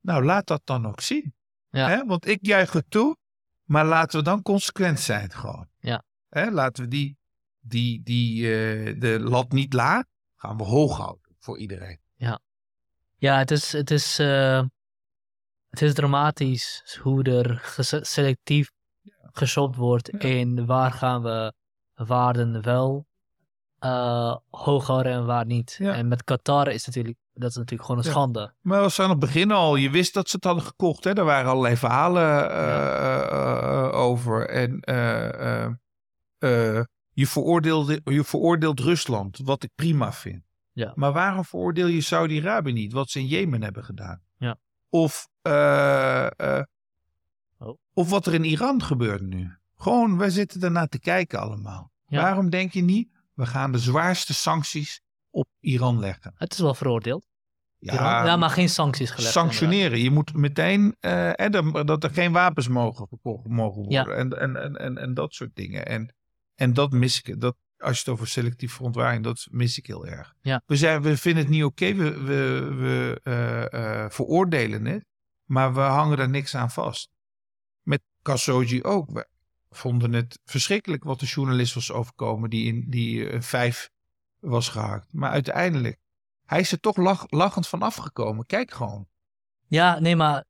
Nou, 0.00 0.24
laat 0.24 0.46
dat 0.46 0.60
dan 0.64 0.86
ook 0.86 1.00
zien. 1.00 1.34
Ja. 1.70 1.88
Hè, 1.88 2.04
want 2.04 2.26
ik 2.26 2.38
juich 2.40 2.72
het 2.72 2.90
toe, 2.90 3.16
maar 3.64 3.84
laten 3.84 4.18
we 4.18 4.24
dan 4.24 4.42
consequent 4.42 5.00
zijn 5.00 5.30
gewoon. 5.30 5.68
Ja. 5.78 6.02
Hè, 6.28 6.50
laten 6.50 6.82
we 6.84 6.88
die, 6.88 7.18
die, 7.60 8.02
die 8.02 8.42
uh, 8.42 9.00
de 9.00 9.20
lat 9.20 9.52
niet 9.52 9.72
laag, 9.72 10.04
gaan 10.36 10.56
we 10.56 10.62
hoog 10.62 10.96
houden 10.96 11.36
voor 11.38 11.58
iedereen. 11.58 12.00
Ja, 12.14 12.40
ja 13.16 13.38
het 13.38 13.50
is, 13.50 13.72
het 13.72 13.90
is, 13.90 14.20
uh, 14.20 14.64
het 15.68 15.82
is 15.82 15.94
dramatisch 15.94 16.96
hoe 17.02 17.22
er 17.22 17.74
selectief 18.02 18.70
geshopt 19.32 19.76
wordt 19.76 20.08
in 20.08 20.66
waar 20.66 20.92
gaan 20.92 21.22
we 21.22 21.52
waarden 21.94 22.62
wel 22.62 23.05
uh, 23.86 24.36
hoog 24.50 24.86
houden 24.86 25.12
en 25.12 25.26
waar 25.26 25.46
niet. 25.46 25.78
En 25.80 26.08
met 26.08 26.24
Qatar 26.24 26.68
is 26.68 26.86
natuurlijk, 26.86 27.18
dat 27.34 27.50
is 27.50 27.56
natuurlijk 27.56 27.88
gewoon 27.88 28.04
een 28.04 28.10
schande. 28.10 28.52
Maar 28.60 28.82
we 28.82 28.88
zijn 28.88 29.08
aan 29.08 29.16
het 29.16 29.24
begin 29.24 29.50
al, 29.50 29.76
je 29.76 29.90
wist 29.90 30.14
dat 30.14 30.28
ze 30.28 30.36
het 30.36 30.44
hadden 30.44 30.64
gekocht. 30.64 31.04
Hè? 31.04 31.12
Er 31.12 31.24
waren 31.24 31.50
allerlei 31.50 31.76
verhalen 31.76 32.50
uh, 32.50 33.26
uh, 33.32 33.90
over. 33.92 34.48
En 34.48 34.80
je, 37.12 37.26
veroordeelde, 37.26 38.00
je 38.04 38.24
veroordeelt 38.24 38.80
Rusland, 38.80 39.40
wat 39.44 39.62
ik 39.62 39.70
prima 39.74 40.12
vind. 40.12 40.42
Ja. 40.72 40.92
Maar 40.94 41.12
waarom 41.12 41.44
veroordeel 41.44 41.86
je 41.86 42.00
Saudi-Arabië 42.00 42.72
niet, 42.72 42.92
wat 42.92 43.10
ze 43.10 43.18
in 43.18 43.26
Jemen 43.26 43.62
hebben 43.62 43.84
gedaan? 43.84 44.20
Ja. 44.38 44.56
Of 44.88 45.28
Oh. 47.58 47.78
Of 47.92 48.10
wat 48.10 48.26
er 48.26 48.34
in 48.34 48.44
Iran 48.44 48.82
gebeurt 48.82 49.20
nu. 49.20 49.56
Gewoon, 49.76 50.18
wij 50.18 50.30
zitten 50.30 50.62
ernaar 50.62 50.88
te 50.88 50.98
kijken 50.98 51.40
allemaal. 51.40 51.90
Waarom 52.06 52.50
denk 52.50 52.72
je 52.72 52.82
niet, 52.82 53.08
we 53.36 53.46
gaan 53.46 53.72
de 53.72 53.78
zwaarste 53.78 54.34
sancties 54.34 55.00
op 55.30 55.48
Iran 55.60 55.98
leggen? 55.98 56.32
Het 56.36 56.52
is 56.52 56.58
wel 56.58 56.74
veroordeeld. 56.74 57.26
Ja, 57.78 58.24
ja 58.24 58.36
maar 58.36 58.50
geen 58.50 58.68
sancties 58.68 59.10
gelegd. 59.10 59.32
Sanctioneren. 59.32 59.98
Je 59.98 60.10
moet 60.10 60.34
meteen 60.34 60.96
uh, 61.00 61.32
dat 61.84 62.04
er 62.04 62.10
geen 62.10 62.32
wapens 62.32 62.68
mogen 62.68 63.08
verkocht 63.08 63.46
mogen 63.46 63.82
worden. 63.82 64.08
Ja. 64.08 64.16
En, 64.16 64.40
en, 64.40 64.56
en, 64.56 64.76
en, 64.76 64.98
en 64.98 65.14
dat 65.14 65.34
soort 65.34 65.50
dingen. 65.54 65.86
En, 65.86 66.14
en 66.54 66.72
dat 66.72 66.90
mis 66.90 67.22
ik. 67.22 67.40
Dat, 67.40 67.56
als 67.78 67.92
je 67.92 67.98
het 67.98 68.08
over 68.08 68.28
selectief 68.28 68.72
verontwaring, 68.72 69.24
dat 69.24 69.46
mis 69.50 69.78
ik 69.78 69.86
heel 69.86 70.06
erg. 70.06 70.34
Ja. 70.40 70.62
We, 70.66 70.76
zijn, 70.76 71.02
we 71.02 71.16
vinden 71.16 71.42
het 71.42 71.52
niet 71.52 71.64
oké. 71.64 71.94
We, 71.94 72.22
we, 72.22 72.74
we 72.74 73.20
uh, 73.24 73.80
uh, 73.80 74.10
veroordelen 74.10 74.84
het. 74.84 75.04
Maar 75.44 75.74
we 75.74 75.80
hangen 75.80 76.18
er 76.18 76.28
niks 76.28 76.54
aan 76.54 76.70
vast. 76.70 77.10
Met 77.82 78.02
Khashoggi 78.22 78.82
ook. 78.82 79.10
We 79.10 79.26
vonden 79.76 80.12
het 80.12 80.38
verschrikkelijk 80.44 81.04
wat 81.04 81.20
de 81.20 81.26
journalist 81.26 81.74
was 81.74 81.92
overkomen 81.92 82.50
die 82.50 82.66
in 82.66 82.84
die 82.88 83.30
uh, 83.30 83.40
vijf 83.40 83.90
was 84.38 84.68
gehaakt. 84.68 85.12
Maar 85.12 85.30
uiteindelijk, 85.30 85.98
hij 86.44 86.60
is 86.60 86.72
er 86.72 86.80
toch 86.80 86.96
lach, 86.96 87.24
lachend 87.28 87.68
van 87.68 87.82
afgekomen. 87.82 88.46
Kijk 88.46 88.70
gewoon. 88.70 89.06
Ja, 89.66 89.98
nee, 89.98 90.16
maar... 90.16 90.44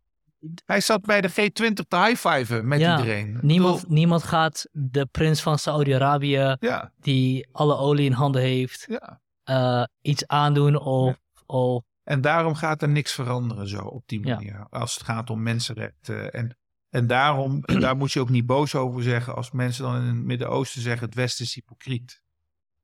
Hij 0.64 0.80
zat 0.80 1.02
bij 1.02 1.20
de 1.20 1.30
G20 1.30 1.72
te 1.88 1.96
high-fiven 1.96 2.68
met 2.68 2.80
ja, 2.80 2.98
iedereen. 2.98 3.38
Niemand, 3.42 3.88
niemand 3.88 4.22
gaat 4.22 4.68
de 4.72 5.06
prins 5.06 5.42
van 5.42 5.58
Saudi-Arabië, 5.58 6.56
ja. 6.60 6.92
die 7.00 7.48
alle 7.52 7.76
olie 7.76 8.04
in 8.04 8.12
handen 8.12 8.42
heeft, 8.42 8.86
ja. 8.88 9.20
uh, 9.44 9.84
iets 10.02 10.26
aandoen 10.26 10.78
of, 10.78 11.16
of... 11.46 11.82
En 12.02 12.20
daarom 12.20 12.54
gaat 12.54 12.82
er 12.82 12.88
niks 12.88 13.12
veranderen 13.12 13.68
zo 13.68 13.78
op 13.78 14.02
die 14.06 14.20
manier. 14.20 14.66
Als 14.70 14.94
het 14.94 15.02
gaat 15.02 15.30
om 15.30 15.42
mensenrechten 15.42 16.32
en 16.32 16.56
en 16.96 17.06
daarom, 17.06 17.64
en 17.64 17.80
daar 17.80 17.96
moet 17.96 18.12
je 18.12 18.20
ook 18.20 18.28
niet 18.28 18.46
boos 18.46 18.74
over 18.74 19.02
zeggen 19.02 19.34
als 19.34 19.50
mensen 19.50 19.84
dan 19.84 19.96
in 19.96 20.06
het 20.06 20.24
Midden-Oosten 20.24 20.82
zeggen 20.82 21.06
het 21.06 21.14
Westen 21.14 21.44
is 21.44 21.54
hypocriet. 21.54 22.22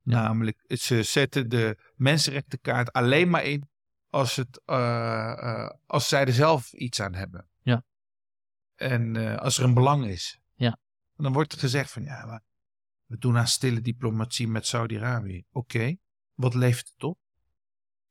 Ja. 0.02 0.22
Namelijk, 0.22 0.64
ze 0.68 1.02
zetten 1.02 1.48
de 1.48 1.92
mensenrechtenkaart 1.94 2.92
alleen 2.92 3.30
maar 3.30 3.44
in 3.44 3.68
als, 4.10 4.36
het, 4.36 4.60
uh, 4.66 4.76
uh, 4.76 5.70
als 5.86 6.08
zij 6.08 6.24
er 6.24 6.32
zelf 6.32 6.72
iets 6.72 7.00
aan 7.00 7.14
hebben. 7.14 7.48
Ja. 7.62 7.84
En 8.74 9.14
uh, 9.14 9.36
als 9.36 9.58
er 9.58 9.64
een 9.64 9.74
belang 9.74 10.06
is. 10.06 10.38
Ja. 10.54 10.78
En 11.16 11.24
dan 11.24 11.32
wordt 11.32 11.52
er 11.52 11.58
gezegd 11.58 11.90
van 11.90 12.02
ja, 12.02 12.26
maar 12.26 12.42
we 13.06 13.18
doen 13.18 13.38
aan 13.38 13.46
stille 13.46 13.80
diplomatie 13.80 14.48
met 14.48 14.66
Saudi-Arabië. 14.66 15.44
Oké, 15.52 15.76
okay. 15.76 15.98
wat 16.34 16.54
levert 16.54 16.90
het 16.94 17.02
op? 17.02 17.18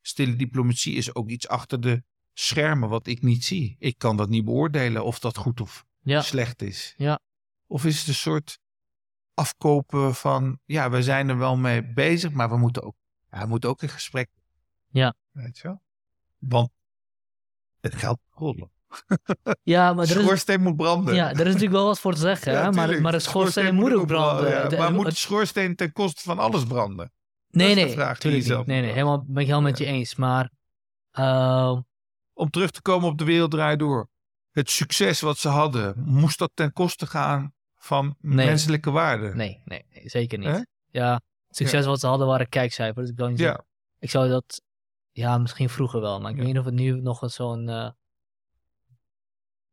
Stille 0.01 0.35
diplomatie 0.35 0.95
is 0.95 1.15
ook 1.15 1.29
iets 1.29 1.47
achter 1.47 1.81
de 1.81 2.03
schermen 2.33 2.89
wat 2.89 3.07
ik 3.07 3.21
niet 3.21 3.43
zie. 3.43 3.75
Ik 3.79 3.97
kan 3.97 4.17
dat 4.17 4.29
niet 4.29 4.45
beoordelen 4.45 5.05
of 5.05 5.19
dat 5.19 5.37
goed 5.37 5.61
of 5.61 5.89
ja. 6.01 6.21
slecht 6.21 6.61
is. 6.61 6.93
Ja. 6.97 7.19
Of 7.67 7.85
is 7.85 7.99
het 7.99 8.07
een 8.07 8.13
soort 8.13 8.59
afkopen 9.33 10.15
van, 10.15 10.59
ja, 10.65 10.89
we 10.89 11.03
zijn 11.03 11.29
er 11.29 11.37
wel 11.37 11.57
mee 11.57 11.93
bezig, 11.93 12.31
maar 12.31 12.49
we 12.49 12.57
moeten 12.57 12.83
ook, 12.83 12.95
ja, 13.31 13.41
we 13.41 13.47
moeten 13.47 13.69
ook 13.69 13.81
in 13.81 13.89
gesprek. 13.89 14.29
Ja. 14.87 15.13
Weet 15.31 15.57
je 15.57 15.67
wel? 15.67 15.81
Want 16.37 16.69
het 17.79 17.95
geld 17.95 18.19
rollen. 18.29 18.71
Ja, 19.63 19.93
maar 19.93 20.05
de 20.07 20.11
schoorsteen 20.11 20.59
is, 20.59 20.63
moet 20.63 20.75
branden. 20.75 21.15
Ja, 21.15 21.29
er 21.29 21.39
is 21.39 21.45
natuurlijk 21.45 21.71
wel 21.71 21.85
wat 21.85 21.99
voor 21.99 22.13
te 22.13 22.19
zeggen, 22.19 22.53
ja, 22.61 22.71
maar, 22.71 23.01
maar 23.01 23.11
de 23.11 23.19
schoorsteen, 23.19 23.21
schoorsteen 23.21 23.75
moet 23.75 23.93
ook 23.93 24.07
branden. 24.07 24.35
branden. 24.35 24.63
Ja, 24.63 24.67
de, 24.67 24.77
maar 24.77 24.93
moet 24.93 25.05
de 25.05 25.15
schoorsteen 25.15 25.75
ten 25.75 25.91
koste 25.91 26.21
van 26.21 26.39
alles 26.39 26.65
branden? 26.65 27.11
Nee, 27.49 27.75
nee, 27.75 27.95
natuurlijk 27.95 28.47
niet. 28.47 28.65
Nee, 28.65 28.81
nee, 28.81 28.91
helemaal, 28.91 29.23
ben 29.27 29.41
ik 29.41 29.47
helemaal 29.47 29.69
met 29.69 29.77
je 29.77 29.85
eens. 29.85 30.15
Maar 30.15 30.51
uh, 31.19 31.79
om 32.33 32.49
terug 32.49 32.71
te 32.71 32.81
komen 32.81 33.09
op 33.09 33.17
de 33.17 33.23
wereld 33.23 33.51
draait 33.51 33.79
door. 33.79 34.09
Het 34.51 34.69
succes 34.69 35.21
wat 35.21 35.37
ze 35.37 35.47
hadden, 35.47 36.03
moest 36.05 36.39
dat 36.39 36.51
ten 36.53 36.73
koste 36.73 37.07
gaan 37.07 37.53
van 37.77 38.15
nee. 38.19 38.45
menselijke 38.45 38.91
waarden? 38.91 39.37
Nee, 39.37 39.61
nee, 39.65 39.85
nee 39.89 40.09
zeker 40.09 40.37
niet. 40.37 40.47
Eh? 40.47 40.61
Ja, 40.89 41.13
het 41.47 41.55
succes 41.55 41.83
ja. 41.83 41.89
wat 41.89 41.99
ze 41.99 42.07
hadden 42.07 42.27
waren 42.27 42.49
kijkcijfers. 42.49 43.09
Ik, 43.09 43.17
niet 43.17 43.39
ja. 43.39 43.65
ik 43.99 44.09
zou 44.09 44.29
dat, 44.29 44.61
ja, 45.11 45.37
misschien 45.37 45.69
vroeger 45.69 46.01
wel, 46.01 46.19
maar 46.19 46.31
ik 46.31 46.37
ja. 46.37 46.43
weet 46.43 46.51
niet 46.51 46.59
of 46.59 46.65
het 46.65 46.73
nu 46.73 47.01
nog 47.01 47.31
zo'n. 47.31 47.67
Uh... 47.67 47.89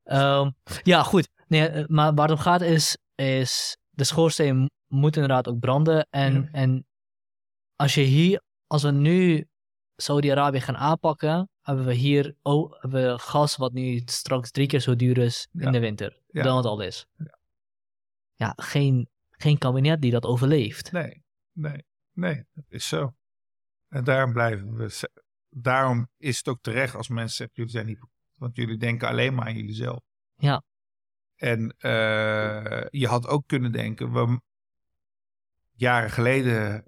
Um, 0.04 0.54
ja, 0.82 1.02
goed. 1.02 1.28
Nee, 1.46 1.84
maar 1.86 2.14
waar 2.14 2.28
het 2.28 2.36
om 2.36 2.42
gaat 2.42 2.60
is, 2.60 2.98
is 3.14 3.76
de 3.90 4.04
schoorsteen 4.04 4.70
moet 4.86 5.16
inderdaad 5.16 5.48
ook 5.48 5.58
branden. 5.58 6.06
En, 6.10 6.48
en 6.52 6.86
als 7.76 7.94
je 7.94 8.00
hier, 8.00 8.42
als 8.66 8.82
we 8.82 8.90
nu 8.90 9.48
Saudi-Arabië 9.96 10.60
gaan 10.60 10.76
aanpakken, 10.76 11.50
hebben 11.68 11.86
we 11.86 11.94
hier 11.94 12.34
oh, 12.42 12.80
hebben 12.80 13.12
we 13.12 13.18
gas 13.18 13.56
wat 13.56 13.72
nu 13.72 14.02
straks 14.04 14.50
drie 14.50 14.66
keer 14.66 14.80
zo 14.80 14.96
duur 14.96 15.18
is 15.18 15.48
Ja. 15.52 15.66
in 15.66 15.72
de 15.72 15.78
winter 15.80 16.20
Ja. 16.26 16.42
dan 16.42 16.56
het 16.56 16.66
al 16.66 16.80
is. 16.80 17.06
Ja. 17.16 17.38
Ja, 18.34 18.52
geen, 18.56 19.08
geen 19.30 19.58
kabinet 19.58 20.00
die 20.02 20.10
dat 20.10 20.24
overleeft. 20.24 20.92
Nee, 20.92 21.22
nee, 21.52 21.84
nee, 22.12 22.44
dat 22.54 22.64
is 22.68 22.88
zo. 22.88 23.14
En 23.88 24.04
daarom 24.04 24.32
blijven 24.32 24.76
we. 24.76 25.10
Daarom 25.48 26.08
is 26.16 26.36
het 26.36 26.48
ook 26.48 26.58
terecht 26.60 26.94
als 26.94 27.08
mensen 27.08 27.36
zeggen: 27.36 27.56
jullie 27.56 27.72
zijn 27.72 27.86
niet. 27.86 27.98
Want 28.34 28.56
jullie 28.56 28.76
denken 28.76 29.08
alleen 29.08 29.34
maar 29.34 29.46
aan 29.46 29.54
jullie 29.56 29.74
zelf. 29.74 30.00
Ja. 30.36 30.62
En 31.36 31.74
eh, 31.78 32.86
je 32.90 33.06
had 33.06 33.26
ook 33.26 33.46
kunnen 33.46 33.72
denken: 33.72 34.12
we, 34.12 34.40
jaren 35.74 36.10
geleden 36.10 36.84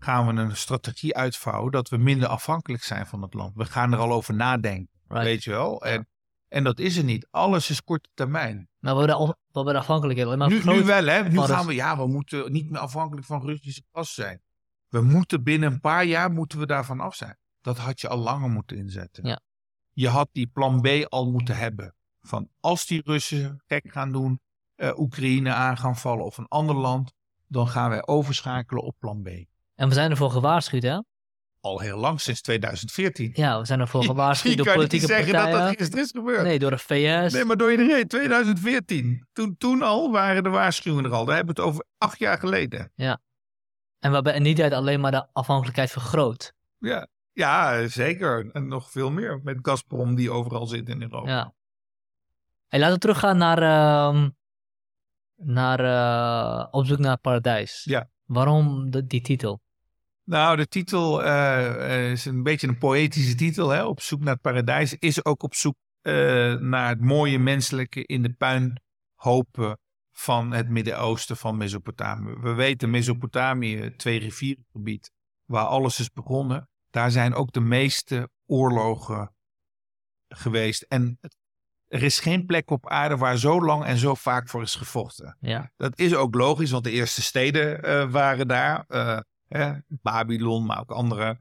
gaan 0.00 0.26
we 0.26 0.42
een 0.42 0.56
strategie 0.56 1.16
uitvouwen 1.16 1.72
dat 1.72 1.88
we 1.88 1.96
minder 1.96 2.28
afhankelijk 2.28 2.82
zijn 2.82 3.06
van 3.06 3.22
het 3.22 3.34
land. 3.34 3.54
We 3.54 3.64
gaan 3.64 3.92
er 3.92 3.98
al 3.98 4.12
over 4.12 4.34
nadenken, 4.34 4.96
Right. 5.08 5.24
weet 5.24 5.44
je 5.44 5.50
wel. 5.50 5.84
En, 5.84 6.08
en 6.48 6.64
dat 6.64 6.78
is 6.78 6.96
er 6.96 7.04
niet. 7.04 7.28
Alles 7.30 7.70
is 7.70 7.84
korte 7.84 8.08
termijn. 8.14 8.68
Maar 8.78 8.96
we 8.96 9.34
worden, 9.52 9.74
afhankelijk 9.76 10.36
maar 10.36 10.48
Nu, 10.48 10.62
nu 10.64 10.84
wel, 10.84 11.04
hè? 11.06 11.28
Nu 11.28 11.38
gaan 11.38 11.66
we, 11.66 11.74
ja, 11.74 11.96
we 11.96 12.06
moeten 12.06 12.52
niet 12.52 12.70
meer 12.70 12.80
afhankelijk 12.80 13.26
van 13.26 13.42
Russische 13.46 13.82
gas 13.92 14.14
zijn. 14.14 14.42
We 14.88 15.00
moeten 15.00 15.42
binnen 15.42 15.72
een 15.72 15.80
paar 15.80 16.04
jaar 16.04 16.30
moeten 16.30 16.58
we 16.58 16.66
daarvan 16.66 17.00
af 17.00 17.14
zijn. 17.14 17.36
Dat 17.60 17.78
had 17.78 18.00
je 18.00 18.08
al 18.08 18.18
langer 18.18 18.50
moeten 18.50 18.76
inzetten. 18.76 19.26
Ja. 19.26 19.40
Je 19.92 20.08
had 20.08 20.28
die 20.32 20.46
plan 20.46 20.80
B 20.80 20.86
al 21.08 21.30
moeten 21.30 21.56
hebben. 21.56 21.94
Van 22.20 22.48
als 22.60 22.86
die 22.86 23.02
Russen 23.04 23.62
gek 23.66 23.92
gaan 23.92 24.12
doen, 24.12 24.40
eh, 24.74 24.98
Oekraïne 24.98 25.52
aan 25.52 25.76
gaan 25.78 25.96
vallen 25.96 26.24
of 26.24 26.38
een 26.38 26.48
ander 26.48 26.76
land, 26.76 27.12
dan 27.46 27.68
gaan 27.68 27.90
wij 27.90 28.06
overschakelen 28.06 28.82
op 28.82 28.96
plan 28.98 29.22
B. 29.22 29.28
En 29.78 29.88
we 29.88 29.94
zijn 29.94 30.10
ervoor 30.10 30.30
gewaarschuwd, 30.30 30.82
hè? 30.82 30.98
Al 31.60 31.80
heel 31.80 31.96
lang, 31.98 32.20
sinds 32.20 32.40
2014. 32.40 33.30
Ja, 33.34 33.58
we 33.58 33.64
zijn 33.66 33.80
ervoor 33.80 34.04
gewaarschuwd 34.12 34.50
Je 34.50 34.56
door 34.56 34.66
kan 34.66 34.78
niet 34.78 34.88
politieke 34.88 35.14
zeggen 35.14 35.32
partijen. 35.32 35.58
dat 35.58 35.68
dat 35.68 35.78
gisteren 35.78 36.04
is 36.04 36.10
gebeurd. 36.10 36.42
Nee, 36.42 36.58
door 36.58 36.70
de 36.70 36.78
VS. 36.78 37.32
Nee, 37.32 37.44
maar 37.44 37.56
door 37.56 37.70
iedereen. 37.70 38.08
2014. 38.08 39.26
Toen, 39.32 39.56
toen 39.56 39.82
al 39.82 40.10
waren 40.10 40.42
de 40.42 40.48
waarschuwingen 40.48 41.04
er 41.04 41.12
al. 41.16 41.24
Daar 41.24 41.36
hebben 41.36 41.54
we 41.54 41.60
het 41.60 41.70
over 41.70 41.84
acht 41.98 42.18
jaar 42.18 42.38
geleden. 42.38 42.92
En 42.96 44.08
we 44.08 44.14
hebben 44.14 44.34
in 44.34 44.42
die 44.42 44.54
tijd 44.54 44.72
alleen 44.72 45.00
maar 45.00 45.10
de 45.10 45.26
afhankelijkheid 45.32 45.90
vergroot. 45.90 46.52
Ja, 46.78 47.06
ja 47.32 47.88
zeker. 47.88 48.50
En 48.52 48.68
nog 48.68 48.90
veel 48.90 49.10
meer 49.10 49.40
met 49.42 49.58
Gazprom 49.62 50.14
die 50.14 50.30
overal 50.30 50.66
zit 50.66 50.88
in 50.88 51.02
Europa. 51.02 51.30
Ja. 51.30 51.54
Hey, 52.66 52.78
laten 52.78 52.94
we 52.94 53.00
teruggaan 53.00 53.36
naar, 53.38 53.62
ehm, 53.62 54.28
naar 55.36 55.80
eh, 55.80 56.66
Op 56.70 56.86
zoek 56.86 56.98
naar 56.98 57.16
paradijs. 57.18 57.84
Ja. 57.84 58.08
Waarom 58.24 58.90
de- 58.90 59.06
die 59.06 59.20
titel? 59.20 59.60
Nou, 60.28 60.56
de 60.56 60.68
titel 60.68 61.22
eh, 61.22 62.04
eh, 62.04 62.10
is 62.10 62.24
een 62.24 62.42
beetje 62.42 62.68
een 62.68 62.78
poëtische 62.78 63.34
titel. 63.34 63.68
Hè? 63.68 63.84
Op 63.84 64.00
zoek 64.00 64.20
naar 64.20 64.32
het 64.32 64.42
paradijs 64.42 64.94
is 64.94 65.24
ook 65.24 65.42
op 65.42 65.54
zoek 65.54 65.76
eh, 66.00 66.12
naar 66.54 66.88
het 66.88 67.00
mooie 67.00 67.38
menselijke 67.38 68.04
in 68.04 68.22
de 68.22 68.32
puinhopen 68.32 69.78
van 70.12 70.52
het 70.52 70.68
Midden-Oosten 70.68 71.36
van 71.36 71.56
Mesopotamië. 71.56 72.34
We 72.40 72.52
weten 72.52 72.90
Mesopotamië, 72.90 73.94
twee 73.96 74.18
rivierengebied, 74.18 75.10
waar 75.44 75.64
alles 75.64 75.98
is 75.98 76.12
begonnen. 76.12 76.68
Daar 76.90 77.10
zijn 77.10 77.34
ook 77.34 77.52
de 77.52 77.60
meeste 77.60 78.30
oorlogen 78.46 79.34
geweest. 80.28 80.82
En 80.82 81.18
er 81.86 82.02
is 82.02 82.20
geen 82.20 82.46
plek 82.46 82.70
op 82.70 82.88
aarde 82.88 83.16
waar 83.16 83.36
zo 83.36 83.62
lang 83.62 83.84
en 83.84 83.96
zo 83.96 84.14
vaak 84.14 84.48
voor 84.48 84.62
is 84.62 84.74
gevochten. 84.74 85.36
Ja. 85.40 85.72
Dat 85.76 85.98
is 85.98 86.14
ook 86.14 86.34
logisch, 86.34 86.70
want 86.70 86.84
de 86.84 86.90
eerste 86.90 87.22
steden 87.22 88.10
waren 88.10 88.48
daar. 88.48 88.86
Babylon, 89.88 90.66
maar 90.66 90.80
ook 90.80 90.90
andere. 90.90 91.40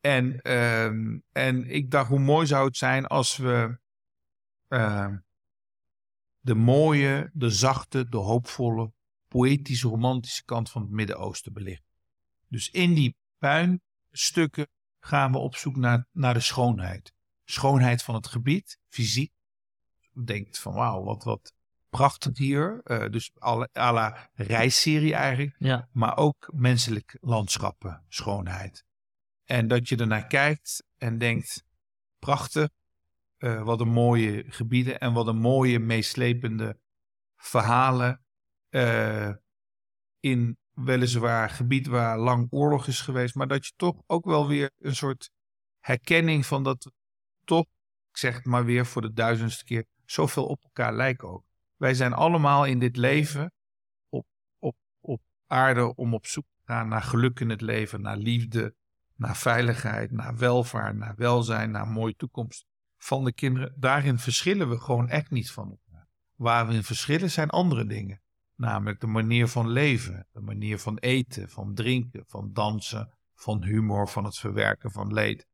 En, 0.00 0.40
ehm, 0.40 1.18
en 1.32 1.70
ik 1.70 1.90
dacht, 1.90 2.08
hoe 2.08 2.18
mooi 2.18 2.46
zou 2.46 2.66
het 2.66 2.76
zijn 2.76 3.06
als 3.06 3.36
we 3.36 3.78
ehm, 4.68 5.16
de 6.40 6.54
mooie, 6.54 7.30
de 7.32 7.50
zachte, 7.50 8.08
de 8.08 8.16
hoopvolle, 8.16 8.92
poëtische, 9.28 9.88
romantische 9.88 10.44
kant 10.44 10.70
van 10.70 10.82
het 10.82 10.90
Midden-Oosten 10.90 11.52
belichten. 11.52 11.90
Dus 12.48 12.70
in 12.70 12.94
die 12.94 13.16
puinstukken 13.38 14.66
gaan 15.00 15.32
we 15.32 15.38
op 15.38 15.56
zoek 15.56 15.76
naar, 15.76 16.06
naar 16.12 16.34
de 16.34 16.40
schoonheid. 16.40 17.14
Schoonheid 17.44 18.02
van 18.02 18.14
het 18.14 18.26
gebied, 18.26 18.78
fysiek. 18.88 19.32
Denkt 20.24 20.58
van 20.58 20.74
wauw, 20.74 21.02
wat, 21.02 21.24
wat 21.24 21.54
prachtig 21.96 22.38
hier. 22.38 22.80
Eh, 22.84 23.10
dus 23.10 23.30
alle- 23.38 23.68
à 23.78 23.92
la 23.92 24.30
reisserie 24.34 25.14
eigenlijk. 25.14 25.54
Ja. 25.58 25.88
Maar 25.92 26.16
ook 26.16 26.50
menselijk 26.54 27.16
landschappen, 27.20 28.04
schoonheid. 28.08 28.84
En 29.44 29.68
dat 29.68 29.88
je 29.88 29.96
ernaar 29.96 30.26
kijkt 30.26 30.84
en 30.96 31.18
denkt, 31.18 31.64
prachtig. 32.18 32.68
eh, 33.38 33.62
wat 33.62 33.80
een 33.80 33.88
mooie 33.92 34.44
gebieden 34.48 34.98
en 35.00 35.12
wat 35.12 35.26
een 35.26 35.38
mooie 35.38 35.78
meeslepende 35.78 36.78
verhalen. 37.36 38.18
eh, 38.68 39.30
in 40.20 40.56
weliswaar 40.72 41.50
gebied 41.50 41.86
waar 41.86 42.18
lang 42.18 42.46
oorlog 42.50 42.86
is 42.86 43.00
geweest. 43.00 43.34
Maar 43.34 43.48
dat 43.48 43.66
je 43.66 43.72
toch 43.76 44.02
ook 44.06 44.24
wel 44.24 44.48
weer 44.48 44.70
een 44.78 44.94
soort 44.96 45.30
herkenning 45.80 46.46
van 46.46 46.62
dat 46.62 46.90
toch, 47.44 47.64
ik 48.10 48.16
zeg 48.16 48.34
het 48.34 48.44
maar 48.44 48.64
weer 48.64 48.86
voor 48.86 49.02
de 49.02 49.12
duizendste 49.12 49.64
keer, 49.64 49.84
zoveel 50.04 50.46
op 50.46 50.62
elkaar 50.62 50.94
lijken 50.94 51.28
ook. 51.28 51.44
Wij 51.84 51.94
zijn 51.94 52.12
allemaal 52.12 52.64
in 52.64 52.78
dit 52.78 52.96
leven 52.96 53.52
op, 54.08 54.26
op, 54.58 54.76
op 55.00 55.22
aarde 55.46 55.94
om 55.94 56.14
op 56.14 56.26
zoek 56.26 56.44
te 56.44 56.72
gaan 56.72 56.88
naar 56.88 57.02
geluk 57.02 57.40
in 57.40 57.50
het 57.50 57.60
leven, 57.60 58.00
naar 58.00 58.16
liefde, 58.16 58.74
naar 59.16 59.36
veiligheid, 59.36 60.10
naar 60.10 60.36
welvaart, 60.36 60.96
naar 60.96 61.14
welzijn, 61.16 61.70
naar 61.70 61.82
een 61.82 61.92
mooie 61.92 62.14
toekomst 62.16 62.66
van 62.96 63.24
de 63.24 63.32
kinderen. 63.32 63.74
Daarin 63.76 64.18
verschillen 64.18 64.68
we 64.68 64.80
gewoon 64.80 65.08
echt 65.08 65.30
niet 65.30 65.50
van 65.50 65.70
elkaar. 65.70 66.08
Waar 66.34 66.66
we 66.66 66.74
in 66.74 66.84
verschillen 66.84 67.30
zijn 67.30 67.50
andere 67.50 67.86
dingen. 67.86 68.22
Namelijk 68.56 69.00
de 69.00 69.06
manier 69.06 69.48
van 69.48 69.68
leven, 69.68 70.26
de 70.32 70.40
manier 70.40 70.78
van 70.78 70.98
eten, 70.98 71.48
van 71.48 71.74
drinken, 71.74 72.24
van 72.26 72.52
dansen, 72.52 73.14
van 73.34 73.64
humor, 73.64 74.08
van 74.08 74.24
het 74.24 74.38
verwerken 74.38 74.90
van 74.90 75.12
leed. 75.12 75.46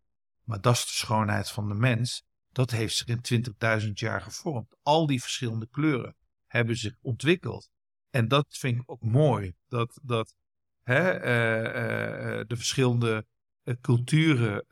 Maar 0.44 0.60
dat 0.60 0.74
is 0.74 0.86
de 0.86 0.92
schoonheid 0.92 1.50
van 1.50 1.68
de 1.68 1.74
mens. 1.74 2.24
Dat 2.52 2.70
heeft 2.70 2.96
zich 2.96 3.06
in 3.06 3.44
20.000 3.82 3.88
jaar 3.92 4.20
gevormd. 4.20 4.76
Al 4.82 5.06
die 5.06 5.20
verschillende 5.20 5.68
kleuren 5.70 6.18
hebben 6.50 6.76
zich 6.76 6.94
ontwikkeld. 7.00 7.70
En 8.10 8.28
dat 8.28 8.46
vind 8.48 8.80
ik 8.80 8.90
ook 8.90 9.02
mooi. 9.02 9.54
Dat, 9.68 9.98
dat 10.02 10.34
hè, 10.82 11.10
eh, 11.10 11.64
eh, 11.64 12.40
eh, 12.40 12.46
de 12.46 12.56
verschillende 12.56 13.26
culturen 13.80 14.64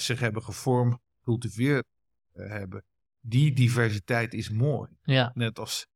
zich 0.00 0.20
hebben 0.20 0.42
gevormd, 0.42 0.98
gecultiveerd 1.16 1.86
eh, 2.32 2.48
hebben. 2.48 2.84
Die 3.20 3.52
diversiteit 3.52 4.34
is 4.34 4.50
mooi. 4.50 4.90
Ja, 5.02 5.30
Net 5.34 5.58
als 5.58 5.86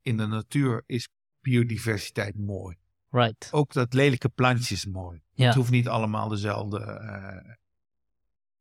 in 0.00 0.16
de 0.16 0.26
natuur 0.26 0.82
is 0.86 1.08
biodiversiteit 1.40 2.36
mooi. 2.38 2.76
right. 3.10 3.48
Ook 3.52 3.72
dat 3.72 3.94
lelijke 3.94 4.28
plantje 4.28 4.74
is 4.74 4.86
mooi. 4.86 5.22
Ja. 5.32 5.46
Het 5.46 5.54
hoeft 5.54 5.70
niet 5.70 5.88
allemaal 5.88 6.28
dezelfde. 6.28 6.78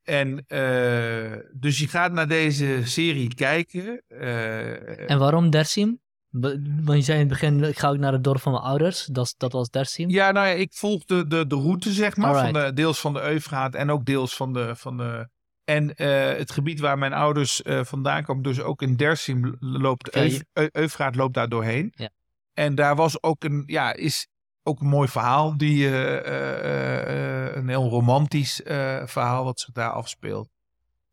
En 0.03 0.43
eh, 0.47 1.31
dus 1.53 1.79
je 1.79 1.87
gaat 1.87 2.11
naar 2.11 2.27
deze 2.27 2.81
serie 2.83 3.33
kijken. 3.35 4.01
eh, 4.07 5.09
En 5.09 5.19
waarom 5.19 5.49
Dersim? 5.49 5.99
Want 6.29 6.97
je 6.97 7.01
zei 7.01 7.19
in 7.19 7.29
het 7.29 7.39
begin, 7.39 7.63
ik 7.63 7.79
ga 7.79 7.89
ook 7.89 7.97
naar 7.97 8.13
het 8.13 8.23
dorp 8.23 8.39
van 8.41 8.51
mijn 8.51 8.63
ouders. 8.63 9.05
Dat, 9.05 9.33
dat 9.37 9.51
was 9.51 9.69
Dersim. 9.69 10.09
Ja, 10.09 10.31
nou 10.31 10.47
ja, 10.47 10.53
ik 10.53 10.73
volg 10.73 11.03
de, 11.05 11.27
de, 11.27 11.47
de 11.47 11.55
route, 11.55 11.91
zeg 11.91 12.15
maar. 12.17 12.43
Van 12.43 12.53
de, 12.53 12.73
deels 12.73 12.99
van 12.99 13.13
de 13.13 13.21
Eufraat 13.21 13.75
en 13.75 13.89
ook 13.91 14.05
deels 14.05 14.35
van 14.35 14.53
de. 14.53 14.75
Van 14.75 14.97
de 14.97 15.29
en 15.63 15.95
eh, 15.95 16.37
het 16.37 16.51
gebied 16.51 16.79
waar 16.79 16.97
mijn 16.97 17.13
ouders 17.13 17.61
vandaan 17.65 18.23
komen, 18.23 18.43
dus 18.43 18.61
ook 18.61 18.81
in 18.81 18.95
Dersim 18.95 19.55
loopt 19.59 20.13
Ja, 20.15 20.21
je- 20.21 20.69
Eufraat 20.71 21.15
loopt 21.15 21.33
daar 21.33 21.49
doorheen. 21.49 21.93
Ja. 21.95 22.09
En 22.53 22.75
daar 22.75 22.95
was 22.95 23.23
ook 23.23 23.43
een, 23.43 23.63
ja, 23.65 23.93
is 23.93 24.27
ook 24.63 24.79
een 24.79 24.87
mooi 24.87 25.07
verhaal, 25.07 25.57
die, 25.57 25.87
eh, 25.87 26.17
eh, 26.17 27.47
eh, 27.47 27.55
een 27.55 27.67
heel 27.67 27.89
romantisch 27.89 28.61
verhaal 29.05 29.43
wat 29.43 29.59
zich 29.59 29.71
daar 29.71 29.89
afspeelt. 29.89 30.49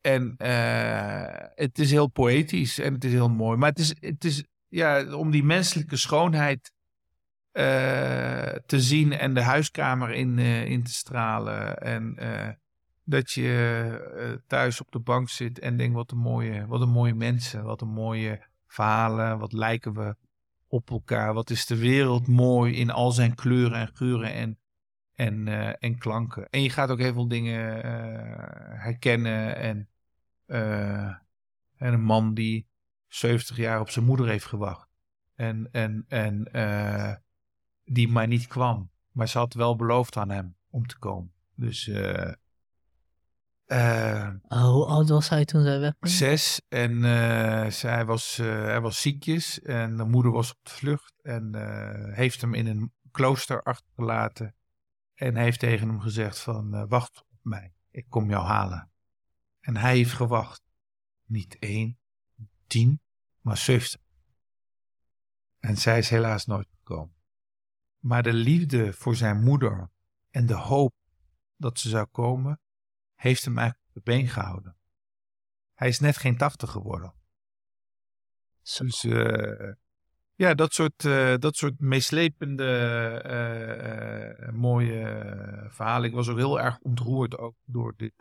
En 0.00 0.34
het 1.54 1.78
is 1.78 1.90
heel 1.90 2.08
poëtisch 2.08 2.78
en 2.78 2.94
het 2.94 3.04
is 3.04 3.12
heel 3.12 3.30
mooi. 3.30 3.58
Maar 3.58 3.68
het 3.68 3.78
is, 3.78 3.94
het 4.00 4.24
is 4.24 4.44
ja, 4.68 5.14
om 5.14 5.30
die 5.30 5.44
menselijke 5.44 5.96
schoonheid 5.96 6.72
te 8.66 8.80
zien 8.80 9.12
en 9.12 9.34
de 9.34 9.42
huiskamer 9.42 10.10
in, 10.10 10.38
in 10.38 10.82
te 10.82 10.92
stralen. 10.92 11.78
En 11.78 12.16
dat 13.04 13.30
je 13.30 14.42
thuis 14.46 14.80
op 14.80 14.90
de 14.90 15.00
bank 15.00 15.28
zit 15.28 15.58
en 15.58 15.76
denkt: 15.76 15.94
wat 15.94 16.10
een, 16.10 16.18
mooie, 16.18 16.66
wat 16.66 16.80
een 16.80 16.88
mooie 16.88 17.14
mensen, 17.14 17.64
wat 17.64 17.80
een 17.80 17.92
mooie 17.92 18.46
verhalen, 18.66 19.38
wat 19.38 19.52
lijken 19.52 19.94
we 19.94 20.16
op 20.68 20.90
elkaar. 20.90 21.34
Wat 21.34 21.50
is 21.50 21.66
de 21.66 21.78
wereld 21.78 22.26
mooi 22.26 22.74
in 22.74 22.90
al 22.90 23.10
zijn 23.10 23.34
kleuren 23.34 23.78
en 23.78 23.96
geuren 23.96 24.32
en, 24.32 24.58
en, 25.14 25.48
eh, 25.48 25.72
en 25.78 25.98
klanken. 25.98 26.50
En 26.50 26.62
je 26.62 26.70
gaat 26.70 26.90
ook 26.90 26.98
heel 26.98 27.12
veel 27.12 27.28
dingen 27.28 27.82
eh, 27.82 28.82
herkennen. 28.82 29.56
En, 29.56 29.88
eh, 30.46 31.06
en 31.76 31.92
een 31.92 32.02
man 32.02 32.34
die 32.34 32.66
70 33.06 33.56
jaar 33.56 33.80
op 33.80 33.90
zijn 33.90 34.04
moeder 34.04 34.28
heeft 34.28 34.46
gewacht. 34.46 34.88
En, 35.34 35.68
en, 35.72 36.04
en 36.08 36.48
die 37.84 38.08
maar 38.08 38.26
niet 38.26 38.46
kwam. 38.46 38.90
Maar 39.12 39.28
ze 39.28 39.38
had 39.38 39.54
wel 39.54 39.76
beloofd 39.76 40.16
aan 40.16 40.30
hem 40.30 40.56
om 40.70 40.86
te 40.86 40.98
komen. 40.98 41.32
Dus, 41.54 41.90
Oh, 43.68 44.30
hoe 44.48 44.86
oud 44.86 45.08
was 45.08 45.28
hij 45.28 45.44
toen 45.44 45.62
zij 45.62 45.80
wegging? 45.80 46.08
zes. 46.12 46.60
En 46.68 47.04
eh, 47.04 47.70
zij 47.70 48.04
was, 48.04 48.38
eh, 48.38 48.46
hij 48.46 48.80
was 48.80 49.00
ziekjes. 49.00 49.60
En 49.60 49.96
de 49.96 50.04
moeder 50.04 50.32
was 50.32 50.50
op 50.50 50.58
de 50.62 50.70
vlucht. 50.70 51.14
En 51.22 51.54
heeft 52.14 52.40
hem 52.40 52.54
in 52.54 52.66
een 52.66 52.92
klooster 53.10 53.62
achtergelaten. 53.62 54.54
En 55.14 55.36
heeft 55.36 55.58
tegen 55.58 55.88
hem 55.88 56.00
gezegd 56.00 56.38
van, 56.38 56.88
wacht 56.88 57.20
op 57.20 57.38
mij. 57.42 57.74
Ik 57.90 58.06
kom 58.08 58.30
jou 58.30 58.46
halen. 58.46 58.90
En 59.60 59.76
hij 59.76 59.96
heeft 59.96 60.12
gewacht. 60.12 60.62
Niet 61.24 61.58
één, 61.58 61.98
niet 62.34 62.50
tien, 62.66 63.00
maar 63.40 63.56
zeventig. 63.56 64.00
En 65.58 65.76
zij 65.76 65.98
is 65.98 66.08
helaas 66.08 66.46
nooit 66.46 66.68
gekomen. 66.78 67.16
Maar 67.98 68.22
de 68.22 68.32
liefde 68.32 68.92
voor 68.92 69.16
zijn 69.16 69.42
moeder 69.42 69.90
en 70.30 70.46
de 70.46 70.54
hoop 70.54 70.92
dat 71.56 71.78
ze 71.78 71.88
zou 71.88 72.06
komen, 72.06 72.60
heeft 73.18 73.44
hem 73.44 73.58
eigenlijk 73.58 73.88
op 73.88 73.94
de 73.94 74.10
been 74.10 74.28
gehouden. 74.28 74.76
Hij 75.74 75.88
is 75.88 76.00
net 76.00 76.16
geen 76.16 76.36
tachtig 76.36 76.70
geworden. 76.70 77.14
Zo. 78.62 78.84
Dus 78.84 79.04
eh, 79.04 79.72
ja, 80.34 80.54
dat 80.54 80.72
soort, 80.72 81.04
eh, 81.04 81.34
dat 81.38 81.56
soort 81.56 81.80
meeslepende, 81.80 82.64
eh, 83.24 84.52
mooie 84.52 85.66
verhalen. 85.70 86.08
Ik 86.08 86.14
was 86.14 86.28
ook 86.28 86.36
heel 86.36 86.60
erg 86.60 86.78
ontroerd 86.78 87.38
ook 87.38 87.56
door 87.64 87.94
dit 87.96 88.14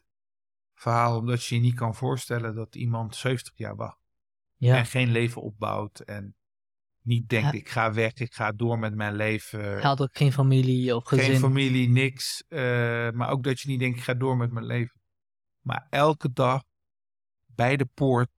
verhaal. 0.74 1.18
Omdat 1.18 1.46
je 1.46 1.56
je 1.56 1.62
niet 1.62 1.76
kan 1.76 1.96
voorstellen 1.96 2.56
dat 2.56 2.76
iemand 2.76 3.16
70 3.16 3.58
jaar 3.58 3.76
wacht. 3.76 4.00
ja. 4.56 4.78
En 4.78 4.86
geen 4.86 5.12
leven 5.12 5.42
opbouwt. 5.42 6.00
En 6.00 6.36
niet 7.08 7.30
denkt, 7.30 7.52
Ja. 7.52 7.60
ik 7.60 7.70
ga 7.70 7.94
weg, 7.94 8.14
ik 8.14 8.34
ga 8.34 8.52
door 8.52 8.80
met 8.80 8.96
mijn 8.96 9.16
leven. 9.16 9.60
Hij 9.62 9.82
had 9.82 10.02
ook 10.02 10.18
geen 10.18 10.32
familie 10.32 10.96
of 10.96 11.04
gezin. 11.06 11.26
Geen 11.26 11.40
familie, 11.40 11.90
niks. 11.90 12.44
eh, 12.48 12.60
maar 13.12 13.30
ook 13.30 13.44
dat 13.44 13.60
je 13.60 13.70
niet 13.70 13.80
denkt, 13.80 13.98
ik 13.98 14.04
ga 14.04 14.14
door 14.14 14.38
met 14.38 14.52
mijn 14.52 14.66
leven. 14.66 15.00
Maar 15.62 15.88
elke 15.90 16.32
dag 16.34 16.64
bij 17.46 17.78
de 17.78 17.86
poort, 17.86 18.30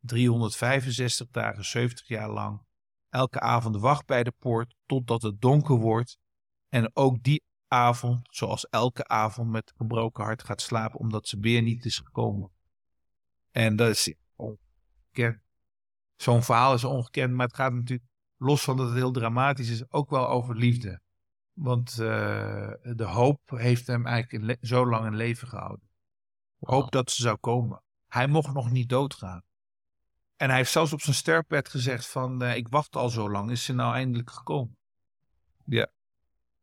365 0.00 1.26
dagen, 1.30 1.64
70 1.64 2.08
jaar 2.08 2.30
lang. 2.30 2.62
Elke 3.08 3.40
avond 3.40 3.76
wacht 3.76 4.06
bij 4.06 4.22
de 4.24 4.32
poort 4.38 4.74
totdat 4.86 5.22
het 5.22 5.40
donker 5.40 5.76
wordt. 5.76 6.18
En 6.68 6.90
ook 6.96 7.22
die 7.22 7.42
avond, 7.68 8.28
zoals 8.30 8.68
elke 8.68 9.06
avond, 9.08 9.50
met 9.50 9.72
gebroken 9.76 10.24
hart 10.24 10.42
gaat 10.44 10.60
slapen, 10.60 10.98
omdat 11.00 11.28
ze 11.28 11.38
weer 11.40 11.62
niet 11.62 11.84
is 11.84 11.98
gekomen. 11.98 12.50
En 13.50 13.76
dat 13.76 13.88
is 13.90 14.14
ongekend. 14.36 15.40
Zo'n 16.22 16.42
verhaal 16.42 16.74
is 16.74 16.84
ongekend, 16.84 17.34
maar 17.34 17.46
het 17.46 17.56
gaat 17.56 17.72
natuurlijk, 17.72 18.08
los 18.36 18.62
van 18.62 18.76
dat 18.76 18.86
het 18.86 18.96
heel 18.96 19.12
dramatisch 19.12 19.68
is, 19.68 19.90
ook 19.90 20.10
wel 20.10 20.28
over 20.28 20.56
liefde. 20.56 21.00
Want 21.52 21.90
eh, 21.90 22.72
de 22.82 23.04
hoop 23.04 23.40
heeft 23.50 23.86
hem 23.86 24.06
eigenlijk 24.06 24.58
zo 24.60 24.86
lang 24.86 25.06
in 25.06 25.16
leven 25.16 25.48
gehouden. 25.48 25.88
Hoop 26.58 26.90
dat 26.90 27.10
ze 27.10 27.22
zou 27.22 27.36
komen. 27.36 27.82
Hij 28.08 28.26
mocht 28.26 28.54
nog 28.54 28.70
niet 28.70 28.88
doodgaan. 28.88 29.42
En 30.36 30.48
hij 30.48 30.56
heeft 30.56 30.70
zelfs 30.70 30.92
op 30.92 31.00
zijn 31.00 31.16
sterfbed 31.16 31.68
gezegd 31.68 32.06
van... 32.06 32.42
eh, 32.42 32.56
ik 32.56 32.68
wacht 32.68 32.96
al 32.96 33.08
zo 33.08 33.30
lang, 33.30 33.50
is 33.50 33.64
ze 33.64 33.72
nou 33.72 33.94
eindelijk 33.94 34.30
gekomen? 34.30 34.76
Ja. 35.64 35.90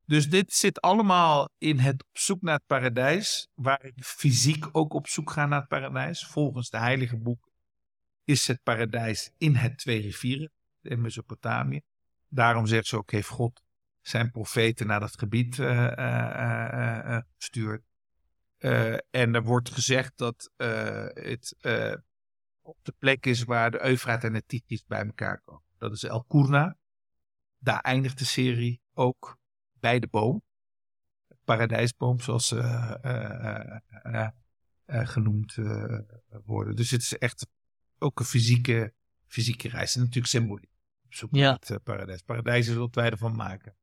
Dus 0.06 0.30
dit 0.30 0.54
zit 0.54 0.82
allemaal 0.82 1.50
in 1.58 1.80
het 1.80 2.04
op 2.04 2.18
zoek 2.18 2.42
naar 2.42 2.56
het 2.56 2.66
paradijs... 2.66 3.48
waar 3.54 3.84
ik 3.84 4.04
fysiek 4.04 4.70
ook 4.72 4.94
op 4.94 5.08
zoek 5.08 5.32
ga 5.32 5.46
naar 5.46 5.60
het 5.60 5.70
paradijs. 5.70 6.26
Volgens 6.26 6.70
de 6.70 6.78
heilige 6.78 7.18
boek 7.18 7.49
is 8.30 8.48
het 8.48 8.64
paradijs 8.64 9.32
in 9.38 9.56
het 9.56 9.78
twee 9.78 10.02
rivieren, 10.02 10.52
in 10.82 11.02
Mesopotamië. 11.02 11.82
Daarom 12.28 12.66
zegt 12.66 12.88
ze 12.88 12.98
ook, 12.98 13.12
heeft 13.12 13.28
God 13.28 13.64
zijn 14.02 14.32
profeten 14.32 14.88
naar 14.88 15.00
dat 15.00 15.20
gebied 15.20 15.60
eh, 15.60 15.92
eh, 15.98 17.16
eh, 17.16 17.24
gestuurd. 17.36 17.84
En 19.10 19.36
er 19.36 19.44
wordt 19.44 19.70
gezegd 19.70 20.18
dat 20.18 20.52
het 21.14 21.56
op 22.62 22.78
de 22.82 22.94
plek 22.98 23.26
is 23.26 23.44
waar 23.44 23.72
de 23.72 23.84
Eufraat 23.84 24.24
en 24.24 24.34
de 24.34 24.44
Tigris 24.46 24.86
bij 24.86 25.06
elkaar 25.06 25.42
komen. 25.42 25.64
Dat 25.78 25.92
is 25.92 26.04
El 26.04 26.24
Kurna. 26.24 26.78
Daar 27.58 27.80
eindigt 27.80 28.18
de 28.18 28.26
serie 28.26 28.82
ook 28.94 29.38
bij 29.74 30.00
de 30.00 30.08
boom. 30.08 30.44
Paradijsboom, 31.44 32.20
zoals 32.20 32.48
ze 32.48 33.82
genoemd 34.86 35.58
worden. 36.46 36.76
Dus 36.76 36.92
het 36.92 37.02
is 37.02 37.18
echt 37.18 37.48
ook 38.00 38.20
een 38.20 38.26
fysieke, 38.26 38.94
fysieke 39.28 39.70
reis. 39.70 39.96
En 39.96 40.02
natuurlijk 40.02 40.28
symboliek. 40.28 40.70
Op 41.06 41.14
zoek 41.14 41.36
Ja. 41.36 41.44
naar 41.44 41.54
het 41.54 41.70
eh, 41.70 41.78
paradijs. 41.84 42.22
Paradijs 42.22 42.68
is 42.68 42.76
wat 42.76 42.96
wij 42.96 43.10
ervan 43.10 43.36
maken. 43.36 43.76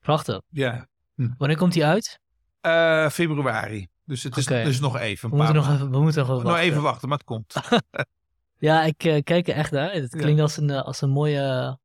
Prachtig. 0.00 0.40
Ja. 0.48 0.88
Wanneer 1.14 1.56
komt 1.56 1.74
hij 1.74 1.84
uit? 1.84 2.20
Eh, 2.60 3.08
februari. 3.08 3.88
Dus 4.04 4.22
het 4.22 4.36
is 4.36 4.44
dus 4.46 4.80
nog 4.80 4.96
even. 4.98 5.28
We 5.30 5.36
Een 5.36 5.42
paar 5.42 5.52
moeten 5.54 5.70
nog 5.70 5.78
even, 5.80 5.90
we 5.90 6.00
moeten 6.00 6.20
nog 6.20 6.28
even 6.30 6.42
Nog 6.42 6.52
wachten. 6.52 6.70
even 6.70 6.82
wachten, 6.82 7.08
maar 7.08 7.18
het 7.18 7.26
komt. 7.26 7.54
Ja, 8.58 8.84
ik 8.84 9.04
eh, 9.04 9.22
kijk 9.22 9.48
er 9.48 9.54
echt 9.54 9.70
naar. 9.70 9.90
uit. 9.90 10.02
Het 10.02 10.12
Ja. 10.12 10.18
klinkt 10.18 10.40
als 10.40 10.56
een, 10.56 10.70
als 10.70 11.00
een 11.00 11.10
mooie, 11.10 11.78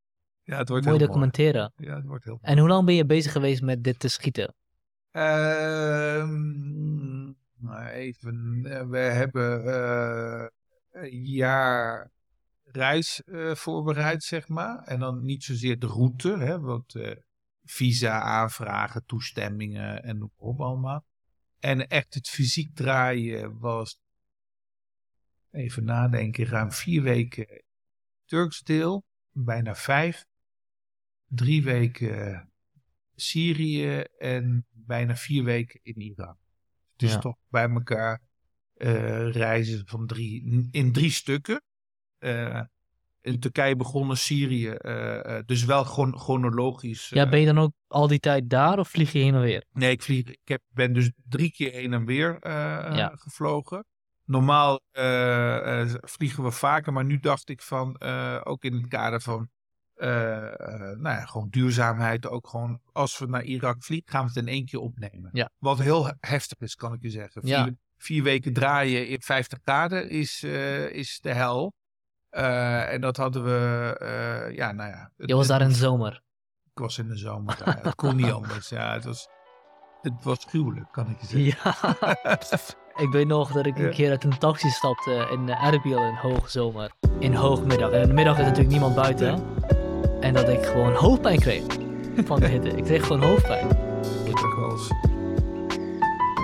Ja, 0.44 0.58
het 0.58 0.70
wordt 0.70 0.70
mooie 0.70 0.82
heel 0.84 0.92
mooi. 0.92 0.98
documentaire. 0.98 1.72
Ja, 1.76 1.96
het 1.96 2.06
wordt 2.06 2.24
heel 2.24 2.40
En 2.42 2.58
hoe 2.58 2.68
lang 2.68 2.86
ben 2.86 2.96
je 2.96 3.06
bezig 3.06 3.32
geweest 3.32 3.62
met 3.62 3.84
dit 3.84 4.00
te 4.00 4.08
schieten? 4.08 4.54
Ehm, 5.12 7.32
nou, 7.66 7.88
even. 7.88 8.62
eh, 8.66 8.88
we 8.90 8.98
hebben 8.98 9.66
eh, 9.66 10.48
een 10.92 11.24
jaar 11.24 12.12
reis 12.64 13.24
eh, 13.24 13.56
voorbereid, 13.56 14.24
zeg 14.24 14.48
maar. 14.48 14.84
En 14.84 15.00
dan 15.00 15.26
niet 15.26 15.44
zozeer 15.44 15.80
de 15.80 15.88
route, 15.88 16.38
hè, 16.38 16.60
want 16.60 16.96
eh, 16.96 17.16
visa 17.64 18.22
aanvragen, 18.22 19.06
toestemmingen 19.06 20.04
en 20.04 20.18
noem 20.18 20.32
op 20.36 20.62
allemaal. 20.62 21.06
En 21.60 21.88
echt 21.88 22.14
het 22.14 22.30
fysiek 22.30 22.76
draaien 22.76 23.60
was, 23.60 24.00
even 25.52 25.84
nadenken, 25.84 26.46
ruim 26.46 26.72
vier 26.72 27.02
weken 27.02 27.64
Turks 28.26 28.62
deel, 28.62 29.06
bijna 29.32 29.76
vijf. 29.76 30.26
Drie 31.28 31.64
weken 31.64 32.50
Syrië 33.16 34.04
en 34.18 34.66
bijna 34.70 35.16
vier 35.16 35.44
weken 35.44 35.80
in 35.84 36.02
Irak. 36.02 36.38
Dus 36.96 37.12
Ja. 37.14 37.20
toch 37.20 37.36
bij 37.50 37.70
elkaar 37.70 38.22
eh, 38.76 39.32
reizen 39.32 39.88
van 39.88 40.08
drie, 40.08 40.68
in 40.72 40.92
drie 40.92 41.12
stukken. 41.12 41.62
Eh, 42.18 42.62
in 43.22 43.40
Turkije 43.40 43.76
begonnen, 43.76 44.18
Syrië, 44.18 44.70
eh, 44.70 45.40
dus 45.46 45.66
wel 45.66 45.84
chron- 45.84 46.18
chronologisch. 46.20 47.10
Ja, 47.10 47.30
ben 47.30 47.40
je 47.40 47.46
dan 47.46 47.60
ook 47.60 47.72
al 47.88 48.08
die 48.08 48.20
tijd 48.20 48.50
daar 48.50 48.80
of 48.80 48.90
vlieg 48.90 49.12
je 49.12 49.20
heen 49.20 49.34
en 49.34 49.42
weer? 49.42 49.66
Nee, 49.72 49.92
ik, 49.92 50.02
vlieg, 50.02 50.28
ik 50.28 50.40
heb, 50.48 50.62
ben 50.68 50.94
dus 50.94 51.12
drie 51.30 51.52
keer 51.52 51.72
heen 51.72 51.94
en 51.94 52.06
weer 52.06 52.38
Ja. 52.96 53.12
gevlogen. 53.16 53.86
Normaal 54.26 54.80
vliegen 56.02 56.44
we 56.44 56.52
vaker, 56.52 56.94
maar 56.94 57.06
nu 57.06 57.20
dacht 57.20 57.50
ik 57.50 57.62
van, 57.62 58.02
ook 58.44 58.64
in 58.64 58.74
het 58.74 58.88
kader 58.88 59.22
van, 59.22 59.50
nou 59.98 61.02
ja, 61.02 61.26
gewoon 61.26 61.48
duurzaamheid, 61.50 62.28
ook 62.28 62.48
gewoon, 62.48 62.80
als 62.92 63.18
we 63.20 63.26
naar 63.26 63.44
Irak 63.44 63.84
vliegen, 63.84 64.12
gaan 64.12 64.22
we 64.22 64.28
het 64.28 64.38
in 64.38 64.48
één 64.48 64.66
keer 64.66 64.80
opnemen. 64.80 65.30
Ja. 65.34 65.50
Wat 65.58 65.80
heel 65.80 66.12
heftig 66.20 66.60
is, 66.60 66.76
kan 66.76 66.94
ik 66.94 67.02
je 67.02 67.10
zeggen. 67.10 67.42
Vier, 67.42 67.52
Ja. 67.52 67.70
vier 67.98 68.24
weken 68.24 68.54
draaien 68.54 69.08
in 69.08 69.22
50 69.22 69.60
graden 69.64 70.10
is, 70.10 70.44
eh, 70.44 70.90
is 70.92 71.20
de 71.22 71.34
hel. 71.34 71.74
Eh, 72.30 72.94
en 72.94 73.02
dat 73.02 73.18
hadden 73.18 73.44
we, 73.44 73.96
eh, 74.00 74.56
ja, 74.56 74.72
nou 74.72 74.90
ja. 74.90 75.12
het- 75.18 75.30
Je 75.30 75.36
was 75.36 75.48
daar 75.48 75.62
in 75.62 75.68
de 75.70 75.74
zomer. 75.76 76.22
ik 76.74 76.82
was 76.82 76.98
in 76.98 77.08
de 77.08 77.18
zomer 77.18 77.58
daar. 77.66 77.80
Het 77.84 77.96
kon 77.96 78.16
niet 78.16 78.32
anders. 78.42 78.70
Ja, 78.70 78.94
het 78.94 79.04
was, 79.06 79.28
het 80.02 80.24
was 80.24 80.46
gruwelijk, 80.48 80.92
kan 80.92 81.10
ik 81.10 81.22
je 81.22 81.28
zeggen. 81.28 81.96
Ja. 82.24 82.38
ik 83.06 83.10
weet 83.12 83.28
nog 83.28 83.52
dat 83.52 83.66
ik 83.66 83.78
een 83.78 83.92
keer 83.92 84.10
uit 84.10 84.24
een 84.24 84.38
taxi 84.38 84.70
stapte 84.70 85.28
in 85.32 85.48
uh, 85.48 85.64
Erbil 85.66 86.04
in 86.08 86.14
hoogzomer. 86.16 86.92
In 87.20 87.34
hoogmiddag. 87.34 87.92
En 87.92 88.02
in 88.02 88.08
de 88.08 88.14
middag 88.14 88.38
is 88.38 88.44
natuurlijk 88.44 88.72
niemand 88.72 88.96
buiten. 88.96 89.44
En 90.26 90.34
dat 90.34 90.50
ik 90.50 90.66
gewoon 90.66 90.94
hoofdpijn 90.94 91.40
kreeg 91.40 91.64
van 92.26 92.40
de 92.40 92.48
hitte. 92.48 92.70
Ik 92.70 92.84
kreeg 92.84 93.06
gewoon 93.06 93.24
hoofdpijn. 93.24 93.68
Ik 94.26 94.36
toch 94.36 94.56
wel 94.56 94.72
eens- 94.72 94.92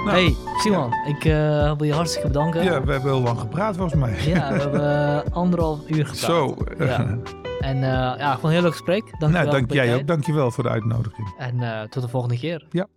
Nou, 0.05 0.09
hey, 0.09 0.35
Simon, 0.57 0.93
ik 1.07 1.25
eh, 1.25 1.77
wil 1.77 1.83
je 1.87 1.93
hartstikke 1.93 2.27
bedanken. 2.27 2.63
Ja, 2.63 2.83
we 2.83 2.91
hebben 2.91 3.11
heel 3.11 3.21
lang 3.21 3.39
gepraat 3.39 3.75
volgens 3.75 3.99
mij. 3.99 4.15
Ja, 4.25 4.53
we 4.53 4.59
hebben 4.59 5.23
eh, 5.25 5.31
anderhalf 5.31 5.79
uur 5.89 6.05
gepraat. 6.05 6.17
Zo. 6.17 6.55
Ja. 6.77 7.17
En 7.59 7.75
uh, 7.75 7.81
ja, 8.17 8.33
gewoon 8.33 8.45
een 8.45 8.51
heel 8.51 8.61
leuk 8.61 8.71
gesprek. 8.71 9.03
Dank 9.19 9.33
nou, 9.33 9.45
je 9.45 9.51
wel 9.51 9.59
dank 9.59 9.71
je 9.71 9.75
jij 9.75 9.95
ook. 9.95 10.07
Dankjewel 10.07 10.51
voor 10.51 10.63
de 10.63 10.69
uitnodiging. 10.69 11.33
En 11.37 11.55
uh, 11.61 11.81
tot 11.81 12.03
de 12.03 12.09
volgende 12.09 12.37
keer. 12.37 12.65
Ja. 12.69 12.87